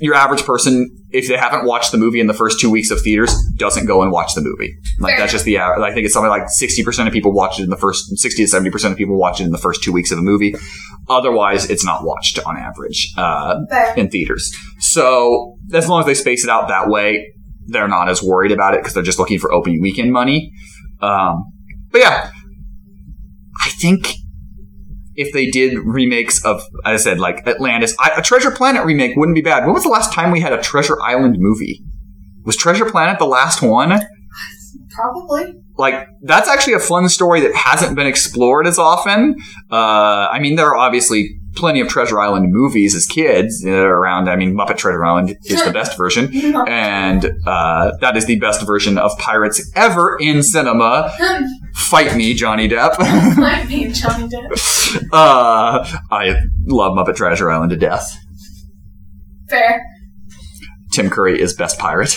your 0.00 0.14
average 0.14 0.44
person, 0.44 0.88
if 1.12 1.28
they 1.28 1.36
haven't 1.36 1.64
watched 1.66 1.92
the 1.92 1.98
movie 1.98 2.20
in 2.20 2.26
the 2.26 2.34
first 2.34 2.60
two 2.60 2.70
weeks 2.70 2.90
of 2.90 3.00
theaters, 3.00 3.34
doesn't 3.56 3.86
go 3.86 4.02
and 4.02 4.12
watch 4.12 4.34
the 4.34 4.40
movie. 4.40 4.74
Like 4.98 5.12
Fair. 5.12 5.20
that's 5.20 5.32
just 5.32 5.44
the. 5.44 5.56
aver- 5.56 5.82
I 5.82 5.92
think 5.92 6.04
it's 6.04 6.14
something 6.14 6.30
like 6.30 6.48
sixty 6.48 6.84
percent 6.84 7.08
of 7.08 7.12
people 7.12 7.32
watch 7.32 7.58
it 7.58 7.64
in 7.64 7.70
the 7.70 7.76
first 7.76 8.16
sixty 8.18 8.44
to 8.44 8.48
seventy 8.48 8.70
percent 8.70 8.92
of 8.92 8.98
people 8.98 9.18
watch 9.18 9.40
it 9.40 9.44
in 9.44 9.50
the 9.50 9.58
first 9.58 9.82
two 9.82 9.92
weeks 9.92 10.10
of 10.10 10.18
a 10.18 10.22
movie. 10.22 10.54
Otherwise, 11.08 11.68
it's 11.68 11.84
not 11.84 12.04
watched 12.04 12.38
on 12.46 12.56
average 12.56 13.12
uh, 13.16 13.56
in 13.96 14.08
theaters. 14.10 14.52
So 14.78 15.56
as 15.72 15.88
long 15.88 16.00
as 16.00 16.06
they 16.06 16.14
space 16.14 16.44
it 16.44 16.50
out 16.50 16.68
that 16.68 16.88
way, 16.88 17.32
they're 17.66 17.88
not 17.88 18.08
as 18.08 18.22
worried 18.22 18.52
about 18.52 18.74
it 18.74 18.80
because 18.80 18.94
they're 18.94 19.02
just 19.02 19.18
looking 19.18 19.38
for 19.38 19.52
opening 19.52 19.80
weekend 19.82 20.12
money. 20.12 20.52
Um, 21.00 21.44
but 21.90 22.00
yeah, 22.00 22.30
I 23.64 23.70
think 23.80 24.14
if 25.14 25.32
they 25.32 25.46
did 25.46 25.78
remakes 25.78 26.44
of, 26.44 26.62
as 26.84 27.00
I 27.00 27.10
said, 27.10 27.20
like 27.20 27.46
Atlantis, 27.46 27.94
I, 27.98 28.12
a 28.16 28.22
Treasure 28.22 28.50
Planet 28.50 28.84
remake 28.84 29.16
wouldn't 29.16 29.34
be 29.34 29.42
bad. 29.42 29.64
When 29.64 29.74
was 29.74 29.82
the 29.82 29.88
last 29.88 30.12
time 30.12 30.30
we 30.30 30.40
had 30.40 30.52
a 30.52 30.60
Treasure 30.60 31.00
Island 31.02 31.36
movie? 31.38 31.82
Was 32.44 32.56
Treasure 32.56 32.90
Planet 32.90 33.18
the 33.18 33.26
last 33.26 33.62
one? 33.62 34.00
Probably. 34.90 35.54
Like, 35.76 36.06
that's 36.22 36.48
actually 36.48 36.74
a 36.74 36.80
fun 36.80 37.08
story 37.08 37.40
that 37.40 37.54
hasn't 37.54 37.96
been 37.96 38.06
explored 38.06 38.66
as 38.66 38.78
often. 38.78 39.36
Uh, 39.70 40.28
I 40.30 40.38
mean, 40.38 40.56
there 40.56 40.66
are 40.68 40.76
obviously 40.76 41.39
plenty 41.56 41.80
of 41.80 41.88
Treasure 41.88 42.20
Island 42.20 42.52
movies 42.52 42.94
as 42.94 43.06
kids 43.06 43.64
uh, 43.66 43.70
around. 43.70 44.28
I 44.28 44.36
mean, 44.36 44.54
Muppet 44.54 44.76
Treasure 44.76 45.04
Island 45.04 45.36
is 45.44 45.62
the 45.64 45.72
best 45.72 45.96
version. 45.96 46.30
And 46.68 47.24
uh, 47.46 47.92
that 48.00 48.16
is 48.16 48.26
the 48.26 48.38
best 48.38 48.64
version 48.66 48.98
of 48.98 49.16
pirates 49.18 49.70
ever 49.74 50.16
in 50.20 50.42
cinema. 50.42 51.12
Fight 51.74 52.16
me, 52.16 52.34
Johnny 52.34 52.68
Depp. 52.68 52.98
Might 53.36 53.66
be 53.68 53.88
Johnny 53.92 54.28
Depp. 54.28 55.02
uh, 55.12 55.98
I 56.10 56.34
love 56.66 56.92
Muppet 56.96 57.16
Treasure 57.16 57.50
Island 57.50 57.70
to 57.70 57.76
death. 57.76 58.16
Fair. 59.48 59.82
Tim 60.92 61.10
Curry 61.10 61.40
is 61.40 61.54
best 61.54 61.78
pirate. 61.78 62.16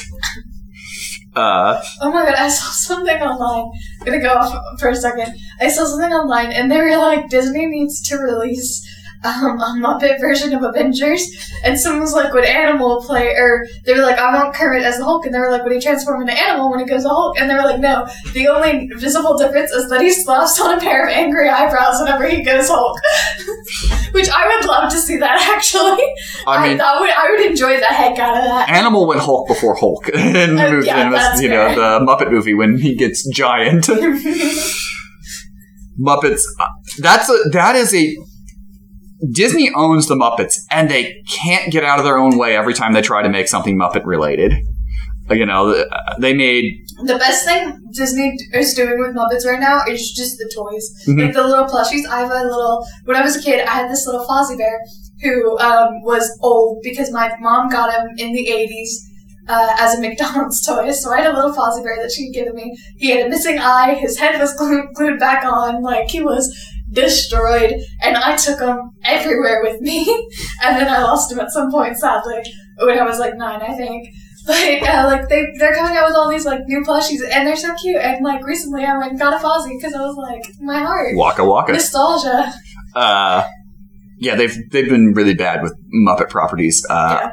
Uh, 1.35 1.81
Oh 2.01 2.11
my 2.11 2.25
god, 2.25 2.35
I 2.35 2.47
saw 2.47 2.69
something 2.69 3.17
online. 3.21 3.71
I'm 4.01 4.05
gonna 4.05 4.19
go 4.21 4.33
off 4.35 4.79
for 4.79 4.89
a 4.89 4.95
second. 4.95 5.33
I 5.59 5.67
saw 5.69 5.85
something 5.85 6.11
online, 6.13 6.51
and 6.51 6.71
they 6.71 6.79
were 6.79 6.95
like, 6.97 7.29
Disney 7.29 7.65
needs 7.65 8.01
to 8.09 8.17
release 8.17 8.87
um, 9.23 9.59
a 9.59 9.75
Muppet 9.79 10.19
version 10.19 10.53
of 10.53 10.63
Avengers. 10.63 11.51
And 11.63 11.79
someone 11.79 12.01
was 12.01 12.13
like, 12.13 12.33
would 12.33 12.43
Animal 12.45 13.01
play? 13.03 13.29
Or 13.35 13.65
they 13.85 13.93
were 13.93 14.01
like, 14.01 14.17
I 14.19 14.33
want 14.35 14.53
Kermit 14.55 14.83
as 14.83 14.97
the 14.97 15.05
Hulk. 15.05 15.25
And 15.25 15.33
they 15.33 15.39
were 15.39 15.49
like, 15.49 15.63
would 15.63 15.71
he 15.73 15.79
transform 15.79 16.21
into 16.21 16.33
Animal 16.33 16.69
when 16.71 16.79
he 16.79 16.85
goes 16.85 17.03
to 17.03 17.09
Hulk? 17.09 17.39
And 17.39 17.49
they 17.49 17.55
were 17.55 17.61
like, 17.61 17.79
no. 17.79 18.07
The 18.33 18.47
only 18.49 18.89
visible 18.95 19.37
difference 19.37 19.71
is 19.71 19.89
that 19.89 20.01
he 20.01 20.11
slaps 20.11 20.59
on 20.59 20.77
a 20.77 20.79
pair 20.81 21.05
of 21.05 21.09
angry 21.13 21.49
eyebrows 21.49 21.99
whenever 22.01 22.27
he 22.27 22.43
goes 22.43 22.67
Hulk. 22.69 22.99
Which 24.13 24.29
I 24.29 24.55
would 24.55 24.65
love 24.65 24.91
to 24.91 24.97
see 24.97 25.17
that 25.17 25.41
actually. 25.55 26.03
I 26.45 26.67
mean, 26.67 26.79
I, 26.81 26.99
would, 26.99 27.09
I 27.09 27.31
would 27.31 27.45
enjoy 27.49 27.79
the 27.79 27.85
heck 27.85 28.19
out 28.19 28.37
of 28.37 28.43
that. 28.43 28.69
Animal 28.69 29.07
went 29.07 29.21
Hulk 29.21 29.47
before 29.47 29.75
Hulk 29.75 30.09
in 30.13 30.55
the 30.55 30.79
Uh, 30.79 30.81
yeah, 30.83 31.05
in 31.05 31.11
this, 31.11 31.21
that's 31.21 31.41
you 31.41 31.49
know, 31.49 31.73
the 31.73 32.05
Muppet 32.05 32.29
movie 32.31 32.53
when 32.53 32.77
he 32.77 32.95
gets 32.95 33.27
giant. 33.29 33.85
Muppets. 35.99 36.41
uh, 36.59 36.65
That's 36.99 37.29
a 37.29 37.37
that 37.51 37.75
is 37.75 37.93
a 37.93 38.15
Disney 39.31 39.71
owns 39.73 40.07
the 40.07 40.15
Muppets, 40.15 40.55
and 40.71 40.89
they 40.89 41.21
can't 41.29 41.71
get 41.71 41.83
out 41.83 41.99
of 41.99 42.05
their 42.05 42.17
own 42.17 42.37
way 42.37 42.55
every 42.55 42.73
time 42.73 42.93
they 42.93 43.01
try 43.01 43.21
to 43.21 43.29
make 43.29 43.47
something 43.47 43.77
Muppet 43.77 44.05
related. 44.05 44.53
Uh, 45.29 45.35
You 45.35 45.45
know, 45.45 45.71
uh, 45.71 46.15
they 46.19 46.33
made 46.33 46.65
The 47.05 47.17
best 47.17 47.45
thing 47.45 47.79
Disney 47.93 48.35
is 48.53 48.73
doing 48.73 48.99
with 48.99 49.15
Muppets 49.15 49.45
right 49.49 49.59
now 49.59 49.81
is 49.87 50.11
just 50.11 50.37
the 50.37 50.51
toys. 50.53 50.85
Mhm. 51.07 51.25
Like 51.25 51.33
the 51.33 51.43
little 51.47 51.65
plushies. 51.65 52.05
I 52.09 52.19
have 52.19 52.31
a 52.31 52.43
little. 52.43 52.85
When 53.05 53.15
I 53.17 53.21
was 53.21 53.35
a 53.37 53.41
kid, 53.41 53.65
I 53.65 53.71
had 53.71 53.89
this 53.89 54.05
little 54.05 54.25
Fozzie 54.25 54.57
Bear 54.57 54.79
who 55.23 55.57
um, 55.59 56.01
was 56.03 56.37
old 56.41 56.79
because 56.83 57.09
my 57.11 57.31
mom 57.39 57.69
got 57.69 57.93
him 57.93 58.05
in 58.17 58.33
the 58.33 58.45
80s 58.47 58.89
uh, 59.47 59.73
as 59.79 59.95
a 59.97 60.01
McDonald's 60.01 60.65
toy. 60.67 60.91
So 60.91 61.13
I 61.13 61.21
had 61.21 61.31
a 61.31 61.35
little 61.35 61.53
Fozzie 61.53 61.83
Bear 61.83 61.97
that 62.01 62.11
she'd 62.11 62.33
given 62.33 62.53
me. 62.55 62.75
He 62.97 63.11
had 63.11 63.25
a 63.25 63.29
missing 63.29 63.57
eye. 63.59 63.93
His 63.95 64.17
head 64.19 64.39
was 64.39 64.53
glued, 64.55 64.87
glued 64.93 65.19
back 65.19 65.45
on. 65.45 65.81
Like 65.81 66.09
he 66.09 66.21
was 66.21 66.53
destroyed. 66.93 67.73
And 68.01 68.15
I 68.17 68.35
took 68.35 68.59
them 68.59 68.91
everywhere 69.05 69.61
with 69.63 69.81
me. 69.81 70.03
and 70.63 70.77
then 70.77 70.87
I 70.87 71.01
lost 71.03 71.29
them 71.29 71.39
at 71.39 71.51
some 71.51 71.71
point, 71.71 71.97
sadly, 71.97 72.41
when 72.79 72.97
I 72.99 73.03
was 73.03 73.19
like 73.19 73.35
nine, 73.35 73.61
I 73.61 73.73
think. 73.75 74.07
But 74.45 74.83
uh, 74.83 75.05
like 75.05 75.29
they 75.29 75.45
they're 75.57 75.73
coming 75.73 75.95
out 75.95 76.07
with 76.07 76.17
all 76.17 76.29
these 76.29 76.45
like 76.45 76.59
new 76.65 76.83
plushies 76.83 77.21
and 77.31 77.47
they're 77.47 77.55
so 77.55 77.73
cute. 77.75 77.95
And 77.95 78.25
like 78.25 78.45
recently 78.45 78.83
I 78.83 78.97
went 78.97 79.11
and 79.11 79.17
got 79.19 79.33
a 79.33 79.37
Fozzie 79.37 79.77
because 79.79 79.93
I 79.93 80.01
was 80.01 80.17
like 80.17 80.43
my 80.59 80.81
heart 80.81 81.15
Waka 81.15 81.45
Waka. 81.45 81.71
nostalgia. 81.71 82.51
Uh, 82.93 83.43
yeah, 84.19 84.35
they've 84.35 84.53
they've 84.69 84.89
been 84.89 85.13
really 85.13 85.33
bad 85.33 85.63
with 85.63 85.73
Muppet 85.95 86.29
properties. 86.29 86.85
Uh, 86.89 87.19
Yeah. 87.21 87.31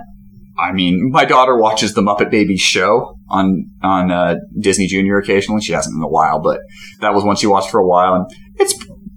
I 0.57 0.73
mean, 0.73 1.11
my 1.11 1.25
daughter 1.25 1.57
watches 1.59 1.95
the 1.95 2.01
Muppet 2.03 2.31
Babies 2.31 2.61
show 2.61 3.17
on 3.29 3.65
on 3.83 4.13
uh, 4.13 4.37
Disney 4.61 4.87
Junior 4.87 5.19
occasionally. 5.19 5.63
She 5.63 5.73
hasn't 5.73 5.97
in 5.97 6.03
a 6.03 6.09
while, 6.09 6.41
but 6.41 6.61
that 7.01 7.13
was 7.13 7.25
one 7.25 7.35
she 7.35 7.49
watched 7.49 7.71
for 7.71 7.81
a 7.81 7.87
while, 7.89 8.15
and 8.15 8.27
it's 8.57 8.75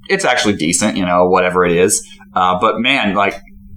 it's 0.09 0.25
actually 0.25 0.55
decent, 0.55 0.97
you 0.97 1.05
know, 1.05 1.27
whatever 1.27 1.65
it 1.65 1.77
is. 1.77 2.05
Uh, 2.33 2.59
but 2.59 2.79
man, 2.79 3.15
like 3.15 3.35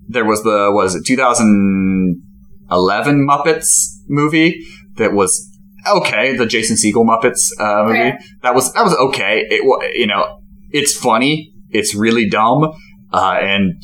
there 0.08 0.24
was 0.24 0.42
the 0.42 0.70
was 0.72 0.94
it 0.94 1.04
2011 1.06 3.26
Muppets 3.28 3.96
movie 4.08 4.64
that 4.96 5.12
was 5.12 5.50
okay, 5.86 6.36
the 6.36 6.46
Jason 6.46 6.76
Segel 6.76 7.04
Muppets 7.04 7.50
uh, 7.60 7.84
movie 7.84 7.98
Fair. 7.98 8.18
that 8.42 8.54
was 8.54 8.72
that 8.72 8.84
was 8.84 8.94
okay. 8.94 9.44
It 9.48 9.62
you 9.96 10.06
know 10.06 10.40
it's 10.70 10.96
funny 10.96 11.52
it's 11.70 11.94
really 11.94 12.28
dumb, 12.28 12.72
uh, 13.12 13.36
and 13.40 13.74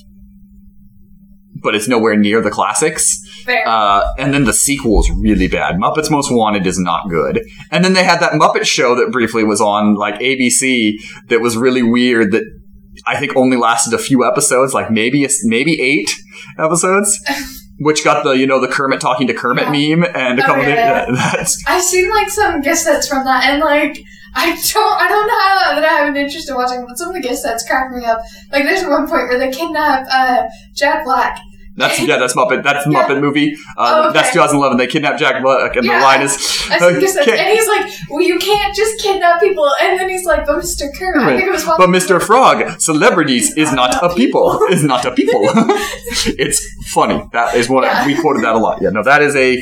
but 1.63 1.75
it's 1.75 1.89
nowhere 1.89 2.17
near 2.17 2.41
the 2.41 2.51
classics. 2.51 3.19
Fair. 3.45 3.67
Uh, 3.67 4.03
and 4.19 4.33
then 4.33 4.45
the 4.45 4.53
sequel 4.53 5.01
is 5.01 5.11
really 5.11 5.49
bad. 5.49 5.77
Muppets 5.77 6.11
Most 6.11 6.31
Wanted 6.31 6.67
is 6.67 6.79
not 6.79 7.09
good. 7.09 7.41
And 7.71 7.85
then 7.85 7.93
they 7.93 8.05
had 8.05 8.21
that 8.21 8.33
Muppet 8.33 8.65
show 8.65 8.95
that 8.97 9.11
briefly 9.11 9.43
was 9.45 9.61
on 9.61 9.95
like 9.95 10.17
ABC 10.21 10.93
that 11.29 11.41
was 11.41 11.57
really 11.57 11.83
weird. 11.83 12.33
That 12.33 12.45
I 13.07 13.17
think 13.19 13.35
only 13.37 13.57
lasted 13.57 13.95
a 13.95 13.99
few 13.99 14.25
episodes, 14.25 14.75
like 14.75 14.91
maybe 14.91 15.27
maybe 15.45 15.81
eight 15.81 16.11
episodes. 16.59 17.19
Which 17.79 18.05
got 18.05 18.23
the 18.23 18.31
you 18.33 18.47
know 18.47 18.61
the 18.61 18.69
Kermit 18.69 19.01
talking 19.01 19.27
to 19.27 19.35
Kermit 19.35 19.65
Yeah. 19.75 19.97
meme 19.97 20.05
and 20.15 20.39
a 20.39 20.43
Oh, 20.45 20.47
couple 20.47 20.63
yeah, 20.63 21.07
of 21.09 21.17
that's 21.33 21.61
I've 21.67 21.83
seen 21.83 22.09
like 22.11 22.29
some 22.29 22.61
gif 22.61 22.79
sets 22.79 23.09
from 23.09 23.25
that, 23.25 23.45
and 23.47 23.61
like 23.61 23.99
I 24.37 24.47
don't, 24.51 25.01
I 25.03 25.09
don't 25.09 25.27
know 25.27 25.41
how 25.49 25.75
that 25.81 25.85
I 25.85 25.93
have 25.99 26.09
an 26.09 26.17
interest 26.17 26.49
in 26.49 26.55
watching, 26.55 26.85
but 26.87 26.97
some 26.97 27.09
of 27.09 27.15
the 27.15 27.21
gif 27.27 27.37
sets 27.39 27.67
crack 27.67 27.91
me 27.91 28.05
up. 28.05 28.21
Like 28.53 28.65
there's 28.65 28.85
one 28.87 29.09
point 29.09 29.29
where 29.29 29.39
they 29.39 29.51
kidnap 29.51 30.07
uh, 30.13 30.45
Jack 30.77 31.05
Black. 31.05 31.39
That's 31.77 32.01
yeah 32.07 32.19
that's 32.19 32.35
Muppet 32.35 32.62
that's 32.62 32.86
Yeah. 32.86 32.93
Muppet 33.09 33.20
movie. 33.20 33.55
Uh, 33.77 33.90
Oh, 33.93 34.09
okay. 34.09 34.19
That's 34.19 34.32
2011. 34.32 34.78
They 34.78 34.86
kidnapped 34.86 35.19
Jack 35.19 35.43
Black 35.43 35.77
and 35.77 35.85
Yeah. 35.86 35.99
the 35.99 36.05
line 36.05 36.23
is 36.23 36.32
"Okay, 36.70 37.39
and 37.39 37.59
he's 37.59 37.69
like, 37.69 37.86
"Well, 38.11 38.23
you 38.23 38.39
can't 38.39 38.74
just 38.74 39.03
kidnap 39.03 39.40
people." 39.40 39.69
And 39.82 39.99
then 39.99 40.09
he's 40.09 40.24
like, 40.24 40.47
"But 40.47 40.59
Mr. 40.61 40.89
Kermit, 40.97 41.23
I 41.23 41.36
think 41.36 41.49
it 41.49 41.53
was 41.53 41.65
But 41.65 41.89
Mr. 41.89 42.20
Frog, 42.23 42.81
celebrities 42.81 43.57
is 43.57 43.73
not 43.73 44.03
a 44.03 44.15
people. 44.15 44.61
Is 44.70 44.82
not 44.85 45.05
a 45.05 45.11
people. 45.12 45.43
it's 46.39 46.61
funny. 46.93 47.23
That 47.32 47.55
is 47.55 47.69
what 47.69 47.85
Yeah. 47.85 48.07
we 48.07 48.15
quoted 48.20 48.44
that 48.44 48.55
a 48.55 48.59
lot. 48.59 48.81
Yeah, 48.82 48.90
no, 48.90 49.03
that 49.03 49.23
is 49.23 49.35
a 49.36 49.57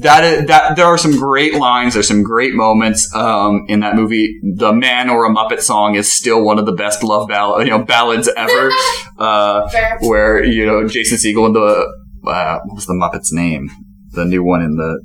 that 0.00 0.24
is 0.24 0.46
that. 0.46 0.76
There 0.76 0.86
are 0.86 0.98
some 0.98 1.16
great 1.16 1.54
lines. 1.54 1.94
There's 1.94 2.08
some 2.08 2.22
great 2.22 2.54
moments 2.54 3.12
um, 3.14 3.64
in 3.68 3.80
that 3.80 3.94
movie. 3.96 4.38
The 4.42 4.72
Man 4.72 5.10
or 5.10 5.26
a 5.26 5.30
Muppet 5.34 5.60
song 5.60 5.94
is 5.94 6.12
still 6.12 6.42
one 6.42 6.58
of 6.58 6.66
the 6.66 6.72
best 6.72 7.02
love 7.02 7.28
ball 7.28 7.62
you 7.62 7.70
know 7.70 7.78
ballads 7.82 8.28
ever. 8.36 8.70
uh, 9.18 9.68
where 10.00 10.42
you 10.44 10.66
know 10.66 10.86
Jason 10.90 11.18
Segel 11.18 11.46
and 11.46 11.54
the 11.54 11.92
uh, 12.26 12.58
what 12.64 12.74
was 12.74 12.86
the 12.86 12.94
Muppet's 12.94 13.32
name? 13.32 13.70
The 14.12 14.24
new 14.24 14.44
one 14.44 14.62
in 14.62 14.76
the 14.76 15.02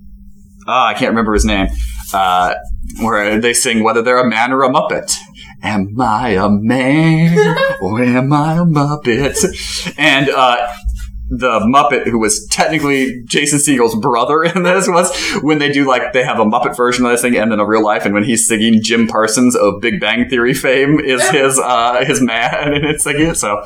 ah, 0.68 0.88
I 0.88 0.94
can't 0.94 1.10
remember 1.10 1.34
his 1.34 1.45
name. 1.45 1.68
Uh, 2.14 2.56
where 3.02 3.40
they 3.40 3.53
sing 3.53 3.84
whether 3.84 4.02
they're 4.02 4.20
a 4.20 4.30
man 4.30 4.53
or 4.53 4.64
a 4.64 4.70
Muppet. 4.70 5.16
Am 5.64 5.99
I 5.99 6.30
a 6.32 6.49
man 6.49 7.57
or 7.82 8.02
am 8.02 8.32
I 8.32 8.53
a 8.53 8.66
Muppet? 8.66 9.95
And 9.98 10.30
uh, 10.30 10.68
the 11.30 11.60
Muppet, 11.62 12.06
who 12.06 12.20
was 12.20 12.48
technically 12.52 13.24
Jason 13.26 13.60
Segel's 13.60 13.95
brother 13.95 14.44
in 14.44 14.64
this, 14.64 14.88
was 14.88 15.16
when 15.41 15.57
they 15.57 15.72
do 15.72 15.88
like 15.88 16.14
they 16.14 16.24
have 16.24 16.40
a 16.40 16.45
Muppet 16.45 16.78
version 16.78 17.06
of 17.06 17.12
this 17.12 17.22
thing 17.22 17.36
and 17.36 17.52
then 17.52 17.60
a 17.60 17.66
real 17.66 17.84
life, 17.84 18.06
and 18.06 18.14
when 18.14 18.24
he's 18.24 18.48
singing 18.48 18.80
Jim 18.82 19.07
Parsons 19.07 19.56
of 19.56 19.82
Big 19.82 19.99
Bang 19.99 20.30
Theory 20.30 20.53
fame 20.53 20.99
is 20.99 21.28
his 21.30 21.60
uh, 21.60 22.06
his 22.06 22.22
man, 22.22 22.74
and 22.74 22.86
it's 22.86 23.03
singing 23.03 23.30
it. 23.30 23.38
So 23.38 23.62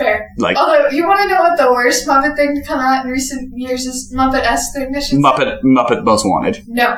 Fair. 0.00 0.28
like 0.38 0.56
Although, 0.56 0.88
you 0.88 1.06
want 1.06 1.20
to 1.22 1.28
know 1.28 1.40
what 1.42 1.56
the 1.58 1.70
worst 1.70 2.08
Muppet 2.08 2.34
thing 2.36 2.54
to 2.56 2.62
come 2.66 2.80
out 2.80 3.04
in 3.04 3.10
recent 3.10 3.52
years 3.54 3.84
is? 3.86 4.12
Muppet 4.16 4.42
S 4.42 4.72
thing. 4.74 4.90
I 4.96 4.98
should 5.00 5.10
say? 5.10 5.16
Muppet 5.18 5.58
Muppet 5.62 6.02
Most 6.04 6.24
Wanted. 6.24 6.64
No. 6.66 6.96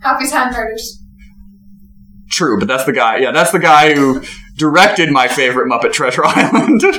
Happy 0.00 0.28
Time 0.28 0.52
Murders. 0.52 1.02
True, 2.30 2.58
but 2.58 2.68
that's 2.68 2.84
the 2.84 2.92
guy. 2.92 3.18
Yeah, 3.18 3.30
that's 3.32 3.50
the 3.52 3.58
guy 3.58 3.94
who 3.94 4.22
directed 4.56 5.10
my 5.10 5.28
favorite 5.28 5.68
Muppet 5.70 5.92
Treasure 5.92 6.24
Island. 6.26 6.82
It 6.82 6.94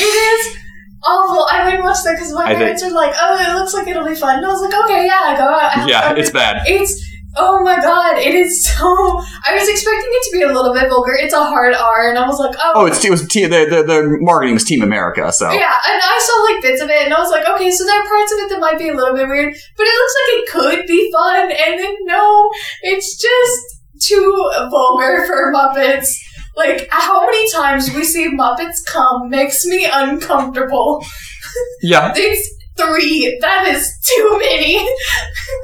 is 0.00 0.56
awful. 1.04 1.46
I 1.50 1.64
wouldn't 1.64 1.82
watch 1.84 1.98
that 2.04 2.14
because 2.16 2.32
my 2.32 2.44
I 2.44 2.48
think- 2.48 2.58
parents 2.60 2.82
are 2.84 2.90
like, 2.92 3.14
"Oh, 3.20 3.38
it 3.40 3.54
looks 3.58 3.74
like 3.74 3.86
it'll 3.88 4.06
be 4.06 4.14
fun." 4.14 4.36
And 4.38 4.46
I 4.46 4.48
was 4.48 4.60
like, 4.62 4.84
"Okay, 4.84 5.06
yeah, 5.06 5.36
go 5.36 5.44
out." 5.48 5.88
yeah, 5.88 6.14
it's 6.14 6.30
bad. 6.30 6.62
It's 6.66 6.94
oh 7.36 7.62
my 7.62 7.76
god, 7.76 8.18
it 8.18 8.34
is 8.34 8.66
so. 8.66 8.84
I 8.86 9.54
was 9.54 9.68
expecting 9.68 10.10
it 10.10 10.22
to 10.30 10.38
be 10.38 10.42
a 10.42 10.52
little 10.52 10.72
bit 10.72 10.88
vulgar. 10.88 11.14
It's 11.14 11.34
a 11.34 11.44
hard 11.44 11.74
R, 11.74 12.08
and 12.08 12.18
I 12.18 12.26
was 12.26 12.38
like, 12.38 12.54
"Oh." 12.58 12.72
Oh, 12.76 12.86
it's 12.86 13.04
it 13.04 13.10
was 13.10 13.26
te- 13.28 13.46
the, 13.46 13.66
the 13.68 13.82
the 13.82 14.18
marketing 14.20 14.54
was 14.54 14.64
Team 14.64 14.82
America. 14.82 15.30
So 15.32 15.50
Yeah, 15.50 15.74
and 15.88 16.00
I 16.02 16.18
saw 16.20 16.52
like 16.52 16.62
bits 16.62 16.82
of 16.82 16.90
it, 16.90 17.04
and 17.04 17.14
I 17.14 17.18
was 17.18 17.30
like, 17.30 17.48
okay, 17.48 17.70
so 17.70 17.84
there 17.84 18.00
are 18.00 18.08
parts 18.08 18.32
of 18.32 18.38
it 18.38 18.48
that 18.50 18.60
might 18.60 18.78
be 18.78 18.88
a 18.88 18.94
little 18.94 19.14
bit 19.14 19.28
weird, 19.28 19.54
but 19.76 19.86
it 19.86 19.94
looks 20.00 20.14
like 20.18 20.30
it 20.34 20.50
could 20.50 20.86
be 20.86 21.12
fun. 21.12 21.50
And 21.50 21.80
then 21.80 21.94
no, 22.02 22.50
it's 22.82 23.20
just 23.20 24.08
too 24.08 24.50
vulgar 24.70 25.26
for 25.26 25.52
Muppets. 25.52 26.08
Like 26.56 26.88
how 26.90 27.24
many 27.24 27.50
times 27.52 27.94
we 27.94 28.04
see 28.04 28.36
Muppets 28.36 28.84
come 28.86 29.30
makes 29.30 29.64
me 29.64 29.88
uncomfortable. 29.92 31.04
yeah, 31.82 32.12
It's 32.16 32.57
three. 32.78 33.38
That 33.40 33.66
is 33.68 33.92
too 34.06 34.38
many. 34.38 34.88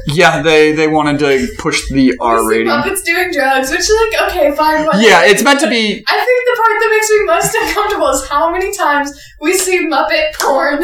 yeah. 0.08 0.42
They 0.42 0.72
they 0.72 0.88
wanted 0.88 1.18
to 1.20 1.48
push 1.58 1.88
the 1.90 2.14
R 2.20 2.46
rating. 2.48 2.68
Muppets 2.68 3.04
doing 3.04 3.30
drugs, 3.32 3.70
which 3.70 3.80
is 3.80 3.96
like 4.12 4.30
okay, 4.30 4.54
fine. 4.54 4.84
Whatever. 4.86 5.02
Yeah, 5.02 5.24
it's 5.24 5.42
meant 5.42 5.60
to 5.60 5.68
be. 5.68 6.04
I 6.06 6.24
think 6.24 6.40
the 6.46 6.56
part 6.60 6.80
that 6.80 6.90
makes 6.90 7.10
me 7.10 7.24
most 7.24 7.54
uncomfortable 7.68 8.08
is 8.08 8.28
how 8.28 8.50
many 8.52 8.76
times 8.76 9.12
we 9.40 9.54
see 9.54 9.86
Muppet 9.88 10.34
porn. 10.40 10.82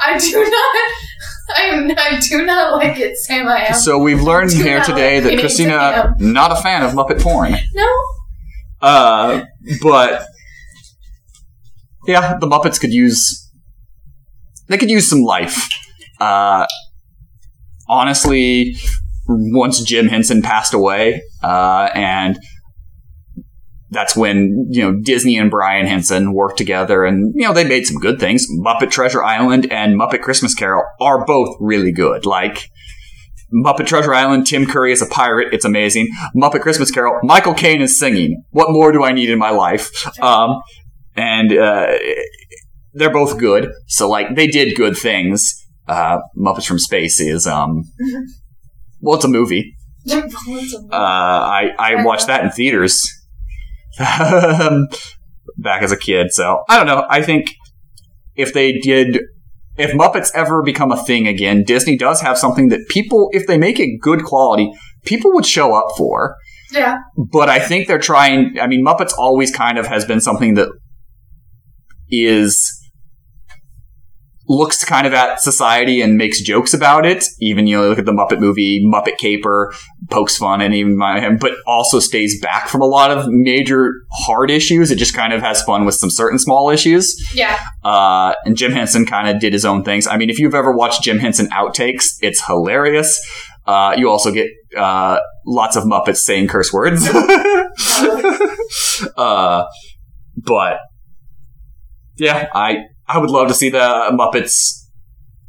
I 0.00 0.18
do 0.18 0.42
not. 0.42 0.76
I. 1.56 1.94
I 1.98 2.20
do 2.20 2.44
not 2.46 2.76
like 2.76 2.98
it, 2.98 3.16
Sam. 3.18 3.48
I 3.48 3.66
am. 3.66 3.74
So 3.74 3.98
we've 3.98 4.22
learned 4.22 4.52
here 4.52 4.82
today 4.82 5.20
We 5.20 5.36
that 5.36 5.44
Kristina 5.44 6.18
not 6.20 6.52
a 6.52 6.56
fan 6.62 6.82
of 6.82 6.92
Muppet 6.92 7.20
porn. 7.22 7.54
no. 7.74 7.88
Uh, 8.82 9.44
but 9.82 10.26
yeah, 12.06 12.38
the 12.38 12.46
Muppets 12.46 12.80
could 12.80 12.92
use 12.92 13.49
they 14.70 14.78
could 14.78 14.90
use 14.90 15.10
some 15.10 15.20
life. 15.20 15.68
Uh, 16.20 16.66
honestly, 17.88 18.76
once 19.26 19.82
Jim 19.82 20.06
Henson 20.06 20.40
passed 20.40 20.72
away, 20.72 21.22
uh, 21.42 21.90
and 21.94 22.38
that's 23.90 24.16
when 24.16 24.68
you 24.70 24.82
know 24.82 25.00
Disney 25.02 25.36
and 25.36 25.50
Brian 25.50 25.86
Henson 25.86 26.32
worked 26.32 26.56
together, 26.56 27.04
and 27.04 27.34
you 27.34 27.46
know 27.46 27.52
they 27.52 27.64
made 27.64 27.86
some 27.86 27.98
good 27.98 28.20
things. 28.20 28.46
Muppet 28.64 28.90
Treasure 28.90 29.22
Island 29.22 29.70
and 29.72 29.98
Muppet 29.98 30.22
Christmas 30.22 30.54
Carol 30.54 30.84
are 31.00 31.24
both 31.26 31.56
really 31.60 31.92
good. 31.92 32.24
Like 32.24 32.70
Muppet 33.52 33.86
Treasure 33.86 34.14
Island, 34.14 34.46
Tim 34.46 34.66
Curry 34.66 34.92
is 34.92 35.02
a 35.02 35.06
pirate. 35.06 35.52
It's 35.52 35.64
amazing. 35.64 36.08
Muppet 36.36 36.60
Christmas 36.60 36.90
Carol, 36.92 37.18
Michael 37.24 37.54
Caine 37.54 37.82
is 37.82 37.98
singing. 37.98 38.44
What 38.50 38.70
more 38.70 38.92
do 38.92 39.02
I 39.02 39.12
need 39.12 39.30
in 39.30 39.38
my 39.38 39.50
life? 39.50 39.90
Um, 40.22 40.62
and 41.16 41.52
uh, 41.52 41.98
they're 42.92 43.12
both 43.12 43.38
good. 43.38 43.70
So 43.86 44.08
like 44.08 44.34
they 44.34 44.46
did 44.46 44.76
good 44.76 44.96
things. 44.96 45.54
Uh, 45.88 46.20
Muppets 46.36 46.66
from 46.66 46.78
Space 46.78 47.20
is 47.20 47.46
um, 47.46 47.84
well, 49.00 49.16
it's 49.16 49.24
a 49.24 49.28
movie. 49.28 49.74
Uh, 50.92 50.96
I 50.96 51.70
I 51.78 52.04
watched 52.04 52.26
that 52.28 52.44
in 52.44 52.50
theaters 52.50 53.00
back 53.98 55.82
as 55.82 55.92
a 55.92 55.96
kid. 55.96 56.32
So 56.32 56.62
I 56.68 56.76
don't 56.76 56.86
know. 56.86 57.06
I 57.08 57.22
think 57.22 57.54
if 58.36 58.54
they 58.54 58.78
did, 58.78 59.20
if 59.76 59.92
Muppets 59.92 60.30
ever 60.34 60.62
become 60.62 60.92
a 60.92 61.02
thing 61.02 61.26
again, 61.26 61.64
Disney 61.64 61.96
does 61.96 62.20
have 62.20 62.38
something 62.38 62.68
that 62.68 62.88
people, 62.88 63.28
if 63.32 63.46
they 63.46 63.58
make 63.58 63.78
it 63.78 63.98
good 64.00 64.24
quality, 64.24 64.70
people 65.04 65.32
would 65.34 65.46
show 65.46 65.74
up 65.74 65.96
for. 65.96 66.36
yeah. 66.72 66.98
But 67.16 67.48
I 67.48 67.58
think 67.58 67.86
they're 67.88 67.98
trying. 67.98 68.58
I 68.60 68.66
mean, 68.66 68.84
Muppets 68.84 69.12
always 69.18 69.54
kind 69.54 69.78
of 69.78 69.86
has 69.86 70.04
been 70.04 70.20
something 70.20 70.54
that 70.54 70.68
is 72.08 72.79
looks 74.50 74.84
kind 74.84 75.06
of 75.06 75.14
at 75.14 75.40
society 75.40 76.02
and 76.02 76.16
makes 76.16 76.40
jokes 76.40 76.74
about 76.74 77.06
it. 77.06 77.24
Even 77.40 77.68
you 77.68 77.76
know, 77.76 77.88
look 77.88 78.00
at 78.00 78.04
the 78.04 78.12
Muppet 78.12 78.40
movie, 78.40 78.84
Muppet 78.84 79.16
Caper, 79.16 79.72
pokes 80.10 80.36
fun 80.36 80.60
and 80.60 80.74
even 80.74 80.96
my, 80.96 81.30
but 81.40 81.52
also 81.68 82.00
stays 82.00 82.40
back 82.40 82.66
from 82.66 82.82
a 82.82 82.86
lot 82.86 83.12
of 83.12 83.28
major 83.28 83.92
hard 84.10 84.50
issues. 84.50 84.90
It 84.90 84.96
just 84.96 85.14
kind 85.14 85.32
of 85.32 85.40
has 85.40 85.62
fun 85.62 85.84
with 85.84 85.94
some 85.94 86.10
certain 86.10 86.40
small 86.40 86.68
issues. 86.68 87.16
Yeah. 87.32 87.60
Uh, 87.84 88.34
and 88.44 88.56
Jim 88.56 88.72
Henson 88.72 89.06
kind 89.06 89.28
of 89.28 89.40
did 89.40 89.52
his 89.52 89.64
own 89.64 89.84
things. 89.84 90.08
I 90.08 90.16
mean, 90.16 90.30
if 90.30 90.40
you've 90.40 90.56
ever 90.56 90.72
watched 90.72 91.04
Jim 91.04 91.20
Henson 91.20 91.46
outtakes, 91.50 92.16
it's 92.20 92.44
hilarious. 92.44 93.24
Uh, 93.66 93.94
you 93.96 94.10
also 94.10 94.32
get 94.32 94.48
uh, 94.76 95.20
lots 95.46 95.76
of 95.76 95.84
Muppets 95.84 96.18
saying 96.18 96.48
curse 96.48 96.72
words. 96.72 97.08
uh, 99.16 99.64
but 100.36 100.78
yeah, 102.16 102.48
I 102.52 102.78
I 103.12 103.18
would 103.18 103.30
love 103.30 103.48
to 103.48 103.54
see 103.54 103.70
the 103.70 104.10
Muppets 104.12 104.86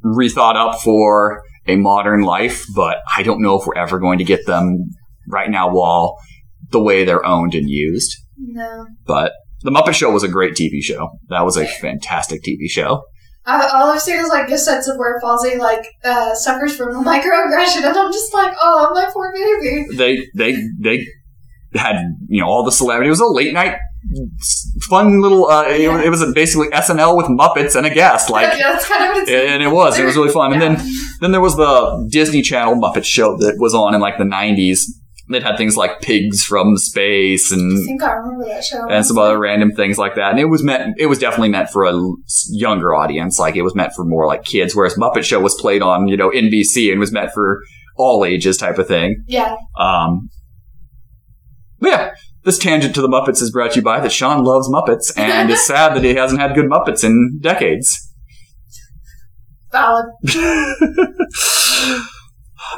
rethought 0.04 0.56
up 0.56 0.82
for 0.82 1.44
a 1.68 1.76
modern 1.76 2.22
life, 2.22 2.66
but 2.76 2.98
I 3.16 3.22
don't 3.22 3.42
know 3.42 3.60
if 3.60 3.68
we're 3.68 3.78
ever 3.78 4.00
going 4.00 4.18
to 4.18 4.24
get 4.24 4.48
them 4.48 4.90
right 5.28 5.50
now 5.50 5.72
while 5.72 6.18
the 6.72 6.82
way 6.82 7.06
they're 7.06 7.26
owned 7.26 7.54
and 7.54 7.70
used. 7.70 8.18
No. 8.38 8.88
But 9.06 9.34
the 9.62 9.70
Muppet 9.70 9.94
Show 9.94 10.10
was 10.10 10.24
a 10.24 10.28
great 10.28 10.54
TV 10.54 10.82
show. 10.82 11.10
That 11.30 11.46
was 11.46 11.56
a 11.56 11.68
fantastic 11.68 12.42
TV 12.44 12.68
show. 12.68 13.04
Uh, 13.46 13.70
all 13.74 13.92
I've 13.92 14.02
seen 14.02 14.20
is 14.20 14.30
like 14.30 14.48
gif 14.48 14.60
sets 14.60 14.88
of 14.88 14.98
where 14.98 15.20
Fozzie 15.20 15.58
like 15.58 15.86
uh, 16.04 16.34
suffers 16.34 16.76
from 16.76 16.90
a 16.96 17.04
microaggression, 17.10 17.84
and 17.84 17.98
I'm 17.98 18.12
just 18.12 18.34
like, 18.34 18.54
oh, 18.60 18.92
my 18.94 19.10
poor 19.14 19.32
baby. 19.34 19.86
They 19.96 20.28
they 20.36 20.56
they 20.80 21.06
had 21.74 21.98
you 22.28 22.42
know 22.42 22.48
all 22.48 22.64
the 22.64 22.72
celebrity. 22.72 23.08
It 23.08 23.12
was 23.12 23.20
a 23.20 23.28
late 23.28 23.54
night 23.54 23.78
fun 24.90 25.22
little. 25.22 25.48
Uh, 25.48 25.66
it, 25.68 25.88
was- 25.92 26.02
it 26.06 26.10
was 26.10 26.22
a 26.22 26.32
basically 26.34 26.68
SNL 26.70 27.16
with 27.18 27.28
Muppets 27.28 27.76
and 27.76 27.86
a 27.86 27.90
guest. 27.94 28.30
Like 28.30 28.58
yeah, 28.58 28.72
that's 28.74 28.88
kind 28.88 29.04
of 29.04 29.10
what 29.10 29.18
it's. 29.24 29.32
and 29.32 29.62
it 29.64 29.68
was. 29.72 29.98
It 30.00 30.06
was 30.06 30.16
really 30.16 30.32
fun. 30.32 30.54
And 30.54 30.62
then 30.62 30.78
then 31.20 31.32
there 31.32 31.42
was 31.42 31.56
the 31.56 32.08
Disney 32.12 32.42
Channel 32.42 32.76
Muppet 32.76 33.06
show 33.06 33.38
that 33.38 33.56
was 33.58 33.74
on 33.74 33.94
in 33.96 34.02
like 34.02 34.18
the 34.18 34.24
'90s. 34.24 34.80
It 35.30 35.44
had 35.44 35.56
things 35.56 35.78
like 35.78 36.02
pigs 36.02 36.44
from 36.44 36.76
space 36.76 37.54
I 37.54 37.56
and 37.56 37.86
think 37.86 38.04
I 38.04 38.12
remember 38.12 38.44
that 38.50 38.66
show. 38.66 38.86
and 38.90 39.06
some 39.06 39.18
other 39.18 39.40
random 39.40 39.72
things 39.72 39.98
like 39.98 40.16
that. 40.16 40.32
And 40.32 40.40
it 40.42 40.46
was 40.46 40.62
meant, 40.62 40.96
it 41.00 41.06
was 41.06 41.20
definitely 41.20 41.48
meant 41.48 41.70
for 41.70 41.86
a 41.86 41.94
younger 42.50 42.94
audience. 42.94 43.40
Like 43.40 43.56
it 43.56 43.62
was 43.62 43.74
meant 43.74 43.94
for 43.96 44.04
more 44.04 44.26
like 44.28 44.44
kids, 44.44 44.76
whereas 44.76 44.96
Muppet 44.96 45.24
Show 45.24 45.40
was 45.40 45.56
played 45.56 45.82
on, 45.82 46.10
you 46.10 46.18
know, 46.18 46.32
NBC 46.32 46.92
and 46.92 47.00
was 47.00 47.14
meant 47.14 47.32
for 47.32 47.62
all 47.96 48.26
ages 48.26 48.58
type 48.58 48.78
of 48.78 48.90
thing. 48.90 49.24
Yeah. 49.26 49.56
Um, 49.80 50.28
yeah, 51.82 52.12
this 52.44 52.58
tangent 52.58 52.96
to 52.96 53.02
the 53.02 53.08
Muppets 53.08 53.42
is 53.42 53.52
brought 53.52 53.72
to 53.72 53.80
you 53.80 53.84
by 53.84 54.00
that 54.00 54.12
Shawn 54.12 54.44
loves 54.44 54.70
Muppets 54.70 55.18
and 55.18 55.50
is 55.50 55.66
sad 55.66 55.96
that 55.96 56.04
he 56.04 56.16
hasn't 56.16 56.42
had 56.42 56.56
good 56.56 56.66
Muppets 56.66 57.04
in 57.04 57.40
decades. 57.42 58.12
Valid. 59.72 60.06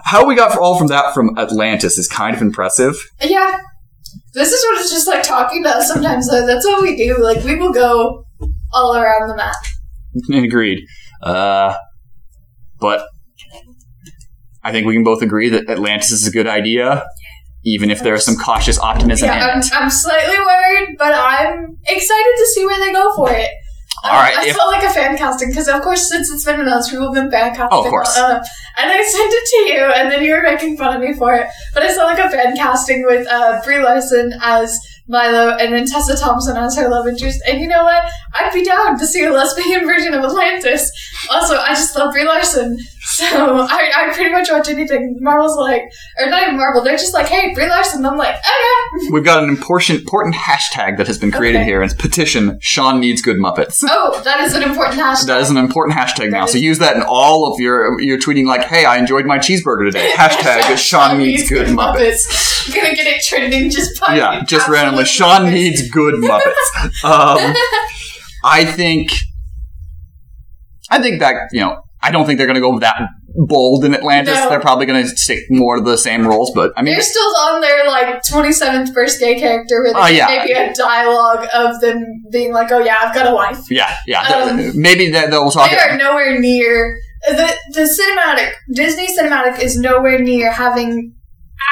How 0.06 0.26
we 0.26 0.36
got 0.36 0.58
all 0.58 0.78
from 0.78 0.88
that 0.88 1.14
from 1.14 1.38
Atlantis 1.38 1.98
is 1.98 2.08
kind 2.08 2.36
of 2.36 2.42
impressive. 2.42 2.96
Yeah. 3.22 3.60
This 4.34 4.52
is 4.52 4.64
what 4.66 4.82
it's 4.82 4.92
just 4.92 5.08
like 5.08 5.24
talking 5.24 5.64
to 5.64 5.70
us 5.70 5.88
sometimes, 5.88 6.30
though. 6.30 6.46
That's 6.46 6.66
what 6.66 6.82
we 6.82 6.96
do. 6.96 7.18
Like, 7.22 7.44
we 7.44 7.56
will 7.56 7.74
go 7.74 8.26
all 8.74 8.96
around 8.96 9.30
the 9.30 9.36
map. 9.36 9.56
Agreed. 10.44 10.80
Uh, 11.22 11.76
but 12.80 13.06
I 14.64 14.72
think 14.72 14.88
we 14.88 14.94
can 14.94 15.04
both 15.04 15.22
agree 15.22 15.50
that 15.50 15.70
Atlantis 15.70 16.12
is 16.12 16.28
a 16.28 16.32
good 16.32 16.48
idea, 16.48 17.06
even 17.66 17.90
if 17.92 18.02
there 18.04 18.14
is 18.14 18.26
some 18.26 18.36
cautious 18.36 18.78
optimism 18.80 19.28
Yeah, 19.30 19.54
in 19.56 19.62
I'm. 19.62 19.84
I'm 19.84 19.90
slightly 19.90 20.38
worried, 20.38 20.96
but 20.98 21.14
I'm 21.14 21.78
excited 21.88 22.34
to 22.38 22.46
see 22.54 22.66
where 22.66 22.80
they 22.80 22.92
go 22.92 23.14
for 23.16 23.32
it. 23.32 23.50
All 24.04 24.12
Um, 24.12 24.18
right, 24.18 24.36
I 24.38 24.48
if- 24.48 24.56
felt 24.56 24.72
like 24.72 24.84
a 24.84 24.90
fan 24.90 25.18
casting 25.18 25.50
because, 25.50 25.68
of 25.70 25.82
course, 25.82 26.10
since 26.10 26.30
it's 26.30 26.44
been 26.44 26.60
announced, 26.60 26.90
people 26.92 27.06
have 27.06 27.14
been 27.14 27.32
fan 27.32 27.52
casting. 27.56 27.70
Oh, 27.72 27.84
of 27.86 27.90
course. 27.90 28.18
Uh, 28.18 28.44
and 28.78 28.92
I 28.92 29.02
sent 29.02 29.34
it 29.34 29.46
to 29.50 29.74
you, 29.74 29.80
and 29.96 30.12
then 30.12 30.24
you 30.24 30.34
were 30.34 30.42
making 30.44 30.76
fun 30.78 30.96
of 30.98 31.02
me 31.02 31.14
for 31.14 31.34
it. 31.36 31.48
But 31.74 31.84
I 31.84 31.94
saw 31.94 32.04
like 32.06 32.20
a 32.20 32.30
fan 32.30 32.56
casting 32.58 33.06
with 33.06 33.26
uh, 33.32 33.62
Brie 33.64 33.82
Larson 33.82 34.34
as 34.44 34.78
Milo, 35.08 35.56
and 35.58 35.74
then 35.74 35.86
Tessa 35.86 36.16
Thompson 36.18 36.56
as 36.58 36.76
her 36.78 36.90
love 36.90 37.08
interest. 37.08 37.40
And 37.48 37.60
you 37.62 37.68
know 37.68 37.84
what? 37.84 38.04
I'd 38.34 38.54
be 38.54 38.64
down 38.64 38.98
to 38.98 39.06
see 39.06 39.24
a 39.24 39.32
lesbian 39.32 39.82
version 39.86 40.14
of 40.14 40.24
Atlantis. 40.24 40.90
Also, 41.30 41.58
I 41.58 41.70
just 41.70 41.96
love 41.96 42.14
Brie 42.14 42.26
Larson, 42.26 42.78
so 43.02 43.26
I, 43.70 43.92
I 43.96 44.14
pretty 44.14 44.32
much 44.32 44.50
watch 44.52 44.70
anything. 44.70 45.18
Marvel's 45.20 45.58
like, 45.58 45.84
or 46.20 46.30
not 46.30 46.44
even 46.44 46.58
Marvel. 46.58 46.82
They're 46.84 46.98
just 46.98 47.14
like, 47.14 47.28
hey, 47.28 47.54
Brie 47.54 47.68
Larson. 47.68 48.06
I'm 48.06 48.18
like, 48.18 48.36
oh, 48.46 48.90
okay. 48.98 49.10
We've 49.14 49.24
got 49.24 49.44
an 49.44 49.50
important, 49.50 50.00
important 50.00 50.36
hashtag 50.36 50.98
that 50.98 51.08
has 51.08 51.18
been 51.18 51.32
created 51.32 51.60
Okay. 51.60 51.66
here, 51.66 51.82
and 51.82 51.92
it's 51.92 52.00
petition 52.02 52.58
Shawn 52.62 53.00
needs 53.00 53.22
good 53.22 53.38
Muppets. 53.38 53.84
Oh, 53.96 54.20
that 54.24 54.40
is 54.42 54.54
an 54.56 54.64
important 54.64 55.00
hashtag. 55.00 55.28
That 55.28 55.42
is 55.42 55.50
an 55.52 55.58
important 55.58 55.98
hashtag 55.98 56.32
now. 56.32 56.46
That 56.46 56.52
So 56.52 56.58
use 56.58 56.80
that 56.80 56.96
in 56.96 57.04
all 57.04 57.52
of 57.54 57.60
your 57.60 58.00
your 58.02 58.18
tweeting 58.18 58.46
like, 58.46 58.64
"Hey, 58.64 58.86
I 58.86 58.98
enjoyed 58.98 59.26
my 59.26 59.38
cheeseburger 59.38 59.86
today." 59.86 60.12
Hashtag 60.16 60.78
Shawn 60.78 61.18
needs 61.20 61.48
good 61.48 61.68
Muppets. 61.68 62.22
I'm 62.68 62.74
gonna 62.74 62.96
get 62.96 63.06
it 63.08 63.22
trending 63.28 63.70
just 63.70 64.00
by 64.02 64.16
Yeah, 64.18 64.44
just 64.46 64.68
Shawn 65.06 65.46
Muppets. 65.46 65.54
needs 65.54 65.90
good 65.90 66.16
Muppets. 66.24 67.04
Um, 67.04 67.54
I 68.44 68.66
think, 68.66 69.12
I 70.90 71.02
think 71.02 71.20
that 71.20 71.50
you 71.52 71.62
know, 71.62 71.82
I 72.02 72.12
don't 72.12 72.26
think 72.26 72.38
they're 72.38 72.48
going 72.48 72.56
to 72.56 72.62
go 72.62 72.78
that 72.80 73.02
bold 73.48 73.84
in 73.86 73.96
Atlantis. 73.96 74.36
No. 74.36 74.50
They're 74.50 74.60
probably 74.60 74.86
going 74.86 75.04
to 75.04 75.10
stick 75.10 75.40
more 75.50 75.78
to 75.78 75.82
the 75.82 75.98
same 75.98 76.28
roles. 76.28 76.52
But 76.54 76.72
I 76.78 76.82
mean, 76.84 76.94
They're 76.94 77.02
still 77.02 77.36
on 77.38 77.62
their 77.62 77.88
like 77.88 78.22
27th 78.24 78.94
first 78.94 79.20
gay 79.20 79.40
character 79.40 79.82
with 79.84 79.94
Oh, 79.96 80.06
yeah. 80.08 80.28
maybe 80.28 80.52
a 80.52 80.74
dialogue 80.74 81.48
of 81.54 81.80
them 81.82 82.04
being 82.32 82.52
like, 82.54 82.72
"Oh 82.72 82.80
yeah, 82.80 82.98
I've 83.02 83.16
got 83.16 83.26
a 83.32 83.34
wife." 83.34 83.72
yeah, 83.72 83.96
yeah. 84.06 84.22
Um, 84.22 84.80
maybe 84.80 85.10
that 85.12 85.32
they'll 85.32 85.50
talk. 85.50 85.72
They 85.72 85.78
are 85.78 85.98
nowhere 85.98 86.40
near 86.40 87.00
the 87.26 87.56
the 87.72 87.82
cinematic 87.82 88.52
Disney 88.74 89.08
cinematic 89.08 89.60
is 89.62 89.78
nowhere 89.78 90.20
near 90.20 90.52
having 90.52 91.16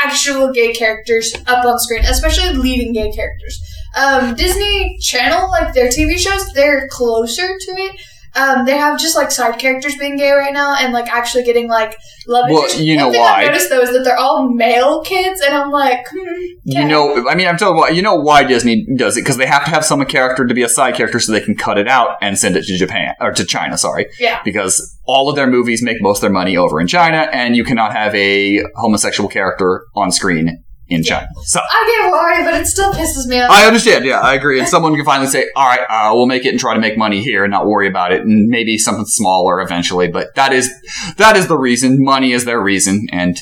actual 0.03 0.51
gay 0.51 0.73
characters 0.73 1.33
up 1.47 1.65
on 1.65 1.79
screen, 1.79 2.03
especially 2.05 2.53
leading 2.57 2.93
gay 2.93 3.11
characters. 3.11 3.59
Um, 3.97 4.35
Disney 4.35 4.97
Channel, 5.01 5.49
like 5.49 5.73
their 5.73 5.89
TV 5.89 6.17
shows, 6.17 6.51
they're 6.53 6.87
closer 6.89 7.47
to 7.47 7.71
it. 7.71 8.01
Um, 8.35 8.65
they 8.65 8.77
have 8.77 8.99
just 8.99 9.15
like 9.15 9.31
side 9.31 9.59
characters 9.59 9.95
being 9.97 10.17
gay 10.17 10.31
right 10.31 10.53
now, 10.53 10.75
and 10.79 10.93
like 10.93 11.07
actually 11.07 11.43
getting 11.43 11.69
like 11.69 11.97
love. 12.27 12.45
Well, 12.49 12.63
interest. 12.63 12.79
you 12.79 12.95
know 12.95 13.05
One 13.07 13.13
thing 13.13 13.21
why. 13.21 13.41
I've 13.41 13.47
noticed 13.47 13.69
though 13.69 13.81
is 13.81 13.91
that 13.91 14.03
they're 14.03 14.17
all 14.17 14.49
male 14.53 15.01
kids, 15.03 15.41
and 15.41 15.53
I'm 15.53 15.69
like, 15.71 16.05
hmm, 16.09 16.43
You 16.63 16.85
know, 16.85 17.27
I 17.27 17.35
mean, 17.35 17.47
I'm 17.47 17.57
telling 17.57 17.75
you 17.75 17.81
why. 17.81 17.89
You 17.89 18.01
know 18.01 18.15
why 18.15 18.43
Disney 18.43 18.85
does 18.95 19.17
it 19.17 19.21
because 19.21 19.37
they 19.37 19.45
have 19.45 19.65
to 19.65 19.69
have 19.71 19.83
some 19.83 20.03
character 20.05 20.45
to 20.45 20.53
be 20.53 20.63
a 20.63 20.69
side 20.69 20.95
character 20.95 21.19
so 21.19 21.31
they 21.31 21.41
can 21.41 21.55
cut 21.55 21.77
it 21.77 21.87
out 21.87 22.17
and 22.21 22.37
send 22.37 22.55
it 22.55 22.63
to 22.65 22.77
Japan 22.77 23.15
or 23.19 23.31
to 23.31 23.45
China. 23.45 23.77
Sorry, 23.77 24.07
yeah, 24.19 24.41
because 24.43 24.97
all 25.05 25.29
of 25.29 25.35
their 25.35 25.47
movies 25.47 25.83
make 25.83 25.97
most 26.01 26.19
of 26.19 26.21
their 26.21 26.31
money 26.31 26.55
over 26.55 26.79
in 26.79 26.87
China, 26.87 27.29
and 27.33 27.55
you 27.55 27.63
cannot 27.63 27.91
have 27.91 28.15
a 28.15 28.63
homosexual 28.75 29.29
character 29.29 29.85
on 29.95 30.11
screen 30.11 30.63
in 30.91 31.03
China. 31.03 31.27
So 31.43 31.59
I 31.59 32.01
get 32.01 32.11
why, 32.11 32.43
but 32.43 32.61
it 32.61 32.67
still 32.67 32.91
pisses 32.91 33.25
me 33.25 33.39
off. 33.39 33.49
I 33.49 33.65
understand. 33.65 34.05
Yeah, 34.05 34.19
I 34.19 34.33
agree. 34.33 34.59
And 34.59 34.67
someone 34.67 34.93
can 34.95 35.05
finally 35.05 35.29
say, 35.29 35.47
"All 35.55 35.65
right, 35.65 35.79
uh, 35.89 36.11
we'll 36.13 36.27
make 36.27 36.45
it 36.45 36.49
and 36.49 36.59
try 36.59 36.73
to 36.73 36.79
make 36.79 36.97
money 36.97 37.21
here 37.21 37.43
and 37.43 37.51
not 37.51 37.65
worry 37.65 37.87
about 37.87 38.11
it, 38.11 38.21
and 38.21 38.47
maybe 38.49 38.77
something 38.77 39.05
smaller 39.05 39.61
eventually." 39.61 40.09
But 40.09 40.35
that 40.35 40.53
is 40.53 40.69
that 41.17 41.37
is 41.37 41.47
the 41.47 41.57
reason. 41.57 42.03
Money 42.03 42.33
is 42.33 42.45
their 42.45 42.61
reason, 42.61 43.07
and 43.11 43.39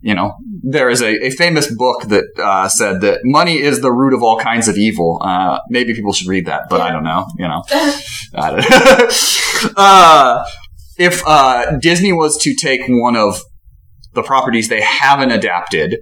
you 0.00 0.14
know 0.14 0.34
there 0.62 0.88
is 0.88 1.02
a, 1.02 1.26
a 1.26 1.30
famous 1.30 1.72
book 1.74 2.04
that 2.04 2.24
uh, 2.38 2.68
said 2.68 3.00
that 3.00 3.20
money 3.24 3.60
is 3.60 3.80
the 3.80 3.92
root 3.92 4.14
of 4.14 4.22
all 4.22 4.38
kinds 4.38 4.68
of 4.68 4.76
evil. 4.76 5.20
Uh, 5.22 5.58
maybe 5.68 5.94
people 5.94 6.12
should 6.12 6.28
read 6.28 6.46
that, 6.46 6.62
but 6.70 6.80
I 6.80 6.92
don't 6.92 7.04
know. 7.04 7.26
You 7.36 7.48
know, 7.48 7.62
I 8.34 8.50
don't. 8.50 9.72
uh, 9.76 10.44
if 10.98 11.22
uh, 11.26 11.78
Disney 11.78 12.12
was 12.12 12.36
to 12.38 12.54
take 12.54 12.82
one 12.86 13.16
of 13.16 13.42
the 14.14 14.22
properties 14.22 14.68
they 14.68 14.80
haven't 14.80 15.30
adapted. 15.30 15.98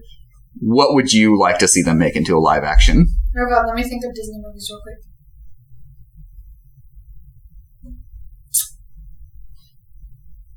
What 0.61 0.95
would 0.95 1.13
you 1.13 1.39
like 1.39 1.59
to 1.59 1.69
see 1.69 1.83
them 1.83 1.99
make 1.99 2.17
into 2.17 2.37
a 2.37 2.39
live 2.39 2.65
action? 2.65 3.07
Oh 3.37 3.47
god, 3.49 3.67
let 3.67 3.75
me 3.75 3.83
think 3.83 4.05
of 4.05 4.15
Disney 4.15 4.39
movies 4.43 4.69
real 4.71 4.81
quick. 4.83 4.97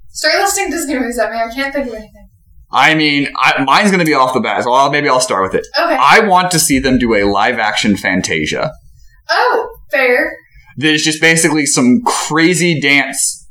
Start 0.10 0.36
listing 0.36 0.70
Disney 0.70 1.00
movies 1.00 1.18
at 1.18 1.32
me. 1.32 1.38
I 1.38 1.54
can't 1.54 1.74
think 1.74 1.88
of 1.88 1.94
anything. 1.94 2.30
I 2.72 2.96
mean, 2.96 3.30
I, 3.38 3.64
mine's 3.64 3.92
going 3.92 4.00
to 4.00 4.06
be 4.06 4.14
off 4.14 4.34
the 4.34 4.40
bat, 4.40 4.64
so 4.64 4.72
I'll, 4.72 4.90
maybe 4.90 5.08
I'll 5.08 5.20
start 5.20 5.44
with 5.44 5.56
it. 5.60 5.68
Okay. 5.80 5.98
I 6.00 6.22
want 6.22 6.52
to 6.52 6.60
see 6.60 6.80
them 6.80 6.98
do 6.98 7.14
a 7.16 7.24
live 7.24 7.60
action 7.60 7.96
Fantasia. 7.96 8.72
oh, 9.30 9.70
fair. 9.92 10.36
There's 10.76 11.04
just 11.04 11.22
basically 11.22 11.66
some 11.66 12.02
crazy 12.04 12.80
dance 12.80 13.43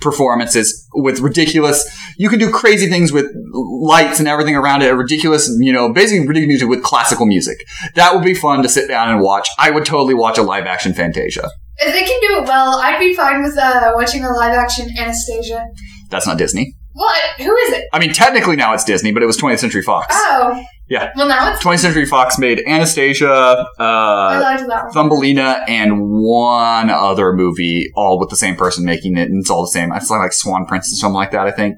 performances 0.00 0.86
with 0.94 1.20
ridiculous. 1.20 1.88
You 2.16 2.28
can 2.28 2.38
do 2.38 2.50
crazy 2.50 2.88
things 2.88 3.12
with 3.12 3.26
lights 3.52 4.18
and 4.18 4.28
everything 4.28 4.56
around 4.56 4.82
it. 4.82 4.90
Ridiculous, 4.90 5.50
you 5.58 5.72
know, 5.72 5.92
basically 5.92 6.26
ridiculous 6.26 6.48
music 6.48 6.68
with 6.68 6.82
classical 6.82 7.26
music. 7.26 7.58
That 7.94 8.14
would 8.14 8.24
be 8.24 8.34
fun 8.34 8.62
to 8.62 8.68
sit 8.68 8.88
down 8.88 9.10
and 9.10 9.20
watch. 9.20 9.48
I 9.58 9.70
would 9.70 9.84
totally 9.84 10.14
watch 10.14 10.38
a 10.38 10.42
live 10.42 10.66
action 10.66 10.94
Fantasia. 10.94 11.48
If 11.78 11.92
they 11.92 12.04
can 12.04 12.20
do 12.20 12.42
it 12.42 12.48
well, 12.48 12.80
I'd 12.82 12.98
be 12.98 13.14
fine 13.14 13.42
with 13.42 13.56
uh, 13.56 13.92
watching 13.94 14.24
a 14.24 14.30
live 14.30 14.54
action 14.54 14.88
Anastasia. 14.98 15.66
That's 16.10 16.26
not 16.26 16.38
Disney. 16.38 16.74
What? 16.98 17.22
Who 17.38 17.56
is 17.56 17.74
it? 17.74 17.84
I 17.92 18.00
mean, 18.00 18.12
technically 18.12 18.56
now 18.56 18.72
it's 18.74 18.82
Disney, 18.82 19.12
but 19.12 19.22
it 19.22 19.26
was 19.26 19.36
20th 19.38 19.60
Century 19.60 19.82
Fox. 19.82 20.06
Oh. 20.10 20.60
Yeah. 20.88 21.12
Well, 21.14 21.28
now 21.28 21.52
it's. 21.52 21.62
20th 21.62 21.78
Century 21.78 22.06
Fox 22.06 22.38
made 22.40 22.60
Anastasia, 22.66 23.30
uh, 23.78 24.40
liked 24.42 24.66
that 24.66 24.84
one. 24.86 24.92
Thumbelina 24.92 25.60
and 25.68 26.10
one 26.10 26.90
other 26.90 27.32
movie, 27.34 27.86
all 27.94 28.18
with 28.18 28.30
the 28.30 28.36
same 28.36 28.56
person 28.56 28.84
making 28.84 29.16
it, 29.16 29.28
and 29.28 29.40
it's 29.40 29.48
all 29.50 29.62
the 29.62 29.70
same. 29.70 29.92
It's 29.92 30.10
like, 30.10 30.18
like 30.20 30.32
Swan 30.32 30.66
Prince 30.66 30.92
or 30.92 30.96
something 30.96 31.14
like 31.14 31.30
that, 31.30 31.46
I 31.46 31.52
think. 31.52 31.76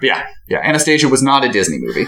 But 0.00 0.06
yeah, 0.06 0.26
yeah. 0.48 0.58
Anastasia 0.62 1.08
was 1.08 1.20
not 1.20 1.44
a 1.44 1.48
Disney 1.48 1.78
movie. 1.80 2.06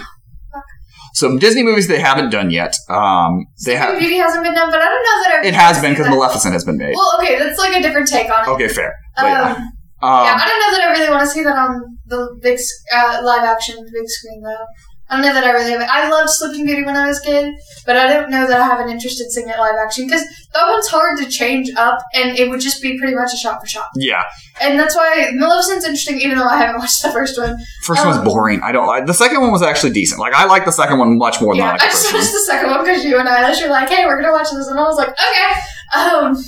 So 1.15 1.37
Disney 1.39 1.63
movies 1.65 1.89
they 1.89 1.99
haven't 2.01 2.31
done 2.31 2.51
yet. 2.51 2.75
Um, 2.89 3.45
they 3.67 3.75
have. 3.77 3.99
Beauty 3.99 4.17
hasn't 4.19 4.45
been 4.45 4.55
done, 4.55 4.71
but 4.71 4.81
I 4.81 4.85
don't 4.85 5.03
know 5.03 5.23
that 5.23 5.31
It 5.33 5.37
everyone 5.39 5.55
has 5.61 5.77
has 5.77 5.83
been 5.83 5.93
because. 5.95 6.09
Maleficent 6.09 6.53
has 6.55 6.65
been 6.65 6.79
made. 6.79 6.95
Well, 6.95 7.19
okay, 7.21 7.39
that's 7.39 7.59
like 7.59 7.77
a 7.77 7.83
different 7.83 8.07
take 8.09 8.31
on 8.33 8.45
it. 8.45 8.51
Okay, 8.53 8.69
fair. 8.69 8.95
But 9.17 9.25
Um, 9.25 9.31
yeah. 9.31 9.67
Yeah, 10.03 10.33
Um, 10.35 10.41
I 10.41 10.47
don't 10.49 10.61
know 10.61 10.77
that 10.79 10.85
I 10.89 10.91
really 10.93 11.11
want 11.11 11.21
to 11.23 11.27
see 11.29 11.43
that 11.45 11.57
on 11.57 11.99
the 12.07 12.39
big 12.43 12.59
uh, 12.95 13.21
live 13.25 13.43
action 13.45 13.77
big 13.93 14.09
screen 14.09 14.43
though. 14.43 14.67
I 15.11 15.17
don't 15.17 15.27
know 15.27 15.35
that 15.35 15.45
I 15.45 15.51
really 15.51 15.73
have 15.73 15.81
it. 15.83 15.89
I 15.91 16.09
loved 16.09 16.31
Sleeping 16.31 16.65
Beauty 16.65 16.85
when 16.85 16.97
I 16.97 17.07
was 17.07 17.19
a 17.21 17.23
kid, 17.25 17.53
but 17.85 17.97
I 17.97 18.11
don't 18.11 18.31
know 18.31 18.47
that 18.47 18.59
I 18.59 18.65
have 18.65 18.81
an 18.81 18.89
interest 18.89 19.21
in 19.21 19.31
seeing 19.31 19.47
it 19.47 19.59
live 19.59 19.75
action 19.79 20.07
because 20.07 20.23
that 20.55 20.71
one's 20.71 20.89
hard 20.89 21.19
to 21.19 21.29
change 21.29 21.71
up, 21.77 21.99
and 22.15 22.39
it 22.39 22.49
would 22.49 22.61
just 22.61 22.81
be 22.81 22.99
pretty 22.99 23.15
much 23.15 23.29
a 23.35 23.37
shot 23.37 23.61
for 23.61 23.67
shot. 23.67 23.89
yeah. 23.97 24.23
And 24.63 24.79
that's 24.79 24.97
why 24.97 25.31
Maleficent's 25.35 25.85
interesting, 25.85 26.19
even 26.23 26.39
though 26.39 26.47
I 26.49 26.57
haven't 26.57 26.79
watched 26.79 27.03
the 27.03 27.11
first 27.11 27.39
one. 27.39 27.59
First 27.85 28.01
Um, 28.01 28.09
one's 28.09 28.25
boring. 28.25 28.63
I 28.63 28.73
don't 28.73 28.87
like 28.87 29.05
the 29.05 29.13
second 29.13 29.43
one 29.43 29.53
was 29.53 29.61
actually 29.61 29.93
decent. 29.93 30.19
Like 30.19 30.33
I 30.33 30.47
like 30.47 30.65
the 30.65 30.73
second 30.73 30.99
one 30.99 31.19
much 31.19 31.43
more 31.43 31.55
than 31.55 31.65
I 31.65 31.73
like 31.73 31.83
I 31.83 31.87
the 31.87 31.91
just 31.91 32.03
first 32.05 32.15
one. 32.15 32.21
watched 32.23 32.33
the 32.33 32.39
second 32.53 32.71
one 32.71 32.81
because 32.85 33.05
you 33.05 33.19
and 33.19 33.29
Eilish 33.29 33.63
were 33.63 33.69
like, 33.69 33.91
"Hey, 33.91 34.07
we're 34.07 34.19
gonna 34.21 34.33
watch 34.33 34.49
this," 34.51 34.67
and 34.69 34.79
I 34.79 34.83
was 34.83 34.97
like, 34.97 35.11
"Okay." 35.11 35.61
Um, 35.99 36.43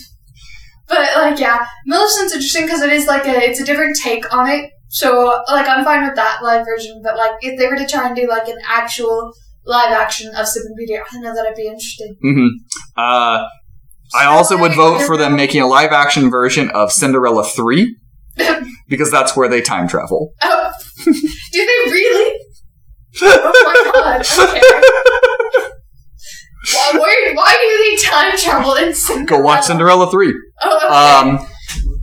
but 0.89 0.98
like, 1.16 1.39
yeah, 1.39 1.66
Maleficent's 1.86 2.35
interesting 2.35 2.66
because 2.66 2.82
it 2.82 2.90
is 2.93 3.06
like 3.06 3.27
a 3.27 3.48
it's 3.48 3.61
a 3.61 3.65
different 3.65 3.97
take 4.02 4.32
on 4.35 4.48
it. 4.48 4.70
So 4.89 5.43
like, 5.48 5.69
I'm 5.69 5.85
fine 5.85 6.06
with 6.06 6.16
that 6.16 6.43
live 6.43 6.65
version. 6.65 7.01
But 7.02 7.16
like, 7.16 7.32
if 7.40 7.59
they 7.59 7.66
were 7.66 7.77
to 7.77 7.86
try 7.86 8.06
and 8.06 8.16
do 8.16 8.28
like 8.28 8.48
an 8.48 8.59
actual 8.66 9.32
live 9.66 9.93
action 9.93 10.32
of 10.35 10.47
Sleeping 10.47 10.74
I 11.12 11.19
know 11.20 11.35
that 11.35 11.47
I'd 11.47 11.55
be 11.56 11.66
interested. 11.66 12.16
hmm 12.23 12.47
Uh, 12.97 13.44
I 14.15 14.27
also 14.27 14.59
would 14.59 14.74
vote 14.74 15.02
for 15.02 15.16
them 15.16 15.35
making 15.35 15.62
a 15.62 15.66
live 15.66 15.90
action 15.90 16.31
version 16.31 16.70
of 16.70 16.93
Cinderella 16.93 17.44
3 17.44 17.97
because 18.89 19.11
that's 19.11 19.36
where 19.36 19.48
they 19.48 19.61
time 19.61 19.89
travel. 19.89 20.32
Oh, 20.43 20.73
do 21.05 21.12
they 21.52 21.90
really? 21.90 22.39
Oh 23.23 23.62
my 23.65 23.93
god! 23.93 24.27
Okay. 24.27 25.20
Where, 26.93 27.35
why 27.35 27.57
do 27.61 27.78
they 27.78 28.09
time 28.09 28.36
travel 28.39 28.74
in 28.74 28.95
Cinderella? 28.95 29.27
Go 29.27 29.41
watch 29.41 29.65
Cinderella 29.65 30.11
three. 30.11 30.32
Oh, 30.62 31.24
okay. 31.24 31.39
Um, 31.41 31.49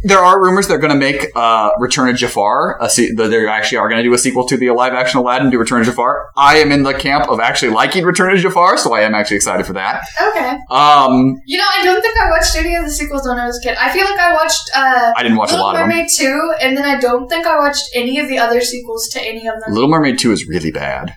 there 0.04 0.18
are 0.18 0.42
rumors 0.42 0.68
they're 0.68 0.80
going 0.80 0.92
to 0.92 0.98
make 0.98 1.28
uh, 1.36 1.70
Return 1.80 2.10
of 2.10 2.16
Jafar. 2.16 2.78
A 2.82 2.90
se- 2.90 3.12
they 3.14 3.48
actually 3.48 3.78
are 3.78 3.88
going 3.88 4.00
to 4.00 4.04
do 4.04 4.12
a 4.14 4.18
sequel 4.18 4.48
to 4.48 4.58
the 4.58 4.72
live 4.72 4.94
action 4.94 5.20
Aladdin, 5.20 5.52
do 5.52 5.60
Return 5.60 5.82
of 5.82 5.86
Jafar. 5.86 6.30
I 6.36 6.58
am 6.58 6.72
in 6.72 6.82
the 6.82 6.94
camp 6.94 7.30
of 7.30 7.40
actually 7.40 7.72
liking 7.72 8.04
Return 8.04 8.34
of 8.34 8.40
Jafar, 8.40 8.78
so 8.78 8.94
I 8.96 9.02
am 9.02 9.14
actually 9.14 9.38
excited 9.38 9.64
for 9.68 9.74
that. 9.74 10.02
okay. 10.20 10.58
Um, 10.72 11.40
You 11.46 11.60
know, 11.60 11.68
I 11.78 11.84
don't 11.84 12.02
think 12.02 12.18
I 12.18 12.30
watched 12.32 12.56
any 12.56 12.76
of 12.76 12.84
the 12.86 12.90
sequels 12.92 13.28
when 13.28 13.38
I 13.38 13.46
was 13.46 13.60
a 13.60 13.62
kid. 13.62 13.78
I 13.80 13.92
feel 13.94 14.06
like 14.06 14.20
I 14.20 14.34
watched 14.34 14.72
uh, 14.76 15.14
I 15.16 15.22
didn't 15.22 15.38
watch 15.38 15.50
a 15.52 15.54
Little 15.54 15.68
lot 15.68 15.76
of 15.76 15.82
them. 15.82 15.90
Mermaid 15.90 16.08
2, 16.18 16.54
and 16.62 16.76
then 16.76 16.84
I 16.86 17.00
don't 17.00 17.28
think 17.30 17.46
I 17.46 17.58
watched 17.60 17.84
any 17.94 18.18
of 18.20 18.28
the 18.28 18.40
other 18.40 18.62
sequels 18.62 19.08
to 19.10 19.22
any 19.22 19.46
of 19.48 19.60
them. 19.62 19.72
Little 19.72 19.90
Mermaid 19.90 20.18
two 20.18 20.32
is 20.32 20.48
really 20.48 20.72
bad. 20.72 21.14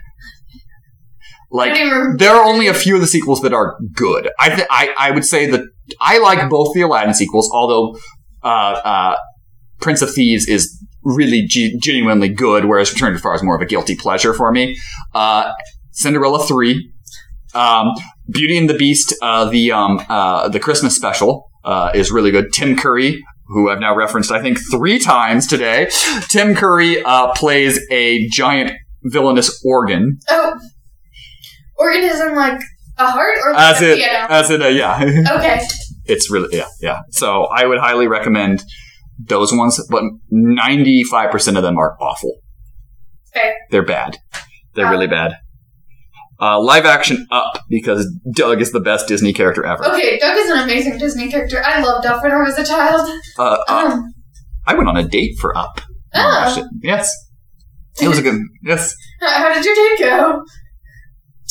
Like 1.57 1.71
don't 1.75 1.79
even 1.87 1.93
remember. 1.93 2.19
there 2.19 2.35
are 2.35 2.45
only 2.45 2.67
a 2.67 2.75
few 2.75 2.95
of 2.97 3.01
the 3.01 3.07
sequels 3.07 3.41
that 3.43 3.53
are 3.55 3.77
good. 3.95 4.29
I 4.41 4.49
th- 4.55 4.69
I 4.71 4.95
I 4.99 5.11
would 5.13 5.25
say 5.25 5.49
that 5.53 5.61
I 6.01 6.19
like 6.19 6.51
both 6.51 6.75
the 6.75 6.83
Aladdin 6.83 7.15
sequels, 7.15 7.49
although 7.53 7.97
uh, 8.43 8.47
uh, 8.93 9.17
Prince 9.81 10.03
of 10.03 10.11
Thieves 10.13 10.49
is 10.49 10.63
really 11.05 11.47
ge- 11.47 11.75
genuinely 11.83 12.29
good, 12.29 12.65
whereas 12.65 12.93
Return 12.93 13.13
of 13.15 13.19
Jafar 13.19 13.35
is 13.37 13.43
more 13.43 13.55
of 13.57 13.63
a 13.63 13.67
guilty 13.67 13.95
pleasure 13.95 14.35
for 14.35 14.51
me. 14.51 14.77
Uh, 15.15 15.53
Cinderella 15.93 16.45
three, 16.45 16.91
um, 17.55 17.93
Beauty 18.31 18.59
and 18.59 18.69
the 18.69 18.75
Beast, 18.75 19.15
uh, 19.23 19.45
the 19.49 19.71
um, 19.73 20.01
uh, 20.09 20.49
the 20.49 20.59
Christmas 20.61 20.97
special 20.97 21.51
uh, 21.65 21.91
is 21.95 22.11
really 22.11 22.31
good. 22.31 22.53
Tim 22.53 22.77
Curry. 22.77 23.23
Who 23.49 23.69
I've 23.71 23.79
now 23.79 23.95
referenced, 23.95 24.33
I 24.33 24.41
think, 24.41 24.59
three 24.71 24.99
times 24.99 25.47
today. 25.47 25.91
Tim 26.31 26.55
Curry 26.55 27.03
uh, 27.05 27.31
plays 27.35 27.79
a 27.91 28.27
giant 28.31 28.73
villainous 29.03 29.63
organ, 29.63 30.19
Oh, 30.31 30.59
organism 31.77 32.35
like 32.35 32.61
a 32.99 33.07
heart 33.11 33.37
or 33.45 33.55
as 33.55 33.81
like 33.81 33.83
a 33.83 33.93
in, 33.93 33.99
piano? 33.99 34.27
as 34.31 34.51
in, 34.51 34.63
a, 34.63 34.71
yeah. 34.71 35.01
Okay. 35.37 35.61
it's 36.07 36.31
really 36.31 36.57
yeah 36.57 36.67
yeah 36.81 37.01
so 37.11 37.45
i 37.47 37.65
would 37.67 37.79
highly 37.79 38.07
recommend 38.07 38.63
those 39.19 39.53
ones 39.53 39.81
but 39.91 40.03
95% 40.33 41.57
of 41.57 41.63
them 41.63 41.79
are 41.79 41.97
awful 42.01 42.33
Fair. 43.33 43.55
they're 43.71 43.85
bad 43.85 44.19
they're 44.75 44.87
Um, 44.87 44.93
really 44.93 45.07
bad 45.07 45.33
uh, 46.41 46.61
live 46.61 46.85
action 46.85 47.27
up 47.31 47.61
because 47.71 48.11
Dug 48.35 48.61
is 48.61 48.73
the 48.73 48.81
best 48.81 49.07
disney 49.09 49.33
character 49.33 49.65
ever 49.65 49.85
Okay, 49.87 50.19
Dug 50.19 50.37
is 50.37 50.51
an 50.51 50.59
amazing 50.65 50.99
Disney 50.99 51.31
character. 51.31 51.63
I 51.65 51.81
loved 51.81 52.07
Up 52.07 52.23
when 52.25 52.33
I 52.33 52.43
was 52.43 52.59
a 52.59 52.65
child. 52.65 53.09
uh, 53.39 53.57
uh, 53.69 53.87
Um, 53.93 54.13
i 54.67 54.75
went 54.75 54.89
on 54.89 54.97
a 54.97 55.07
date 55.07 55.37
for 55.41 55.57
up 55.57 55.81
watched 56.15 56.59
oh. 56.59 56.63
it. 56.63 56.67
yes 56.83 57.13
it 58.03 58.09
was 58.09 58.19
a 58.19 58.23
good 58.23 58.41
yes 58.65 58.95
How 59.21 59.53
did 59.55 59.65
your 59.65 59.75
date 59.75 59.99
go? 60.01 60.43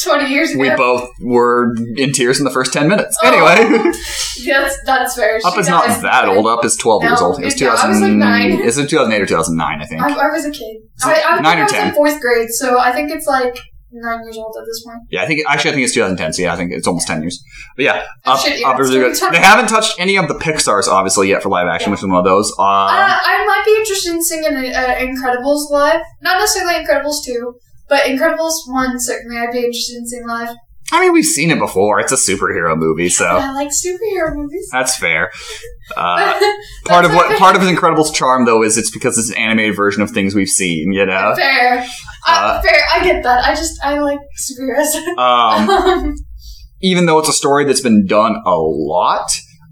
20 0.04 0.30
years 0.30 0.52
ago. 0.52 0.60
we 0.62 0.70
both 0.76 1.10
were 1.22 1.74
in 1.98 2.12
tears 2.12 2.40
in 2.40 2.46
the 2.46 2.52
first 2.52 2.74
10 2.74 2.88
minutes 2.88 3.18
Oh. 3.24 3.28
anyway 3.28 3.78
That's, 4.46 4.78
that's 4.86 5.16
fair. 5.16 5.40
up 5.46 5.54
She 5.54 5.60
is 5.62 5.68
not 5.70 6.02
that 6.02 6.26
old 6.28 6.48
up 6.48 6.66
is 6.66 6.76
12 6.78 7.04
years 7.04 7.22
old 7.22 7.40
it 7.40 7.46
was 7.46 7.62
it- 7.62 7.68
I 7.68 7.72
was 7.72 7.80
like 8.02 8.12
2000 8.12 8.20
nine. 8.20 8.52
is 8.62 8.78
it 8.78 8.90
2008 8.90 9.22
or 9.22 9.26
2009 9.26 9.82
i 9.82 9.86
think 9.86 10.02
I, 10.02 10.10
I 10.12 10.30
was 10.30 10.46
a 10.46 10.52
kid. 10.52 10.78
So, 10.98 11.10
I, 11.10 11.22
I, 11.28 11.40
nine 11.42 11.58
or 11.58 11.62
I 11.62 11.64
was 11.64 11.72
10. 11.72 11.88
in 11.90 11.94
fourth 11.96 12.20
grade, 12.22 12.50
so 12.50 12.80
I 12.80 12.92
think 12.92 13.12
it's 13.12 13.26
like 13.28 13.56
nine 13.92 14.24
years 14.24 14.38
old 14.38 14.56
at 14.60 14.66
this 14.66 14.84
point. 14.84 14.98
Yeah, 15.12 15.22
I 15.24 15.28
think 15.28 15.46
actually 15.48 15.72
I 15.72 15.74
think 15.76 15.86
it's 15.86 15.94
2010. 15.94 16.34
So 16.34 16.42
yeah, 16.44 16.54
I 16.54 16.56
think 16.56 16.72
it's 16.72 16.88
almost 16.88 17.08
10 17.08 17.22
years. 17.22 17.44
But 17.76 17.84
yeah, 17.86 18.04
up, 18.26 18.40
Shit, 18.40 18.64
up 18.66 18.80
is 18.80 18.90
really 18.90 19.12
good. 19.12 19.32
They 19.32 19.38
haven't 19.40 19.68
touched 19.70 20.00
any 20.00 20.18
of 20.18 20.28
the 20.28 20.34
Pixar's 20.36 20.88
obviously 20.88 21.30
yet 21.30 21.44
for 21.44 21.50
live 21.50 21.68
action, 21.68 21.90
Yeah. 21.90 21.92
which 21.92 22.00
is 22.02 22.08
one 22.08 22.18
of 22.18 22.26
those. 22.26 22.52
Uh, 22.58 22.64
Uh, 22.64 23.18
I 23.22 23.46
might 23.46 23.64
be 23.66 23.76
interested 23.78 24.14
in 24.14 24.24
singing 24.24 24.56
uh, 24.74 24.96
Incredibles 24.98 25.70
live. 25.70 26.02
Not 26.22 26.40
necessarily 26.40 26.84
Incredibles 26.84 27.24
2, 27.26 27.54
but 27.90 28.04
Incredibles 28.04 28.54
1, 28.68 29.00
certainly 29.00 29.38
I'd 29.38 29.52
be 29.52 29.60
interested 29.60 29.98
in 29.98 30.08
seeing 30.08 30.28
live. 30.28 30.56
I 30.92 31.00
mean, 31.00 31.14
we've 31.14 31.26
seen 31.26 31.50
it 31.50 31.58
before. 31.58 32.00
It's 32.00 32.12
a 32.12 32.16
superhero 32.16 32.78
movie, 32.78 33.10
so 33.10 33.26
I 33.26 33.52
like 33.54 33.70
superhero 33.70 34.36
movies. 34.36 34.70
that's 34.72 34.98
fair. 34.98 35.32
Uh, 35.98 36.34
part 36.86 37.04
of 37.04 37.14
what 37.14 37.38
part 37.38 37.58
of 37.58 37.62
Incredibles' 37.62 38.14
charm, 38.14 38.46
though, 38.46 38.64
is 38.64 38.78
it's 38.78 38.90
because 38.90 39.18
it's 39.18 39.30
an 39.30 39.36
animated 39.36 39.76
version 39.76 40.02
of 40.02 40.10
things 40.12 40.34
we've 40.34 40.48
seen. 40.48 40.94
You 40.94 41.06
know. 41.06 41.34
fair. 41.36 41.80
Uh, 42.26 42.26
uh, 42.26 42.62
fair, 42.62 42.82
I 42.96 43.04
get 43.04 43.22
that. 43.24 43.44
I 43.44 43.54
just, 43.54 43.84
I 43.84 44.00
like 44.00 44.20
superheroes. 44.50 44.96
Um, 45.18 45.70
Um, 46.10 46.16
even 46.82 47.06
though 47.06 47.20
it's 47.20 47.28
a 47.28 47.34
story 47.34 47.66
that's 47.66 47.82
been 47.82 48.06
done 48.06 48.38
a 48.46 48.56
lot, 48.56 49.30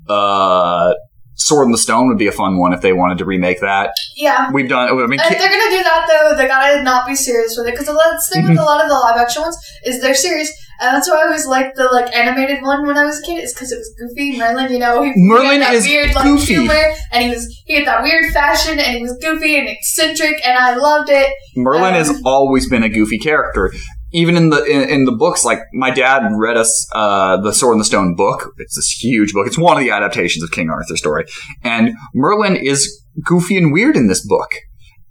uh, 0.09 0.93
Sword 1.41 1.65
in 1.65 1.71
the 1.71 1.77
Stone 1.77 2.07
would 2.09 2.17
be 2.17 2.27
a 2.27 2.31
fun 2.31 2.57
one 2.57 2.73
if 2.73 2.81
they 2.81 2.93
wanted 2.93 3.17
to 3.17 3.25
remake 3.25 3.59
that. 3.61 3.91
yeah. 4.15 4.51
We've 4.51 4.69
done. 4.69 4.89
I 4.89 5.07
mean, 5.07 5.19
If 5.19 5.29
they're 5.29 5.37
gonna 5.49 5.71
do 5.77 5.83
that 5.83 6.05
though, 6.09 6.35
they 6.37 6.47
gotta 6.47 6.83
not 6.83 7.07
be 7.07 7.15
serious 7.15 7.55
with 7.57 7.67
it. 7.67 7.71
Because 7.71 7.87
the 7.87 7.93
last 7.93 8.31
thing 8.31 8.43
with 8.43 8.51
Mm-hmm. 8.51 8.59
a 8.59 8.63
lot 8.63 8.81
of 8.83 8.89
the 8.89 8.95
live 8.95 9.17
action 9.17 9.41
ones 9.41 9.57
is 9.85 10.01
they're 10.01 10.13
serious, 10.15 10.51
and 10.81 10.95
that's 10.95 11.09
why 11.09 11.19
I 11.21 11.23
always 11.25 11.45
liked 11.47 11.75
the 11.77 11.85
like 11.85 12.15
animated 12.15 12.61
one 12.61 12.85
when 12.85 12.97
I 12.97 13.05
was 13.05 13.19
a 13.19 13.25
kid. 13.25 13.43
Is 13.43 13.53
because 13.53 13.71
it 13.71 13.77
was 13.77 13.93
goofy. 13.99 14.37
Merlin, 14.37 14.71
you 14.71 14.79
know, 14.79 15.01
he, 15.03 15.11
he 15.11 15.21
Merlin 15.21 15.61
had 15.61 15.73
that 15.73 15.73
is 15.75 15.85
weird 15.87 16.13
like 16.15 16.23
goofy. 16.23 16.53
humor, 16.53 16.83
and 17.11 17.23
he 17.23 17.29
was 17.29 17.61
he 17.65 17.73
had 17.75 17.87
that 17.87 18.03
weird 18.03 18.31
fashion, 18.33 18.79
and 18.79 18.95
he 18.95 19.01
was 19.01 19.17
goofy 19.21 19.57
and 19.57 19.67
eccentric, 19.67 20.35
and 20.45 20.57
I 20.57 20.75
loved 20.75 21.09
it. 21.09 21.33
Merlin 21.55 21.93
Um, 21.93 21.93
has 21.93 22.21
always 22.25 22.69
been 22.69 22.83
a 22.83 22.89
goofy 22.89 23.17
character. 23.17 23.73
Even 24.13 24.35
in 24.35 24.49
the 24.49 24.63
in, 24.65 24.89
in 24.89 25.05
the 25.05 25.11
books, 25.13 25.45
like 25.45 25.59
my 25.73 25.89
dad 25.89 26.23
read 26.35 26.57
us 26.57 26.87
uh, 26.93 27.37
the 27.41 27.53
Sword 27.53 27.75
in 27.75 27.79
the 27.79 27.85
Stone 27.85 28.15
book. 28.15 28.51
It's 28.57 28.75
this 28.75 28.89
huge 28.89 29.31
book. 29.33 29.47
It's 29.47 29.57
one 29.57 29.77
of 29.77 29.83
the 29.83 29.91
adaptations 29.91 30.43
of 30.43 30.51
King 30.51 30.69
Arthur's 30.69 30.99
story, 30.99 31.25
and 31.63 31.95
Merlin 32.13 32.57
is 32.57 33.03
goofy 33.23 33.57
and 33.57 33.71
weird 33.71 33.95
in 33.95 34.07
this 34.07 34.25
book 34.25 34.49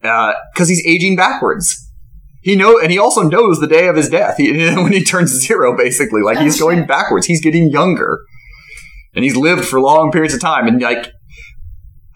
because 0.03 0.69
he's 0.69 0.85
aging 0.87 1.17
backwards. 1.17 1.87
He 2.43 2.57
know, 2.57 2.79
and 2.81 2.91
he 2.91 2.99
also 2.99 3.23
knows 3.23 3.61
the 3.61 3.67
day 3.67 3.89
of 3.89 3.97
his 3.97 4.09
death 4.09 4.39
he, 4.39 4.53
when 4.77 4.93
he 4.93 5.05
turns 5.05 5.31
zero. 5.47 5.77
Basically, 5.77 6.23
like 6.23 6.39
he's 6.39 6.61
Oh, 6.61 6.67
going 6.67 6.87
backwards. 6.87 7.27
He's 7.27 7.43
getting 7.43 7.71
younger, 7.71 8.21
and 9.15 9.25
he's 9.25 9.37
lived 9.37 9.65
for 9.65 9.81
long 9.81 10.11
periods 10.11 10.35
of 10.35 10.41
time. 10.41 10.67
And 10.67 10.81
like, 10.81 11.13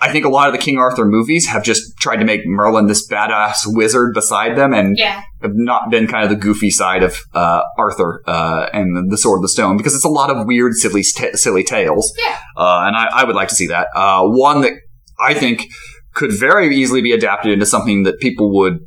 I 0.05 0.13
think 0.13 0.25
a 0.25 0.29
lot 0.29 0.49
of 0.49 0.53
the 0.53 0.59
King 0.59 0.79
Arthur 0.79 1.05
movies 1.07 1.47
have 1.49 1.63
just 1.65 1.97
tried 1.99 2.17
to 2.17 2.25
make 2.25 2.41
Merlin 2.47 2.87
this 2.87 3.09
badass 3.09 3.61
wizard 3.67 4.13
beside 4.15 4.57
them, 4.57 4.73
and 4.75 4.97
Yeah, 4.99 5.23
have 5.43 5.53
not 5.55 5.91
been 5.91 6.07
kind 6.07 6.25
of 6.25 6.31
the 6.31 6.37
goofy 6.37 6.71
side 6.71 7.03
of 7.03 7.17
uh, 7.33 7.63
Arthur 7.79 8.23
uh, 8.27 8.69
and 8.73 9.11
the 9.11 9.17
Sword 9.19 9.39
of 9.39 9.43
the 9.43 9.49
Stone 9.49 9.77
because 9.77 9.95
it's 9.95 10.05
a 10.05 10.09
lot 10.21 10.31
of 10.31 10.47
weird, 10.47 10.75
silly, 10.75 11.03
st- 11.03 11.39
silly 11.39 11.65
tales. 11.65 12.13
Yeah. 12.19 12.39
uh, 12.57 12.85
and 12.87 12.95
I, 12.97 13.09
I 13.13 13.25
would 13.25 13.37
like 13.37 13.49
to 13.49 13.55
see 13.55 13.67
that. 13.69 13.89
Uh, 13.95 14.23
one 14.25 14.61
that 14.61 14.73
I 15.19 15.33
think 15.35 15.67
could 16.15 16.33
very 16.33 16.77
easily 16.77 17.01
be 17.03 17.13
adapted 17.13 17.53
into 17.53 17.67
something 17.67 18.03
that 18.05 18.21
people 18.21 18.53
would 18.55 18.79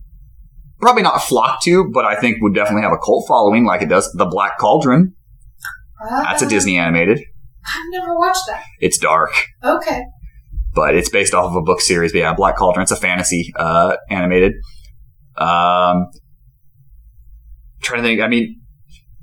probably 0.80 1.02
not 1.04 1.24
flock 1.24 1.62
to, 1.64 1.90
but 1.92 2.06
I 2.06 2.16
think 2.20 2.38
would 2.42 2.54
definitely 2.54 2.84
have 2.84 2.94
a 2.94 2.98
cult 2.98 3.28
following, 3.28 3.66
like 3.66 3.82
it 3.82 3.90
does 3.90 4.12
the 4.14 4.26
Black 4.26 4.58
Cauldron. 4.60 5.14
That's 6.10 6.44
a 6.44 6.46
Uh, 6.46 6.50
Disney 6.50 6.78
animated. 6.78 7.20
I've 7.66 7.92
never 7.92 8.16
watched 8.16 8.46
that. 8.48 8.64
It's 8.80 8.98
dark. 8.98 9.32
Okay, 9.64 10.04
but 10.78 10.96
it's 10.96 11.10
based 11.10 11.34
off 11.34 11.46
of 11.46 11.56
a 11.56 11.62
book 11.62 11.82
series. 11.82 12.12
But 12.12 12.20
yeah, 12.20 12.34
Black 12.36 12.56
Cauldron. 12.56 12.84
It's 12.84 12.92
a 12.92 12.96
fantasy 12.96 13.52
uh, 13.56 13.98
animated. 14.12 14.54
Um, 15.36 16.08
trying 17.82 18.04
to 18.04 18.08
think. 18.08 18.22
I 18.22 18.28
mean, 18.28 18.62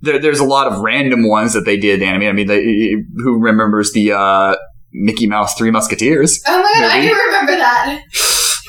there, 0.00 0.18
there's 0.18 0.40
a 0.40 0.44
lot 0.44 0.66
of 0.66 0.80
random 0.80 1.28
ones 1.28 1.52
that 1.54 1.64
they 1.64 1.76
did 1.76 2.02
animate. 2.02 2.28
I 2.28 2.32
mean, 2.32 2.48
they, 2.48 2.96
who 3.18 3.40
remembers 3.40 3.92
the 3.92 4.12
uh, 4.12 4.56
Mickey 4.92 5.28
Mouse 5.28 5.54
Three 5.54 5.70
Musketeers? 5.70 6.42
oh 6.46 6.56
my 6.60 6.80
god, 6.80 6.90
I 6.90 6.98
Maybe. 6.98 7.08
do 7.08 7.20
remember 7.26 7.56
that. 7.56 8.02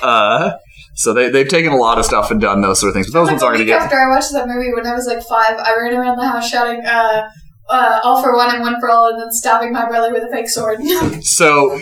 Uh, 0.04 0.52
so 0.94 1.14
they 1.14 1.30
they've 1.30 1.48
taken 1.48 1.72
a 1.72 1.78
lot 1.78 1.98
of 1.98 2.06
stuff 2.06 2.30
and 2.30 2.40
done 2.40 2.62
those 2.62 2.80
sort 2.80 2.90
of 2.90 2.94
things. 2.94 3.12
But 3.12 3.20
those 3.20 3.28
like 3.28 3.34
ones 3.34 3.44
aren't 3.44 3.58
going 3.58 3.68
to 3.68 3.74
get. 3.74 3.82
after 3.82 4.00
I 4.00 4.10
watched 4.16 4.32
that 4.34 4.48
movie 4.48 4.72
when 4.74 4.86
I 4.86 4.94
was 4.94 5.08
like 5.08 5.24
five, 5.24 5.58
I 5.58 5.76
ran 5.76 5.94
around 5.96 6.18
the 6.18 6.28
house 6.28 6.48
shouting, 6.50 6.86
uh, 6.86 7.30
uh, 7.68 8.00
all 8.04 8.22
for 8.22 8.36
one 8.36 8.54
and 8.54 8.62
one 8.62 8.80
for 8.80 8.90
all, 8.90 9.10
and 9.10 9.20
then 9.20 9.32
stabbing 9.32 9.72
my 9.74 9.88
brother 9.88 10.14
with 10.14 10.24
a 10.24 10.30
fake 10.32 10.50
sword. 10.50 10.80
So 11.24 11.80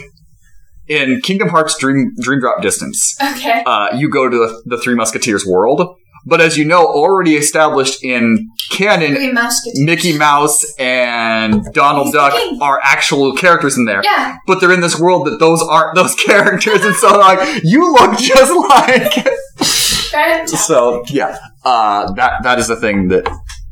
in 0.87 1.21
Kingdom 1.21 1.49
Hearts 1.49 1.77
Dream 1.77 2.13
Dream 2.19 2.39
Drop 2.39 2.61
Distance, 2.61 3.15
okay. 3.21 3.63
uh, 3.65 3.95
you 3.95 4.09
go 4.09 4.29
to 4.29 4.37
the, 4.37 4.61
the 4.65 4.77
Three 4.77 4.95
Musketeers 4.95 5.45
world. 5.45 5.97
But 6.25 6.39
as 6.39 6.57
you 6.57 6.63
know, 6.63 6.85
already 6.85 7.35
established 7.35 8.01
in 8.01 8.49
canon, 8.71 9.35
Mickey 9.75 10.17
Mouse 10.17 10.63
and 10.79 11.65
Donald 11.73 12.07
He's 12.07 12.13
Duck 12.13 12.33
are 12.61 12.79
actual 12.81 13.35
characters 13.35 13.77
in 13.77 13.83
there. 13.83 14.01
Yeah. 14.05 14.37
But 14.47 14.61
they're 14.61 14.71
in 14.71 14.79
this 14.79 14.97
world 14.97 15.27
that 15.27 15.39
those 15.39 15.61
aren't 15.61 15.95
those 15.95 16.15
characters, 16.25 16.83
and 16.85 16.95
so 16.95 17.17
like 17.17 17.61
you 17.63 17.91
look 17.91 18.17
just 18.17 18.53
like. 18.69 19.13
Fantastic. 20.13 20.59
so 20.59 21.03
yeah, 21.07 21.37
uh, 21.65 22.11
that 22.13 22.43
that 22.43 22.59
is 22.59 22.67
the 22.67 22.75
thing 22.75 23.07
that 23.07 23.27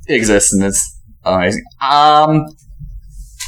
exists, 0.08 0.54
and 0.54 0.64
it's 0.64 1.00
amazing. 1.24 1.64
Um, 1.80 2.48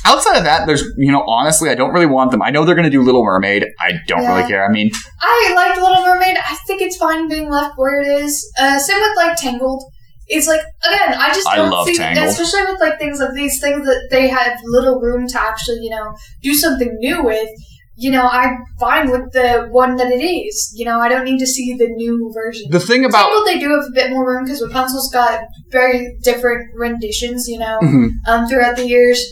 outside 0.05 0.37
of 0.37 0.43
that, 0.43 0.65
there's 0.67 0.83
you 0.97 1.11
know 1.11 1.23
honestly, 1.27 1.69
I 1.69 1.75
don't 1.75 1.93
really 1.93 2.05
want 2.05 2.31
them. 2.31 2.41
I 2.41 2.49
know 2.51 2.65
they're 2.65 2.75
going 2.75 2.85
to 2.85 2.89
do 2.91 3.01
Little 3.01 3.23
Mermaid. 3.23 3.65
I 3.79 3.93
don't 4.07 4.21
Yeah. 4.23 4.35
really 4.35 4.47
care. 4.49 4.65
I 4.65 4.71
mean, 4.71 4.91
I 5.21 5.53
liked 5.55 5.79
Little 5.81 6.03
Mermaid. 6.05 6.37
I 6.37 6.55
think 6.67 6.81
it's 6.81 6.97
fine 6.97 7.27
being 7.29 7.49
left 7.49 7.77
where 7.77 8.01
it 8.01 8.07
is. 8.23 8.49
Uh, 8.59 8.79
same 8.79 8.99
with 8.99 9.15
like 9.17 9.35
Tangled. 9.37 9.83
It's 10.27 10.47
like 10.47 10.61
again, 10.87 11.15
I 11.19 11.27
just 11.33 11.47
don't 11.53 11.69
love 11.69 11.85
see, 11.87 11.97
Tangled. 11.97 12.27
especially 12.27 12.71
with 12.71 12.79
like 12.81 12.97
things 12.99 13.19
like 13.19 13.33
these 13.33 13.59
things 13.59 13.85
that 13.85 14.07
they 14.09 14.27
have 14.29 14.57
little 14.63 14.99
room 15.01 15.27
to 15.27 15.41
actually, 15.41 15.79
you 15.81 15.89
know, 15.89 16.15
do 16.41 16.53
something 16.53 16.95
new 16.99 17.23
with. 17.23 17.49
you 17.95 18.09
know, 18.09 18.27
I'm 18.27 18.57
fine 18.79 19.11
with 19.11 19.31
the 19.33 19.67
one 19.69 19.97
that 19.97 20.07
it 20.07 20.23
is. 20.25 20.73
You 20.75 20.83
know, 20.85 20.99
I 20.99 21.07
don't 21.09 21.23
need 21.25 21.37
to 21.37 21.45
see 21.45 21.75
the 21.77 21.87
new 21.89 22.31
version. 22.33 22.63
The 22.71 22.79
thing 22.79 23.05
about 23.05 23.27
Tangled, 23.27 23.45
they 23.47 23.59
do 23.59 23.69
have 23.69 23.85
a 23.87 23.91
bit 23.93 24.09
more 24.09 24.25
room 24.27 24.45
because 24.45 24.63
Rapunzel's 24.65 25.11
got 25.13 25.41
very 25.71 26.17
different 26.23 26.69
renditions, 26.75 27.47
you 27.47 27.59
know, 27.59 27.77
Mhm. 27.83 28.09
um, 28.27 28.47
throughout 28.47 28.77
the 28.77 28.87
years. 28.87 29.23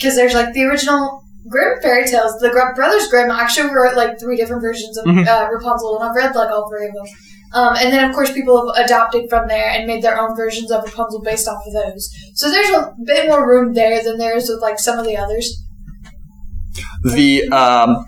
Because 0.00 0.16
there's 0.16 0.32
like 0.34 0.54
the 0.54 0.62
original 0.64 1.22
Grimm 1.48 1.80
fairy 1.82 2.06
tales. 2.06 2.38
The 2.40 2.48
Gr- 2.50 2.74
Brothers 2.74 3.08
Grimm 3.08 3.30
actually 3.30 3.70
wrote 3.74 3.96
like 3.96 4.18
three 4.18 4.36
different 4.36 4.62
versions 4.62 4.96
of 4.96 5.04
Mhm. 5.04 5.26
uh, 5.26 5.48
Rapunzel, 5.52 6.00
and 6.00 6.08
I've 6.08 6.16
read 6.16 6.34
like 6.34 6.50
all 6.50 6.70
three 6.70 6.86
of 6.86 6.94
them. 6.94 7.06
Um, 7.52 7.76
and 7.80 7.92
then, 7.92 8.08
of 8.08 8.14
course, 8.14 8.32
people 8.32 8.72
have 8.74 8.84
adopted 8.86 9.28
from 9.28 9.48
there 9.48 9.68
and 9.70 9.86
made 9.86 10.02
their 10.02 10.18
own 10.20 10.36
versions 10.36 10.70
of 10.70 10.84
Rapunzel 10.84 11.20
based 11.22 11.48
off 11.48 11.62
of 11.66 11.72
those. 11.72 12.08
So 12.34 12.48
there's 12.50 12.70
a 12.70 12.92
bit 13.04 13.28
more 13.28 13.46
room 13.46 13.74
there 13.74 14.02
than 14.04 14.18
there 14.18 14.36
is 14.36 14.48
with 14.48 14.60
like 14.62 14.78
some 14.78 14.98
of 14.98 15.04
the 15.04 15.16
others. 15.16 15.52
the 17.04 17.48
um, 17.50 18.06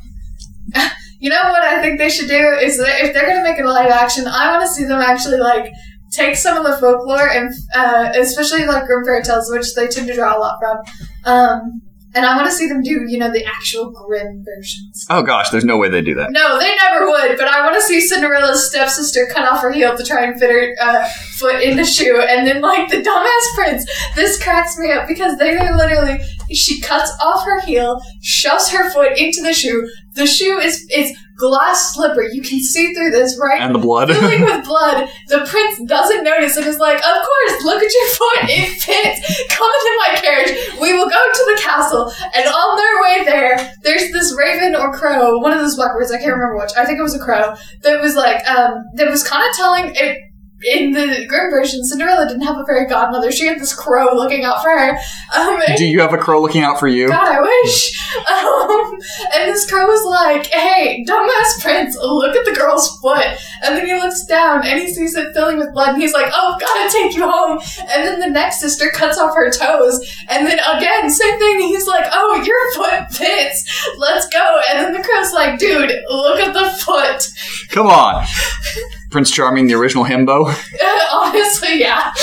You 1.20 1.30
know 1.30 1.40
what 1.42 1.62
I 1.62 1.80
think 1.80 1.98
they 1.98 2.08
should 2.10 2.28
do 2.28 2.48
is 2.60 2.78
if 2.80 3.12
they're 3.14 3.26
gonna 3.28 3.44
make 3.44 3.58
it 3.58 3.64
a 3.64 3.70
live 3.70 3.90
action, 3.90 4.26
I 4.26 4.50
want 4.56 4.62
to 4.62 4.68
see 4.72 4.84
them 4.84 5.00
actually 5.00 5.38
like 5.38 5.70
take 6.12 6.34
some 6.36 6.56
of 6.58 6.64
the 6.64 6.76
folklore 6.78 7.28
and 7.28 7.48
uh, 7.74 8.10
especially 8.18 8.66
like 8.66 8.86
Grimm 8.86 9.04
fairy 9.04 9.22
tales, 9.22 9.48
which 9.50 9.72
they 9.74 9.86
tend 9.86 10.08
to 10.08 10.14
draw 10.14 10.36
a 10.36 10.40
lot 10.40 10.58
from. 10.60 10.78
Um, 11.24 11.82
and 12.14 12.26
I 12.26 12.36
want 12.36 12.48
to 12.48 12.54
see 12.54 12.68
them 12.68 12.82
do 12.82 13.06
you 13.08 13.18
know 13.18 13.32
the 13.32 13.44
actual 13.44 13.90
Grimm 13.90 14.44
versions. 14.44 15.06
oh 15.08 15.22
gosh, 15.22 15.48
there's 15.50 15.64
no 15.64 15.78
way 15.78 15.88
they 15.88 16.02
do 16.02 16.14
that. 16.16 16.30
No, 16.30 16.58
they 16.58 16.70
never 16.82 17.06
would. 17.06 17.38
But 17.38 17.48
I 17.48 17.62
want 17.62 17.74
to 17.76 17.82
see 17.82 18.00
Cinderella's 18.00 18.68
stepsister 18.68 19.26
cut 19.32 19.50
off 19.50 19.62
her 19.62 19.72
heel 19.72 19.96
to 19.96 20.04
try 20.04 20.24
and 20.24 20.38
fit 20.38 20.50
her 20.50 20.74
uh, 20.80 21.08
foot 21.36 21.62
in 21.62 21.76
the 21.76 21.84
shoe, 21.84 22.22
and 22.28 22.46
then 22.46 22.60
like 22.60 22.90
the 22.90 22.98
dumbass 22.98 23.54
prince. 23.54 23.90
This 24.14 24.42
cracks 24.42 24.78
me 24.78 24.92
up 24.92 25.08
because 25.08 25.38
they 25.38 25.56
are 25.56 25.76
literally 25.76 26.18
she 26.50 26.80
cuts 26.80 27.10
off 27.24 27.44
her 27.44 27.60
heel, 27.60 28.00
shoves 28.20 28.70
her 28.70 28.90
foot 28.90 29.16
into 29.16 29.42
the 29.42 29.54
shoe. 29.54 29.88
The 30.14 30.26
shoe 30.26 30.58
is 30.58 30.86
is 30.94 31.16
glass 31.42 31.94
slipper. 31.94 32.22
You 32.22 32.40
can 32.40 32.60
see 32.62 32.94
through 32.94 33.10
this, 33.10 33.36
right? 33.42 33.60
And 33.60 33.74
the 33.74 33.80
blood. 33.82 34.08
filling 34.14 34.42
with 34.46 34.64
blood. 34.64 35.08
The 35.26 35.42
prince 35.44 35.82
doesn't 35.90 36.22
notice 36.22 36.56
and 36.56 36.66
is 36.66 36.78
like, 36.78 36.96
"Of 36.98 37.18
course, 37.26 37.64
look 37.64 37.82
at 37.82 37.90
your 37.92 38.08
foot. 38.20 38.42
It 38.46 38.68
fits. 38.78 39.18
Come 39.50 39.70
into 39.74 39.92
my 40.06 40.10
carriage. 40.22 40.52
We 40.80 40.92
will 40.94 41.10
go 41.10 41.22
to 41.34 41.44
the 41.54 41.60
castle." 41.60 42.12
And 42.34 42.46
on 42.46 42.76
their 42.78 42.96
way 43.02 43.24
there, 43.26 43.74
there's 43.82 44.12
this 44.12 44.34
raven 44.38 44.76
or 44.76 44.92
crow, 44.92 45.38
one 45.38 45.52
of 45.52 45.58
those 45.58 45.74
blackbirds. 45.74 46.12
I 46.12 46.18
can't 46.18 46.32
remember 46.32 46.58
which. 46.58 46.70
I 46.76 46.84
think 46.84 46.98
it 46.98 47.02
was 47.02 47.14
a 47.14 47.24
crow 47.24 47.54
that 47.82 48.00
was 48.00 48.14
like, 48.14 48.48
um, 48.48 48.84
that 48.94 49.10
was 49.10 49.26
kind 49.26 49.42
of 49.48 49.56
telling 49.56 49.92
it. 49.96 50.18
In 50.64 50.92
the 50.92 51.26
Grimm 51.26 51.50
version, 51.50 51.84
Cinderella 51.84 52.26
didn't 52.26 52.42
have 52.42 52.58
a 52.58 52.64
fairy 52.64 52.86
godmother. 52.86 53.32
She 53.32 53.46
had 53.46 53.58
this 53.58 53.74
crow 53.74 54.14
looking 54.14 54.44
out 54.44 54.62
for 54.62 54.70
her. 54.70 54.98
Um, 55.36 55.60
do 55.76 55.86
you 55.86 56.00
have 56.00 56.12
a 56.12 56.18
crow 56.18 56.40
looking 56.40 56.62
out 56.62 56.78
for 56.78 56.88
you? 56.88 57.08
God, 57.08 57.28
I 57.28 57.40
wish. 57.40 57.98
Um, 58.16 58.98
and 59.34 59.50
this 59.50 59.68
crow 59.68 59.86
was 59.86 60.04
like, 60.04 60.46
hey, 60.46 61.04
dumbass 61.08 61.60
prince, 61.62 61.96
look 61.96 62.36
at 62.36 62.44
the 62.44 62.52
girl's 62.52 62.98
foot. 62.98 63.26
And 63.64 63.76
then 63.76 63.86
he 63.86 63.94
looks 63.94 64.24
down 64.24 64.66
and 64.66 64.78
he 64.78 64.92
sees 64.92 65.14
it 65.14 65.32
filling 65.34 65.58
with 65.58 65.72
blood 65.72 65.94
and 65.94 66.02
he's 66.02 66.12
like, 66.12 66.30
oh, 66.32 66.56
gotta 66.60 66.92
take 66.92 67.16
you 67.16 67.28
home. 67.28 67.58
And 67.80 68.04
then 68.06 68.20
the 68.20 68.30
next 68.30 68.60
sister 68.60 68.90
cuts 68.90 69.18
off 69.18 69.34
her 69.34 69.50
toes. 69.50 69.98
And 70.28 70.46
then 70.46 70.58
again, 70.58 71.10
same 71.10 71.38
thing. 71.38 71.60
He's 71.60 71.86
like, 71.86 72.06
oh, 72.12 72.42
your 72.44 72.72
foot 72.74 73.12
fits. 73.12 73.88
Let's 73.98 74.28
go. 74.28 74.60
And 74.70 74.80
then 74.80 74.92
the 74.92 75.06
crow's 75.06 75.32
like, 75.32 75.58
dude, 75.58 75.90
look 76.08 76.40
at 76.40 76.52
the 76.54 76.70
foot. 76.78 77.22
Come 77.70 77.86
on, 77.86 78.24
Prince 79.12 79.30
Charming, 79.30 79.66
the 79.66 79.74
original 79.74 80.04
himbo. 80.04 80.46
Honestly, 81.12 81.80
yeah. 81.80 82.12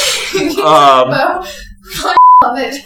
Um, 0.60 1.10
I 1.12 2.16
love 2.44 2.58
it. 2.60 2.86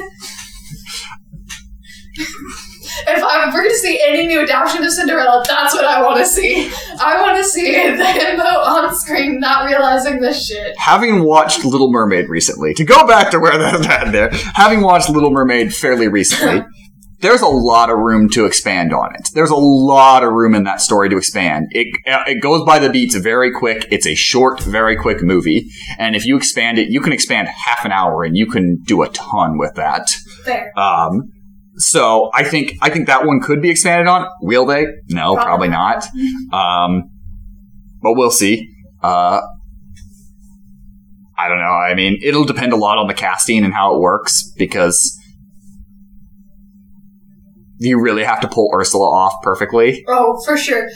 If 3.05 3.23
I 3.23 3.51
were 3.53 3.63
to 3.63 3.75
see 3.75 3.99
any 4.07 4.27
new 4.27 4.41
adaptation 4.41 4.83
of 4.85 4.91
Cinderella, 4.91 5.43
that's 5.47 5.73
what 5.73 5.83
I 5.83 6.01
want 6.01 6.19
to 6.19 6.25
see. 6.25 6.71
I 7.01 7.21
want 7.21 7.37
to 7.37 7.43
see 7.43 7.71
the 7.71 8.03
himbo 8.03 8.45
on 8.45 8.95
screen 8.95 9.39
not 9.39 9.65
realizing 9.65 10.21
this 10.21 10.47
shit. 10.47 10.77
having 10.77 11.23
watched 11.23 11.65
Little 11.65 11.91
Mermaid 11.91 12.29
recently, 12.29 12.73
to 12.75 12.85
go 12.85 13.05
back 13.05 13.31
to 13.31 13.39
where 13.39 13.57
that's 13.57 13.85
at 13.87 14.11
there, 14.11 14.29
having 14.53 14.81
watched 14.81 15.09
Little 15.09 15.31
Mermaid 15.31 15.73
fairly 15.75 16.07
recently, 16.07 16.63
there's 17.23 17.41
a 17.41 17.47
lot 17.47 17.89
of 17.89 17.97
room 17.97 18.29
to 18.29 18.45
expand 18.45 18.93
on 18.93 19.15
it. 19.15 19.29
There's 19.33 19.49
a 19.49 19.55
lot 19.55 20.23
of 20.23 20.33
room 20.33 20.53
in 20.53 20.65
that 20.65 20.81
story 20.81 21.09
to 21.09 21.17
expand. 21.17 21.67
It 21.71 21.87
uh, 22.05 22.23
it 22.27 22.41
goes 22.41 22.63
by 22.65 22.79
the 22.79 22.89
beats 22.89 23.15
very 23.15 23.49
quick. 23.49 23.87
It's 23.89 24.05
a 24.05 24.13
short, 24.13 24.61
very 24.61 24.97
quick 24.97 25.23
movie, 25.23 25.69
and 25.97 26.15
if 26.15 26.25
you 26.25 26.35
expand 26.35 26.77
it, 26.77 26.89
you 26.89 26.99
can 26.99 27.13
expand 27.13 27.47
half 27.47 27.85
an 27.85 27.93
hour, 27.93 28.23
and 28.23 28.35
you 28.35 28.45
can 28.45 28.77
do 28.85 29.01
a 29.01 29.09
ton 29.09 29.57
with 29.57 29.73
that. 29.75 30.09
Fair. 30.43 30.77
Um, 30.77 31.31
so 31.77 32.29
I 32.33 32.43
think 32.43 32.73
I 32.81 32.89
think 32.89 33.07
that 33.07 33.25
one 33.25 33.39
could 33.39 33.61
be 33.61 33.69
expanded 33.69 34.07
on. 34.07 34.27
Will 34.41 34.65
they? 34.65 34.85
No, 35.07 35.35
probably 35.35 35.69
not. 35.69 36.05
Um, 36.51 37.09
but 38.01 38.13
we'll 38.15 38.31
see. 38.31 38.69
Uh, 39.01 39.39
I 41.37 41.47
don't 41.47 41.57
know. 41.57 41.63
I 41.63 41.95
mean, 41.95 42.19
it'll 42.21 42.43
depend 42.43 42.73
a 42.73 42.75
lot 42.75 42.97
on 42.97 43.07
the 43.07 43.13
casting 43.13 43.63
and 43.63 43.73
how 43.73 43.95
it 43.95 43.99
works 44.01 44.51
because 44.57 45.17
you 47.83 47.99
really 47.99 48.23
have 48.23 48.39
to 48.41 48.47
pull 48.47 48.69
Ursula 48.73 49.05
off 49.05 49.33
perfectly. 49.43 50.03
Oh, 50.07 50.41
for 50.45 50.57
sure. 50.57 50.89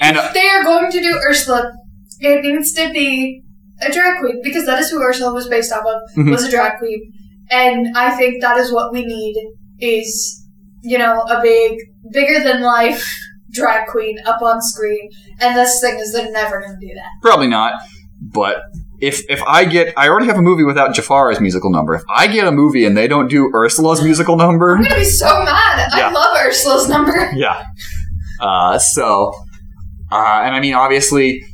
And 0.00 0.16
uh, 0.16 0.30
they 0.32 0.48
are 0.48 0.64
going 0.64 0.90
to 0.90 1.00
do 1.00 1.20
Ursula, 1.28 1.72
it 2.20 2.42
needs 2.42 2.72
to 2.74 2.90
be 2.92 3.42
a 3.80 3.90
drag 3.92 4.20
queen 4.20 4.40
because 4.42 4.66
that 4.66 4.78
is 4.80 4.90
who 4.90 5.00
Ursula 5.02 5.32
was 5.32 5.48
based 5.48 5.72
off 5.72 5.84
of. 5.86 6.00
Mhm. 6.16 6.30
Was 6.30 6.44
a 6.44 6.50
drag 6.50 6.78
queen, 6.78 7.12
and 7.50 7.96
I 7.96 8.10
think 8.16 8.40
that 8.42 8.56
is 8.58 8.72
what 8.72 8.92
we 8.92 9.04
need. 9.04 9.36
Is 9.80 10.44
you 10.82 10.98
know 10.98 11.20
a 11.22 11.40
big, 11.42 11.78
bigger 12.12 12.42
than 12.42 12.62
life 12.62 13.04
drag 13.50 13.86
queen 13.88 14.18
up 14.24 14.40
on 14.42 14.60
screen, 14.62 15.10
and 15.40 15.56
this 15.56 15.80
thing 15.80 15.98
is 15.98 16.12
they're 16.12 16.30
never 16.32 16.60
going 16.60 16.76
to 16.78 16.86
do 16.86 16.92
that. 16.94 17.10
probably 17.20 17.48
not. 17.48 17.74
But 18.20 18.58
if 19.02 19.28
if 19.28 19.42
I 19.42 19.64
get, 19.64 19.92
I 19.98 20.08
already 20.08 20.26
have 20.26 20.38
a 20.38 20.42
movie 20.42 20.62
without 20.62 20.94
Jafar 20.94 21.32
as 21.32 21.40
musical 21.40 21.70
number. 21.70 21.92
If 21.94 22.04
I 22.08 22.28
get 22.28 22.46
a 22.46 22.52
movie 22.52 22.86
and 22.86 22.96
they 22.96 23.08
don't 23.08 23.28
do 23.28 23.50
Ursula's 23.52 24.00
musical 24.00 24.36
number, 24.36 24.76
I'm 24.76 24.82
gonna 24.84 24.94
be 24.94 25.04
so 25.04 25.26
mad. 25.42 25.90
Yeah. 25.96 26.08
I 26.08 26.12
love 26.12 26.36
Ursula's 26.46 26.88
number. 26.88 27.30
Yeah. 27.34 27.64
Uh, 28.40 28.78
so, 28.78 29.32
uh, 30.10 30.42
and 30.44 30.54
I 30.54 30.60
mean, 30.60 30.74
obviously, 30.74 31.44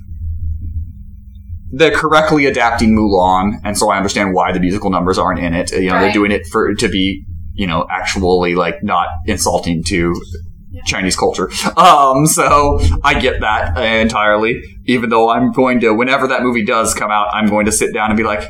they're 1.71 1.91
correctly 1.91 2.45
adapting 2.45 2.95
Mulan, 2.95 3.61
and 3.65 3.79
so 3.79 3.91
I 3.91 3.97
understand 3.97 4.35
why 4.35 4.53
the 4.53 4.61
musical 4.61 4.91
numbers 4.91 5.19
aren't 5.19 5.41
in 5.41 5.55
it. 5.55 5.73
You 5.73 5.91
know, 5.91 6.01
they're 6.01 6.13
doing 6.13 6.33
it 6.33 6.47
for 6.47 6.75
to 6.75 6.89
be, 6.89 7.25
you 7.55 7.67
know, 7.67 7.87
actually 7.91 8.55
like 8.57 8.83
not 8.83 9.09
insulting 9.27 9.83
to 9.85 10.15
Chinese 10.87 11.17
culture. 11.17 11.51
Um, 11.77 12.27
so 12.27 12.79
I 13.05 13.19
get 13.21 13.41
that 13.41 13.77
entirely. 13.79 14.61
Even 14.87 15.11
though 15.11 15.31
I'm 15.31 15.53
going 15.53 15.81
to, 15.81 15.93
whenever 15.93 16.27
that 16.29 16.43
movie 16.43 16.65
does 16.65 16.95
come 16.95 17.11
out, 17.11 17.29
I'm 17.33 17.49
going 17.49 17.67
to 17.67 17.73
sit 17.73 17.93
down 17.95 18.11
and 18.11 18.17
be 18.17 18.25
like. 18.25 18.49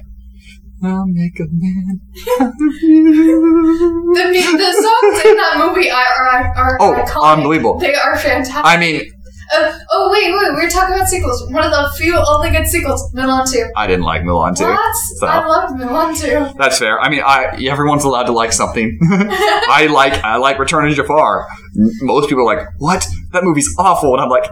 I'll 0.80 1.06
make 1.08 1.32
a 1.40 1.44
man 1.50 2.00
out 2.40 2.46
of 2.50 2.82
you." 2.82 4.12
The, 4.14 4.24
mu- 4.26 4.58
the 4.58 4.72
songs 4.72 5.24
in 5.24 5.36
that 5.36 5.54
movie 5.66 5.90
are 5.90 5.98
are, 5.98 6.54
are 6.56 6.78
Oh, 6.80 6.94
iconic. 7.04 7.32
unbelievable. 7.36 7.78
They 7.80 7.94
are 7.96 8.16
fantastic. 8.16 8.64
I 8.64 8.76
mean, 8.76 9.02
Uh, 9.54 9.72
oh 9.92 10.10
wait, 10.12 10.30
wait, 10.30 10.54
we 10.56 10.62
were 10.64 10.70
talking 10.70 10.94
about 10.94 11.06
sequels. 11.08 11.46
One 11.50 11.64
of 11.64 11.70
the 11.70 11.90
few 11.96 12.14
only 12.16 12.50
good 12.50 12.66
sequels, 12.66 13.10
Mulan 13.14 13.50
2. 13.50 13.70
I 13.76 13.86
didn't 13.86 14.04
like 14.04 14.22
Mulan 14.22 14.56
too. 14.56 14.64
What? 14.64 14.94
so. 15.18 15.26
I 15.26 15.46
loved 15.46 15.80
Mulan 15.80 16.50
2. 16.52 16.58
That's 16.58 16.78
fair. 16.78 17.00
I 17.00 17.08
mean, 17.08 17.22
I 17.24 17.56
everyone's 17.68 18.04
allowed 18.04 18.24
to 18.24 18.32
like 18.32 18.52
something. 18.52 18.98
I 19.10 19.88
like 19.90 20.22
I 20.22 20.36
like 20.36 20.58
Return 20.58 20.86
of 20.88 20.94
Jafar. 20.94 21.46
Most 22.02 22.28
people 22.28 22.42
are 22.48 22.56
like, 22.56 22.66
"What? 22.78 23.06
That 23.32 23.42
movie's 23.44 23.74
awful," 23.78 24.12
and 24.12 24.20
I'm 24.22 24.28
like, 24.28 24.50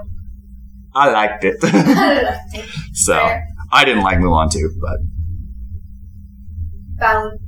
"I 0.94 1.10
liked 1.10 1.44
it." 1.44 1.60
so 2.94 3.14
Fair. 3.14 3.47
I 3.73 3.85
didn't 3.85 4.02
like 4.02 4.18
Mulan 4.18 4.51
Two, 4.51 4.70
But 4.81 4.98
Valid. 6.98 7.39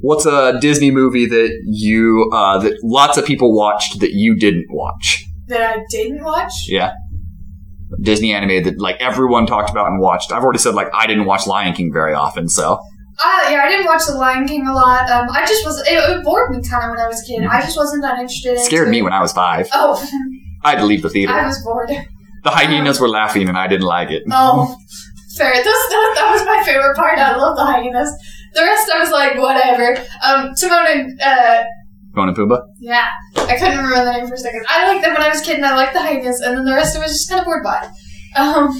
what's 0.00 0.26
a 0.26 0.58
Disney 0.60 0.90
movie 0.90 1.26
that 1.26 1.62
you 1.66 2.28
uh, 2.32 2.58
that 2.58 2.78
lots 2.82 3.16
of 3.18 3.24
people 3.24 3.54
watched 3.56 4.00
that 4.00 4.12
you 4.14 4.34
didn't 4.36 4.66
watch? 4.70 5.25
That 5.48 5.76
I 5.76 5.84
didn't 5.90 6.24
watch? 6.24 6.52
Yeah. 6.68 6.92
Disney 8.00 8.32
animated 8.34 8.64
that 8.74 8.80
like 8.80 8.96
everyone 9.00 9.46
talked 9.46 9.70
about 9.70 9.86
and 9.86 10.00
watched. 10.00 10.32
I've 10.32 10.42
already 10.42 10.58
said 10.58 10.74
like 10.74 10.88
I 10.92 11.06
didn't 11.06 11.24
watch 11.26 11.46
Lion 11.46 11.72
King 11.72 11.92
very 11.92 12.14
often, 12.14 12.48
so 12.48 12.72
Uh, 13.24 13.48
yeah, 13.50 13.62
I 13.64 13.68
didn't 13.68 13.86
watch 13.86 14.02
The 14.06 14.14
Lion 14.14 14.46
King 14.46 14.66
a 14.66 14.72
lot. 14.74 15.08
Um, 15.08 15.28
I 15.30 15.46
just 15.46 15.64
was, 15.64 15.78
it, 15.86 15.92
it 15.94 16.24
bored 16.24 16.50
me 16.50 16.60
kind 16.68 16.84
of 16.84 16.90
when 16.90 16.98
I 16.98 17.06
was 17.06 17.22
a 17.22 17.26
kid. 17.26 17.44
I 17.46 17.60
just 17.62 17.76
wasn't 17.76 18.02
that 18.02 18.18
interested 18.18 18.54
it 18.54 18.60
scared 18.60 18.88
me 18.90 19.00
when 19.02 19.12
I 19.12 19.20
was 19.22 19.32
five. 19.32 19.68
Oh, 19.72 19.96
I 20.64 20.70
had 20.72 20.80
to 20.80 20.84
leave 20.84 21.02
the 21.02 21.08
theater. 21.10 21.32
I 21.32 21.46
was 21.46 21.62
bored. 21.64 21.88
The 22.44 22.50
hyenas 22.50 23.00
were 23.00 23.08
laughing 23.08 23.48
and 23.48 23.56
I 23.56 23.68
didn't 23.68 23.86
like 23.86 24.10
it. 24.10 24.24
Oh, 24.30 24.76
fair. 25.36 25.52
That's, 25.54 25.64
that, 25.64 26.12
that 26.16 26.30
was 26.32 26.44
my 26.44 26.62
favorite 26.66 26.96
part. 26.96 27.18
I 27.18 27.36
love 27.36 27.56
the 27.56 27.64
hyenas. 27.64 28.10
The 28.52 28.62
rest 28.62 28.90
I 28.94 28.98
was 29.00 29.10
like, 29.10 29.36
whatever. 29.38 29.96
Um, 30.24 30.52
Timon 30.60 30.86
and, 30.86 31.20
uh, 31.22 31.64
Timon 32.16 32.28
and 32.30 32.36
Pumbaa. 32.36 32.62
Yeah, 32.78 33.08
I 33.36 33.56
couldn't 33.56 33.76
remember 33.76 34.04
the 34.04 34.12
name 34.12 34.26
for 34.26 34.34
a 34.34 34.38
second. 34.38 34.64
I 34.68 34.88
liked 34.88 35.04
them 35.04 35.12
when 35.12 35.22
I 35.22 35.28
was 35.28 35.42
a 35.42 35.44
kid, 35.44 35.56
and 35.56 35.66
I 35.66 35.76
liked 35.76 35.92
the 35.92 36.00
hyenas, 36.00 36.40
and 36.40 36.56
then 36.56 36.64
the 36.64 36.72
rest 36.72 36.96
of 36.96 37.02
it 37.02 37.04
was 37.06 37.12
just 37.12 37.28
kind 37.28 37.40
of 37.40 37.44
bored 37.44 37.62
by. 37.62 37.88
Um, 38.36 38.76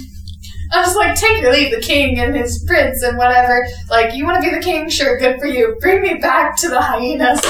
I 0.73 0.81
was 0.81 0.97
like, 0.97 1.15
take 1.19 1.45
or 1.45 1.53
leave 1.53 1.71
the 1.73 1.81
king 1.81 2.19
and 2.19 2.35
his 2.35 2.65
prince 2.67 3.03
and 3.03 3.17
whatever. 3.17 3.67
Like, 3.91 4.15
you 4.15 4.25
want 4.25 4.43
to 4.43 4.51
be 4.51 4.55
the 4.57 4.61
king? 4.63 4.89
Sure, 4.89 5.17
good 5.19 5.39
for 5.39 5.47
you. 5.47 5.77
Bring 5.81 6.03
me 6.03 6.15
back 6.15 6.57
to 6.59 6.69
the 6.69 6.81
hyenas. 6.81 7.41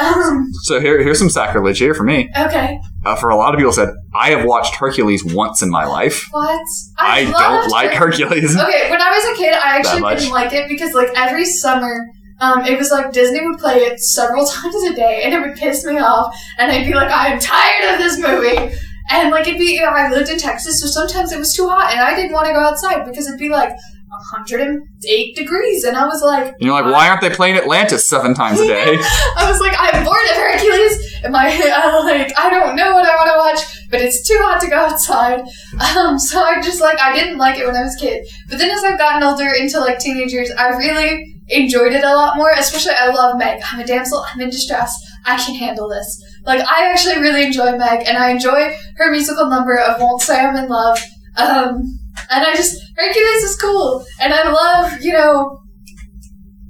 Um, 0.00 0.46
So 0.64 0.78
here, 0.80 1.02
here's 1.02 1.18
some 1.18 1.30
sacrilege 1.30 1.78
here 1.78 1.94
for 1.94 2.04
me. 2.04 2.28
okay. 2.38 2.78
Uh, 3.04 3.16
for 3.16 3.30
a 3.30 3.36
lot 3.36 3.54
of 3.54 3.58
people 3.58 3.72
said, 3.72 3.88
I 4.14 4.30
have 4.30 4.44
watched 4.44 4.74
Hercules 4.74 5.24
once 5.24 5.62
in 5.62 5.70
my 5.70 5.86
life. 5.86 6.26
What? 6.30 6.60
I, 6.98 7.20
I 7.20 7.24
don't 7.24 7.70
like 7.70 7.92
Hercules. 7.92 8.54
Okay, 8.56 8.90
when 8.90 9.00
I 9.00 9.10
was 9.10 9.24
a 9.24 9.40
kid, 9.40 9.54
I 9.54 9.78
actually 9.78 10.16
didn't 10.16 10.32
like 10.32 10.52
it 10.52 10.68
because 10.68 10.92
like 10.94 11.08
every 11.16 11.44
summer, 11.46 12.06
um, 12.40 12.64
it 12.64 12.78
was 12.78 12.90
like 12.90 13.12
Disney 13.12 13.44
would 13.46 13.58
play 13.58 13.78
it 13.78 14.00
several 14.00 14.46
times 14.54 14.76
a 14.90 14.94
day, 14.94 15.22
and 15.24 15.34
it 15.34 15.40
would 15.40 15.56
piss 15.56 15.84
me 15.84 15.98
off, 15.98 16.34
and 16.58 16.70
I'd 16.70 16.86
be 16.86 16.94
like, 16.94 17.10
I 17.10 17.28
am 17.28 17.40
tired 17.40 17.94
of 17.94 17.98
this 17.98 18.18
movie. 18.18 18.76
And 19.10 19.30
like 19.30 19.48
it'd 19.48 19.58
be, 19.58 19.74
you 19.74 19.80
know, 19.80 19.88
I 19.88 20.10
lived 20.10 20.30
in 20.30 20.38
Texas, 20.38 20.80
so 20.80 20.86
sometimes 20.86 21.32
it 21.32 21.38
was 21.38 21.54
too 21.54 21.68
hot, 21.68 21.92
and 21.92 22.00
I 22.00 22.14
didn't 22.14 22.32
want 22.32 22.46
to 22.46 22.52
go 22.52 22.60
outside 22.60 23.04
because 23.06 23.26
it'd 23.26 23.38
be 23.38 23.48
like 23.48 23.70
108 24.08 25.36
degrees, 25.36 25.84
and 25.84 25.96
I 25.96 26.06
was 26.06 26.22
like, 26.22 26.54
You're 26.60 26.72
like, 26.72 26.84
why 26.92 27.08
aren't 27.08 27.22
they 27.22 27.30
playing 27.30 27.56
Atlantis 27.56 28.08
seven 28.08 28.34
times 28.34 28.60
a 28.60 28.66
day? 28.66 28.98
I 29.36 29.50
was 29.50 29.60
like, 29.60 29.74
I'm 29.78 30.04
bored 30.04 30.18
of 30.30 30.36
Hercules. 30.36 31.08
And 31.24 31.32
my, 31.32 31.48
I'm 31.48 32.04
like, 32.04 32.32
I 32.38 32.48
don't 32.48 32.76
know 32.76 32.92
what 32.92 33.04
I 33.04 33.16
want 33.16 33.30
to 33.30 33.62
watch, 33.64 33.88
but 33.90 34.00
it's 34.00 34.26
too 34.26 34.36
hot 34.40 34.60
to 34.60 34.68
go 34.68 34.76
outside. 34.76 35.44
Um, 35.98 36.18
so 36.18 36.40
I 36.40 36.60
just 36.60 36.80
like, 36.80 36.98
I 37.00 37.12
didn't 37.12 37.38
like 37.38 37.58
it 37.58 37.66
when 37.66 37.76
I 37.76 37.82
was 37.82 37.94
a 37.96 37.98
kid. 37.98 38.26
But 38.48 38.58
then 38.58 38.70
as 38.70 38.82
I've 38.82 38.98
gotten 38.98 39.22
older 39.22 39.48
into 39.48 39.78
like 39.78 39.98
teenagers, 39.98 40.50
I 40.50 40.68
really 40.70 41.37
enjoyed 41.48 41.92
it 41.92 42.04
a 42.04 42.14
lot 42.14 42.36
more. 42.36 42.50
Especially, 42.50 42.94
I 42.98 43.10
love 43.10 43.38
Meg. 43.38 43.60
I'm 43.64 43.80
a 43.80 43.86
damsel. 43.86 44.24
I'm 44.32 44.40
in 44.40 44.50
distress. 44.50 44.94
I 45.24 45.36
can 45.36 45.54
handle 45.54 45.88
this. 45.88 46.24
Like, 46.46 46.60
I 46.60 46.90
actually 46.90 47.20
really 47.20 47.44
enjoy 47.44 47.76
Meg, 47.76 48.06
and 48.06 48.16
I 48.16 48.30
enjoy 48.30 48.76
her 48.96 49.10
musical 49.10 49.48
number 49.48 49.78
of 49.78 50.00
"Won't 50.00 50.22
Say 50.22 50.38
I'm 50.38 50.56
in 50.56 50.68
Love." 50.68 50.98
Um, 51.36 51.98
and 52.30 52.44
I 52.44 52.54
just 52.54 52.82
Hercules 52.96 53.42
is 53.44 53.56
cool, 53.60 54.04
and 54.20 54.32
I 54.34 54.50
love, 54.50 55.00
you 55.02 55.12
know, 55.12 55.60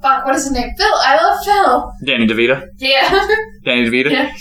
fuck, 0.01 0.25
what 0.25 0.35
is 0.35 0.43
his 0.43 0.51
name? 0.53 0.71
Phil. 0.77 0.87
I 0.87 1.15
love 1.15 1.43
Phil. 1.43 1.93
Danny 2.05 2.27
DeVito. 2.27 2.67
Yeah. 2.77 3.27
Danny 3.65 3.89
DeVito. 3.89 4.11
Yeah. 4.11 4.35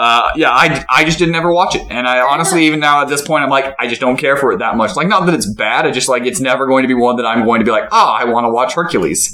Uh, 0.00 0.32
yeah, 0.34 0.50
I, 0.50 0.82
I 0.88 1.04
just 1.04 1.18
didn't 1.18 1.34
ever 1.34 1.52
watch 1.52 1.76
it, 1.76 1.82
and 1.90 2.08
I 2.08 2.20
honestly, 2.20 2.64
even 2.64 2.80
now 2.80 3.02
at 3.02 3.08
this 3.08 3.20
point, 3.20 3.44
I'm 3.44 3.50
like, 3.50 3.76
I 3.78 3.86
just 3.86 4.00
don't 4.00 4.16
care 4.16 4.34
for 4.34 4.50
it 4.50 4.60
that 4.60 4.74
much. 4.74 4.96
Like, 4.96 5.08
not 5.08 5.26
that 5.26 5.34
it's 5.34 5.44
bad, 5.44 5.86
I 5.86 5.90
just 5.90 6.08
like 6.08 6.24
it's 6.24 6.40
never 6.40 6.66
going 6.66 6.84
to 6.84 6.88
be 6.88 6.94
one 6.94 7.16
that 7.16 7.26
I'm 7.26 7.44
going 7.44 7.60
to 7.60 7.66
be 7.66 7.70
like, 7.70 7.84
oh, 7.92 8.08
I 8.08 8.24
want 8.24 8.46
to 8.46 8.48
watch 8.50 8.72
Hercules. 8.72 9.30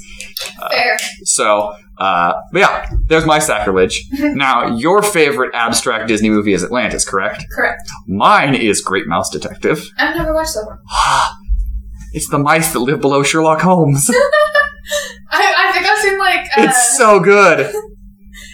Fair. 0.69 0.97
So, 1.23 1.73
uh, 1.97 2.33
but 2.51 2.59
yeah, 2.59 2.89
there's 3.07 3.25
my 3.25 3.39
sacrilege. 3.39 4.03
now, 4.11 4.75
your 4.75 5.01
favorite 5.01 5.55
abstract 5.55 6.09
Disney 6.09 6.29
movie 6.29 6.51
is 6.51 6.65
Atlantis, 6.65 7.07
correct? 7.07 7.45
Correct. 7.49 7.89
Mine 8.05 8.53
is 8.53 8.81
Great 8.81 9.07
Mouse 9.07 9.29
Detective. 9.29 9.89
I've 9.97 10.17
never 10.17 10.33
watched 10.33 10.55
that 10.55 10.65
one. 10.65 10.79
it's 12.11 12.27
the 12.27 12.39
mice 12.39 12.73
that 12.73 12.79
live 12.79 12.99
below 12.99 13.23
Sherlock 13.23 13.61
Holmes. 13.61 14.09
I, 15.31 15.69
I 15.69 15.71
think 15.71 15.85
I've 15.85 15.99
seen 15.99 16.19
like. 16.19 16.45
Uh, 16.57 16.69
it's 16.69 16.97
so 16.97 17.21
good. 17.21 17.73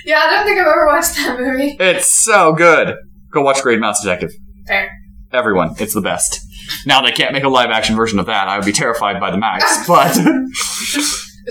yeah, 0.06 0.22
I 0.24 0.30
don't 0.36 0.46
think 0.46 0.60
I've 0.60 0.68
ever 0.68 0.88
watched 0.88 1.16
that 1.16 1.40
movie. 1.40 1.78
It's 1.80 2.24
so 2.24 2.54
good. 2.54 2.96
Go 3.32 3.42
watch 3.42 3.62
Great 3.62 3.80
Mouse 3.80 4.02
Detective. 4.04 4.32
Fair. 4.68 4.90
Everyone, 5.32 5.74
it's 5.80 5.94
the 5.94 6.02
best. 6.02 6.40
Now 6.86 7.02
they 7.02 7.12
can't 7.12 7.34
make 7.34 7.44
a 7.44 7.50
live 7.50 7.70
action 7.72 7.96
version 7.96 8.20
of 8.20 8.28
that. 8.28 8.48
I 8.48 8.58
would 8.58 8.66
be 8.66 8.72
terrified 8.72 9.20
by 9.20 9.32
the 9.32 9.38
mouse. 9.38 9.64
But 9.88 10.18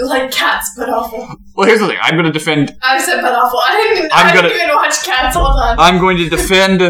Like 0.00 0.30
cats, 0.30 0.72
but 0.78 0.88
awful. 0.88 1.36
well, 1.54 1.66
here's 1.68 1.80
the 1.80 1.86
thing. 1.86 1.98
I'm 2.00 2.12
going 2.14 2.24
to 2.24 2.32
defend. 2.32 2.74
I 2.82 2.98
said 2.98 3.20
but 3.20 3.34
awful. 3.34 3.58
I 3.62 3.92
didn't. 3.94 4.10
I'm 4.14 4.26
I 4.28 4.34
gonna- 4.34 4.48
didn't 4.48 4.62
even 4.62 4.74
watch 4.76 5.02
cats. 5.04 5.36
Hold 5.36 5.48
on. 5.48 5.78
I'm 5.78 5.98
going 6.00 6.16
to 6.16 6.30
defend 6.30 6.80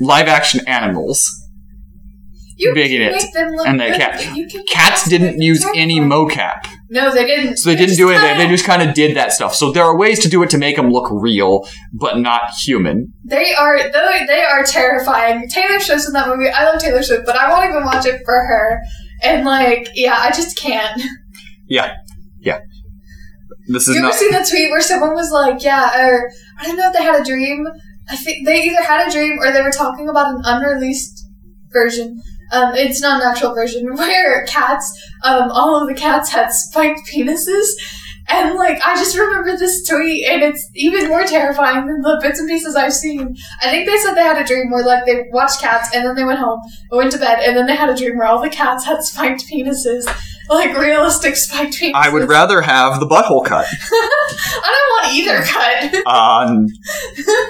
live 0.00 0.26
action 0.26 0.66
animals. 0.66 1.28
You 2.56 2.72
in 2.74 3.02
it. 3.02 3.24
them 3.34 3.50
look 3.52 3.66
And 3.66 3.78
they 3.78 3.90
cat- 3.90 4.14
but 4.14 4.34
you 4.36 4.46
can 4.48 4.64
Cats 4.70 5.08
didn't 5.10 5.42
use 5.42 5.66
any 5.74 6.00
mocap. 6.00 6.66
No, 6.92 7.14
they 7.14 7.24
didn't. 7.24 7.58
So 7.58 7.70
they 7.70 7.76
didn't 7.76 7.96
do 7.96 8.10
anything. 8.10 8.36
They 8.36 8.48
just 8.48 8.64
kind 8.64 8.82
of 8.82 8.94
did 8.94 9.16
that 9.16 9.32
stuff. 9.32 9.54
So 9.54 9.70
there 9.70 9.84
are 9.84 9.96
ways 9.96 10.18
to 10.20 10.28
do 10.28 10.42
it 10.42 10.50
to 10.50 10.58
make 10.58 10.74
them 10.74 10.90
look 10.90 11.08
real, 11.10 11.68
but 11.92 12.18
not 12.18 12.50
human. 12.64 13.12
They 13.24 13.54
are 13.54 13.78
they, 13.78 14.26
they 14.26 14.42
are 14.42 14.64
terrifying. 14.64 15.48
Taylor 15.48 15.78
Swift's 15.78 16.08
in 16.08 16.14
that 16.14 16.26
movie. 16.26 16.48
I 16.50 16.64
love 16.64 16.80
Taylor 16.80 17.02
Swift, 17.04 17.26
but 17.26 17.36
I 17.36 17.48
won't 17.48 17.70
even 17.70 17.84
watch 17.84 18.06
it 18.06 18.22
for 18.24 18.34
her. 18.34 18.80
And 19.22 19.46
like, 19.46 19.90
yeah, 19.94 20.16
I 20.18 20.30
just 20.30 20.58
can't. 20.58 21.00
Yeah. 21.68 21.94
Yeah. 22.40 22.58
This 23.68 23.86
is 23.86 23.94
you 23.94 24.02
ever 24.02 24.12
seen 24.12 24.32
the 24.32 24.44
tweet 24.50 24.72
where 24.72 24.80
someone 24.80 25.14
was 25.14 25.30
like, 25.30 25.62
yeah, 25.62 25.96
or 25.96 26.32
I 26.58 26.66
don't 26.66 26.76
know 26.76 26.88
if 26.88 26.92
they 26.92 27.04
had 27.04 27.20
a 27.20 27.24
dream. 27.24 27.68
I 28.08 28.16
think 28.16 28.44
they 28.44 28.64
either 28.64 28.82
had 28.82 29.06
a 29.06 29.12
dream 29.12 29.38
or 29.38 29.52
they 29.52 29.62
were 29.62 29.70
talking 29.70 30.08
about 30.08 30.34
an 30.34 30.42
unreleased 30.44 31.24
version. 31.72 32.20
Um, 32.52 32.74
it's 32.74 33.00
not 33.00 33.22
an 33.22 33.28
actual 33.28 33.54
version 33.54 33.94
where 33.96 34.44
cats, 34.46 34.90
um, 35.24 35.50
all 35.50 35.80
of 35.80 35.88
the 35.88 35.94
cats 35.94 36.30
had 36.30 36.50
spiked 36.50 37.08
penises. 37.12 37.66
And 38.28 38.54
like, 38.54 38.80
I 38.84 38.94
just 38.94 39.18
remember 39.18 39.56
this 39.56 39.86
tweet, 39.88 40.28
and 40.28 40.42
it's 40.42 40.70
even 40.74 41.08
more 41.08 41.24
terrifying 41.24 41.86
than 41.86 42.00
the 42.00 42.18
bits 42.22 42.38
and 42.38 42.48
pieces 42.48 42.76
I've 42.76 42.92
seen. 42.92 43.36
I 43.60 43.70
think 43.70 43.88
they 43.88 43.96
said 43.96 44.14
they 44.14 44.22
had 44.22 44.40
a 44.40 44.46
dream 44.46 44.70
where 44.70 44.84
like 44.84 45.04
they 45.04 45.24
watched 45.32 45.60
cats, 45.60 45.90
and 45.94 46.06
then 46.06 46.14
they 46.14 46.24
went 46.24 46.38
home, 46.38 46.60
went 46.92 47.10
to 47.12 47.18
bed, 47.18 47.40
and 47.44 47.56
then 47.56 47.66
they 47.66 47.74
had 47.74 47.88
a 47.88 47.96
dream 47.96 48.16
where 48.16 48.28
all 48.28 48.40
the 48.40 48.48
cats 48.48 48.84
had 48.84 49.02
spiked 49.02 49.46
penises, 49.50 50.06
like 50.50 50.76
realistic 50.76 51.36
spiked. 51.36 51.82
I 51.94 52.10
would 52.10 52.28
rather 52.28 52.60
have 52.60 53.00
the 53.00 53.06
butthole 53.06 53.44
cut. 53.46 53.66
I 53.92 54.74
don't 54.74 54.90
want 54.90 55.14
either 55.16 55.42
cut. 55.42 56.06
Um, 56.06 56.66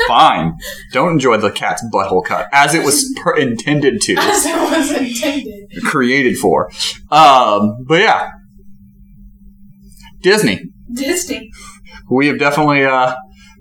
fine. 0.07 0.53
Don't 0.93 1.13
enjoy 1.13 1.39
the 1.39 1.51
cat's 1.51 1.85
butthole 1.93 2.25
cut 2.25 2.49
as 2.53 2.75
it 2.75 2.85
was 2.85 3.13
per- 3.23 3.37
intended 3.37 4.01
to, 4.03 4.15
As 4.19 4.45
it 4.47 4.55
was 4.57 4.93
intended. 4.93 5.69
created 5.85 6.37
for. 6.37 6.71
Um, 7.11 7.85
but 7.89 8.01
yeah, 8.03 8.31
Disney. 10.23 10.61
Disney. 10.93 11.51
We 12.11 12.27
have 12.27 12.39
definitely 12.39 12.85
uh, 12.85 13.15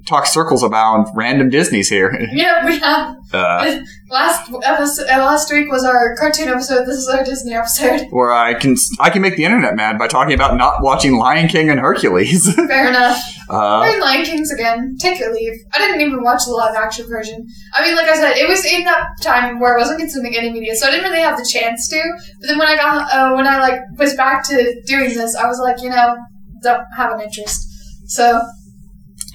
talked 0.09 0.27
circles 0.27 0.63
about 0.63 1.07
random 1.15 1.49
Disneys 1.49 1.87
here. 1.89 2.09
Yeah, 2.33 2.65
we 2.65 2.79
have. 2.79 3.15
Uh, 3.33 3.79
Last 4.09 4.49
episode, 4.63 5.07
uh, 5.07 5.19
last 5.19 5.51
week 5.51 5.71
was 5.71 5.83
our 5.85 6.15
cartoon 6.15 6.47
episode. 6.47 6.85
This 6.87 6.97
is 6.97 7.07
our 7.07 7.23
Disney 7.23 7.53
episode. 7.53 8.07
where 8.09 8.31
I 8.33 8.55
can 8.55 8.75
I 8.99 9.11
can 9.11 9.21
make 9.21 9.35
the 9.35 9.45
internet 9.45 9.75
mad 9.75 9.99
by 9.99 10.07
talking 10.07 10.33
about 10.33 10.57
not 10.57 10.81
watching 10.81 11.15
Lion 11.15 11.47
King 11.47 11.69
and 11.69 11.79
Hercules. 11.79 12.51
Fair 12.55 12.89
enough. 12.89 13.21
uh, 13.49 13.81
We're 13.85 13.93
in 13.95 14.01
Lion 14.01 14.25
Kings 14.25 14.51
again. 14.51 14.97
Take 14.99 15.19
your 15.19 15.31
leave. 15.31 15.53
I 15.75 15.77
didn't 15.77 16.01
even 16.01 16.23
watch 16.23 16.45
the 16.45 16.51
live 16.53 16.75
action 16.75 17.07
version. 17.07 17.45
I 17.75 17.85
mean, 17.85 17.95
like 17.95 18.07
I 18.07 18.15
said, 18.15 18.37
it 18.37 18.49
was 18.49 18.65
in 18.65 18.83
that 18.85 19.05
time 19.21 19.59
where 19.59 19.75
I 19.75 19.79
wasn't 19.79 19.99
consuming 19.99 20.35
any 20.35 20.49
media, 20.51 20.73
so 20.75 20.87
I 20.87 20.91
didn't 20.91 21.05
really 21.11 21.21
have 21.21 21.37
the 21.37 21.47
chance 21.47 21.87
to. 21.89 22.01
But 22.41 22.47
then 22.47 22.57
when 22.57 22.67
I 22.67 22.75
got, 22.77 23.13
uh, 23.13 23.35
when 23.35 23.45
I 23.45 23.59
like 23.59 23.79
was 23.99 24.15
back 24.15 24.43
to 24.47 24.81
doing 24.87 25.09
this, 25.13 25.35
I 25.35 25.45
was 25.45 25.59
like, 25.59 25.83
you 25.83 25.89
know, 25.91 26.17
don't 26.63 26.83
have 26.97 27.11
an 27.13 27.21
interest. 27.21 27.67
So 28.07 28.41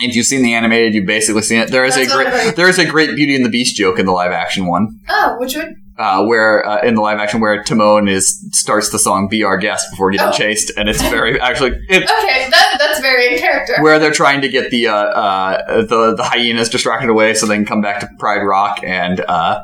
if 0.01 0.17
you've 0.17 0.27
seen 0.27 0.43
the 0.43 0.55
animated, 0.55 0.95
you've 0.95 1.07
basically 1.07 1.43
seen 1.43 1.61
it. 1.61 1.71
There 1.71 1.85
is 1.85 1.95
That's 1.97 2.11
a 2.11 2.15
great 2.15 2.57
there 2.57 2.69
is 2.69 2.79
a 2.79 2.85
great 2.87 3.15
Beauty 3.17 3.35
and 3.37 3.45
the 3.45 3.49
Beast 3.51 3.77
joke 3.77 3.99
in 3.99 4.07
the 4.07 4.13
live 4.13 4.33
action 4.33 4.67
one. 4.67 5.01
oh, 5.09 5.37
which 5.39 5.55
one? 5.57 5.77
uh, 5.97 6.25
where 6.25 6.67
uh, 6.67 6.81
in 6.83 6.97
the 6.97 7.01
live 7.01 7.19
action 7.19 7.41
where 7.41 7.63
Timon 7.63 8.09
is 8.09 8.45
starts 8.51 8.91
the 8.91 8.99
song 8.99 9.29
"Be 9.31 9.45
Our 9.45 9.57
Guest" 9.57 9.87
before 9.91 10.11
getting 10.11 10.27
Oh. 10.29 10.33
chased, 10.33 10.73
and 10.77 10.89
it's 10.89 11.01
very 11.03 11.41
actually 11.49 11.71
it, 11.89 12.03
Okay, 12.03 12.51
that 12.51 12.77
that's 12.81 12.99
very 13.01 13.35
in 13.35 13.39
character. 13.39 13.75
where 13.81 13.99
they're 14.01 14.11
trying 14.13 14.41
to 14.41 14.49
get 14.49 14.71
the 14.71 14.89
uh, 14.89 14.95
uh, 14.95 15.83
the 15.83 16.15
the 16.17 16.25
hyenas 16.25 16.69
distracted 16.69 17.09
away 17.11 17.35
so 17.35 17.47
they 17.47 17.55
can 17.55 17.65
come 17.65 17.81
back 17.81 18.01
to 18.01 18.09
Pride 18.19 18.43
Rock 18.43 18.81
and. 18.83 19.21
Uh, 19.21 19.61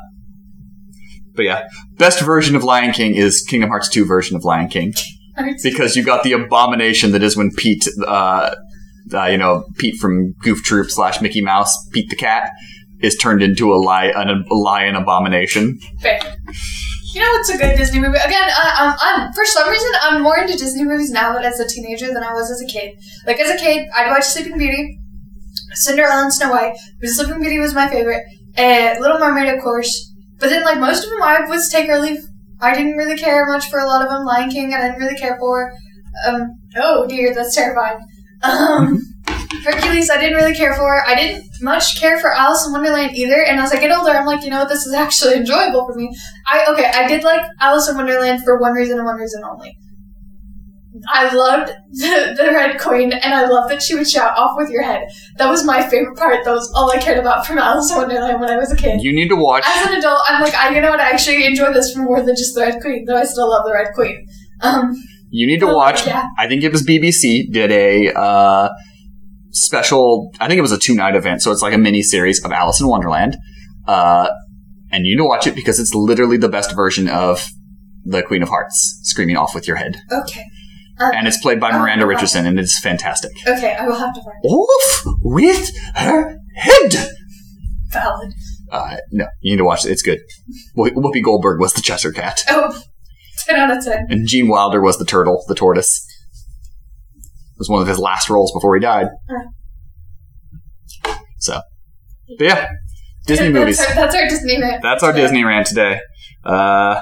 but 1.33 1.43
yeah, 1.45 1.63
best 1.97 2.21
version 2.21 2.55
of 2.57 2.63
Lion 2.63 2.91
King 2.93 3.15
is 3.15 3.41
Kingdom 3.41 3.69
Hearts 3.69 3.87
2 3.89 4.05
version 4.05 4.35
of 4.35 4.43
Lion 4.43 4.67
King 4.67 4.93
because 5.63 5.95
you 5.95 6.03
got 6.03 6.23
the 6.23 6.33
abomination 6.33 7.11
that 7.13 7.23
is 7.23 7.37
when 7.37 7.51
Pete, 7.55 7.87
uh, 8.05 8.53
uh, 9.13 9.25
you 9.25 9.37
know, 9.37 9.65
Pete 9.77 9.99
from 9.99 10.33
Goof 10.41 10.63
Troop 10.63 10.89
slash 10.89 11.21
Mickey 11.21 11.41
Mouse, 11.41 11.87
Pete 11.89 12.09
the 12.09 12.15
cat, 12.15 12.51
is 13.01 13.15
turned 13.17 13.41
into 13.41 13.73
a, 13.73 13.77
li- 13.77 14.13
an, 14.15 14.45
a 14.49 14.53
lion 14.55 14.95
abomination. 14.95 15.79
Fair. 16.01 16.19
You 17.13 17.19
know 17.19 17.27
what's 17.33 17.49
a 17.49 17.57
good 17.57 17.75
Disney 17.75 17.99
movie? 17.99 18.17
Again, 18.17 18.49
I, 18.49 18.75
I'm, 18.79 18.97
I'm 19.01 19.33
for 19.33 19.43
some 19.43 19.69
reason 19.69 19.89
I'm 20.01 20.21
more 20.21 20.37
into 20.37 20.57
Disney 20.57 20.85
movies 20.85 21.11
now 21.11 21.33
that 21.33 21.43
as 21.43 21.59
a 21.59 21.67
teenager 21.67 22.07
than 22.07 22.23
I 22.23 22.31
was 22.33 22.49
as 22.49 22.61
a 22.61 22.65
kid. 22.65 22.93
Like 23.27 23.39
as 23.39 23.49
a 23.49 23.57
kid, 23.61 23.89
I'd 23.95 24.09
watch 24.09 24.23
Sleeping 24.23 24.57
Beauty, 24.57 24.97
Cinderella 25.73 26.23
and 26.23 26.33
Snow 26.33 26.51
White, 26.51 26.77
but 27.01 27.09
Sleeping 27.09 27.41
Beauty 27.41 27.59
was 27.59 27.73
my 27.73 27.89
favorite, 27.89 28.23
and 28.55 28.99
Little 29.01 29.19
Mermaid, 29.19 29.53
of 29.53 29.61
course. 29.61 30.13
But 30.39 30.49
then, 30.49 30.63
like 30.63 30.79
most 30.79 31.03
of 31.03 31.09
them, 31.09 31.21
I 31.21 31.41
was 31.49 31.69
take 31.69 31.89
or 31.89 31.99
leave. 31.99 32.21
I 32.61 32.73
didn't 32.73 32.95
really 32.95 33.17
care 33.17 33.45
much 33.45 33.69
for 33.69 33.79
a 33.79 33.87
lot 33.87 34.03
of 34.03 34.09
them. 34.09 34.23
Lion 34.23 34.49
King, 34.49 34.73
I 34.73 34.81
didn't 34.81 34.99
really 34.99 35.17
care 35.17 35.37
for. 35.37 35.73
Um, 36.25 36.59
oh 36.77 37.07
dear, 37.07 37.33
that's 37.35 37.55
terrifying. 37.55 37.99
Um, 38.43 38.99
Hercules, 39.63 40.09
I 40.09 40.19
didn't 40.19 40.37
really 40.37 40.55
care 40.55 40.73
for. 40.73 41.07
I 41.07 41.15
didn't 41.15 41.45
much 41.61 41.99
care 41.99 42.19
for 42.19 42.33
Alice 42.33 42.65
in 42.65 42.71
Wonderland 42.71 43.15
either. 43.15 43.43
And 43.43 43.59
as 43.59 43.71
I 43.71 43.79
get 43.79 43.95
older, 43.95 44.11
I'm 44.11 44.25
like, 44.25 44.43
you 44.43 44.49
know 44.49 44.59
what, 44.59 44.69
this 44.69 44.85
is 44.85 44.93
actually 44.93 45.35
enjoyable 45.37 45.85
for 45.85 45.95
me. 45.95 46.09
I 46.47 46.65
okay, 46.71 46.91
I 46.93 47.07
did 47.07 47.23
like 47.23 47.41
Alice 47.59 47.87
in 47.89 47.95
Wonderland 47.95 48.43
for 48.43 48.59
one 48.59 48.73
reason 48.73 48.97
and 48.97 49.05
one 49.05 49.17
reason 49.17 49.43
only. 49.43 49.77
I 51.07 51.33
loved 51.33 51.71
the, 51.91 52.35
the 52.37 52.51
Red 52.51 52.79
Queen, 52.79 53.13
and 53.13 53.33
I 53.33 53.47
loved 53.47 53.71
that 53.71 53.81
she 53.81 53.95
would 53.95 54.09
shout 54.09 54.37
"off 54.37 54.51
with 54.57 54.69
your 54.69 54.83
head." 54.83 55.07
That 55.37 55.49
was 55.49 55.63
my 55.63 55.81
favorite 55.81 56.17
part. 56.17 56.43
That 56.43 56.51
was 56.51 56.71
all 56.75 56.91
I 56.91 56.97
cared 56.97 57.19
about 57.19 57.45
from 57.45 57.57
Alice 57.59 57.91
in 57.91 57.97
Wonderland 57.97 58.39
when 58.39 58.49
I 58.49 58.57
was 58.57 58.71
a 58.71 58.75
kid. 58.75 59.01
You 59.01 59.13
need 59.13 59.29
to 59.29 59.35
watch. 59.35 59.63
As 59.65 59.87
an 59.87 59.97
adult, 59.97 60.19
I'm 60.27 60.41
like, 60.41 60.55
I, 60.55 60.73
you 60.73 60.81
know 60.81 60.89
what? 60.89 60.99
I 60.99 61.11
actually 61.11 61.45
enjoy 61.45 61.73
this 61.73 61.93
for 61.93 62.01
more 62.01 62.21
than 62.21 62.35
just 62.35 62.55
the 62.55 62.61
Red 62.61 62.81
Queen, 62.81 63.05
though 63.05 63.17
I 63.17 63.23
still 63.23 63.49
love 63.49 63.65
the 63.65 63.73
Red 63.73 63.93
Queen. 63.93 64.27
Um, 64.61 64.95
You 65.33 65.47
need 65.47 65.59
to 65.61 65.69
Oh, 65.69 65.75
watch. 65.75 66.05
yeah. 66.05 66.27
I 66.37 66.47
think 66.47 66.61
it 66.63 66.71
was 66.71 66.85
BBC 66.85 67.51
did 67.51 67.71
a 67.71 68.11
uh, 68.13 68.69
special. 69.51 70.31
I 70.39 70.47
think 70.47 70.57
it 70.59 70.61
was 70.61 70.71
a 70.71 70.77
two 70.77 70.95
night 70.95 71.15
event, 71.15 71.41
so 71.41 71.51
it's 71.51 71.61
like 71.61 71.73
a 71.73 71.77
mini 71.77 72.01
series 72.03 72.43
of 72.43 72.51
Alice 72.51 72.81
in 72.81 72.87
Wonderland. 72.87 73.37
Uh, 73.87 74.27
and 74.91 75.05
you 75.05 75.15
need 75.15 75.21
to 75.21 75.27
watch 75.27 75.47
it 75.47 75.55
because 75.55 75.79
it's 75.79 75.93
literally 75.95 76.37
the 76.37 76.49
best 76.49 76.75
version 76.75 77.07
of 77.07 77.45
the 78.03 78.21
Queen 78.23 78.43
of 78.43 78.49
Hearts 78.49 78.99
screaming 79.03 79.37
off 79.37 79.55
with 79.55 79.67
your 79.67 79.77
head, 79.77 79.95
Okay. 80.11 80.43
and 80.99 81.27
it's 81.27 81.37
played 81.41 81.59
by 81.59 81.71
Oh, 81.71 81.79
Miranda. 81.79 82.05
Richardson, 82.05 82.45
and 82.45 82.59
it's 82.59 82.79
fantastic. 82.79 83.31
Okay, 83.47 83.73
I 83.79 83.87
will 83.87 83.95
have 83.95 84.13
to 84.13 84.21
find 84.21 84.35
it. 84.43 84.47
Off 84.47 85.03
with 85.23 85.71
her 85.95 86.35
head. 86.55 86.93
Valid. 87.89 88.33
Uh, 88.71 88.97
no, 89.11 89.25
you 89.41 89.51
need 89.53 89.57
to 89.57 89.65
watch 89.65 89.85
it. 89.85 89.91
It's 89.91 90.01
good. 90.01 90.19
Whoopi 90.77 91.23
Goldberg 91.23 91.59
was 91.59 91.73
the 91.73 91.81
Cheshire 91.81 92.11
Cat, 92.11 92.41
Oh, 92.49 92.81
10 93.55 93.59
out 93.71 93.77
of 93.77 93.83
10. 93.83 94.07
and 94.09 94.27
Gene 94.27 94.47
Wilder 94.47 94.81
was 94.81 94.97
the 94.97 95.05
turtle, 95.05 95.43
the 95.47 95.55
tortoise. 95.55 96.05
It 97.17 97.57
was 97.59 97.69
one 97.69 97.81
of 97.81 97.87
his 97.87 97.99
last 97.99 98.29
roles 98.29 98.51
before 98.51 98.75
he 98.75 98.81
died. 98.81 99.07
So, 101.39 101.59
but 102.37 102.45
yeah, 102.45 102.67
Disney 103.25 103.47
That's 103.51 103.53
movies. 103.53 103.79
our- 103.79 103.95
That's 103.95 104.15
our 104.15 104.27
Disney 104.27 104.61
rant. 104.61 104.81
That's 104.81 105.03
our 105.03 105.13
Disney 105.13 105.43
rant 105.43 105.67
today. 105.67 105.99
Uh, 106.43 107.01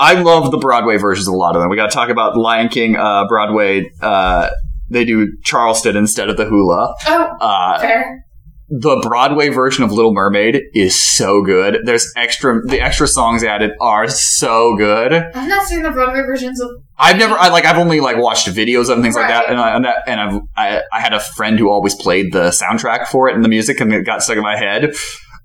I 0.00 0.14
love 0.14 0.50
the 0.50 0.58
Broadway 0.58 0.96
versions 0.96 1.28
of 1.28 1.34
a 1.34 1.36
lot 1.36 1.54
of 1.56 1.62
them. 1.62 1.70
We 1.70 1.76
got 1.76 1.90
to 1.90 1.94
talk 1.94 2.08
about 2.08 2.36
Lion 2.36 2.68
King 2.68 2.96
uh, 2.96 3.26
Broadway. 3.28 3.90
Uh, 4.00 4.50
they 4.90 5.04
do 5.04 5.36
Charleston 5.44 5.96
instead 5.96 6.28
of 6.28 6.36
the 6.36 6.44
hula. 6.46 6.94
Oh, 7.06 7.36
Uh, 7.40 7.78
fair. 7.80 8.24
The 8.68 8.96
Broadway 9.06 9.50
version 9.50 9.84
of 9.84 9.92
Little 9.92 10.14
Mermaid 10.14 10.62
is 10.72 11.00
so 11.00 11.42
good. 11.42 11.80
There's 11.84 12.10
extra, 12.16 12.62
the 12.62 12.80
extra 12.80 13.06
songs 13.06 13.44
added 13.44 13.72
are 13.80 14.08
so 14.08 14.74
good. 14.76 15.12
I've 15.12 15.48
not 15.48 15.66
seen 15.66 15.82
the 15.82 15.90
Broadway 15.90 16.22
versions 16.22 16.60
of. 16.60 16.70
I've 16.98 17.18
never, 17.18 17.36
I 17.36 17.48
like, 17.48 17.66
I've 17.66 17.76
only 17.76 18.00
like 18.00 18.16
watched 18.16 18.48
videos 18.48 18.84
of 18.84 18.96
and 18.96 19.02
things 19.02 19.16
like 19.16 19.28
that, 19.28 19.50
and, 19.50 19.60
I, 19.60 19.76
and 19.76 19.84
that, 19.84 19.96
and 20.06 20.20
I've, 20.20 20.40
I, 20.56 20.82
I 20.92 21.00
had 21.00 21.12
a 21.12 21.20
friend 21.20 21.58
who 21.58 21.70
always 21.70 21.94
played 21.94 22.32
the 22.32 22.48
soundtrack 22.48 23.08
for 23.08 23.28
it 23.28 23.34
and 23.34 23.44
the 23.44 23.48
music, 23.48 23.80
and 23.80 23.92
it 23.92 24.06
got 24.06 24.22
stuck 24.22 24.36
in 24.36 24.42
my 24.42 24.56
head. 24.56 24.94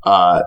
Uh, 0.04 0.44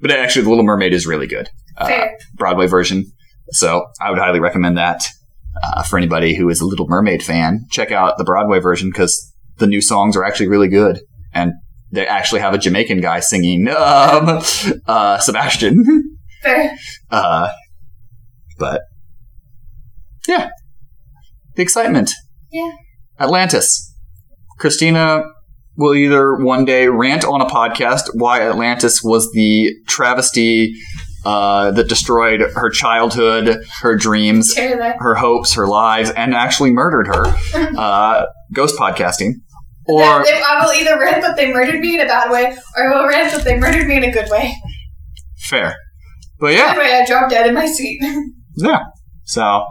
but 0.00 0.10
actually, 0.12 0.42
The 0.42 0.50
Little 0.50 0.64
Mermaid 0.64 0.92
is 0.92 1.06
really 1.06 1.26
good, 1.26 1.48
uh, 1.76 2.06
Broadway 2.34 2.66
version. 2.66 3.04
So 3.48 3.86
I 4.00 4.10
would 4.10 4.18
highly 4.18 4.40
recommend 4.40 4.76
that 4.76 5.02
uh, 5.62 5.82
for 5.82 5.96
anybody 5.96 6.36
who 6.36 6.48
is 6.48 6.60
a 6.60 6.66
Little 6.66 6.86
Mermaid 6.86 7.22
fan. 7.22 7.66
Check 7.70 7.90
out 7.90 8.18
the 8.18 8.24
Broadway 8.24 8.60
version 8.60 8.90
because 8.90 9.32
the 9.56 9.66
new 9.66 9.80
songs 9.80 10.16
are 10.16 10.24
actually 10.24 10.48
really 10.48 10.68
good, 10.68 11.00
and 11.32 11.52
they 11.92 12.06
actually 12.06 12.40
have 12.40 12.54
a 12.54 12.58
Jamaican 12.58 13.00
guy 13.00 13.20
singing 13.20 13.68
um, 13.68 14.40
uh, 14.86 15.18
Sebastian. 15.18 16.16
Fair. 16.42 16.76
Uh, 17.10 17.50
but 18.58 18.82
yeah, 20.26 20.50
the 21.54 21.62
excitement. 21.62 22.10
Yeah. 22.50 22.72
Atlantis. 23.18 23.94
Kristina 24.58 25.24
will 25.76 25.94
either 25.94 26.36
one 26.36 26.64
day 26.64 26.88
rant 26.88 27.24
on 27.24 27.40
a 27.40 27.46
podcast 27.46 28.08
why 28.14 28.40
Atlantis 28.40 29.02
was 29.02 29.30
the 29.32 29.74
travesty 29.86 30.72
uh, 31.24 31.72
that 31.72 31.88
destroyed 31.88 32.40
her 32.54 32.70
childhood, 32.70 33.58
her 33.82 33.96
dreams, 33.96 34.56
her 34.56 35.14
hopes, 35.16 35.54
her 35.54 35.66
lives, 35.66 36.10
and 36.10 36.34
actually 36.34 36.70
murdered 36.70 37.08
her. 37.08 37.34
Uh, 37.76 38.26
ghost 38.54 38.78
podcasting. 38.78 39.32
Or 39.88 40.24
They- 40.24 40.42
I 40.42 40.64
will 40.64 40.72
either 40.72 40.98
rant 40.98 41.22
that 41.22 41.36
they 41.36 41.52
murdered 41.52 41.80
me 41.80 41.94
in 41.94 42.00
a 42.00 42.06
bad 42.08 42.30
way, 42.30 42.56
or 42.76 42.92
I 42.92 42.96
will 42.96 43.06
rant 43.08 43.32
that 43.32 43.44
they 43.44 43.56
murdered 43.58 43.86
me 43.86 43.96
in 43.96 44.04
a 44.04 44.10
good 44.12 44.28
way. 44.30 44.54
fair. 45.48 45.76
But 46.40 46.52
yeah, 46.54 46.70
Anyway, 46.70 46.90
I 46.92 47.04
dropped 47.06 47.30
dead 47.30 47.46
in 47.46 47.54
my 47.54 47.66
seat. 47.66 48.00
yeah. 48.56 48.80
So, 49.24 49.64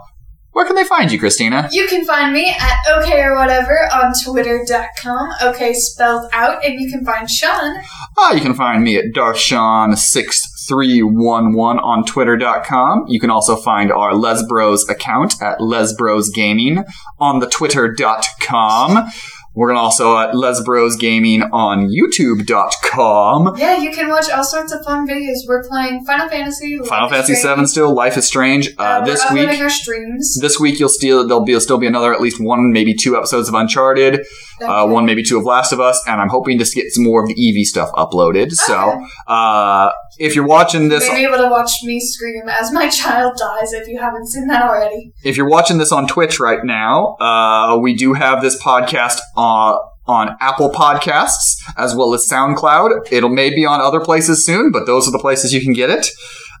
where 0.52 0.64
can 0.66 0.74
they 0.74 0.84
find 0.84 1.12
you, 1.12 1.20
Kristina? 1.20 1.68
You 1.70 1.86
can 1.86 2.04
find 2.04 2.32
me 2.32 2.48
at 2.50 2.76
okay 2.98 3.20
or 3.22 3.36
whatever 3.36 3.88
on 3.92 4.12
twitter.com. 4.24 5.28
Okay 5.42 5.72
spelled 5.74 6.28
out. 6.32 6.64
And 6.64 6.80
you 6.80 6.90
can 6.90 7.04
find 7.04 7.28
Shawn 7.30 7.82
Ah, 8.18 8.32
you 8.32 8.40
can 8.40 8.54
find 8.54 8.82
me 8.82 8.96
at 8.96 9.12
Darshawn6311 9.14 11.78
on 11.82 12.04
twitter.com. 12.04 13.04
You 13.08 13.20
can 13.20 13.30
also 13.30 13.56
find 13.56 13.92
our 13.92 14.12
Lesbros 14.12 14.88
account 14.88 15.34
at 15.42 15.58
Lesbros 15.58 16.32
Gaming 16.34 16.84
on 17.18 17.40
the 17.40 17.46
twitter.com. 17.46 19.08
We're 19.56 19.68
gonna 19.68 19.80
also 19.80 20.16
at 20.18 20.34
Lesbros 20.34 20.98
Gaming 20.98 21.42
on 21.44 21.88
youtube.com. 21.88 23.56
Yeah, 23.58 23.78
you 23.78 23.90
can 23.90 24.08
watch 24.08 24.28
all 24.30 24.44
sorts 24.44 24.72
of 24.72 24.84
fun 24.84 25.08
videos. 25.08 25.38
We're 25.48 25.66
playing 25.66 26.04
Final 26.04 26.28
Fantasy. 26.28 26.76
Final 26.84 27.08
Life 27.10 27.12
is 27.12 27.26
Fantasy 27.26 27.34
Strange. 27.40 27.58
VII 27.60 27.66
still, 27.66 27.94
Life 27.94 28.16
is 28.16 28.26
Strange. 28.26 28.68
Uh, 28.78 28.82
Uh, 28.82 29.04
this 29.04 29.24
week, 29.32 29.48
our 29.60 29.68
streams. 29.70 30.38
this 30.40 30.60
week 30.60 30.78
you'll 30.78 30.88
still 30.88 31.26
there'll 31.26 31.44
be 31.44 31.58
still 31.60 31.78
be 31.78 31.86
another 31.86 32.12
at 32.12 32.20
least 32.20 32.40
one, 32.40 32.70
maybe 32.72 32.94
two 32.94 33.16
episodes 33.16 33.48
of 33.48 33.54
Uncharted, 33.54 34.24
uh, 34.62 34.86
one 34.86 35.04
maybe 35.06 35.22
two 35.22 35.38
of 35.38 35.44
Last 35.44 35.72
of 35.72 35.80
Us, 35.80 36.02
and 36.06 36.20
I'm 36.20 36.28
hoping 36.28 36.58
to 36.58 36.64
get 36.64 36.92
some 36.92 37.04
more 37.04 37.22
of 37.22 37.28
the 37.28 37.34
Eevee 37.34 37.64
stuff 37.64 37.90
uploaded. 37.92 38.52
So, 38.52 39.00
uh, 39.26 39.90
if 40.18 40.34
you're 40.34 40.46
watching 40.46 40.88
this 40.88 41.06
Maybe 41.08 41.24
able 41.24 41.38
to 41.38 41.48
watch 41.48 41.72
me 41.82 42.00
scream 42.00 42.48
as 42.48 42.72
my 42.72 42.88
child 43.00 43.36
dies 43.38 43.72
if 43.72 43.88
you 43.88 43.98
haven't 43.98 44.26
seen 44.28 44.46
that 44.48 44.62
already. 44.62 45.12
if 45.24 45.36
you're 45.36 45.48
watching 45.48 45.78
this 45.78 45.92
on 45.92 46.06
Twitch 46.06 46.38
right 46.40 46.64
now, 46.64 47.16
uh, 47.20 47.76
we 47.80 47.94
do 47.94 48.14
have 48.14 48.40
this 48.42 48.60
podcast 48.62 49.18
uh, 49.46 49.78
on 50.06 50.36
Apple 50.40 50.70
Podcasts 50.70 51.56
as 51.76 51.94
well 51.94 52.14
as 52.14 52.26
SoundCloud. 52.30 53.12
It'll 53.12 53.30
may 53.30 53.50
be 53.50 53.64
on 53.64 53.80
other 53.80 54.00
places 54.00 54.44
soon, 54.44 54.70
but 54.72 54.86
those 54.86 55.08
are 55.08 55.12
the 55.12 55.18
places 55.18 55.52
you 55.52 55.60
can 55.60 55.72
get 55.72 55.90
it. 55.90 56.08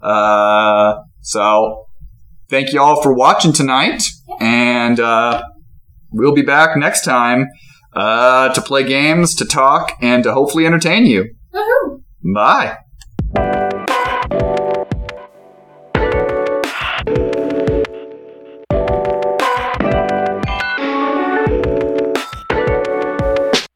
Uh, 0.02 0.96
so 1.20 1.86
thank 2.50 2.72
you 2.72 2.80
all 2.80 3.02
for 3.02 3.14
watching 3.14 3.52
tonight, 3.52 4.02
and 4.40 5.00
uh, 5.00 5.42
we'll 6.12 6.34
be 6.34 6.42
back 6.42 6.76
next 6.76 7.04
time 7.04 7.46
uh, 7.94 8.52
to 8.52 8.60
play 8.60 8.84
games, 8.84 9.34
to 9.36 9.44
talk, 9.44 9.92
and 10.00 10.24
to 10.24 10.32
hopefully 10.32 10.66
entertain 10.66 11.06
you. 11.06 11.34
Woohoo! 11.54 12.02
Bye. 12.34 12.78